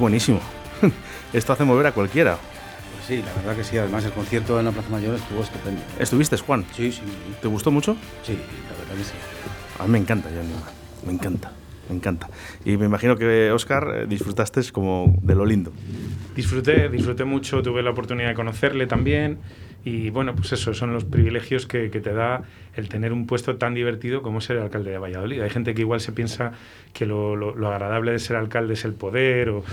buenísimo. 0.00 0.40
Esto 1.32 1.52
hace 1.52 1.64
mover 1.64 1.86
a 1.86 1.92
cualquiera. 1.92 2.38
Pues 2.96 3.06
sí, 3.06 3.22
la 3.24 3.32
verdad 3.34 3.56
que 3.56 3.62
sí. 3.62 3.78
Además, 3.78 4.04
el 4.04 4.12
concierto 4.12 4.58
en 4.58 4.64
la 4.66 4.72
Plaza 4.72 4.88
Mayor 4.88 5.14
estuvo 5.14 5.42
estupendo. 5.42 5.80
¿Estuviste, 5.98 6.36
Juan? 6.38 6.64
Sí, 6.74 6.90
sí. 6.90 7.02
¿Te 7.40 7.46
gustó 7.46 7.70
mucho? 7.70 7.96
Sí, 8.24 8.32
la 8.32 8.78
verdad 8.78 8.96
que 8.96 9.04
sí. 9.04 9.14
A 9.78 9.84
mí 9.84 9.90
me 9.90 9.98
encanta, 9.98 10.28
Newman. 10.30 10.80
Me 11.06 11.12
encanta, 11.12 11.52
me 11.88 11.96
encanta. 11.96 12.28
Y 12.64 12.76
me 12.76 12.86
imagino 12.86 13.16
que, 13.16 13.50
Oscar, 13.52 14.08
disfrutaste 14.08 14.60
como 14.72 15.16
de 15.22 15.34
lo 15.34 15.46
lindo. 15.46 15.72
Disfruté, 16.34 16.88
disfruté 16.88 17.24
mucho, 17.24 17.62
tuve 17.62 17.82
la 17.82 17.90
oportunidad 17.90 18.28
de 18.28 18.34
conocerle 18.34 18.86
también. 18.86 19.38
Y 19.82 20.10
bueno, 20.10 20.34
pues 20.34 20.52
eso, 20.52 20.74
son 20.74 20.92
los 20.92 21.04
privilegios 21.04 21.66
que, 21.66 21.88
te 21.88 22.12
da 22.12 22.42
el 22.76 22.88
tener 22.90 23.12
un 23.14 23.26
puesto 23.26 23.56
tan 23.56 23.72
divertido 23.74 24.20
como 24.20 24.40
ser 24.42 24.58
alcalde 24.58 24.90
de 24.90 24.98
Valladolid. 24.98 25.40
Hay 25.40 25.48
gente 25.50 25.72
que 25.74 25.80
igual 25.80 26.00
se 26.00 26.12
piensa 26.12 26.52
que 26.92 27.06
lo, 27.06 27.34
lo- 27.34 27.54
lo 27.54 27.68
agradable 27.68 28.12
de 28.12 28.18
ser 28.18 28.36
alcalde 28.36 28.74
es 28.74 28.84
el 28.84 28.92
poder 28.92 29.48
o, 29.48 29.64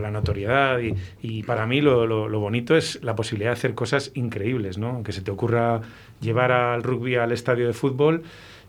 la 0.00 0.10
notoriedad. 0.12 0.78
Y, 1.22 1.42
para 1.42 1.66
mí 1.66 1.80
lo, 1.80 2.06
lo- 2.06 2.28
lo 2.28 2.38
bonito 2.40 2.76
es 2.76 3.02
la 3.02 3.16
posibilidad 3.16 3.50
de 3.50 3.54
hacer 3.54 3.74
cosas 3.74 4.12
increíbles, 4.14 4.78
¿no? 4.78 5.02
Que 5.02 5.12
se 5.12 5.20
te 5.22 5.30
ocurra 5.32 5.80
llevar 6.20 6.52
al 6.52 6.82
rugby 6.84 7.16
al 7.16 7.32
estadio 7.32 7.66
de 7.66 7.72
fútbol 7.72 8.22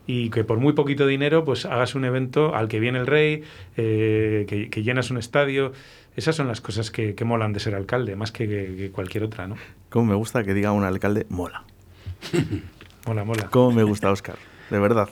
y 0.10 0.30
que 0.30 0.44
por 0.46 0.58
muy 0.58 0.72
poquito 0.74 1.06
dinero 1.06 1.44
pues 1.44 1.66
hagas 1.66 1.94
un 1.94 2.06
evento 2.06 2.56
al 2.56 2.70
que 2.70 2.80
viene 2.80 2.98
el 3.00 3.08
rey, 3.08 3.44
eh, 3.76 4.46
que, 4.48 4.70
que 4.70 4.82
llenas 4.84 5.12
un 5.12 5.18
estadio. 5.18 5.74
Esas 6.18 6.36
son 6.36 6.48
las 6.50 6.60
cosas 6.60 6.92
que, 6.92 7.16
que 7.16 7.24
molan 7.24 7.54
de 7.54 7.62
ser 7.62 7.76
alcalde, 7.76 8.16
más 8.18 8.32
que, 8.34 8.48
que- 8.50 8.76
que 8.76 8.92
cualquier 8.92 9.24
otra, 9.24 9.48
¿no? 9.48 9.56
Cómo 9.90 10.08
me 10.08 10.16
gusta 10.16 10.44
que 10.44 10.54
diga 10.54 10.74
un 10.74 10.84
alcalde, 10.84 11.26
mola. 11.30 11.64
Mola, 13.08 13.24
mola. 13.24 13.48
Cómo 13.50 13.72
me 13.72 13.84
gusta, 13.84 14.12
Oscar. 14.12 14.36
De 14.70 14.80
verdad. 14.80 15.08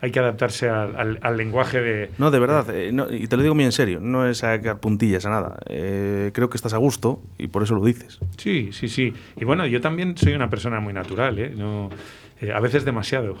Hay 0.00 0.10
que 0.10 0.18
adaptarse 0.18 0.68
al, 0.70 0.96
al- 0.96 1.18
al 1.22 1.36
lenguaje 1.36 1.80
de... 1.80 2.10
No, 2.18 2.30
de 2.30 2.38
verdad, 2.40 2.74
eh, 2.74 2.90
no, 2.92 3.12
y 3.12 3.26
te 3.28 3.36
lo 3.36 3.42
digo 3.42 3.54
muy 3.54 3.64
en 3.64 3.70
serio, 3.72 4.00
no 4.00 4.26
es 4.26 4.42
a 4.42 4.56
sacar 4.56 4.80
puntillas 4.80 5.26
a 5.26 5.30
nada. 5.30 5.58
Eh, 5.68 6.30
creo 6.32 6.48
que 6.48 6.56
estás 6.56 6.72
a 6.72 6.78
gusto 6.78 7.20
y 7.38 7.48
por 7.48 7.62
eso 7.62 7.74
lo 7.74 7.84
dices. 7.84 8.18
Sí, 8.38 8.70
sí, 8.72 8.88
sí. 8.88 9.12
Y 9.36 9.44
bueno, 9.44 9.66
yo 9.66 9.80
también 9.80 10.16
soy 10.16 10.32
una 10.32 10.48
persona 10.48 10.80
muy 10.80 10.92
natural, 10.94 11.38
¿eh? 11.38 11.52
No, 11.54 11.90
eh, 12.40 12.50
a 12.52 12.58
veces 12.60 12.84
demasiado. 12.84 13.36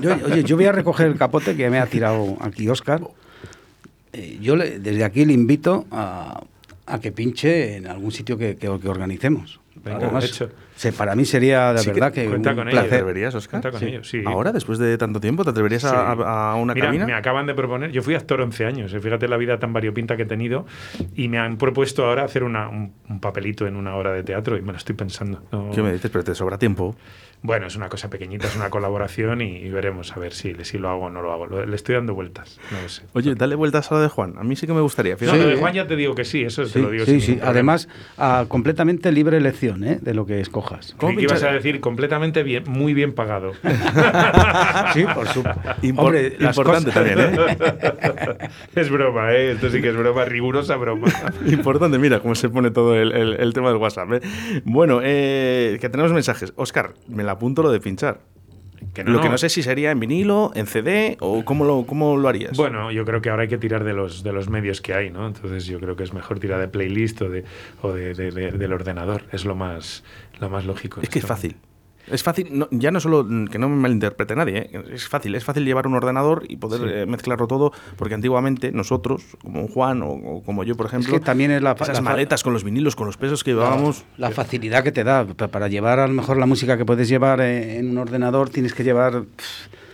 Yo- 0.00 0.14
oye, 0.26 0.44
yo 0.44 0.56
voy 0.56 0.66
a 0.66 0.72
recoger 0.72 1.08
el 1.08 1.16
capote 1.16 1.56
que 1.56 1.68
me 1.68 1.78
ha 1.80 1.86
tirado 1.86 2.36
aquí 2.40 2.68
Oscar. 2.68 3.00
Eh, 4.18 4.38
yo 4.40 4.56
le- 4.56 4.78
desde 4.78 5.04
aquí 5.04 5.24
le 5.26 5.34
invito 5.34 5.84
a, 5.90 6.42
a 6.86 7.00
que 7.00 7.12
pinche 7.12 7.76
en 7.76 7.86
algún 7.86 8.10
sitio 8.12 8.38
que, 8.38 8.56
que- 8.56 8.78
que 8.80 8.88
organicemos. 8.88 9.60
Venga, 9.84 9.98
Además, 9.98 10.24
hecho. 10.24 10.48
se- 10.74 10.90
para 10.92 11.14
mí 11.14 11.26
sería 11.26 11.74
de 11.74 11.80
Sí 11.80 11.90
verdad 11.90 12.10
que 12.10 12.26
cuenta 12.26 12.50
un 12.50 12.56
con. 12.56 12.64
¿Te 12.64 12.70
placer. 12.70 12.94
atreverías, 12.94 13.34
Oscar? 13.34 13.60
Cuenta 13.60 13.78
con 13.78 13.86
ello, 13.86 14.02
sí. 14.02 14.22
Ahora, 14.24 14.50
después 14.52 14.78
de 14.78 14.96
tanto 14.96 15.20
tiempo, 15.20 15.44
¿te 15.44 15.50
atreverías 15.50 15.84
a, 15.84 15.90
Sí. 15.90 16.22
a- 16.24 16.52
a 16.52 16.54
una 16.56 16.72
Mira, 16.72 16.86
cabina? 16.86 17.06
me 17.06 17.12
acaban 17.12 17.44
de 17.46 17.54
proponer, 17.54 17.92
yo 17.92 18.02
fui 18.02 18.14
actor 18.14 18.40
11 18.40 18.64
años, 18.64 18.92
eh, 18.94 19.00
fíjate 19.00 19.28
la 19.28 19.36
vida 19.36 19.58
tan 19.58 19.74
variopinta 19.74 20.16
que 20.16 20.22
he 20.22 20.26
tenido, 20.26 20.64
y 21.14 21.28
me 21.28 21.38
han 21.38 21.58
propuesto 21.58 22.06
ahora 22.06 22.24
hacer 22.24 22.42
una- 22.42 22.68
un, 22.70 22.94
un 23.08 23.20
papelito 23.20 23.66
en 23.66 23.76
una 23.76 23.94
obra 23.96 24.12
de 24.14 24.22
teatro 24.22 24.56
y 24.56 24.62
me 24.62 24.72
lo 24.72 24.78
estoy 24.78 24.96
pensando. 24.96 25.42
No- 25.52 25.70
¿Qué 25.72 25.82
me 25.82 25.92
dices? 25.92 26.10
Pero 26.10 26.24
te 26.24 26.34
sobra 26.34 26.56
tiempo. 26.58 26.96
Bueno, 27.42 27.66
es 27.68 27.76
una 27.76 27.88
cosa 27.88 28.10
pequeñita, 28.10 28.48
es 28.48 28.56
una 28.56 28.70
colaboración 28.70 29.40
y, 29.40 29.56
y 29.58 29.68
veremos 29.70 30.16
a 30.16 30.18
ver 30.18 30.32
si, 30.32 30.54
si 30.64 30.78
lo 30.78 30.88
hago 30.88 31.04
o 31.04 31.10
no 31.10 31.22
lo 31.22 31.32
hago. 31.32 31.46
Le 31.46 31.76
estoy 31.76 31.94
dando 31.94 32.12
vueltas, 32.14 32.58
no 32.72 32.80
lo 32.82 32.88
sé. 32.88 33.02
Oye, 33.12 33.34
dale 33.36 33.54
vueltas 33.54 33.92
a 33.92 33.94
lo 33.94 34.00
de 34.00 34.08
Juan. 34.08 34.34
A 34.38 34.42
mí 34.42 34.56
sí 34.56 34.66
que 34.66 34.72
me 34.72 34.80
gustaría. 34.80 35.12
No, 35.12 35.18
Fíjate. 35.18 35.38
lo 35.38 35.46
de 35.48 35.56
Juan 35.56 35.72
ya 35.74 35.86
te 35.86 35.94
digo 35.94 36.14
que 36.16 36.24
sí, 36.24 36.42
eso 36.42 36.62
te 36.64 36.68
Sí, 36.70 36.80
lo 36.80 36.90
digo 36.90 37.04
sí, 37.04 37.20
sí. 37.20 37.38
Además, 37.42 37.88
a 38.18 38.46
completamente 38.48 39.12
libre 39.12 39.36
elección 39.36 39.84
¿eh? 39.84 39.98
de 40.00 40.14
lo 40.14 40.26
que 40.26 40.40
escojas. 40.40 40.96
Creí 40.98 41.14
que 41.16 41.22
ibas 41.22 41.42
a 41.44 41.52
decir 41.52 41.80
completamente 41.80 42.42
bien, 42.42 42.64
muy 42.66 42.94
bien 42.94 43.12
pagado. 43.14 43.52
Sí, 44.92 45.04
por 45.14 45.26
supuesto. 45.28 45.60
Impor- 45.82 45.98
Hombre, 46.06 46.36
las 46.38 46.56
importante 46.56 46.90
cosas- 46.90 47.04
también, 47.06 47.34
¿eh? 47.38 48.48
es 48.74 48.90
broma, 48.90 49.32
¿eh? 49.32 49.52
Esto 49.52 49.70
sí 49.70 49.80
que 49.80 49.88
es 49.90 49.96
broma, 49.96 50.24
rigurosa 50.24 50.76
broma. 50.76 51.08
Importante, 51.46 51.98
mira 51.98 52.20
cómo 52.20 52.34
se 52.34 52.48
pone 52.48 52.70
todo 52.70 52.94
el, 52.96 53.12
el- 53.12 53.34
el 53.34 53.52
tema 53.52 53.68
del 53.68 53.78
WhatsApp. 53.78 54.12
¿eh? 54.14 54.20
Bueno, 54.64 55.00
eh, 55.02 55.78
que 55.80 55.88
tenemos 55.88 56.12
mensajes. 56.12 56.52
Oscar, 56.56 56.94
me 57.08 57.22
la 57.26 57.32
apunto 57.32 57.62
lo 57.62 57.70
de 57.70 57.80
pinchar. 57.80 58.20
Que 58.92 59.02
no, 59.04 59.10
lo 59.12 59.20
que 59.20 59.26
no. 59.26 59.32
no 59.32 59.38
sé 59.38 59.48
si 59.48 59.62
sería 59.62 59.90
en 59.90 59.98
vinilo, 60.00 60.52
en 60.54 60.66
CD 60.66 61.16
o 61.20 61.44
cómo 61.46 61.64
lo, 61.64 61.84
cómo 61.86 62.16
lo 62.18 62.28
harías. 62.28 62.56
Bueno, 62.56 62.90
yo 62.92 63.04
creo 63.06 63.20
que 63.22 63.30
ahora 63.30 63.42
hay 63.44 63.48
que 63.48 63.56
tirar 63.58 63.84
de 63.84 63.94
los, 63.94 64.22
de 64.22 64.32
los 64.32 64.48
medios 64.50 64.80
que 64.82 64.92
hay, 64.94 65.10
¿no? 65.10 65.26
Entonces 65.26 65.64
yo 65.66 65.80
creo 65.80 65.96
que 65.96 66.04
es 66.04 66.12
mejor 66.12 66.38
tirar 66.38 66.60
de 66.60 66.68
playlist 66.68 67.22
o, 67.22 67.28
de, 67.30 67.44
o 67.82 67.92
de, 67.92 68.12
de- 68.14 68.30
de- 68.30 68.52
del 68.52 68.72
ordenador. 68.74 69.22
Es 69.32 69.44
lo 69.46 69.54
más, 69.54 70.04
lo 70.40 70.50
más 70.50 70.66
lógico. 70.66 71.00
es 71.00 71.08
que 71.08 71.18
es 71.20 71.26
fácil. 71.26 71.56
Es 72.10 72.22
fácil, 72.22 72.48
no- 72.52 72.68
ya 72.70 72.90
no 72.90 73.00
solo 73.00 73.26
que 73.50 73.58
no 73.58 73.68
me 73.68 73.76
malinterprete 73.76 74.36
nadie, 74.36 74.58
¿eh? 74.72 74.84
es 74.92 75.08
fácil, 75.08 75.34
es 75.34 75.44
fácil 75.44 75.64
llevar 75.64 75.86
un 75.86 75.94
ordenador 75.94 76.44
y 76.48 76.56
poder 76.56 76.80
Sí. 76.80 76.86
eh, 76.88 77.06
mezclarlo 77.06 77.46
todo, 77.48 77.72
porque 77.96 78.14
antiguamente 78.14 78.70
nosotros, 78.72 79.24
como 79.42 79.66
Juan 79.68 80.02
o, 80.02 80.10
o 80.10 80.42
como 80.44 80.62
yo, 80.64 80.76
por 80.76 80.86
ejemplo, 80.86 81.12
que 81.12 81.20
también 81.20 81.50
es 81.50 81.62
la 81.62 81.72
esas 81.72 81.94
la 81.96 82.00
maletas 82.02 82.42
con 82.44 82.52
los 82.52 82.62
vinilos, 82.64 82.94
con 82.94 83.06
los 83.06 83.16
pesos 83.16 83.42
que 83.42 83.50
llevábamos, 83.52 84.04
La 84.18 84.30
facilidad 84.30 84.84
que 84.84 84.92
te 84.92 85.02
da 85.04 85.24
pa- 85.26 85.48
para 85.48 85.68
llevar 85.68 85.98
a 85.98 86.06
lo 86.06 86.14
mejor 86.14 86.36
la 86.36 86.46
música 86.46 86.76
que 86.78 86.84
puedes 86.84 87.08
llevar 87.08 87.40
eh, 87.40 87.78
en 87.78 87.90
un 87.90 87.98
ordenador, 87.98 88.50
tienes 88.50 88.72
que 88.74 88.84
llevar. 88.84 89.24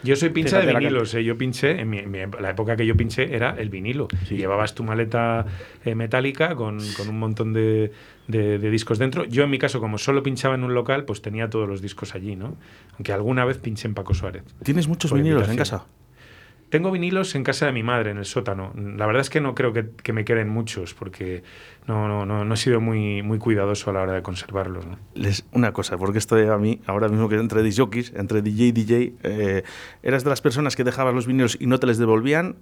Yo 0.03 0.17
soy 0.17 0.31
pincha 0.31 0.61
Fíjate 0.61 0.67
de 0.67 0.79
vinilos, 0.79 1.15
¿eh? 1.15 1.23
yo 1.25 1.39
pinché, 1.39 1.81
en 1.81 1.89
mi- 1.91 2.03
mi 2.03 2.19
la 2.41 2.51
época 2.51 2.75
que 2.77 2.85
yo 2.87 2.97
pinché 2.97 3.35
era 3.35 3.51
el 3.59 3.69
vinilo. 3.71 4.09
Llevabas 4.29 4.75
tu 4.75 4.83
maleta 4.85 5.47
eh, 5.85 5.95
metálica 5.95 6.55
con, 6.57 6.79
con 6.97 7.09
un 7.09 7.19
montón 7.19 7.53
de, 7.53 7.93
de- 8.29 8.59
de 8.59 8.71
discos 8.71 8.99
dentro. 8.99 9.25
Yo 9.25 9.45
en 9.45 9.51
mi 9.51 9.59
caso, 9.59 9.81
como 9.81 9.99
solo 9.99 10.23
pinchaba 10.23 10.55
en 10.57 10.65
un 10.65 10.75
local, 10.75 11.05
pues 11.05 11.23
tenía 11.23 11.49
todos 11.51 11.69
los 11.69 11.81
discos 11.83 12.15
allí, 12.15 12.35
¿no? 12.37 12.57
Aunque 12.95 13.13
alguna 13.13 13.45
vez 13.45 13.59
pinché 13.59 13.87
en 13.89 13.95
Paco 13.95 14.13
Suárez. 14.15 14.43
¿Tienes 14.63 14.89
muchos 14.89 15.13
vinilos 15.13 15.49
en 15.49 15.57
casa? 15.57 15.85
Tengo 16.73 16.91
vinilos 16.91 17.35
en 17.35 17.45
casa 17.45 17.67
de 17.67 17.73
mi 17.73 17.83
madre, 17.83 18.13
en 18.13 18.17
el 18.17 18.25
sótano. 18.25 18.73
La 18.75 19.05
verdad 19.05 19.21
es 19.21 19.29
que 19.29 19.43
no 19.43 19.55
creo 19.55 19.75
que, 19.75 20.13
me 20.15 20.25
queden 20.25 20.49
muchos, 20.49 20.95
porque 20.95 21.43
no, 21.87 22.09
no, 22.09 22.25
no, 22.25 22.47
no 22.47 22.55
he 22.55 22.57
sido 22.57 22.81
muy, 22.81 23.21
muy 23.21 23.37
cuidadoso 23.37 23.91
a 23.91 23.93
la 23.93 24.01
hora 24.01 24.13
de 24.15 24.23
conservarlos. 24.23 24.87
¿no? 24.87 24.99
Les, 25.13 25.45
una 25.53 25.75
cosa, 25.75 25.99
porque 25.99 26.17
esto 26.17 26.35
a 26.51 26.57
mí, 26.57 26.81
ahora 26.87 27.09
mismo 27.09 27.29
que 27.29 27.35
entre 27.35 27.63
disjockeys, 27.63 28.15
entre 28.17 28.41
DJ 28.41 28.65
y 28.69 28.73
DJ, 28.73 29.13
eh, 29.23 29.65
¿eras 30.03 30.25
de 30.25 30.31
las 30.31 30.41
personas 30.41 30.75
que 30.75 30.83
dejabas 30.83 31.13
los 31.13 31.27
vinilos 31.27 31.59
y 31.61 31.67
no 31.67 31.79
te 31.79 31.87
les 31.87 31.99
devolvían? 31.99 32.57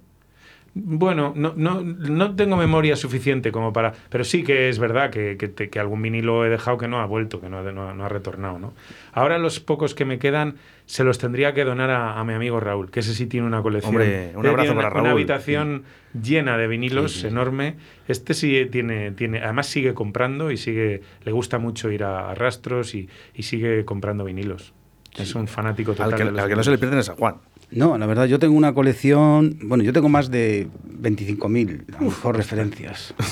Bueno, 0.73 1.33
no, 1.35 1.53
no, 1.57 1.81
no 1.81 2.35
tengo 2.35 2.55
memoria 2.55 2.95
suficiente 2.95 3.51
como 3.51 3.73
para... 3.73 3.91
Pero 4.09 4.23
sí 4.23 4.41
que 4.43 4.69
es 4.69 4.79
verdad 4.79 5.09
que, 5.09 5.35
que, 5.37 5.79
algún 5.81 6.01
vinilo 6.01 6.45
he 6.45 6.49
dejado 6.49 6.77
que 6.77 6.87
no 6.87 7.01
ha 7.01 7.05
vuelto, 7.05 7.41
que 7.41 7.49
no, 7.49 7.57
ha- 7.59 7.71
no 7.73 7.93
no 7.93 8.05
ha 8.05 8.09
retornado, 8.09 8.57
¿no? 8.57 8.73
Ahora 9.11 9.37
los 9.37 9.59
pocos 9.59 9.93
que 9.93 10.05
me 10.05 10.17
quedan 10.17 10.55
se 10.85 11.03
los 11.03 11.17
tendría 11.17 11.53
que 11.53 11.65
donar 11.65 11.89
a, 11.89 12.17
a 12.19 12.23
mi 12.23 12.33
amigo 12.33 12.61
Raúl, 12.61 12.89
que 12.89 13.01
ese 13.01 13.13
sí 13.13 13.27
tiene 13.27 13.47
una 13.47 13.61
colección. 13.61 13.93
Hombre, 13.95 14.31
un 14.33 14.47
abrazo 14.47 14.71
una, 14.71 14.81
para 14.81 14.89
Raúl. 14.91 15.01
Una 15.01 15.11
habitación 15.11 15.83
llena 16.21 16.57
de 16.57 16.67
vinilos, 16.67 17.11
Sí, 17.11 17.17
sí, 17.17 17.21
sí. 17.23 17.27
enorme. 17.27 17.75
Este 18.07 18.33
sí 18.33 18.65
tiene, 18.71 19.11
tiene... 19.11 19.41
Además 19.43 19.67
sigue 19.67 19.93
comprando 19.93 20.51
y 20.51 20.57
sigue... 20.57 21.01
Le 21.25 21.31
gusta 21.33 21.59
mucho 21.59 21.91
ir 21.91 22.05
a, 22.05 22.31
a 22.31 22.35
rastros 22.35 22.95
y, 22.95 23.09
y 23.35 23.43
sigue 23.43 23.83
comprando 23.83 24.23
vinilos. 24.23 24.73
Es 25.17 25.35
un 25.35 25.49
fanático 25.49 25.91
total 25.91 26.13
Al 26.13 26.17
que, 26.17 26.23
de 26.23 26.31
los 26.31 26.41
al 26.41 26.49
que 26.49 26.55
no 26.55 26.63
se 26.63 26.71
le 26.71 26.77
pierden 26.77 26.99
es 26.99 27.09
a 27.09 27.15
Juan. 27.15 27.35
No, 27.71 27.97
la 27.97 28.05
verdad, 28.05 28.25
yo 28.25 28.37
tengo 28.39 28.55
una 28.55 28.73
colección. 28.73 29.57
Bueno, 29.63 29.83
yo 29.83 29.93
tengo 29.93 30.09
más 30.09 30.29
de 30.29 30.67
25.000, 31.01 31.95
a 31.95 31.99
lo 32.01 32.05
mejor, 32.09 32.35
referencias. 32.37 33.13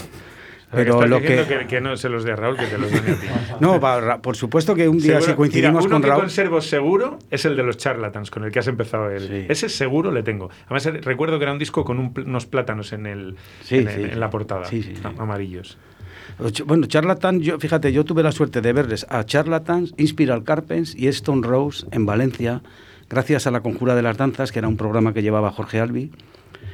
Que 0.72 0.76
Pero 0.84 0.94
estás 1.04 1.10
lo 1.10 1.20
que. 1.20 1.46
que... 1.48 1.66
que 1.68 1.82
no 1.82 1.98
se 1.98 2.10
los 2.10 2.24
dé 2.24 2.32
a 2.34 2.36
Raúl, 2.36 2.56
que 2.56 2.68
te 2.68 2.78
los 2.78 2.92
dé 2.92 2.98
a 3.00 3.02
ti. 3.02 3.26
No, 3.60 3.80
va- 3.80 4.22
por 4.22 4.36
supuesto 4.38 4.76
que 4.76 4.88
un 4.88 5.00
día 5.00 5.20
si 5.20 5.34
coincidimos 5.34 5.84
Mira, 5.84 5.88
uno 5.88 5.96
con 5.96 6.02
que 6.04 6.08
Raúl. 6.10 6.22
conservo 6.22 6.62
seguro 6.62 7.18
es 7.32 7.44
el 7.46 7.56
de 7.58 7.64
los 7.64 7.78
Charlatans, 7.78 8.30
con 8.30 8.44
el 8.44 8.52
que 8.52 8.60
has 8.60 8.68
empezado 8.68 9.10
el. 9.10 9.48
Ese 9.50 9.68
seguro 9.68 10.12
le 10.12 10.22
tengo. 10.22 10.52
Además, 10.68 10.86
eh, 10.86 10.92
recuerdo 11.02 11.40
que 11.40 11.46
era 11.46 11.54
un 11.54 11.58
disco 11.58 11.84
con 11.84 11.98
un 11.98 12.14
unos 12.24 12.46
plátanos 12.46 12.94
en, 12.94 13.08
el, 13.08 13.36
Sí, 13.64 13.78
en, 13.78 13.88
sí, 13.90 14.02
en 14.04 14.10
sí. 14.12 14.16
la 14.16 14.30
portada. 14.30 14.66
Sí, 14.66 14.84
sí, 14.84 14.94
sí. 14.96 15.02
am- 15.04 15.20
Amarillos. 15.20 15.80
Bueno, 16.68 16.86
Charlatan, 16.86 17.40
yo, 17.42 17.58
fíjate, 17.60 17.92
yo 17.92 18.06
tuve 18.06 18.22
la 18.22 18.32
suerte 18.32 18.62
de 18.62 18.72
verles 18.72 19.08
a 19.10 19.24
Charlatans, 19.26 19.96
Inspiral 19.98 20.44
Carpens 20.44 20.94
y 20.96 21.08
Stone 21.08 21.48
Rose 21.48 21.88
en 21.92 22.06
Valencia, 22.06 22.62
gracias 23.10 23.48
a 23.48 23.52
La 23.52 23.62
Conjura 23.62 23.96
de 23.96 24.02
las 24.02 24.18
Danzas, 24.18 24.52
que 24.52 24.60
era 24.60 24.68
un 24.68 24.78
programa 24.78 25.14
que 25.14 25.22
llevaba 25.22 25.52
Jorge 25.52 25.80
Albi. 25.80 26.12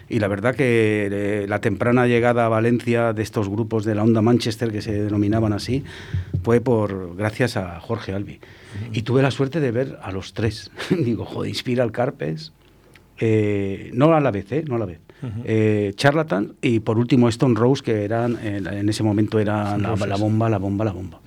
Y 0.08 0.20
la 0.20 0.28
verdad 0.28 0.54
que 0.56 1.10
eh, 1.12 1.46
la 1.48 1.62
temprana 1.62 2.06
llegada 2.06 2.46
a 2.46 2.50
Valencia 2.50 3.14
de 3.14 3.24
estos 3.24 3.50
grupos 3.50 3.86
de 3.86 3.96
la 3.96 4.04
onda 4.04 4.22
Manchester, 4.22 4.72
que 4.72 4.82
se 4.82 4.94
denominaban 5.04 5.52
así, 5.52 5.84
fue 6.44 6.62
por 6.62 7.16
gracias 7.16 7.58
a 7.58 7.80
Jorge 7.80 8.14
Albi. 8.14 8.40
Y 8.92 9.02
tuve 9.02 9.24
la 9.24 9.32
suerte 9.32 9.60
de 9.60 9.72
ver 9.72 9.98
a 10.04 10.12
los 10.12 10.34
tres. 10.34 10.72
Digo, 10.90 11.26
joder, 11.26 11.50
Inspiral 11.50 11.92
Carpens, 11.92 12.54
eh, 13.20 13.90
no 13.94 14.14
a 14.14 14.20
la 14.20 14.30
vez, 14.30 14.52
¿eh? 14.52 14.64
No 14.68 14.76
a 14.76 14.80
la 14.80 14.86
vez. 14.86 15.00
Ujú. 15.24 15.42
Eh, 15.46 15.94
Charlatan 15.96 16.54
y 16.62 16.82
por 16.82 17.00
último 17.00 17.28
Stone 17.30 17.56
Rose, 17.58 17.82
que 17.82 18.04
eran 18.04 18.38
en 18.44 18.90
ese 18.90 19.02
momento 19.02 19.40
eran 19.40 19.82
la, 19.82 19.96
la 19.96 20.18
bomba, 20.18 20.50
la 20.50 20.58
bomba, 20.58 20.86
la 20.86 20.92
bomba. 20.92 21.20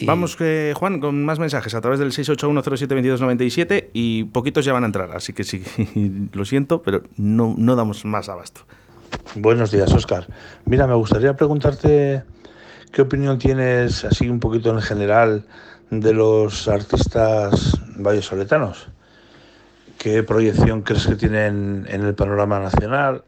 Y- 0.00 0.06
Vamos, 0.06 0.36
que, 0.36 0.72
Juan, 0.76 1.00
con 1.00 1.24
más 1.24 1.38
mensajes 1.40 1.74
a 1.74 1.80
través 1.80 1.98
del 1.98 2.12
681072297 2.12 3.88
y 3.92 4.24
poquitos 4.24 4.64
ya 4.64 4.72
van 4.72 4.84
a 4.84 4.86
entrar, 4.86 5.10
así 5.16 5.32
que 5.32 5.42
sí, 5.44 5.62
lo 6.32 6.44
siento, 6.44 6.82
pero 6.82 7.02
no, 7.16 7.54
no 7.58 7.74
damos 7.74 8.04
más 8.04 8.28
abasto. 8.28 8.60
Buenos 9.34 9.70
días, 9.72 9.92
Oscar. 9.92 10.26
Mira, 10.66 10.86
me 10.86 10.94
gustaría 10.94 11.34
preguntarte 11.36 12.22
qué 12.92 13.02
opinión 13.02 13.38
tienes, 13.38 14.04
así 14.04 14.28
un 14.28 14.38
poquito 14.38 14.70
en 14.70 14.80
general, 14.82 15.46
de 15.90 16.12
los 16.14 16.68
artistas 16.68 17.76
vallesoletanos. 17.96 18.88
¿Qué 19.98 20.22
proyección 20.22 20.82
crees 20.82 21.06
que 21.08 21.16
tienen 21.16 21.86
en 21.88 22.02
el 22.04 22.14
panorama 22.14 22.60
nacional? 22.60 23.24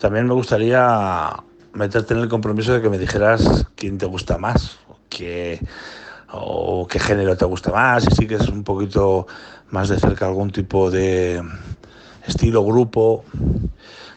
También 0.00 0.26
me 0.26 0.34
gustaría 0.34 1.28
meterte 1.74 2.14
en 2.14 2.20
el 2.20 2.28
compromiso 2.28 2.72
de 2.72 2.82
que 2.82 2.88
me 2.90 2.98
dijeras 2.98 3.66
quién 3.76 3.98
te 3.98 4.06
gusta 4.06 4.36
más, 4.38 4.78
qué, 5.08 5.60
o 6.32 6.86
qué 6.86 6.98
género 6.98 7.36
te 7.36 7.44
gusta 7.44 7.72
más, 7.72 8.04
si 8.04 8.10
sigues 8.14 8.48
un 8.48 8.64
poquito 8.64 9.26
más 9.70 9.88
de 9.88 9.98
cerca 9.98 10.26
algún 10.26 10.50
tipo 10.50 10.90
de 10.90 11.42
estilo, 12.26 12.64
grupo. 12.64 13.24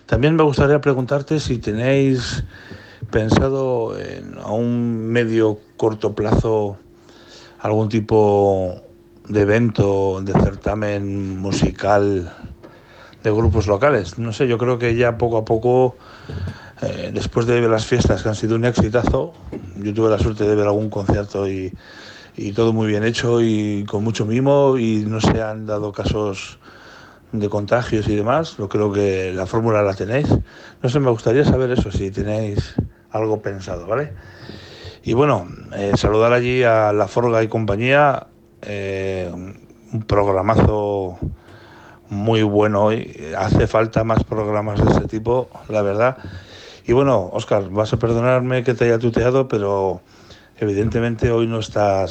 También 0.05 0.35
me 0.35 0.43
gustaría 0.43 0.81
preguntarte 0.81 1.39
si 1.39 1.59
tenéis 1.59 2.43
pensado 3.11 3.97
en, 3.97 4.37
a 4.37 4.51
un 4.51 5.07
medio 5.07 5.59
corto 5.77 6.13
plazo 6.13 6.77
algún 7.59 7.89
tipo 7.89 8.81
de 9.27 9.41
evento, 9.41 10.21
de 10.21 10.33
certamen 10.33 11.37
musical 11.37 12.33
de 13.23 13.31
grupos 13.31 13.67
locales. 13.67 14.17
No 14.17 14.33
sé, 14.33 14.47
yo 14.47 14.57
creo 14.57 14.79
que 14.79 14.95
ya 14.95 15.17
poco 15.17 15.37
a 15.37 15.45
poco, 15.45 15.97
eh, 16.81 17.11
después 17.13 17.45
de 17.45 17.61
las 17.67 17.85
fiestas 17.85 18.23
que 18.23 18.29
han 18.29 18.35
sido 18.35 18.55
un 18.55 18.65
exitazo, 18.65 19.33
yo 19.77 19.93
tuve 19.93 20.09
la 20.09 20.19
suerte 20.19 20.47
de 20.47 20.55
ver 20.55 20.65
algún 20.65 20.89
concierto 20.89 21.47
y, 21.47 21.73
y 22.37 22.53
todo 22.53 22.71
muy 22.73 22.87
bien 22.87 23.03
hecho 23.03 23.41
y 23.41 23.83
con 23.85 24.03
mucho 24.03 24.25
mimo 24.25 24.77
y 24.77 25.05
no 25.05 25.19
se 25.19 25.41
han 25.41 25.65
dado 25.65 25.91
casos 25.91 26.59
de 27.31 27.49
contagios 27.49 28.07
y 28.07 28.15
demás. 28.15 28.55
Yo 28.57 28.69
creo 28.69 28.91
que 28.91 29.33
la 29.33 29.45
fórmula 29.45 29.83
la 29.83 29.93
tenéis. 29.93 30.27
No 30.81 30.89
sé, 30.89 30.99
me 30.99 31.11
gustaría 31.11 31.43
saber 31.43 31.71
eso, 31.71 31.91
si 31.91 32.11
tenéis 32.11 32.75
algo 33.11 33.41
pensado, 33.41 33.85
¿vale? 33.87 34.13
Y 35.03 35.13
bueno, 35.13 35.47
eh, 35.75 35.93
saludar 35.95 36.33
allí 36.33 36.63
a 36.63 36.93
La 36.93 37.07
Forga 37.07 37.41
y 37.43 37.47
compañía, 37.47 38.27
eh, 38.61 39.29
un 39.33 40.03
programazo 40.03 41.17
muy 42.09 42.43
bueno 42.43 42.85
hoy. 42.85 43.33
Hace 43.37 43.67
falta 43.67 44.03
más 44.03 44.23
programas 44.23 44.83
de 44.83 44.91
este 44.91 45.07
tipo, 45.07 45.49
la 45.69 45.81
verdad. 45.81 46.17
Y 46.89 46.91
bueno, 46.91 47.29
Oscar, 47.33 47.69
vas 47.69 47.93
a 47.93 47.97
perdonarme 47.97 48.63
que 48.63 48.73
te 48.73 48.85
haya 48.85 48.97
tuteado, 48.97 49.47
pero 49.47 50.01
evidentemente 50.57 51.29
hoy 51.29 51.45
no 51.45 51.59
estás 51.59 52.09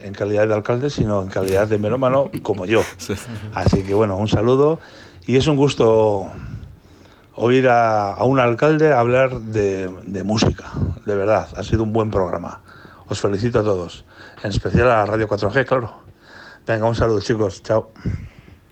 en 0.00 0.14
calidad 0.14 0.46
de 0.46 0.54
alcalde, 0.54 0.88
sino 0.88 1.20
en 1.20 1.26
calidad 1.26 1.66
de 1.66 1.78
melómano 1.78 2.30
como 2.44 2.64
yo. 2.64 2.82
Así 3.54 3.82
que 3.82 3.92
bueno, 3.92 4.16
un 4.16 4.28
saludo 4.28 4.78
y 5.26 5.36
es 5.36 5.48
un 5.48 5.56
gusto 5.56 6.30
oír 7.34 7.66
a, 7.66 8.12
a 8.12 8.22
un 8.22 8.38
alcalde 8.38 8.92
hablar 8.92 9.40
de, 9.40 9.90
de 10.06 10.22
música, 10.22 10.70
de 11.04 11.16
verdad, 11.16 11.48
ha 11.56 11.64
sido 11.64 11.82
un 11.82 11.92
buen 11.92 12.12
programa. 12.12 12.60
Os 13.08 13.20
felicito 13.20 13.58
a 13.58 13.64
todos, 13.64 14.04
en 14.44 14.50
especial 14.50 14.92
a 14.92 15.06
Radio 15.06 15.26
4G, 15.26 15.66
claro. 15.66 15.92
Venga, 16.68 16.86
un 16.86 16.94
saludo 16.94 17.20
chicos, 17.20 17.64
chao. 17.64 17.90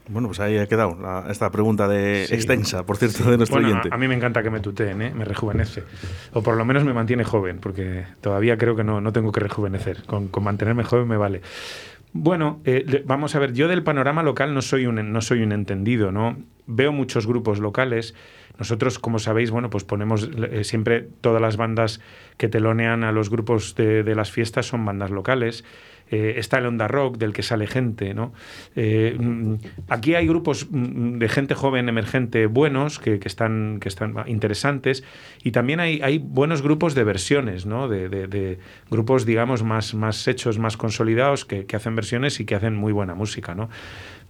Bueno, 0.09 0.29
pues 0.29 0.41
ahí 0.41 0.57
ha 0.59 0.67
quedado 0.67 0.97
la- 1.01 1.27
esta 1.31 1.51
pregunta 1.51 1.87
de 1.89 2.25
Sí. 2.29 2.35
extensa, 2.35 2.85
por 2.87 2.97
cierto, 2.97 3.31
de 3.31 3.37
nuestro 3.37 3.57
Bueno, 3.61 3.69
oyente. 3.69 3.89
A, 3.91 3.95
a 3.95 3.99
mí 3.99 4.09
me 4.09 4.15
encanta 4.15 4.43
que 4.43 4.51
me 4.51 4.61
tuteen, 4.61 5.03
¿eh? 5.03 5.13
me 5.15 5.25
rejuvenece. 5.25 5.85
O 6.33 6.43
por 6.43 6.57
lo 6.57 6.65
menos 6.65 6.85
me 6.85 6.95
mantiene 6.95 7.25
joven, 7.25 7.59
porque 7.59 8.05
todavía 8.21 8.57
creo 8.57 8.75
que 8.75 8.85
no, 8.85 9.01
no 9.01 9.13
tengo 9.13 9.33
que 9.33 9.41
rejuvenecer. 9.41 10.05
Con, 10.07 10.29
con 10.29 10.45
mantenerme 10.45 10.85
joven 10.85 11.07
me 11.09 11.17
vale. 11.17 11.43
Bueno, 12.15 12.61
eh, 12.65 13.03
vamos 13.07 13.35
a 13.35 13.39
ver, 13.39 13.53
yo 13.53 13.69
del 13.69 13.83
panorama 13.83 14.23
local 14.23 14.55
no 14.55 14.63
soy 14.63 14.87
un, 14.87 15.13
no 15.13 15.21
soy 15.21 15.43
un 15.43 15.53
entendido, 15.53 16.11
¿no? 16.11 16.39
Veo 16.67 16.91
muchos 16.91 17.27
grupos 17.27 17.59
locales. 17.61 18.15
Nosotros, 18.59 18.99
como 18.99 19.19
sabéis, 19.19 19.51
bueno, 19.51 19.69
pues 19.71 19.85
ponemos 19.85 20.29
eh, 20.51 20.65
siempre 20.65 21.07
todas 21.21 21.41
las 21.41 21.57
bandas 21.59 22.01
que 22.39 22.49
telonean 22.49 23.05
a 23.05 23.13
los 23.13 23.31
grupos 23.31 23.75
de, 23.77 24.03
de 24.03 24.15
las 24.15 24.33
fiestas 24.33 24.67
son 24.67 24.85
bandas 24.85 25.11
locales. 25.11 25.65
Eh, 26.11 26.35
está 26.39 26.59
el 26.59 26.67
Onda 26.67 26.89
Rock, 26.89 27.19
del 27.19 27.33
que 27.33 27.43
sale 27.43 27.67
gente, 27.67 28.15
¿no? 28.15 28.33
Eh, 28.77 29.17
mm, 29.19 29.55
aquí 29.89 30.15
hay 30.15 30.27
grupos 30.27 30.67
mm, 30.71 31.19
de 31.19 31.29
gente 31.29 31.55
joven 31.55 31.89
emergente 31.89 32.47
buenos, 32.47 32.99
que, 32.99 33.19
que 33.19 33.29
están, 33.29 33.79
que 33.81 33.89
están 33.89 34.15
interesantes, 34.27 35.05
y 35.45 35.51
también 35.51 35.81
hay, 35.81 36.01
hay 36.03 36.19
buenos 36.19 36.63
grupos 36.63 36.95
de 36.95 37.05
versiones, 37.05 37.67
¿no? 37.67 37.89
De, 37.89 38.09
de- 38.09 38.59
grupos, 38.91 39.27
digamos, 39.27 39.63
más, 39.63 39.95
más 39.95 40.27
hechos, 40.29 40.59
más 40.59 40.77
consolidados, 40.77 41.45
que, 41.45 41.67
que 41.67 41.77
hacen 41.77 41.95
versiones 41.95 42.41
y 42.41 42.45
que 42.47 42.55
hacen 42.55 42.75
muy 42.75 42.93
buena 42.93 43.15
música, 43.15 43.55
¿no? 43.55 43.69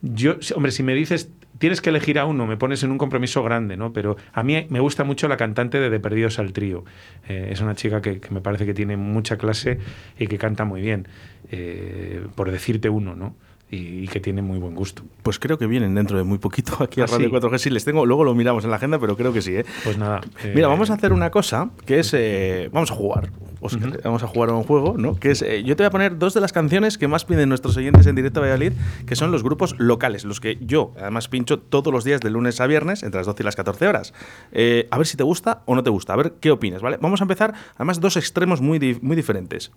Yo, 0.03 0.37
hombre, 0.55 0.71
si 0.73 0.83
me 0.83 0.95
dices, 0.95 1.31
tienes 1.59 1.81
que 1.81 1.91
elegir 1.91 2.19
a 2.19 2.25
uno, 2.25 2.47
me 2.47 2.57
pones 2.57 2.83
en 2.83 2.91
un 2.91 2.99
compromiso 2.99 3.43
grande, 3.43 3.77
¿no? 3.77 3.93
Pero 3.93 4.17
a 4.33 4.43
mí 4.43 4.67
me 4.71 4.81
gusta 4.81 5.05
mucho 5.05 5.29
la 5.29 5.37
cantante 5.37 5.79
de 5.81 5.91
De 5.91 6.01
Perdidos 6.01 6.39
al 6.39 6.53
Trío. 6.53 6.85
Eh, 7.29 7.51
es 7.53 7.61
una 7.61 7.75
chica 7.75 8.01
que, 8.01 8.21
que 8.21 8.31
me 8.31 8.41
parece 8.41 8.65
que 8.67 8.75
tiene 8.75 8.97
mucha 8.97 9.37
clase 9.37 9.79
y 10.19 10.27
que 10.27 10.39
canta 10.39 10.65
muy 10.65 10.81
bien, 10.81 11.09
eh, 11.51 12.23
por 12.35 12.51
decirte 12.51 12.89
uno, 12.89 13.15
¿no? 13.15 13.35
Y, 13.71 14.09
que 14.09 14.19
tiene 14.19 14.41
muy 14.41 14.59
buen 14.59 14.75
gusto. 14.75 15.03
Pues 15.23 15.39
creo 15.39 15.59
que 15.59 15.67
vienen 15.67 15.95
dentro 15.95 16.17
de 16.17 16.25
muy 16.25 16.39
poquito 16.39 16.83
aquí 16.83 17.03
a 17.03 17.05
¿Ah, 17.05 17.07
Radio 17.07 17.29
sí? 17.29 17.35
4G. 17.35 17.59
Sí, 17.59 17.69
les 17.71 17.85
tengo, 17.85 18.07
luego 18.07 18.25
lo 18.25 18.35
miramos 18.35 18.65
en 18.65 18.71
la 18.71 18.77
agenda, 18.77 18.99
pero 18.99 19.15
creo 19.15 19.31
que 19.31 19.43
sí, 19.43 19.57
¿eh? 19.57 19.67
Pues 19.85 19.99
nada. 19.99 20.23
eh, 20.43 20.53
Mira, 20.55 20.69
vamos 20.69 20.89
a 20.89 20.95
hacer 20.95 21.13
una 21.13 21.31
cosa, 21.31 21.69
que 21.85 21.99
es, 21.99 22.15
eh, 22.15 22.71
vamos 22.73 22.91
a 22.91 22.95
jugar. 22.95 23.29
Óscar, 23.61 24.01
Vamos 24.05 24.23
a 24.23 24.27
jugar 24.27 24.51
a 24.51 24.55
un 24.55 24.63
juego, 24.65 24.95
¿no? 24.99 25.17
Que 25.17 25.33
es, 25.33 25.43
eh, 25.43 25.63
yo 25.65 25.75
te 25.77 25.83
voy 25.83 25.89
a 25.89 25.91
poner 25.91 26.19
dos 26.19 26.35
de 26.35 26.41
las 26.41 26.53
canciones 26.53 26.97
que 26.99 27.09
más 27.09 27.25
piden 27.25 27.49
nuestros 27.49 27.77
oyentes 27.77 28.07
en 28.07 28.15
directo 28.15 28.41
a 28.41 28.43
Valladolid, 28.43 28.73
que 29.07 29.17
son 29.17 29.31
los 29.33 29.43
grupos 29.43 29.75
locales, 29.79 30.25
los 30.25 30.41
que 30.41 30.59
yo 30.61 30.93
además 31.01 31.29
pincho 31.29 31.59
todos 31.59 31.93
los 31.93 32.05
días 32.05 32.21
de 32.21 32.31
lunes 32.31 32.61
a 32.61 32.67
viernes, 32.67 33.03
entre 33.03 33.19
las 33.21 33.27
12 33.27 33.43
y 33.43 33.45
las 33.45 33.57
14 33.57 33.87
horas. 33.89 34.15
Eh, 34.53 34.87
a 34.91 34.99
ver 34.99 35.07
si 35.07 35.17
te 35.17 35.25
gusta 35.25 35.63
o 35.67 35.75
no 35.75 35.83
te 35.83 35.91
gusta, 35.91 36.13
a 36.13 36.17
ver 36.17 36.35
qué 36.41 36.51
opinas, 36.51 36.83
¿vale? 36.83 36.99
Vamos 37.01 37.21
a 37.21 37.25
empezar, 37.25 37.55
además, 37.77 38.01
dos 38.01 38.17
extremos 38.17 38.61
muy, 38.61 38.79
di- 38.79 38.99
muy 39.03 39.17
diferentes. 39.17 39.73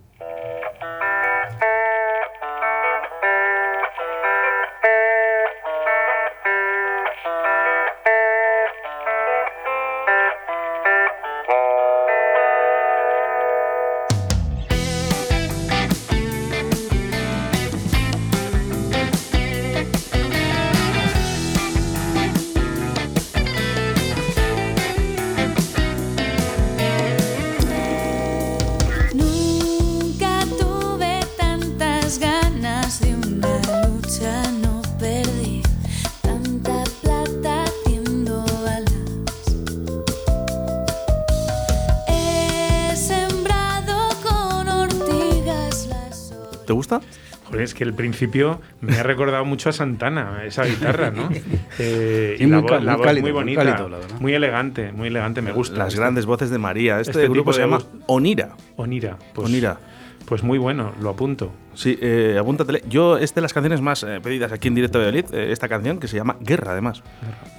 Que 47.82 47.88
el 47.88 47.94
principio 47.94 48.60
me 48.80 48.96
ha 48.96 49.02
recordado 49.02 49.44
mucho 49.44 49.68
a 49.68 49.72
Santana, 49.72 50.44
esa 50.46 50.64
guitarra, 50.64 51.10
¿no? 51.10 51.28
Eh, 51.78 52.36
Sí, 52.38 52.44
y 52.44 52.46
la, 52.46 52.60
muy 52.60 52.70
voz, 52.70 52.82
la 52.84 52.92
muy 52.92 52.98
voz 52.98 53.06
cálido, 53.06 53.22
muy 53.22 53.32
muy 53.32 53.40
bonita, 53.56 53.64
cálido, 53.76 53.98
muy 54.20 54.34
elegante, 54.34 54.92
muy 54.92 55.08
elegante, 55.08 55.42
me 55.42 55.52
gusta. 55.52 55.78
Las 55.78 55.88
Este- 55.88 56.00
grandes 56.00 56.26
voces 56.26 56.50
de 56.50 56.58
María. 56.58 57.00
Este, 57.00 57.10
este 57.12 57.28
grupo 57.28 57.52
se 57.52 57.60
llama 57.62 57.78
voz. 57.78 57.88
Onira. 58.06 58.50
Onira, 58.76 59.16
pues, 59.34 59.48
Onira. 59.48 59.78
Pues 60.26 60.42
muy 60.42 60.58
bueno, 60.58 60.92
lo 61.00 61.10
apunto. 61.10 61.52
Sí, 61.74 61.98
eh, 62.00 62.36
apúntatele. 62.38 62.82
Yo, 62.88 63.18
es 63.18 63.34
de 63.34 63.40
las 63.40 63.52
canciones 63.52 63.80
más 63.80 64.02
eh, 64.02 64.20
pedidas 64.22 64.52
aquí 64.52 64.68
en 64.68 64.74
directo 64.74 64.98
de 64.98 65.06
Valladolid, 65.06 65.34
eh, 65.34 65.52
esta 65.52 65.68
canción 65.68 65.98
que 65.98 66.08
se 66.08 66.16
llama 66.16 66.36
Guerra, 66.40 66.72
además. 66.72 67.02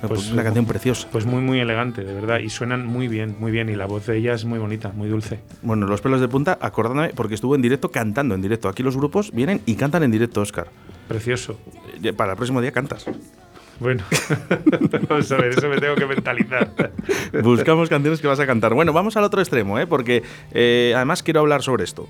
Pues 0.08 0.32
una 0.32 0.44
canción 0.44 0.66
preciosa. 0.66 1.08
Pues 1.12 1.26
muy, 1.26 1.42
muy 1.42 1.60
elegante, 1.60 2.04
de 2.04 2.14
verdad. 2.14 2.40
Y 2.40 2.50
suenan 2.50 2.86
muy 2.86 3.08
bien, 3.08 3.36
muy 3.40 3.52
bien. 3.52 3.70
Y 3.70 3.76
la 3.76 3.86
voz 3.86 4.06
de 4.08 4.18
ella 4.18 4.34
es 4.34 4.46
muy 4.46 4.60
bonita, 4.60 4.92
muy 4.96 5.08
dulce. 5.08 5.40
Bueno, 5.62 5.88
los 5.88 6.02
pelos 6.02 6.22
de 6.22 6.28
punta, 6.28 6.58
acordándome, 6.62 7.10
porque 7.10 7.36
estuvo 7.36 7.56
en 7.56 7.62
directo 7.62 7.90
cantando 7.90 8.36
en 8.36 8.42
directo. 8.42 8.70
Aquí 8.70 8.84
los 8.84 8.98
grupos 8.98 9.32
vienen 9.32 9.62
y 9.66 9.76
cantan 9.76 10.04
en 10.04 10.12
directo, 10.12 10.42
Oscar. 10.42 10.68
Precioso. 11.08 11.60
Eh, 12.02 12.14
Para 12.14 12.32
el 12.32 12.38
próximo 12.38 12.62
día 12.62 12.72
cantas. 12.72 13.06
Bueno, 13.80 14.04
vamos 15.10 15.32
a 15.32 15.38
ver, 15.38 15.48
eso 15.58 15.68
me 15.68 15.78
tengo 15.78 15.96
que 15.96 16.06
mentalizar. 16.06 16.72
Buscamos 17.44 17.90
canciones 17.90 18.22
que 18.22 18.28
vas 18.28 18.40
a 18.40 18.46
cantar. 18.46 18.74
Bueno, 18.74 18.94
vamos 18.94 19.18
al 19.18 19.24
otro 19.24 19.42
extremo, 19.42 19.80
¿eh? 19.80 19.88
porque 19.88 20.24
eh, 20.52 20.94
además 20.96 21.24
quiero 21.24 21.42
hablar 21.42 21.64
sobre 21.64 21.84
esto. 21.84 22.08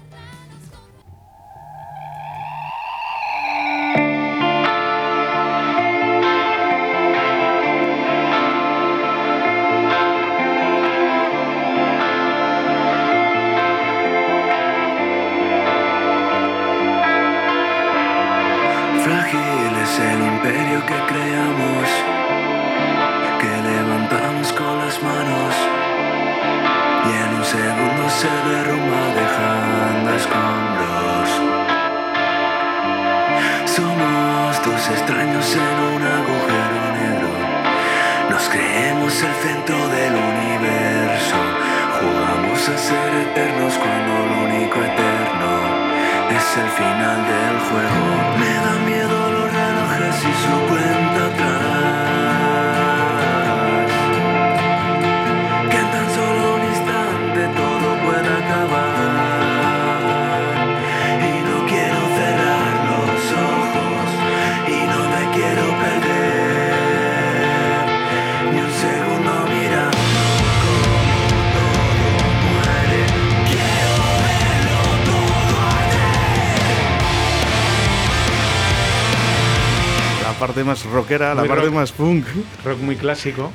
Rockera, 81.04 81.36
la 81.36 81.42
Muy 81.42 81.50
parte 81.50 81.66
rock. 81.66 81.74
más 81.76 81.92
punk. 81.92 82.26
Rock 82.66 82.80
muy 82.80 82.96
clásico. 82.96 83.52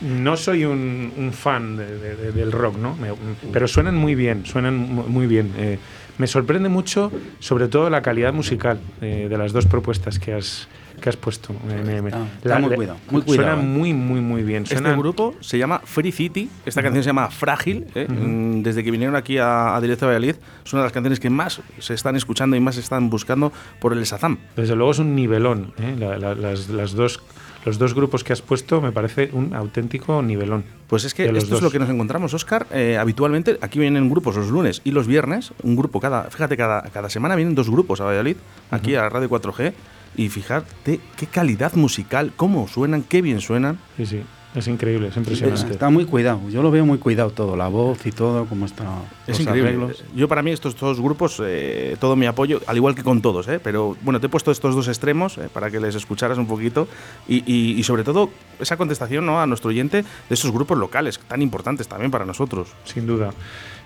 No 0.00 0.36
soy 0.36 0.64
un, 0.64 1.12
un 1.16 1.32
fan 1.32 1.76
de- 1.76 1.98
de- 1.98 2.16
de- 2.16 2.32
del 2.32 2.52
rock, 2.52 2.76
¿no? 2.76 2.96
Me- 2.96 3.12
pero 3.52 3.66
suenan 3.66 3.96
muy 3.96 4.14
bien, 4.14 4.44
suenan 4.44 4.76
mu- 4.76 5.06
muy 5.08 5.26
bien. 5.26 5.52
Eh, 5.56 5.78
me 6.18 6.26
sorprende 6.26 6.68
mucho, 6.68 7.10
sobre 7.38 7.68
todo, 7.68 7.88
la 7.90 8.02
calidad 8.02 8.32
musical 8.32 8.78
eh, 9.00 9.26
de 9.30 9.38
las 9.38 9.52
dos 9.52 9.66
propuestas 9.66 10.18
que 10.18 10.34
has, 10.34 10.68
que 11.00 11.08
has 11.08 11.16
puesto. 11.16 11.54
Me- 11.66 11.82
me- 11.82 12.02
me- 12.02 12.08
está 12.10 12.58
muy 12.58 12.74
cuidado, 12.74 12.98
muy 13.10 13.22
cuidado, 13.22 13.48
Suena 13.48 13.62
eh. 13.62 13.66
muy, 13.66 13.92
muy, 13.94 14.20
muy 14.20 14.42
bien. 14.42 14.62
Este 14.64 14.76
Suena- 14.76 14.96
grupo 14.96 15.34
se 15.40 15.58
llama 15.58 15.80
Free 15.84 16.12
City. 16.12 16.48
Esta 16.64 16.82
canción 16.82 17.02
se 17.02 17.08
llama 17.08 17.28
Frágil. 17.30 17.86
¿eh? 17.94 18.06
Mm, 18.08 18.62
Desde 18.62 18.82
que 18.82 18.90
vinieron 18.90 19.14
aquí 19.16 19.38
a, 19.38 19.76
a 19.76 19.80
Directo 19.80 20.06
de 20.06 20.14
Valladolid, 20.14 20.36
es 20.64 20.72
una 20.72 20.82
de 20.82 20.86
las 20.86 20.92
canciones 20.92 21.20
que 21.20 21.30
más 21.30 21.60
se 21.78 21.94
están 21.94 22.16
escuchando 22.16 22.56
y 22.56 22.60
más 22.60 22.74
se 22.76 22.80
están 22.80 23.10
buscando 23.10 23.52
por 23.80 23.92
el 23.92 24.02
Shazam. 24.04 24.38
Desde 24.56 24.74
luego 24.74 24.92
es 24.92 24.98
un 24.98 25.14
nivelón. 25.14 25.72
¿eh? 25.78 25.94
La- 25.98 26.18
la- 26.18 26.34
las, 26.34 26.68
las 26.68 26.92
dos, 26.92 27.20
los 27.64 27.78
dos 27.78 27.94
grupos 27.94 28.22
que 28.24 28.32
has 28.32 28.42
puesto 28.42 28.80
me 28.80 28.92
parece 28.92 29.30
un 29.32 29.54
auténtico 29.54 30.22
nivelón. 30.22 30.64
Pues 30.86 31.04
es 31.04 31.14
que 31.14 31.24
esto 31.26 31.36
es 31.38 31.48
dos. 31.48 31.62
lo 31.62 31.70
que 31.70 31.78
nos 31.80 31.90
encontramos, 31.90 32.32
Oscar. 32.32 32.66
Eh, 32.72 32.96
habitualmente 32.96 33.58
aquí 33.60 33.78
vienen 33.80 34.08
grupos 34.08 34.36
los 34.36 34.48
lunes 34.50 34.80
y 34.84 34.92
los 34.92 35.06
viernes. 35.08 35.52
Un 35.64 35.74
grupo 35.76 36.00
cada. 36.00 36.24
Fíjate, 36.30 36.56
cada, 36.56 36.82
cada 36.82 37.10
semana 37.10 37.34
vienen 37.34 37.54
dos 37.56 37.68
grupos 37.68 38.00
a 38.00 38.04
Valladolid, 38.04 38.36
aquí 38.70 38.94
a 38.94 39.08
Radio 39.08 39.28
4G. 39.28 39.72
Y 40.14 40.28
fíjate 40.28 41.00
qué 41.16 41.26
calidad 41.26 41.74
musical, 41.74 42.32
cómo 42.36 42.68
suenan, 42.68 43.02
qué 43.02 43.22
bien 43.22 43.40
suenan. 43.40 43.78
Sí, 43.96 44.06
sí. 44.06 44.22
Es 44.54 44.68
increíble, 44.68 45.08
es 45.08 45.12
Es- 45.12 45.16
impresionante. 45.18 45.72
Está 45.72 45.90
muy 45.90 46.06
cuidado. 46.06 46.40
Yo 46.48 46.62
lo 46.62 46.70
veo 46.70 46.86
muy 46.86 46.96
cuidado 46.96 47.28
todo, 47.30 47.56
la 47.56 47.68
voz 47.68 48.06
y 48.06 48.10
todo, 48.12 48.46
cómo 48.46 48.64
está. 48.64 48.84
Es 49.26 49.38
increíble. 49.38 49.68
arreglos. 49.68 50.02
Yo 50.14 50.28
para 50.28 50.40
mí 50.42 50.50
estos 50.50 50.74
dos 50.78 50.98
grupos, 50.98 51.42
eh, 51.44 51.94
todo 52.00 52.16
mi 52.16 52.24
apoyo, 52.24 52.62
al 52.66 52.76
igual 52.78 52.94
que 52.94 53.02
con 53.02 53.20
todos, 53.20 53.48
eh, 53.48 53.60
pero 53.62 53.98
bueno, 54.00 54.18
te 54.18 54.26
he 54.26 54.30
puesto 54.30 54.50
estos 54.50 54.74
dos 54.74 54.88
extremos 54.88 55.36
eh, 55.36 55.50
para 55.52 55.70
que 55.70 55.78
les 55.78 55.94
escucharas 55.94 56.38
un 56.38 56.46
poquito 56.46 56.88
y, 57.28 57.42
y- 57.44 57.78
y 57.78 57.82
sobre 57.82 58.02
todo 58.02 58.30
esa 58.58 58.78
contestación 58.78 59.26
¿no? 59.26 59.42
a 59.42 59.46
nuestro 59.46 59.68
oyente 59.68 60.02
de 60.04 60.34
esos 60.34 60.50
grupos 60.50 60.78
locales, 60.78 61.18
tan 61.28 61.42
importantes 61.42 61.86
también 61.86 62.10
para 62.10 62.24
nosotros. 62.24 62.68
Sin 62.84 63.06
duda. 63.06 63.34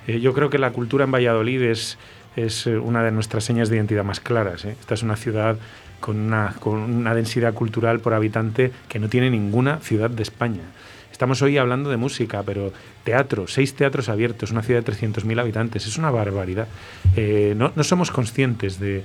Eh, 0.06 0.20
yo 0.20 0.32
creo 0.34 0.50
que 0.50 0.58
la 0.58 0.70
cultura 0.70 1.04
en 1.04 1.10
Valladolid 1.10 1.62
es, 1.62 1.98
es 2.36 2.66
una 2.66 3.02
de 3.02 3.10
nuestras 3.10 3.42
señas 3.42 3.70
de 3.70 3.76
identidad 3.76 4.04
más 4.04 4.20
claras. 4.20 4.64
¿eh? 4.64 4.76
Esta 4.78 4.94
es 4.94 5.02
una 5.02 5.16
ciudad 5.16 5.56
con 6.00 6.18
una, 6.18 6.54
con 6.58 6.78
una 6.78 7.14
densidad 7.14 7.54
cultural 7.54 8.00
por 8.00 8.14
habitante 8.14 8.72
que 8.88 8.98
no 8.98 9.08
tiene 9.08 9.30
ninguna 9.30 9.78
ciudad 9.78 10.10
de 10.10 10.22
España. 10.22 10.62
Estamos 11.12 11.42
hoy 11.42 11.58
hablando 11.58 11.90
de 11.90 11.98
música, 11.98 12.42
pero 12.44 12.72
teatro, 13.04 13.46
seis 13.46 13.74
teatros 13.74 14.08
abiertos, 14.08 14.52
una 14.52 14.62
ciudad 14.62 14.82
de 14.82 14.92
300.000 14.92 15.38
habitantes, 15.38 15.86
es 15.86 15.98
una 15.98 16.10
barbaridad. 16.10 16.66
Eh, 17.14 17.54
no, 17.56 17.84
somos 17.84 18.10
conscientes 18.10 18.80
de 18.80 19.04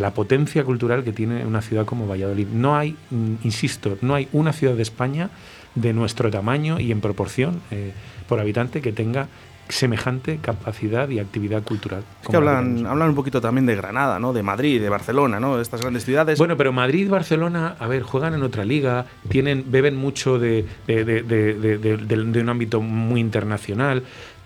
la 0.00 0.14
potencia 0.14 0.64
cultural 0.64 1.04
que 1.04 1.12
tiene 1.12 1.44
una 1.44 1.60
ciudad 1.60 1.84
como 1.84 2.06
Valladolid. 2.06 2.46
No 2.48 2.76
hay, 2.76 2.96
mm, 3.10 3.34
insisto, 3.44 3.98
no 4.00 4.14
hay 4.14 4.28
una 4.32 4.54
ciudad 4.54 4.74
de 4.74 4.82
España 4.82 5.28
de 5.74 5.92
nuestro 5.92 6.30
tamaño 6.30 6.78
y 6.80 6.92
en 6.92 7.00
proporción 7.00 7.60
eh, 7.70 7.92
por 8.28 8.40
habitante 8.40 8.80
que 8.80 8.92
tenga 8.92 9.28
semejante 9.68 10.38
capacidad 10.42 11.08
y 11.08 11.18
actividad 11.18 11.62
cultural. 11.62 12.04
Es 12.22 12.28
que 12.28 12.36
hablan, 12.36 12.86
hablan 12.86 13.08
un 13.10 13.14
poquito 13.14 13.40
también 13.40 13.64
de 13.66 13.74
Granada, 13.74 14.18
¿no? 14.18 14.32
de 14.32 14.42
Madrid, 14.42 14.80
de 14.80 14.88
Barcelona, 14.88 15.40
¿no? 15.40 15.56
de 15.56 15.62
estas 15.62 15.80
grandes 15.80 16.04
ciudades. 16.04 16.38
Bueno, 16.38 16.56
pero 16.56 16.72
Madrid, 16.72 17.08
Barcelona, 17.08 17.76
a 17.78 17.86
ver, 17.86 18.02
juegan 18.02 18.34
en 18.34 18.42
otra 18.42 18.64
liga, 18.64 19.06
tienen, 19.28 19.64
beben 19.68 19.96
mucho 19.96 20.38
de, 20.38 20.66
de- 20.86 22.40
un 22.40 22.48
ámbito 22.48 22.80
muy 22.80 23.20
internacional, 23.20 24.02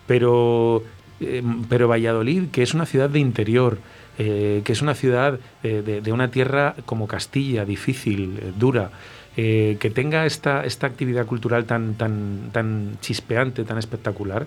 pero, 0.06 0.82
eh, 1.20 1.42
pero 1.68 1.88
Valladolid, 1.88 2.48
que 2.52 2.62
es 2.62 2.74
una 2.74 2.86
ciudad 2.86 3.10
de 3.10 3.18
interior, 3.18 3.78
eh, 4.18 4.62
que 4.64 4.72
es 4.72 4.80
una 4.82 4.94
ciudad 4.94 5.38
eh, 5.62 5.82
de, 5.84 6.00
de 6.00 6.12
una 6.12 6.30
tierra 6.30 6.74
como 6.86 7.06
Castilla, 7.06 7.64
difícil, 7.64 8.38
eh, 8.40 8.52
dura, 8.56 8.90
que 9.36 9.92
tenga 9.94 10.24
esta, 10.24 10.64
esta 10.64 10.86
actividad 10.86 11.26
cultural 11.26 11.66
tan, 11.66 11.92
tan, 11.96 12.48
tan 12.52 12.96
chispeante, 13.02 13.64
tan 13.64 13.76
espectacular, 13.76 14.46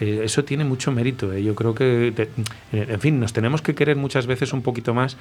eh, 0.00 0.22
eso 0.24 0.44
tiene 0.44 0.64
mucho 0.64 0.90
mérito. 0.92 1.32
eh. 1.32 1.42
Yo 1.42 1.54
creo 1.54 1.74
que, 1.74 2.12
te- 2.14 2.30
en 2.72 3.00
fin, 3.00 3.20
nos 3.20 3.32
tenemos 3.32 3.62
que 3.62 3.74
querer 3.74 3.96
muchas 3.96 4.26
veces 4.26 4.52
un 4.52 4.62
poquito 4.62 4.94
más 4.94 5.16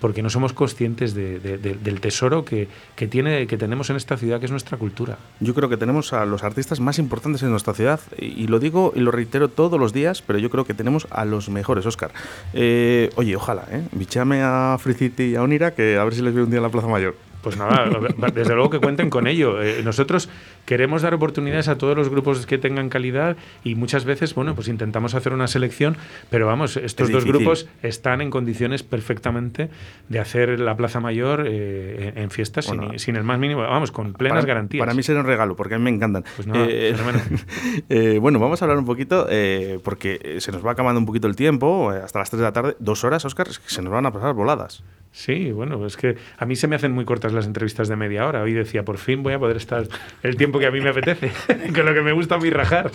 porque 0.00 0.22
no 0.22 0.28
somos 0.28 0.52
conscientes 0.52 1.14
de- 1.14 1.38
de- 1.38 1.56
de- 1.56 1.74
del 1.74 2.00
tesoro 2.00 2.44
que, 2.44 2.68
que, 2.96 3.06
tiene, 3.06 3.46
que 3.46 3.56
tenemos 3.56 3.88
en 3.90 3.96
esta 3.96 4.16
ciudad, 4.16 4.40
que 4.40 4.46
es 4.46 4.50
nuestra 4.50 4.76
cultura. 4.76 5.18
Yo 5.40 5.54
creo 5.54 5.68
que 5.68 5.76
tenemos 5.76 6.12
a 6.12 6.24
los 6.26 6.42
artistas 6.42 6.80
más 6.80 6.98
importantes 6.98 7.42
en 7.42 7.50
nuestra 7.50 7.74
ciudad 7.74 8.00
y, 8.18 8.26
y 8.42 8.46
lo 8.48 8.58
digo 8.58 8.92
y 8.96 9.00
lo 9.00 9.12
reitero 9.12 9.48
todos 9.48 9.78
los 9.78 9.92
días, 9.92 10.20
pero 10.20 10.38
yo 10.38 10.50
creo 10.50 10.64
que 10.64 10.74
tenemos 10.74 11.06
a 11.10 11.24
los 11.24 11.48
mejores, 11.48 11.86
Oscar. 11.86 12.10
Eh, 12.52 13.10
oye, 13.16 13.36
ojalá, 13.36 13.66
¿eh? 13.70 13.82
Bichame 13.92 14.42
a 14.42 14.76
Free 14.80 14.94
City 14.94 15.22
y 15.24 15.36
a 15.36 15.42
Onira 15.42 15.74
que 15.74 15.96
a 15.96 16.04
ver 16.04 16.14
si 16.14 16.22
les 16.22 16.34
veo 16.34 16.44
un 16.44 16.50
día 16.50 16.58
en 16.58 16.64
la 16.64 16.70
Plaza 16.70 16.88
Mayor. 16.88 17.14
Pues 17.44 17.56
nada, 17.58 17.88
desde 18.34 18.54
luego 18.54 18.70
que 18.70 18.80
cuenten 18.80 19.10
con 19.10 19.26
ello. 19.26 19.62
Eh, 19.62 19.82
nosotros 19.84 20.28
queremos 20.64 21.02
dar 21.02 21.12
oportunidades 21.14 21.68
a 21.68 21.76
todos 21.78 21.94
los 21.96 22.08
grupos 22.08 22.46
que 22.46 22.58
tengan 22.58 22.88
calidad 22.88 23.36
y 23.62 23.74
muchas 23.74 24.04
veces, 24.06 24.34
bueno, 24.34 24.54
pues 24.54 24.66
intentamos 24.68 25.14
hacer 25.14 25.32
una 25.34 25.46
selección, 25.46 25.96
pero 26.30 26.46
vamos, 26.46 26.76
estos 26.78 27.08
Es 27.08 27.12
dos 27.12 27.24
difícil. 27.24 27.44
grupos 27.44 27.68
están 27.82 28.20
en 28.22 28.30
condiciones 28.30 28.82
perfectamente 28.82 29.68
de 30.08 30.18
hacer 30.18 30.58
la 30.58 30.76
Plaza 30.76 31.00
Mayor 31.00 31.44
eh, 31.46 32.12
en 32.16 32.24
en 32.24 32.30
fiestas 32.30 32.64
sin- 32.64 32.78
Bueno. 32.78 32.98
sin, 32.98 33.16
el 33.16 33.24
más 33.24 33.38
mínimo, 33.38 33.60
vamos, 33.60 33.92
con 33.92 34.14
plenas 34.14 34.40
para, 34.44 34.54
garantías. 34.54 34.80
Para 34.80 34.94
mí 34.94 35.02
sería 35.02 35.20
un 35.20 35.26
regalo, 35.26 35.54
porque 35.56 35.74
a 35.74 35.78
mí 35.78 35.84
me 35.84 35.90
encantan. 35.90 36.24
Pues 36.36 36.46
nada, 36.48 36.64
fenómeno. 36.66 37.20
eh, 37.90 38.18
bueno, 38.18 38.38
vamos 38.38 38.62
a 38.62 38.64
hablar 38.64 38.78
un 38.78 38.86
poquito, 38.86 39.26
eh, 39.28 39.78
porque 39.84 40.18
eh, 40.24 40.40
se 40.40 40.50
nos 40.50 40.64
va 40.64 40.72
acabando 40.72 40.98
un 40.98 41.04
poquito 41.06 41.26
el 41.26 41.36
tiempo, 41.36 41.92
eh, 41.92 42.00
hasta 42.02 42.20
las 42.20 42.30
3 42.30 42.38
de 42.40 42.44
la 42.44 42.52
tarde. 42.52 42.76
Dos 42.78 43.04
horas, 43.04 43.22
Oscar, 43.26 43.48
se 43.66 43.82
nos 43.82 43.92
van 43.92 44.06
a 44.06 44.12
pasar 44.12 44.32
voladas. 44.32 44.82
Sí, 45.16 45.52
bueno, 45.52 45.86
es 45.86 45.96
que 45.96 46.16
a 46.38 46.44
mí 46.44 46.56
se 46.56 46.66
me 46.66 46.74
hacen 46.74 46.90
muy 46.90 47.04
cortas 47.04 47.32
las 47.32 47.46
entrevistas 47.46 47.86
de 47.86 47.94
media 47.94 48.26
hora. 48.26 48.42
Hoy 48.42 48.52
decía, 48.52 48.84
por 48.84 48.98
fin 48.98 49.22
voy 49.22 49.32
a 49.32 49.38
poder 49.38 49.56
estar 49.56 49.86
el 50.24 50.34
tiempo 50.36 50.58
que 50.58 50.66
a 50.66 50.72
mí 50.72 50.80
me 50.80 50.88
apetece, 50.90 51.30
con 51.72 51.86
lo 51.86 51.94
que 51.94 52.02
me 52.02 52.10
gusta 52.12 52.34
a 52.34 52.38
mí 52.38 52.50
rajar. 52.50 52.90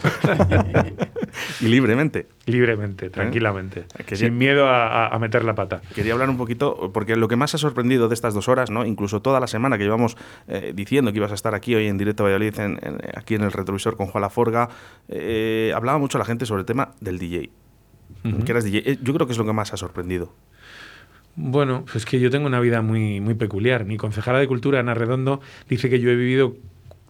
y 1.61 1.67
libremente. 1.69 2.27
Libremente, 2.45 3.09
tranquilamente. 3.09 3.85
Que 4.05 4.17
sin 4.17 4.37
miedo 4.37 4.67
a, 4.67 5.17
meter 5.17 5.45
la 5.45 5.55
pata. 5.55 5.81
Quería 5.95 6.11
hablar 6.11 6.29
un 6.29 6.35
poquito, 6.37 6.91
porque 6.93 7.15
lo 7.15 7.29
que 7.29 7.37
más 7.37 7.55
ha 7.55 7.57
sorprendido 7.57 8.09
de 8.09 8.15
estas 8.15 8.33
dos 8.33 8.49
horas, 8.49 8.69
¿no? 8.69 8.85
incluso 8.85 9.21
toda 9.21 9.39
la 9.39 9.47
semana 9.47 9.77
que 9.77 9.85
llevamos 9.85 10.17
eh, 10.49 10.73
diciendo 10.75 11.11
que 11.13 11.17
ibas 11.19 11.31
a 11.31 11.35
estar 11.35 11.55
aquí 11.55 11.73
hoy 11.75 11.87
en 11.87 11.97
directo 11.97 12.23
a 12.23 12.25
Valladolid, 12.25 12.59
en- 12.59 12.79
en- 12.81 12.97
aquí 13.15 13.35
en 13.35 13.43
el 13.43 13.53
retrovisor 13.53 13.95
con 13.95 14.07
Juan 14.07 14.23
Laforga, 14.23 14.67
eh, 15.07 15.71
hablaba 15.73 15.97
mucho 15.99 16.17
la 16.17 16.25
gente 16.25 16.45
sobre 16.45 16.59
el 16.61 16.65
tema 16.65 16.91
del 16.99 17.17
DJ. 17.17 17.49
Que 18.45 18.51
eras 18.51 18.65
DJ. 18.65 18.79
Eh, 18.91 18.97
Yo 19.01 19.13
creo 19.13 19.25
que 19.25 19.31
es 19.31 19.37
lo 19.39 19.45
que 19.45 19.53
más 19.53 19.71
ha 19.73 19.77
sorprendido. 19.77 20.33
Bueno, 21.35 21.85
pues 21.91 22.05
que 22.05 22.19
yo 22.19 22.29
tengo 22.29 22.47
una 22.47 22.59
vida 22.59 22.81
muy, 22.81 23.21
muy 23.21 23.33
peculiar. 23.33 23.85
Mi 23.85 23.97
concejala 23.97 24.39
de 24.39 24.47
Cultura, 24.47 24.79
Ana 24.79 24.93
Redondo, 24.93 25.39
dice 25.69 25.89
que 25.89 25.99
yo 25.99 26.09
he 26.09 26.15
vivido 26.15 26.55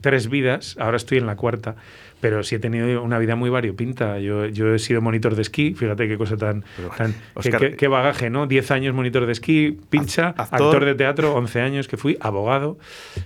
tres 0.02 0.30
vidas, 0.30 0.78
ahora 0.80 0.96
estoy 0.96 1.18
en 1.18 1.26
la 1.26 1.36
cuarta, 1.36 1.76
pero 2.22 2.41
sí 2.44 2.56
he 2.56 2.60
tenido 2.60 3.04
una 3.04 3.20
vida 3.20 3.36
muy 3.36 3.50
variopinta. 3.50 4.18
Yo, 4.20 4.46
yo 4.46 4.74
he 4.74 4.80
sido 4.80 5.02
monitor 5.02 5.36
de 5.36 5.41
esquí, 5.41 5.74
fíjate 5.74 6.08
qué 6.08 6.18
cosa 6.18 6.38
tan... 6.38 6.64
tan 6.98 7.12
qué- 7.14 7.18
Óscar, 7.34 7.60
qué, 7.60 7.76
qué 7.76 7.88
bagaje, 7.90 8.30
¿no? 8.30 8.46
Diez 8.48 8.72
años 8.72 8.94
monitor 8.94 9.26
de 9.26 9.32
esquí, 9.34 9.78
pincha, 9.90 10.30
actor. 10.30 10.46
actor 10.68 10.86
de 10.86 10.96
teatro, 10.96 11.34
once 11.36 11.60
años 11.60 11.88
que 11.90 11.98
fui, 11.98 12.18
abogado. 12.22 12.78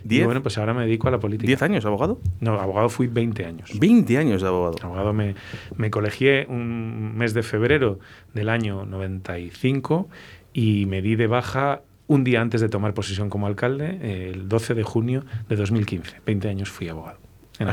Y 0.03 0.07
¿Diez? 0.07 0.25
bueno, 0.25 0.41
pues 0.41 0.57
ahora 0.57 0.73
me 0.73 0.85
dedico 0.85 1.07
a 1.09 1.11
la 1.11 1.19
política. 1.19 1.45
¿Diez 1.47 1.61
años 1.61 1.85
abogado? 1.85 2.19
No, 2.39 2.59
abogado 2.59 2.89
fui 2.89 3.05
20 3.05 3.45
años. 3.45 3.69
20 3.79 4.17
años 4.17 4.41
de 4.41 4.47
abogado. 4.47 4.75
Abogado 4.81 5.13
me, 5.13 5.35
me 5.77 5.91
colegié 5.91 6.47
un 6.49 7.15
mes 7.17 7.33
de 7.35 7.43
febrero 7.43 7.99
del 8.33 8.49
año 8.49 8.85
95 8.85 10.09
y 10.53 10.85
me 10.85 11.01
di 11.01 11.15
de 11.15 11.27
baja 11.27 11.81
un 12.07 12.23
día 12.23 12.41
antes 12.41 12.61
de 12.61 12.69
tomar 12.69 12.93
posesión 12.93 13.29
como 13.29 13.47
alcalde, 13.47 14.29
el 14.29 14.47
12 14.47 14.73
de 14.75 14.83
junio 14.83 15.25
de 15.49 15.55
2015. 15.55 16.21
20 16.25 16.49
años 16.49 16.69
fui 16.69 16.87
abogado. 16.89 17.19
en. 17.59 17.67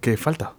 ¿Qué 0.00 0.16
falta? 0.16 0.54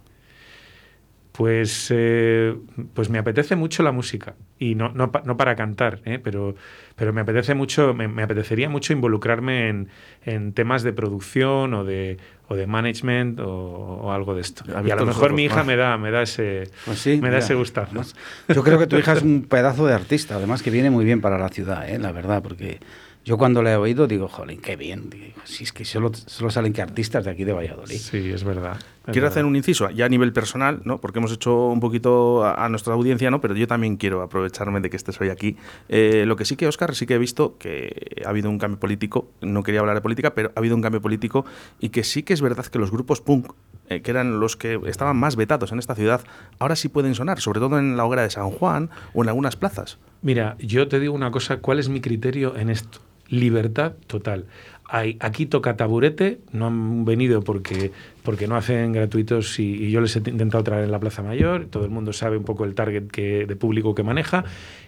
Pues, 1.32 1.88
eh, 1.90 2.56
pues 2.92 3.10
me 3.10 3.18
apetece 3.18 3.56
mucho 3.56 3.82
la 3.82 3.90
música. 3.90 4.36
Y 4.56 4.76
no, 4.76 4.90
no, 4.90 5.10
no 5.24 5.36
para 5.36 5.56
cantar, 5.56 6.00
¿eh? 6.04 6.20
pero, 6.22 6.54
pero 6.94 7.12
me 7.12 7.22
apetece 7.22 7.54
mucho, 7.54 7.92
me, 7.92 8.06
me 8.06 8.22
apetecería 8.22 8.68
mucho 8.68 8.92
involucrarme 8.92 9.68
en, 9.68 9.88
en 10.24 10.52
temas 10.52 10.84
de 10.84 10.92
producción 10.92 11.74
o 11.74 11.82
de, 11.82 12.18
o 12.48 12.54
de 12.56 12.66
management 12.66 13.40
o, 13.40 13.46
o 13.48 14.12
algo 14.12 14.34
de 14.34 14.42
esto. 14.42 14.64
Y 14.84 14.90
a 14.90 14.96
lo 14.96 15.06
mejor 15.06 15.24
ojos, 15.26 15.32
mi 15.36 15.44
hija 15.44 15.56
más. 15.58 15.66
me 15.66 15.76
da, 15.76 15.96
me 15.98 16.10
da 16.10 16.22
ese, 16.22 16.70
Pues 16.84 16.98
sí, 16.98 17.10
me 17.20 17.28
da 17.30 17.36
mira, 17.36 17.38
ese 17.38 17.54
gustazo. 17.54 17.88
además, 17.90 18.14
Yo 18.48 18.62
creo 18.62 18.78
que 18.78 18.86
tu 18.86 18.96
hija 18.96 19.14
es 19.14 19.22
un 19.22 19.42
pedazo 19.48 19.86
de 19.86 19.94
artista, 19.94 20.36
además 20.36 20.62
que 20.62 20.70
viene 20.70 20.90
muy 20.90 21.04
bien 21.04 21.20
para 21.20 21.38
la 21.38 21.48
ciudad, 21.48 21.88
¿eh? 21.88 21.98
la 21.98 22.12
verdad, 22.12 22.42
porque 22.42 22.80
yo 23.24 23.38
cuando 23.38 23.62
la 23.62 23.72
he 23.72 23.76
oído 23.76 24.06
digo, 24.06 24.28
jolín, 24.28 24.60
qué 24.60 24.76
bien. 24.76 25.08
Digo, 25.08 25.40
si 25.44 25.64
es 25.64 25.72
que 25.72 25.84
solo, 25.84 26.12
solo 26.14 26.50
salen 26.50 26.72
que 26.72 26.82
artistas 26.82 27.24
de 27.24 27.30
aquí 27.30 27.44
de 27.44 27.52
Valladolid. 27.52 27.96
Sí, 27.96 28.30
es 28.30 28.44
verdad. 28.44 28.78
Quiero 29.12 29.28
hacer 29.28 29.44
un 29.44 29.54
inciso, 29.56 29.90
ya 29.90 30.06
a 30.06 30.08
nivel 30.08 30.32
personal, 30.32 30.80
¿no? 30.84 30.98
Porque 30.98 31.18
hemos 31.18 31.32
hecho 31.32 31.68
un 31.68 31.80
poquito 31.80 32.44
a, 32.44 32.64
a 32.64 32.68
nuestra 32.68 32.94
audiencia, 32.94 33.30
¿no? 33.30 33.40
Pero 33.40 33.54
yo 33.54 33.66
también 33.66 33.96
quiero 33.96 34.22
aprovecharme 34.22 34.80
de 34.80 34.90
que 34.90 34.96
estés 34.96 35.20
hoy 35.20 35.28
aquí. 35.28 35.56
Eh, 35.88 36.24
lo 36.26 36.36
que 36.36 36.44
sí 36.44 36.56
que, 36.56 36.66
Oscar, 36.66 36.94
sí 36.94 37.06
que 37.06 37.14
he 37.14 37.18
visto 37.18 37.56
que 37.58 38.22
ha 38.24 38.28
habido 38.30 38.48
un 38.50 38.58
cambio 38.58 38.78
político. 38.78 39.28
No 39.40 39.62
quería 39.62 39.80
hablar 39.80 39.96
de 39.96 40.02
política, 40.02 40.34
pero 40.34 40.52
ha 40.54 40.58
habido 40.58 40.74
un 40.74 40.82
cambio 40.82 41.00
político 41.00 41.44
y 41.80 41.90
que 41.90 42.04
sí 42.04 42.22
que 42.22 42.32
es 42.34 42.40
verdad 42.40 42.64
que 42.66 42.78
los 42.78 42.90
grupos 42.90 43.20
punk, 43.20 43.52
eh, 43.88 44.00
que 44.00 44.10
eran 44.10 44.40
los 44.40 44.56
que 44.56 44.80
estaban 44.86 45.16
más 45.16 45.36
vetados 45.36 45.72
en 45.72 45.78
esta 45.78 45.94
ciudad, 45.94 46.22
ahora 46.58 46.76
sí 46.76 46.88
pueden 46.88 47.14
sonar, 47.14 47.40
sobre 47.40 47.60
todo 47.60 47.78
en 47.78 47.96
la 47.96 48.04
hoguera 48.04 48.22
de 48.22 48.30
San 48.30 48.50
Juan 48.50 48.90
o 49.12 49.22
en 49.22 49.28
algunas 49.28 49.56
plazas. 49.56 49.98
Mira, 50.22 50.56
yo 50.58 50.88
te 50.88 51.00
digo 51.00 51.14
una 51.14 51.30
cosa, 51.30 51.58
¿cuál 51.58 51.78
es 51.78 51.90
mi 51.90 52.00
criterio 52.00 52.56
en 52.56 52.70
esto? 52.70 53.00
Libertad 53.28 53.92
total. 54.06 54.46
Hay, 54.86 55.16
aquí 55.20 55.46
toca 55.46 55.76
taburete, 55.76 56.40
no 56.52 56.66
han 56.66 57.04
venido 57.04 57.42
porque, 57.42 57.90
porque 58.22 58.46
no 58.46 58.54
hacen 58.54 58.92
gratuitos 58.92 59.58
y, 59.58 59.86
y 59.86 59.90
yo 59.90 60.00
les 60.00 60.14
he 60.14 60.18
intentado 60.18 60.62
traer 60.62 60.84
en 60.84 60.90
la 60.90 61.00
Plaza 61.00 61.22
Mayor, 61.22 61.66
todo 61.66 61.84
el 61.84 61.90
mundo 61.90 62.12
sabe 62.12 62.36
un 62.36 62.44
poco 62.44 62.64
el 62.64 62.74
target 62.74 63.08
que, 63.08 63.46
de 63.46 63.56
público 63.56 63.94
que 63.94 64.02
maneja, 64.02 64.44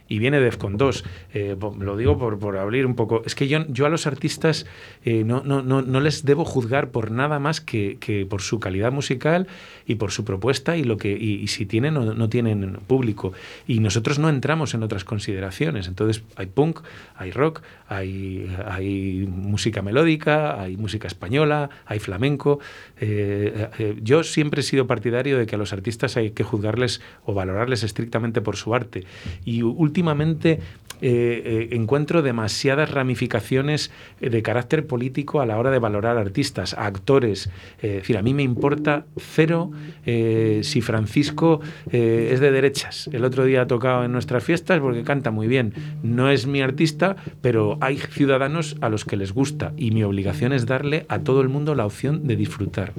y 0.08 0.18
viene 0.18 0.40
Defcon 0.40 0.76
2. 0.76 1.04
Eh, 1.34 1.56
lo 1.80 1.96
digo 1.96 2.18
por, 2.18 2.38
por 2.38 2.56
abrir 2.56 2.86
un 2.86 2.94
poco. 2.94 3.22
Es 3.24 3.34
que 3.34 3.48
yo, 3.48 3.66
yo 3.68 3.86
a 3.86 3.88
los 3.88 4.06
artistas 4.06 4.66
eh, 5.04 5.24
no, 5.24 5.42
no, 5.44 5.62
no, 5.62 5.82
no 5.82 6.00
les 6.00 6.24
debo 6.24 6.44
juzgar 6.44 6.90
por 6.90 7.10
nada 7.10 7.38
más 7.38 7.60
que, 7.60 7.98
que 8.00 8.26
por 8.26 8.42
su 8.42 8.60
calidad 8.60 8.92
musical 8.92 9.46
y 9.86 9.96
por 9.96 10.12
su 10.12 10.24
propuesta 10.24 10.76
y, 10.76 10.84
lo 10.84 10.96
que, 10.96 11.12
y, 11.12 11.34
y 11.34 11.48
si 11.48 11.66
tienen 11.66 11.96
o 11.96 12.14
no 12.14 12.28
tienen 12.28 12.78
público. 12.86 13.32
Y 13.66 13.80
nosotros 13.80 14.18
no 14.18 14.28
entramos 14.28 14.74
en 14.74 14.82
otras 14.82 15.04
consideraciones. 15.04 15.88
Entonces 15.88 16.22
hay 16.36 16.46
punk, 16.46 16.80
hay 17.16 17.30
rock, 17.30 17.62
hay, 17.88 18.54
hay 18.66 19.28
música 19.28 19.82
melódica, 19.82 20.60
hay 20.60 20.76
música 20.76 21.06
española, 21.06 21.70
hay 21.86 21.98
flamenco. 21.98 22.58
Eh, 23.00 23.68
eh, 23.78 23.96
yo 24.02 24.24
siempre 24.24 24.60
he 24.60 24.64
sido 24.64 24.86
partidario 24.86 25.38
de 25.38 25.46
que 25.46 25.54
a 25.54 25.58
los 25.58 25.72
artistas 25.72 26.16
hay 26.16 26.30
que 26.30 26.44
juzgarles 26.44 27.00
o 27.24 27.34
valorarles 27.34 27.82
estrictamente 27.82 28.40
por 28.40 28.56
su 28.56 28.74
arte. 28.74 29.04
Y 29.44 29.62
últimamente 29.96 30.60
eh, 31.00 31.42
eh, 31.44 31.68
encuentro 31.72 32.22
demasiadas 32.22 32.90
ramificaciones 32.90 33.90
eh, 34.20 34.30
de 34.30 34.42
carácter 34.42 34.86
político 34.86 35.40
a 35.40 35.46
la 35.46 35.58
hora 35.58 35.70
de 35.70 35.78
valorar 35.78 36.18
artistas, 36.18 36.74
a 36.74 36.86
actores. 36.86 37.50
Eh, 37.82 37.88
es 37.88 37.94
decir, 38.02 38.18
a 38.18 38.22
mí 38.22 38.34
me 38.34 38.42
importa 38.42 39.06
cero 39.16 39.70
eh, 40.04 40.60
si 40.62 40.80
Francisco 40.80 41.60
eh, 41.90 42.30
es 42.32 42.40
de 42.40 42.50
derechas. 42.50 43.08
El 43.12 43.24
otro 43.24 43.44
día 43.44 43.62
ha 43.62 43.66
tocado 43.66 44.04
en 44.04 44.12
nuestras 44.12 44.44
fiestas 44.44 44.80
porque 44.80 45.02
canta 45.02 45.30
muy 45.30 45.48
bien. 45.48 45.74
No 46.02 46.30
es 46.30 46.46
mi 46.46 46.62
artista, 46.62 47.16
pero 47.40 47.78
hay 47.80 47.98
ciudadanos 47.98 48.76
a 48.80 48.88
los 48.88 49.04
que 49.04 49.16
les 49.16 49.32
gusta 49.32 49.72
y 49.76 49.90
mi 49.90 50.02
obligación 50.02 50.52
es 50.52 50.66
darle 50.66 51.06
a 51.08 51.20
todo 51.20 51.40
el 51.40 51.48
mundo 51.48 51.74
la 51.74 51.86
opción 51.86 52.26
de 52.26 52.36
disfrutar. 52.36 52.92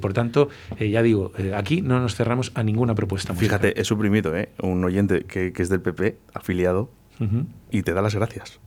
Por 0.00 0.12
tanto, 0.12 0.48
ya 0.78 1.02
digo, 1.02 1.32
aquí 1.54 1.82
no 1.82 2.00
nos 2.00 2.14
cerramos 2.14 2.52
a 2.54 2.62
ninguna 2.62 2.94
propuesta. 2.94 3.32
musical. 3.32 3.60
Fíjate, 3.60 3.80
he 3.80 3.84
suprimido 3.84 4.36
¿eh? 4.36 4.50
un 4.62 4.84
oyente 4.84 5.24
que, 5.24 5.52
que 5.52 5.62
es 5.62 5.68
del 5.68 5.80
PP, 5.80 6.16
afiliado, 6.34 6.90
Ujú. 7.20 7.46
y 7.70 7.82
te 7.82 7.92
da 7.92 8.02
las 8.02 8.14
gracias. 8.14 8.60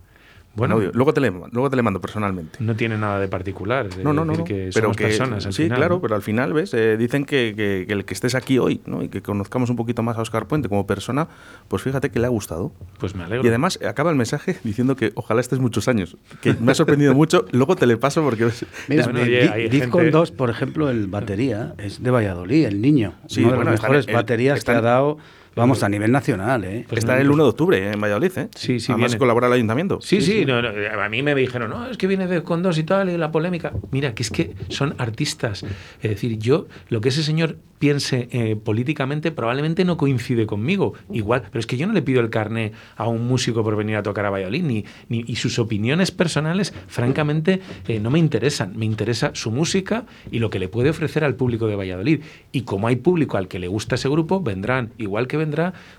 Bueno. 0.56 0.76
En 0.76 0.82
audio. 0.82 0.92
luego 0.96 1.14
te, 1.14 1.22
le, 1.22 1.30
luego 1.30 1.70
te 1.70 1.76
le 1.76 1.84
mando 1.84 2.02
personalmente. 2.02 2.58
No 2.60 2.76
tiene 2.76 2.98
nada 2.98 3.20
de 3.20 3.28
particular. 3.28 3.88
de 3.88 4.04
No, 4.04 4.14
no, 4.14 4.26
no. 4.26 4.32
decir 4.34 4.40
no. 4.40 4.46
que 4.46 4.70
pero 4.74 4.86
somos 4.86 4.98
que, 4.98 5.04
personas. 5.06 5.46
al 5.46 5.54
sí, 5.54 5.64
final, 5.64 5.78
claro, 5.78 5.96
¿no? 5.96 6.02
pero 6.02 6.16
al 6.16 6.24
final, 6.24 6.54
¿ves? 6.54 6.74
Eh, 6.74 6.98
dicen 6.98 7.24
que, 7.26 7.54
que- 7.56 7.86
que 7.88 7.94
el 7.94 8.04
que 8.04 8.14
estés 8.16 8.34
aquí 8.34 8.58
hoy 8.58 8.82
¿no? 8.88 9.04
y 9.04 9.10
que 9.10 9.22
conozcamos 9.22 9.70
un 9.70 9.76
poquito 9.76 10.02
más 10.02 10.18
a 10.18 10.22
Oscar 10.22 10.48
Puente 10.48 10.68
como 10.68 10.88
persona, 10.88 11.28
pues 11.68 11.84
fíjate 11.84 12.10
que 12.10 12.20
le 12.20 12.26
ha 12.26 12.30
gustado. 12.30 12.74
Pues 12.98 13.14
me 13.16 13.24
alegro. 13.26 13.46
Y 13.46 13.48
además 13.48 13.78
eh, 13.80 13.88
acaba 13.88 14.10
el 14.10 14.16
mensaje 14.18 14.58
diciendo 14.64 14.96
que 14.96 15.12
ojalá 15.14 15.40
estés 15.40 15.60
muchos 15.60 15.88
años. 15.88 16.18
Que 16.42 16.56
me 16.56 16.72
ha 16.72 16.76
sorprendido 16.76 17.14
mucho. 17.14 17.46
Luego 17.52 17.76
te 17.76 17.86
le 17.86 17.96
paso 17.98 18.24
porque 18.24 18.50
Mira, 18.88 19.04
es- 19.04 19.72
Di- 19.72 19.80
Discon 19.80 20.10
2, 20.10 20.32
por 20.32 20.50
ejemplo, 20.50 20.90
el 20.90 21.06
batería 21.08 21.76
es 21.78 22.02
de 22.02 22.10
Valladolid, 22.10 22.66
el 22.66 22.82
niño. 22.82 23.14
Sí, 23.28 23.42
Uno 23.42 23.52
de 23.52 23.56
bueno, 23.58 23.72
las 23.72 23.80
en 23.82 23.84
mejores 23.84 24.08
el- 24.08 24.16
baterías 24.16 24.58
está 24.58 24.74
que 24.74 24.78
ha 24.80 24.82
dado, 24.82 25.20
vamos, 25.60 25.84
a 25.84 25.90
nivel 25.90 26.12
nacional. 26.12 26.64
¿eh? 26.66 26.86
está 26.92 27.20
el 27.20 27.30
1 27.30 27.44
de 27.44 27.50
octubre 27.50 27.78
eh, 27.78 27.92
en 27.94 28.02
Valladolid, 28.02 28.32
¿eh? 28.38 28.50
Sí, 28.56 28.80
sí, 28.80 28.92
Además 28.92 29.12
viene. 29.12 29.20
colabora 29.20 29.48
el 29.48 29.54
ayuntamiento. 29.54 30.00
Sí, 30.02 30.22
sí, 30.22 30.46
no, 30.46 30.62
no, 30.62 30.70
a 30.70 31.10
mí 31.10 31.22
me 31.24 31.36
dijeron, 31.36 31.70
no, 31.70 31.88
es 31.90 31.98
que 31.98 32.08
viene 32.08 32.28
de 32.28 32.44
con 32.44 32.64
dos 32.64 32.78
y 32.78 32.84
tal, 32.84 33.10
y 33.10 33.18
la 33.18 33.32
polémica. 33.32 33.74
Mira, 33.92 34.14
que 34.16 34.24
es 34.24 34.30
que 34.32 34.56
son 34.70 34.96
artistas. 34.98 35.64
Es 36.02 36.10
decir, 36.10 36.38
yo, 36.40 36.68
lo 36.90 37.02
que 37.02 37.10
ese 37.10 37.24
señor 37.24 37.58
piense 37.80 38.28
eh, 38.34 38.58
políticamente 38.58 39.32
probablemente 39.32 39.86
no 39.86 39.96
coincide 39.96 40.46
conmigo. 40.46 40.96
Igual, 41.14 41.44
pero 41.50 41.60
es 41.62 41.66
que 41.66 41.78
yo 41.78 41.88
no 41.88 41.94
le 41.94 42.02
pido 42.02 42.20
el 42.20 42.30
carné 42.30 42.74
a 42.98 43.08
un 43.08 43.26
músico 43.26 43.64
por 43.64 43.78
venir 43.78 43.96
a 43.96 44.04
tocar 44.04 44.26
a 44.26 44.30
Valladolid, 44.30 44.64
ni, 44.64 44.86
ni- 45.08 45.24
y 45.26 45.38
sus 45.38 45.60
opiniones 45.60 46.12
personales, 46.12 46.74
francamente, 46.88 47.62
eh, 47.88 48.00
no 48.02 48.10
me 48.12 48.20
interesan. 48.20 48.78
Me 48.78 48.86
interesa 48.86 49.32
su 49.34 49.52
música 49.52 50.04
y 50.30 50.40
lo 50.40 50.50
que 50.50 50.60
le 50.60 50.68
puede 50.68 50.90
ofrecer 50.90 51.24
al 51.24 51.36
público 51.36 51.68
de 51.68 51.76
Valladolid. 51.78 52.20
Y 52.52 52.62
como 52.64 52.88
hay 52.88 52.98
público 52.98 53.38
al 53.38 53.48
que 53.48 53.60
le 53.60 53.68
gusta 53.70 53.96
ese 53.96 54.10
grupo, 54.10 54.42
vendrán, 54.42 54.92
igual 54.98 55.28
que 55.28 55.38
vendrán 55.38 55.49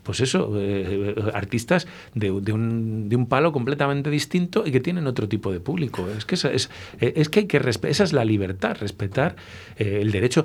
pues 0.02 0.20
eso, 0.20 0.52
eh, 0.56 1.14
artistas 1.34 1.86
de, 2.14 2.30
un, 2.30 3.08
de 3.08 3.16
un 3.16 3.26
palo 3.26 3.52
completamente 3.52 4.10
distinto 4.10 4.64
y 4.66 4.72
que 4.72 4.80
tienen 4.80 5.06
otro 5.06 5.28
tipo 5.28 5.52
de 5.52 5.60
público. 5.60 6.08
Es 6.16 6.24
que, 6.24 6.34
esa, 6.34 6.50
es, 6.50 6.68
que 7.28 7.40
hay 7.40 7.46
que 7.46 7.58
esa 7.58 8.04
es 8.04 8.12
la 8.12 8.24
libertad, 8.24 8.76
respetar 8.80 9.36
eh, 9.76 9.98
el 10.02 10.12
derecho. 10.12 10.44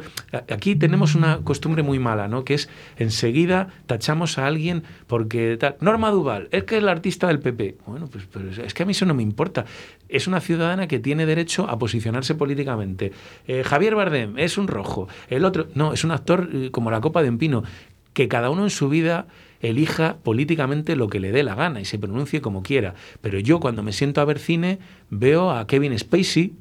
Aquí 0.50 0.76
tenemos 0.76 1.16
una 1.16 1.40
costumbre 1.40 1.84
muy 1.84 2.00
mala, 2.00 2.28
¿no? 2.28 2.44
Que 2.44 2.56
es 2.56 2.70
enseguida 2.98 3.70
tachamos 3.86 4.38
a 4.38 4.48
alguien 4.48 4.84
porque 5.08 5.58
tal. 5.60 5.76
Norma 5.82 6.12
Duval, 6.12 6.48
es 6.52 6.64
que 6.64 6.78
es 6.78 6.84
la 6.84 6.92
artista 6.92 7.28
del 7.28 7.40
PP. 7.40 7.78
Bueno, 7.86 8.08
pues, 8.08 8.28
es 8.60 8.74
que 8.74 8.84
a 8.84 8.86
mí 8.86 8.92
eso 8.92 9.06
no 9.06 9.14
me 9.14 9.24
importa. 9.24 9.66
Es 10.10 10.28
una 10.28 10.40
ciudadana 10.40 10.88
que 10.88 11.00
tiene 11.00 11.26
derecho 11.26 11.68
a 11.70 11.78
posicionarse 11.78 12.36
políticamente. 12.36 13.12
Eh, 13.48 13.64
Javier 13.64 13.96
Bardem 13.96 14.38
es 14.38 14.58
un 14.58 14.68
rojo. 14.68 15.08
El 15.30 15.46
otro, 15.46 15.68
no, 15.74 15.94
es 15.94 16.04
un 16.04 16.12
actor 16.12 16.50
como 16.72 16.92
la 16.92 17.02
copa 17.02 17.24
de 17.24 17.30
un 17.30 17.38
pino. 17.38 17.64
Que 18.16 18.28
cada 18.28 18.50
uno 18.50 18.64
en 18.64 18.72
su 18.72 18.90
vida 18.90 19.28
elija 19.60 20.18
políticamente 20.24 20.96
lo 20.96 21.08
que 21.08 21.20
le 21.20 21.32
dé 21.32 21.44
la 21.44 21.54
gana 21.54 21.82
y 21.82 21.86
se 21.86 22.00
pronuncie 22.00 22.42
como 22.42 22.64
quiera. 22.64 22.96
Pero 23.22 23.38
yo 23.40 23.60
cuando 23.60 23.84
me 23.84 23.94
siento 23.94 24.22
a 24.22 24.26
ver 24.26 24.40
cine 24.40 24.80
veo 25.12 25.52
a 25.52 25.68
Kevin 25.68 25.98
Spacey 26.00 26.54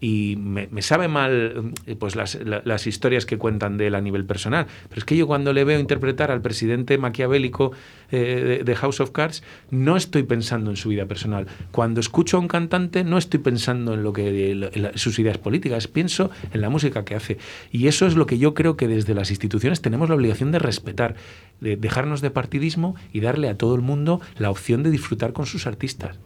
y 0.00 0.36
me, 0.36 0.68
sabe 0.80 1.08
mal 1.08 1.72
eh, 1.86 1.94
pues 1.94 2.16
las, 2.16 2.36
la- 2.36 2.62
las 2.64 2.86
historias 2.86 3.26
que 3.26 3.36
cuentan 3.36 3.76
de 3.76 3.88
él 3.88 3.94
a 3.94 4.00
nivel 4.00 4.24
personal. 4.24 4.66
Pero 4.88 4.98
es 4.98 5.04
que 5.04 5.16
yo 5.16 5.26
cuando 5.26 5.52
le 5.52 5.64
veo 5.64 5.78
interpretar 5.78 6.30
al 6.30 6.40
presidente 6.40 6.96
maquiavélico 6.96 7.72
eh, 8.10 8.62
de, 8.64 8.76
House 8.76 9.00
of 9.00 9.10
Cards, 9.10 9.42
no 9.70 9.96
estoy 9.96 10.22
pensando 10.22 10.70
en 10.70 10.76
su 10.76 10.88
vida 10.88 11.04
personal. 11.06 11.46
Cuando 11.70 12.00
escucho 12.00 12.38
a 12.38 12.40
un 12.40 12.48
cantante, 12.48 13.04
no 13.04 13.18
estoy 13.18 13.40
pensando 13.40 13.92
en 13.94 14.02
lo 14.02 14.12
que 14.12 14.90
sus 14.94 15.18
ideas 15.18 15.36
políticas, 15.38 15.86
pienso 15.86 16.30
en 16.52 16.62
la 16.62 16.70
música 16.70 17.04
que 17.04 17.14
hace. 17.14 17.36
Y 17.70 17.86
eso 17.86 18.06
es 18.06 18.16
lo 18.16 18.26
que 18.26 18.38
yo 18.38 18.54
creo 18.54 18.76
que 18.76 18.88
desde 18.88 19.14
las 19.14 19.30
instituciones 19.30 19.82
tenemos 19.82 20.08
la 20.08 20.14
obligación 20.14 20.50
de 20.50 20.58
respetar, 20.60 21.14
de 21.60 21.76
dejarnos 21.76 22.22
de 22.22 22.30
partidismo 22.30 22.94
y 23.12 23.20
darle 23.20 23.48
a 23.50 23.58
todo 23.58 23.74
el 23.74 23.82
mundo 23.82 24.20
la 24.38 24.50
opción 24.50 24.82
de 24.82 24.90
disfrutar 24.90 25.32
con 25.34 25.44
sus 25.46 25.66
artistas. 25.66 26.18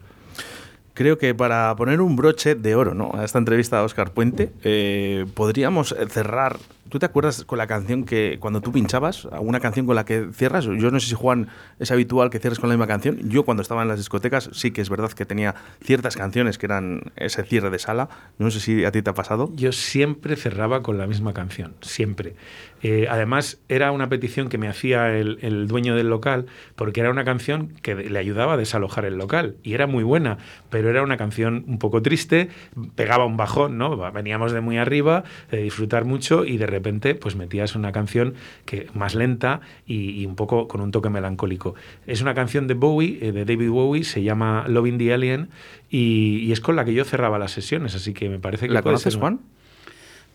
Creo 0.94 1.18
que 1.18 1.34
para 1.34 1.74
poner 1.76 2.00
un 2.00 2.14
broche 2.16 2.54
de 2.54 2.74
oro 2.76 2.94
¿no? 2.94 3.10
a 3.14 3.24
esta 3.24 3.38
entrevista 3.38 3.80
a 3.80 3.82
Oscar 3.82 4.12
Puente, 4.12 4.50
eh, 4.62 5.26
podríamos 5.34 5.94
cerrar. 6.08 6.56
¿Tú 6.94 7.00
te 7.00 7.06
acuerdas 7.06 7.44
con 7.44 7.58
la 7.58 7.66
canción 7.66 8.04
que 8.04 8.36
cuando 8.38 8.60
tú 8.60 8.70
pinchabas, 8.70 9.26
alguna 9.32 9.58
canción 9.58 9.84
con 9.84 9.96
la 9.96 10.04
que 10.04 10.28
cierras? 10.32 10.64
Yo 10.64 10.92
no 10.92 11.00
sé 11.00 11.08
si 11.08 11.16
Juan 11.16 11.48
es 11.80 11.90
habitual 11.90 12.30
que 12.30 12.38
cierres 12.38 12.60
con 12.60 12.68
la 12.68 12.76
misma 12.76 12.86
canción. 12.86 13.18
Yo 13.28 13.44
cuando 13.44 13.64
estaba 13.64 13.82
en 13.82 13.88
las 13.88 13.98
discotecas 13.98 14.48
sí 14.52 14.70
que 14.70 14.80
es 14.80 14.88
verdad 14.88 15.10
que 15.10 15.26
tenía 15.26 15.56
ciertas 15.82 16.14
canciones 16.14 16.56
que 16.56 16.66
eran 16.66 17.10
ese 17.16 17.42
cierre 17.42 17.70
de 17.70 17.80
sala. 17.80 18.10
No 18.38 18.48
sé 18.52 18.60
si 18.60 18.84
a 18.84 18.92
ti 18.92 19.02
te 19.02 19.10
ha 19.10 19.14
pasado. 19.14 19.50
Yo 19.56 19.72
siempre 19.72 20.36
cerraba 20.36 20.84
con 20.84 20.96
la 20.96 21.08
misma 21.08 21.34
canción, 21.34 21.74
siempre. 21.80 22.36
Eh, 22.84 23.08
además, 23.10 23.58
era 23.68 23.90
una 23.90 24.10
petición 24.10 24.50
que 24.50 24.58
me 24.58 24.68
hacía 24.68 25.16
el, 25.16 25.38
el 25.40 25.66
dueño 25.66 25.96
del 25.96 26.10
local, 26.10 26.46
porque 26.76 27.00
era 27.00 27.10
una 27.10 27.24
canción 27.24 27.72
que 27.82 27.94
le 27.94 28.18
ayudaba 28.18 28.52
a 28.52 28.56
desalojar 28.58 29.06
el 29.06 29.16
local. 29.16 29.56
Y 29.62 29.72
era 29.72 29.86
muy 29.86 30.04
buena, 30.04 30.36
pero 30.70 30.90
era 30.90 31.02
una 31.02 31.16
canción 31.16 31.64
un 31.66 31.78
poco 31.78 32.02
triste, 32.02 32.50
pegaba 32.94 33.24
un 33.24 33.38
bajón, 33.38 33.78
¿no? 33.78 33.96
Veníamos 34.12 34.52
de 34.52 34.60
muy 34.60 34.76
arriba, 34.76 35.24
de 35.50 35.62
disfrutar 35.62 36.04
mucho, 36.04 36.44
y 36.44 36.58
de 36.58 36.66
repente, 36.66 36.83
pues 37.14 37.36
metías 37.36 37.74
una 37.74 37.92
canción 37.92 38.34
que 38.66 38.86
más 38.94 39.14
lenta 39.14 39.60
y, 39.86 40.10
y 40.10 40.26
un 40.26 40.36
poco 40.36 40.68
con 40.68 40.80
un 40.80 40.90
toque 40.90 41.08
melancólico. 41.10 41.74
Es 42.06 42.20
una 42.22 42.34
canción 42.34 42.66
de 42.68 42.74
Bowie, 42.74 43.18
eh, 43.22 43.32
de 43.32 43.44
David 43.44 43.70
Bowie, 43.70 44.04
se 44.04 44.22
llama 44.22 44.66
Loving 44.68 44.98
the 44.98 45.12
Alien, 45.14 45.48
y, 45.90 46.38
y 46.38 46.52
es 46.52 46.60
con 46.60 46.76
la 46.76 46.84
que 46.84 46.94
yo 46.94 47.04
cerraba 47.04 47.38
las 47.38 47.52
sesiones, 47.52 47.94
así 47.94 48.12
que 48.12 48.28
me 48.28 48.38
parece 48.38 48.66
que 48.68 48.72
¿La 48.74 48.82
puede 48.82 48.94
conoces, 48.94 49.14
ser- 49.14 49.20
Juan? 49.20 49.40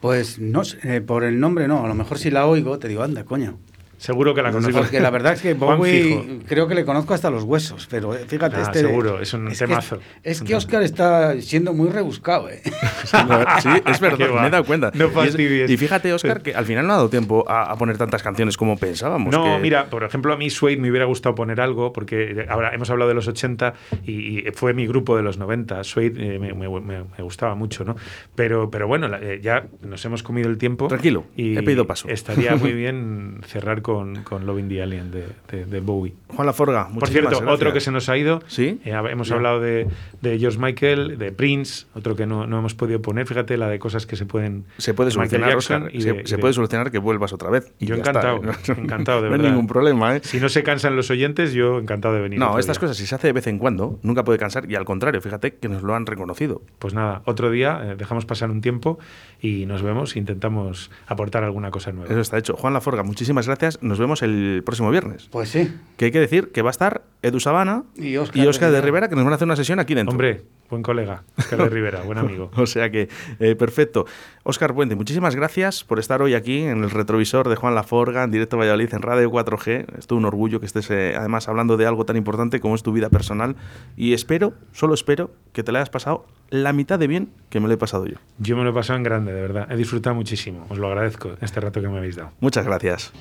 Pues 0.01 0.39
no 0.39 0.63
sé, 0.63 0.77
eh, 0.95 1.01
por 1.01 1.23
el 1.25 1.39
nombre 1.39 1.67
no, 1.67 1.83
a 1.83 1.87
lo 1.87 1.93
mejor 1.93 2.17
si 2.19 2.31
la 2.31 2.47
oigo 2.47 2.79
te 2.79 2.87
digo, 2.87 3.03
anda, 3.03 3.25
coño. 3.25 3.57
Seguro 3.99 4.33
que 4.33 4.41
la 4.41 4.51
conozco. 4.51 4.77
Porque 4.79 4.99
la 4.99 5.09
verdad 5.09 5.33
es 5.33 5.41
que 5.41 5.53
Bowie 5.55 6.39
creo 6.47 6.67
que 6.67 6.73
le 6.75 6.85
conozco 6.85 7.13
hasta 7.13 7.29
los 7.29 7.43
huesos, 7.43 7.87
pero 7.91 8.15
eh, 8.15 8.25
fíjate, 8.27 8.55
Ah, 8.55 8.61
este... 8.61 8.79
seguro, 8.79 9.19
es 9.19 9.33
un 9.33 9.47
que- 9.49 9.55
temazo. 9.55 9.99
Es 10.23 10.41
que 10.41 10.55
Oscar 10.55 10.81
está 10.83 11.39
siendo 11.41 11.73
muy 11.73 11.89
rebuscado, 11.89 12.49
¿eh? 12.49 12.61
Sí, 13.61 13.69
es 13.85 13.99
verdad, 13.99 14.29
me 14.41 14.47
he 14.47 14.49
dado 14.49 14.63
cuenta. 14.63 14.91
No 14.93 15.09
Y 15.25 15.27
es- 15.27 15.69
y, 15.69 15.77
fíjate, 15.77 16.13
Oscar, 16.13 16.41
que 16.41 16.55
al 16.55 16.65
final 16.65 16.87
no 16.87 16.93
ha 16.93 16.95
dado 16.97 17.09
tiempo 17.09 17.43
a, 17.47 17.63
a 17.71 17.75
poner 17.77 17.97
tantas 17.97 18.23
canciones 18.23 18.55
como 18.57 18.77
pensábamos. 18.77 19.33
No, 19.33 19.43
que- 19.43 19.59
mira, 19.61 19.89
por 19.89 20.03
ejemplo, 20.03 20.33
a 20.33 20.37
mí 20.37 20.49
Suede 20.49 20.77
me 20.77 20.89
hubiera 20.89 21.05
gustado 21.05 21.35
poner 21.35 21.59
algo, 21.59 21.91
porque 21.93 22.45
ahora 22.49 22.73
hemos 22.73 22.89
hablado 22.89 23.09
de 23.09 23.15
los 23.15 23.27
80 23.27 23.73
y, 24.05 24.47
y 24.47 24.51
fue 24.53 24.73
mi 24.73 24.87
grupo 24.87 25.17
de 25.17 25.23
los 25.23 25.37
90. 25.37 25.83
Suede 25.83 26.35
eh, 26.35 26.39
me, 26.39 26.53
me- 26.53 26.69
me- 26.79 27.03
me 27.03 27.23
gustaba 27.23 27.55
mucho, 27.55 27.83
¿no? 27.83 27.95
Pero, 28.35 28.71
pero 28.71 28.87
bueno, 28.87 29.07
la- 29.09 29.19
eh, 29.21 29.39
ya 29.41 29.65
nos 29.81 30.03
hemos 30.05 30.23
comido 30.23 30.49
el 30.49 30.57
tiempo. 30.57 30.87
Tranquilo, 30.87 31.25
y 31.35 31.57
he 31.57 31.63
pedido 31.63 31.85
paso. 31.85 32.07
Estaría 32.07 32.55
muy 32.55 32.71
bien 32.79 33.41
cerrar 33.45 33.81
con, 33.81 33.88
con 34.23 34.45
Loving 34.45 34.69
the 34.69 34.81
Alien 34.81 35.11
de, 35.11 35.25
de- 35.51 35.65
de 35.65 35.79
Bowie. 35.79 36.13
Juan 36.27 36.45
Laforga, 36.45 36.87
Por 36.89 37.07
cierto, 37.09 37.39
otro 37.47 37.73
que 37.73 37.79
se 37.79 37.91
nos 37.91 38.07
ha 38.09 38.17
ido. 38.17 38.41
¿Sí? 38.47 38.79
Eh, 38.85 38.91
hemos 39.09 39.31
hablado 39.31 39.59
de, 39.59 39.87
de 40.21 40.37
George 40.39 40.59
Michael, 40.59 41.17
de 41.17 41.31
Prince, 41.31 41.85
otro 41.95 42.15
que 42.15 42.25
no, 42.25 42.45
no 42.47 42.59
hemos 42.59 42.75
podido 42.75 43.01
poner. 43.01 43.25
Fíjate 43.27 43.57
la 43.57 43.67
de 43.67 43.79
cosas 43.79 44.05
que 44.05 44.15
se 44.15 44.25
pueden. 44.25 44.65
Se 44.77 44.93
puede 44.93 45.11
solucionar, 45.11 45.55
Oscar. 45.55 45.89
y 45.93 46.01
se 46.01 46.37
puede 46.37 46.53
solucionar 46.53 46.91
que 46.91 46.97
vuelvas 46.99 47.33
otra 47.33 47.49
vez. 47.49 47.73
y 47.79 47.85
Yo 47.87 47.95
encantado, 47.95 48.41
está, 48.51 48.73
¿eh? 48.73 48.75
encantado, 48.81 49.21
de 49.21 49.29
no 49.29 49.33
hay 49.35 49.39
verdad. 49.39 49.51
ningún 49.53 49.67
problema, 49.67 50.15
¿eh? 50.15 50.21
Si 50.23 50.39
no 50.39 50.49
se 50.49 50.63
cansan 50.63 50.95
los 50.95 51.09
oyentes, 51.09 51.53
yo 51.53 51.79
encantado 51.79 52.13
de 52.15 52.21
venir. 52.21 52.39
No, 52.39 52.59
estas 52.59 52.77
día. 52.77 52.81
cosas, 52.81 52.97
si 52.97 53.05
se 53.05 53.15
hace 53.15 53.27
de 53.27 53.33
vez 53.33 53.47
en 53.47 53.57
cuando, 53.59 53.99
nunca 54.03 54.23
puede 54.23 54.37
cansar. 54.39 54.69
Y 54.69 54.75
al 54.75 54.85
contrario, 54.85 55.21
fíjate 55.21 55.55
que 55.55 55.69
nos 55.69 55.83
lo 55.83 55.95
han 55.95 56.05
reconocido. 56.05 56.61
Pues 56.79 56.93
nada, 56.93 57.21
otro 57.25 57.49
día 57.51 57.79
eh, 57.83 57.95
dejamos 57.97 58.25
pasar 58.25 58.51
un 58.51 58.61
tiempo 58.61 58.99
y 59.41 59.65
nos 59.65 59.81
vemos 59.81 60.15
e 60.15 60.19
intentamos 60.19 60.91
aportar 61.07 61.43
alguna 61.43 61.71
cosa 61.71 61.91
nueva. 61.91 62.09
Eso 62.11 62.19
está 62.21 62.37
hecho. 62.37 62.55
Juan 62.55 62.73
Laforga, 62.73 63.03
muchísimas 63.03 63.47
gracias. 63.47 63.78
Nos 63.81 63.99
vemos 63.99 64.21
el 64.21 64.61
próximo 64.65 64.91
viernes. 64.91 65.27
Pues 65.31 65.49
sí. 65.49 65.73
Que 65.97 66.05
hay 66.05 66.11
que 66.11 66.19
decir 66.19 66.51
que 66.51 66.61
va 66.61 66.69
a 66.69 66.71
estar 66.71 67.03
Edu 67.21 67.39
Sabana 67.39 67.83
Y 67.95 68.15
Óscar 68.17 68.35
de 68.35 68.45
de 68.45 68.81
Rivera. 68.81 68.81
Rivera, 68.81 69.09
que 69.09 69.15
nos 69.15 69.23
van 69.23 69.33
a 69.33 69.35
hacer 69.35 69.45
una 69.45 69.55
sesión 69.55 69.79
aquí 69.79 69.93
dentro. 69.93 70.11
Hombre, 70.11 70.43
buen 70.69 70.83
colega, 70.83 71.23
Oscar 71.37 71.63
de 71.63 71.69
Rivera, 71.69 72.01
buen 72.03 72.17
amigo. 72.17 72.49
O 72.55 72.65
sea 72.65 72.89
que, 72.89 73.09
eh, 73.39 73.55
perfecto. 73.55 74.05
Óscar 74.43 74.73
Puente, 74.73 74.95
muchísimas 74.95 75.35
gracias 75.35 75.83
por 75.83 75.99
estar 75.99 76.21
hoy 76.21 76.33
aquí 76.33 76.59
en 76.59 76.83
el 76.83 76.89
retrovisor 76.89 77.49
de 77.49 77.55
Juan 77.55 77.75
Laforga, 77.75 78.23
en 78.23 78.31
directo 78.31 78.57
Valladolid, 78.57 78.93
en 78.93 79.01
Radio 79.01 79.29
4G. 79.31 79.97
Es 79.97 80.07
todo 80.07 80.17
un 80.17 80.25
orgullo 80.25 80.59
que 80.59 80.65
estés 80.65 80.89
eh, 80.91 81.15
además 81.17 81.47
hablando 81.49 81.75
de 81.77 81.85
algo 81.85 82.05
tan 82.05 82.15
importante 82.15 82.59
como 82.59 82.75
es 82.75 82.83
tu 82.83 82.93
vida 82.93 83.09
personal. 83.09 83.55
Y 83.97 84.13
espero, 84.13 84.53
solo 84.71 84.93
espero, 84.93 85.31
que 85.51 85.63
te 85.63 85.71
la 85.71 85.79
hayas 85.79 85.89
pasado 85.89 86.25
la 86.49 86.73
mitad 86.73 86.97
de 86.97 87.07
bien 87.07 87.29
que 87.49 87.59
me 87.59 87.67
lo 87.67 87.73
he 87.73 87.77
pasado 87.77 88.05
yo. 88.05 88.15
Yo 88.37 88.55
me 88.55 88.63
lo 88.63 88.69
he 88.69 88.73
pasado 88.73 88.97
en 88.97 89.03
grande, 89.03 89.33
de 89.33 89.41
verdad. 89.41 89.71
He 89.71 89.75
disfrutado 89.75 90.15
muchísimo. 90.15 90.65
Os 90.69 90.77
lo 90.77 90.87
agradezco 90.87 91.33
este 91.41 91.59
rato 91.59 91.81
que 91.81 91.89
me 91.89 91.97
habéis 91.97 92.15
dado. 92.15 92.31
Muchas 92.39 92.65
gracias. 92.65 93.11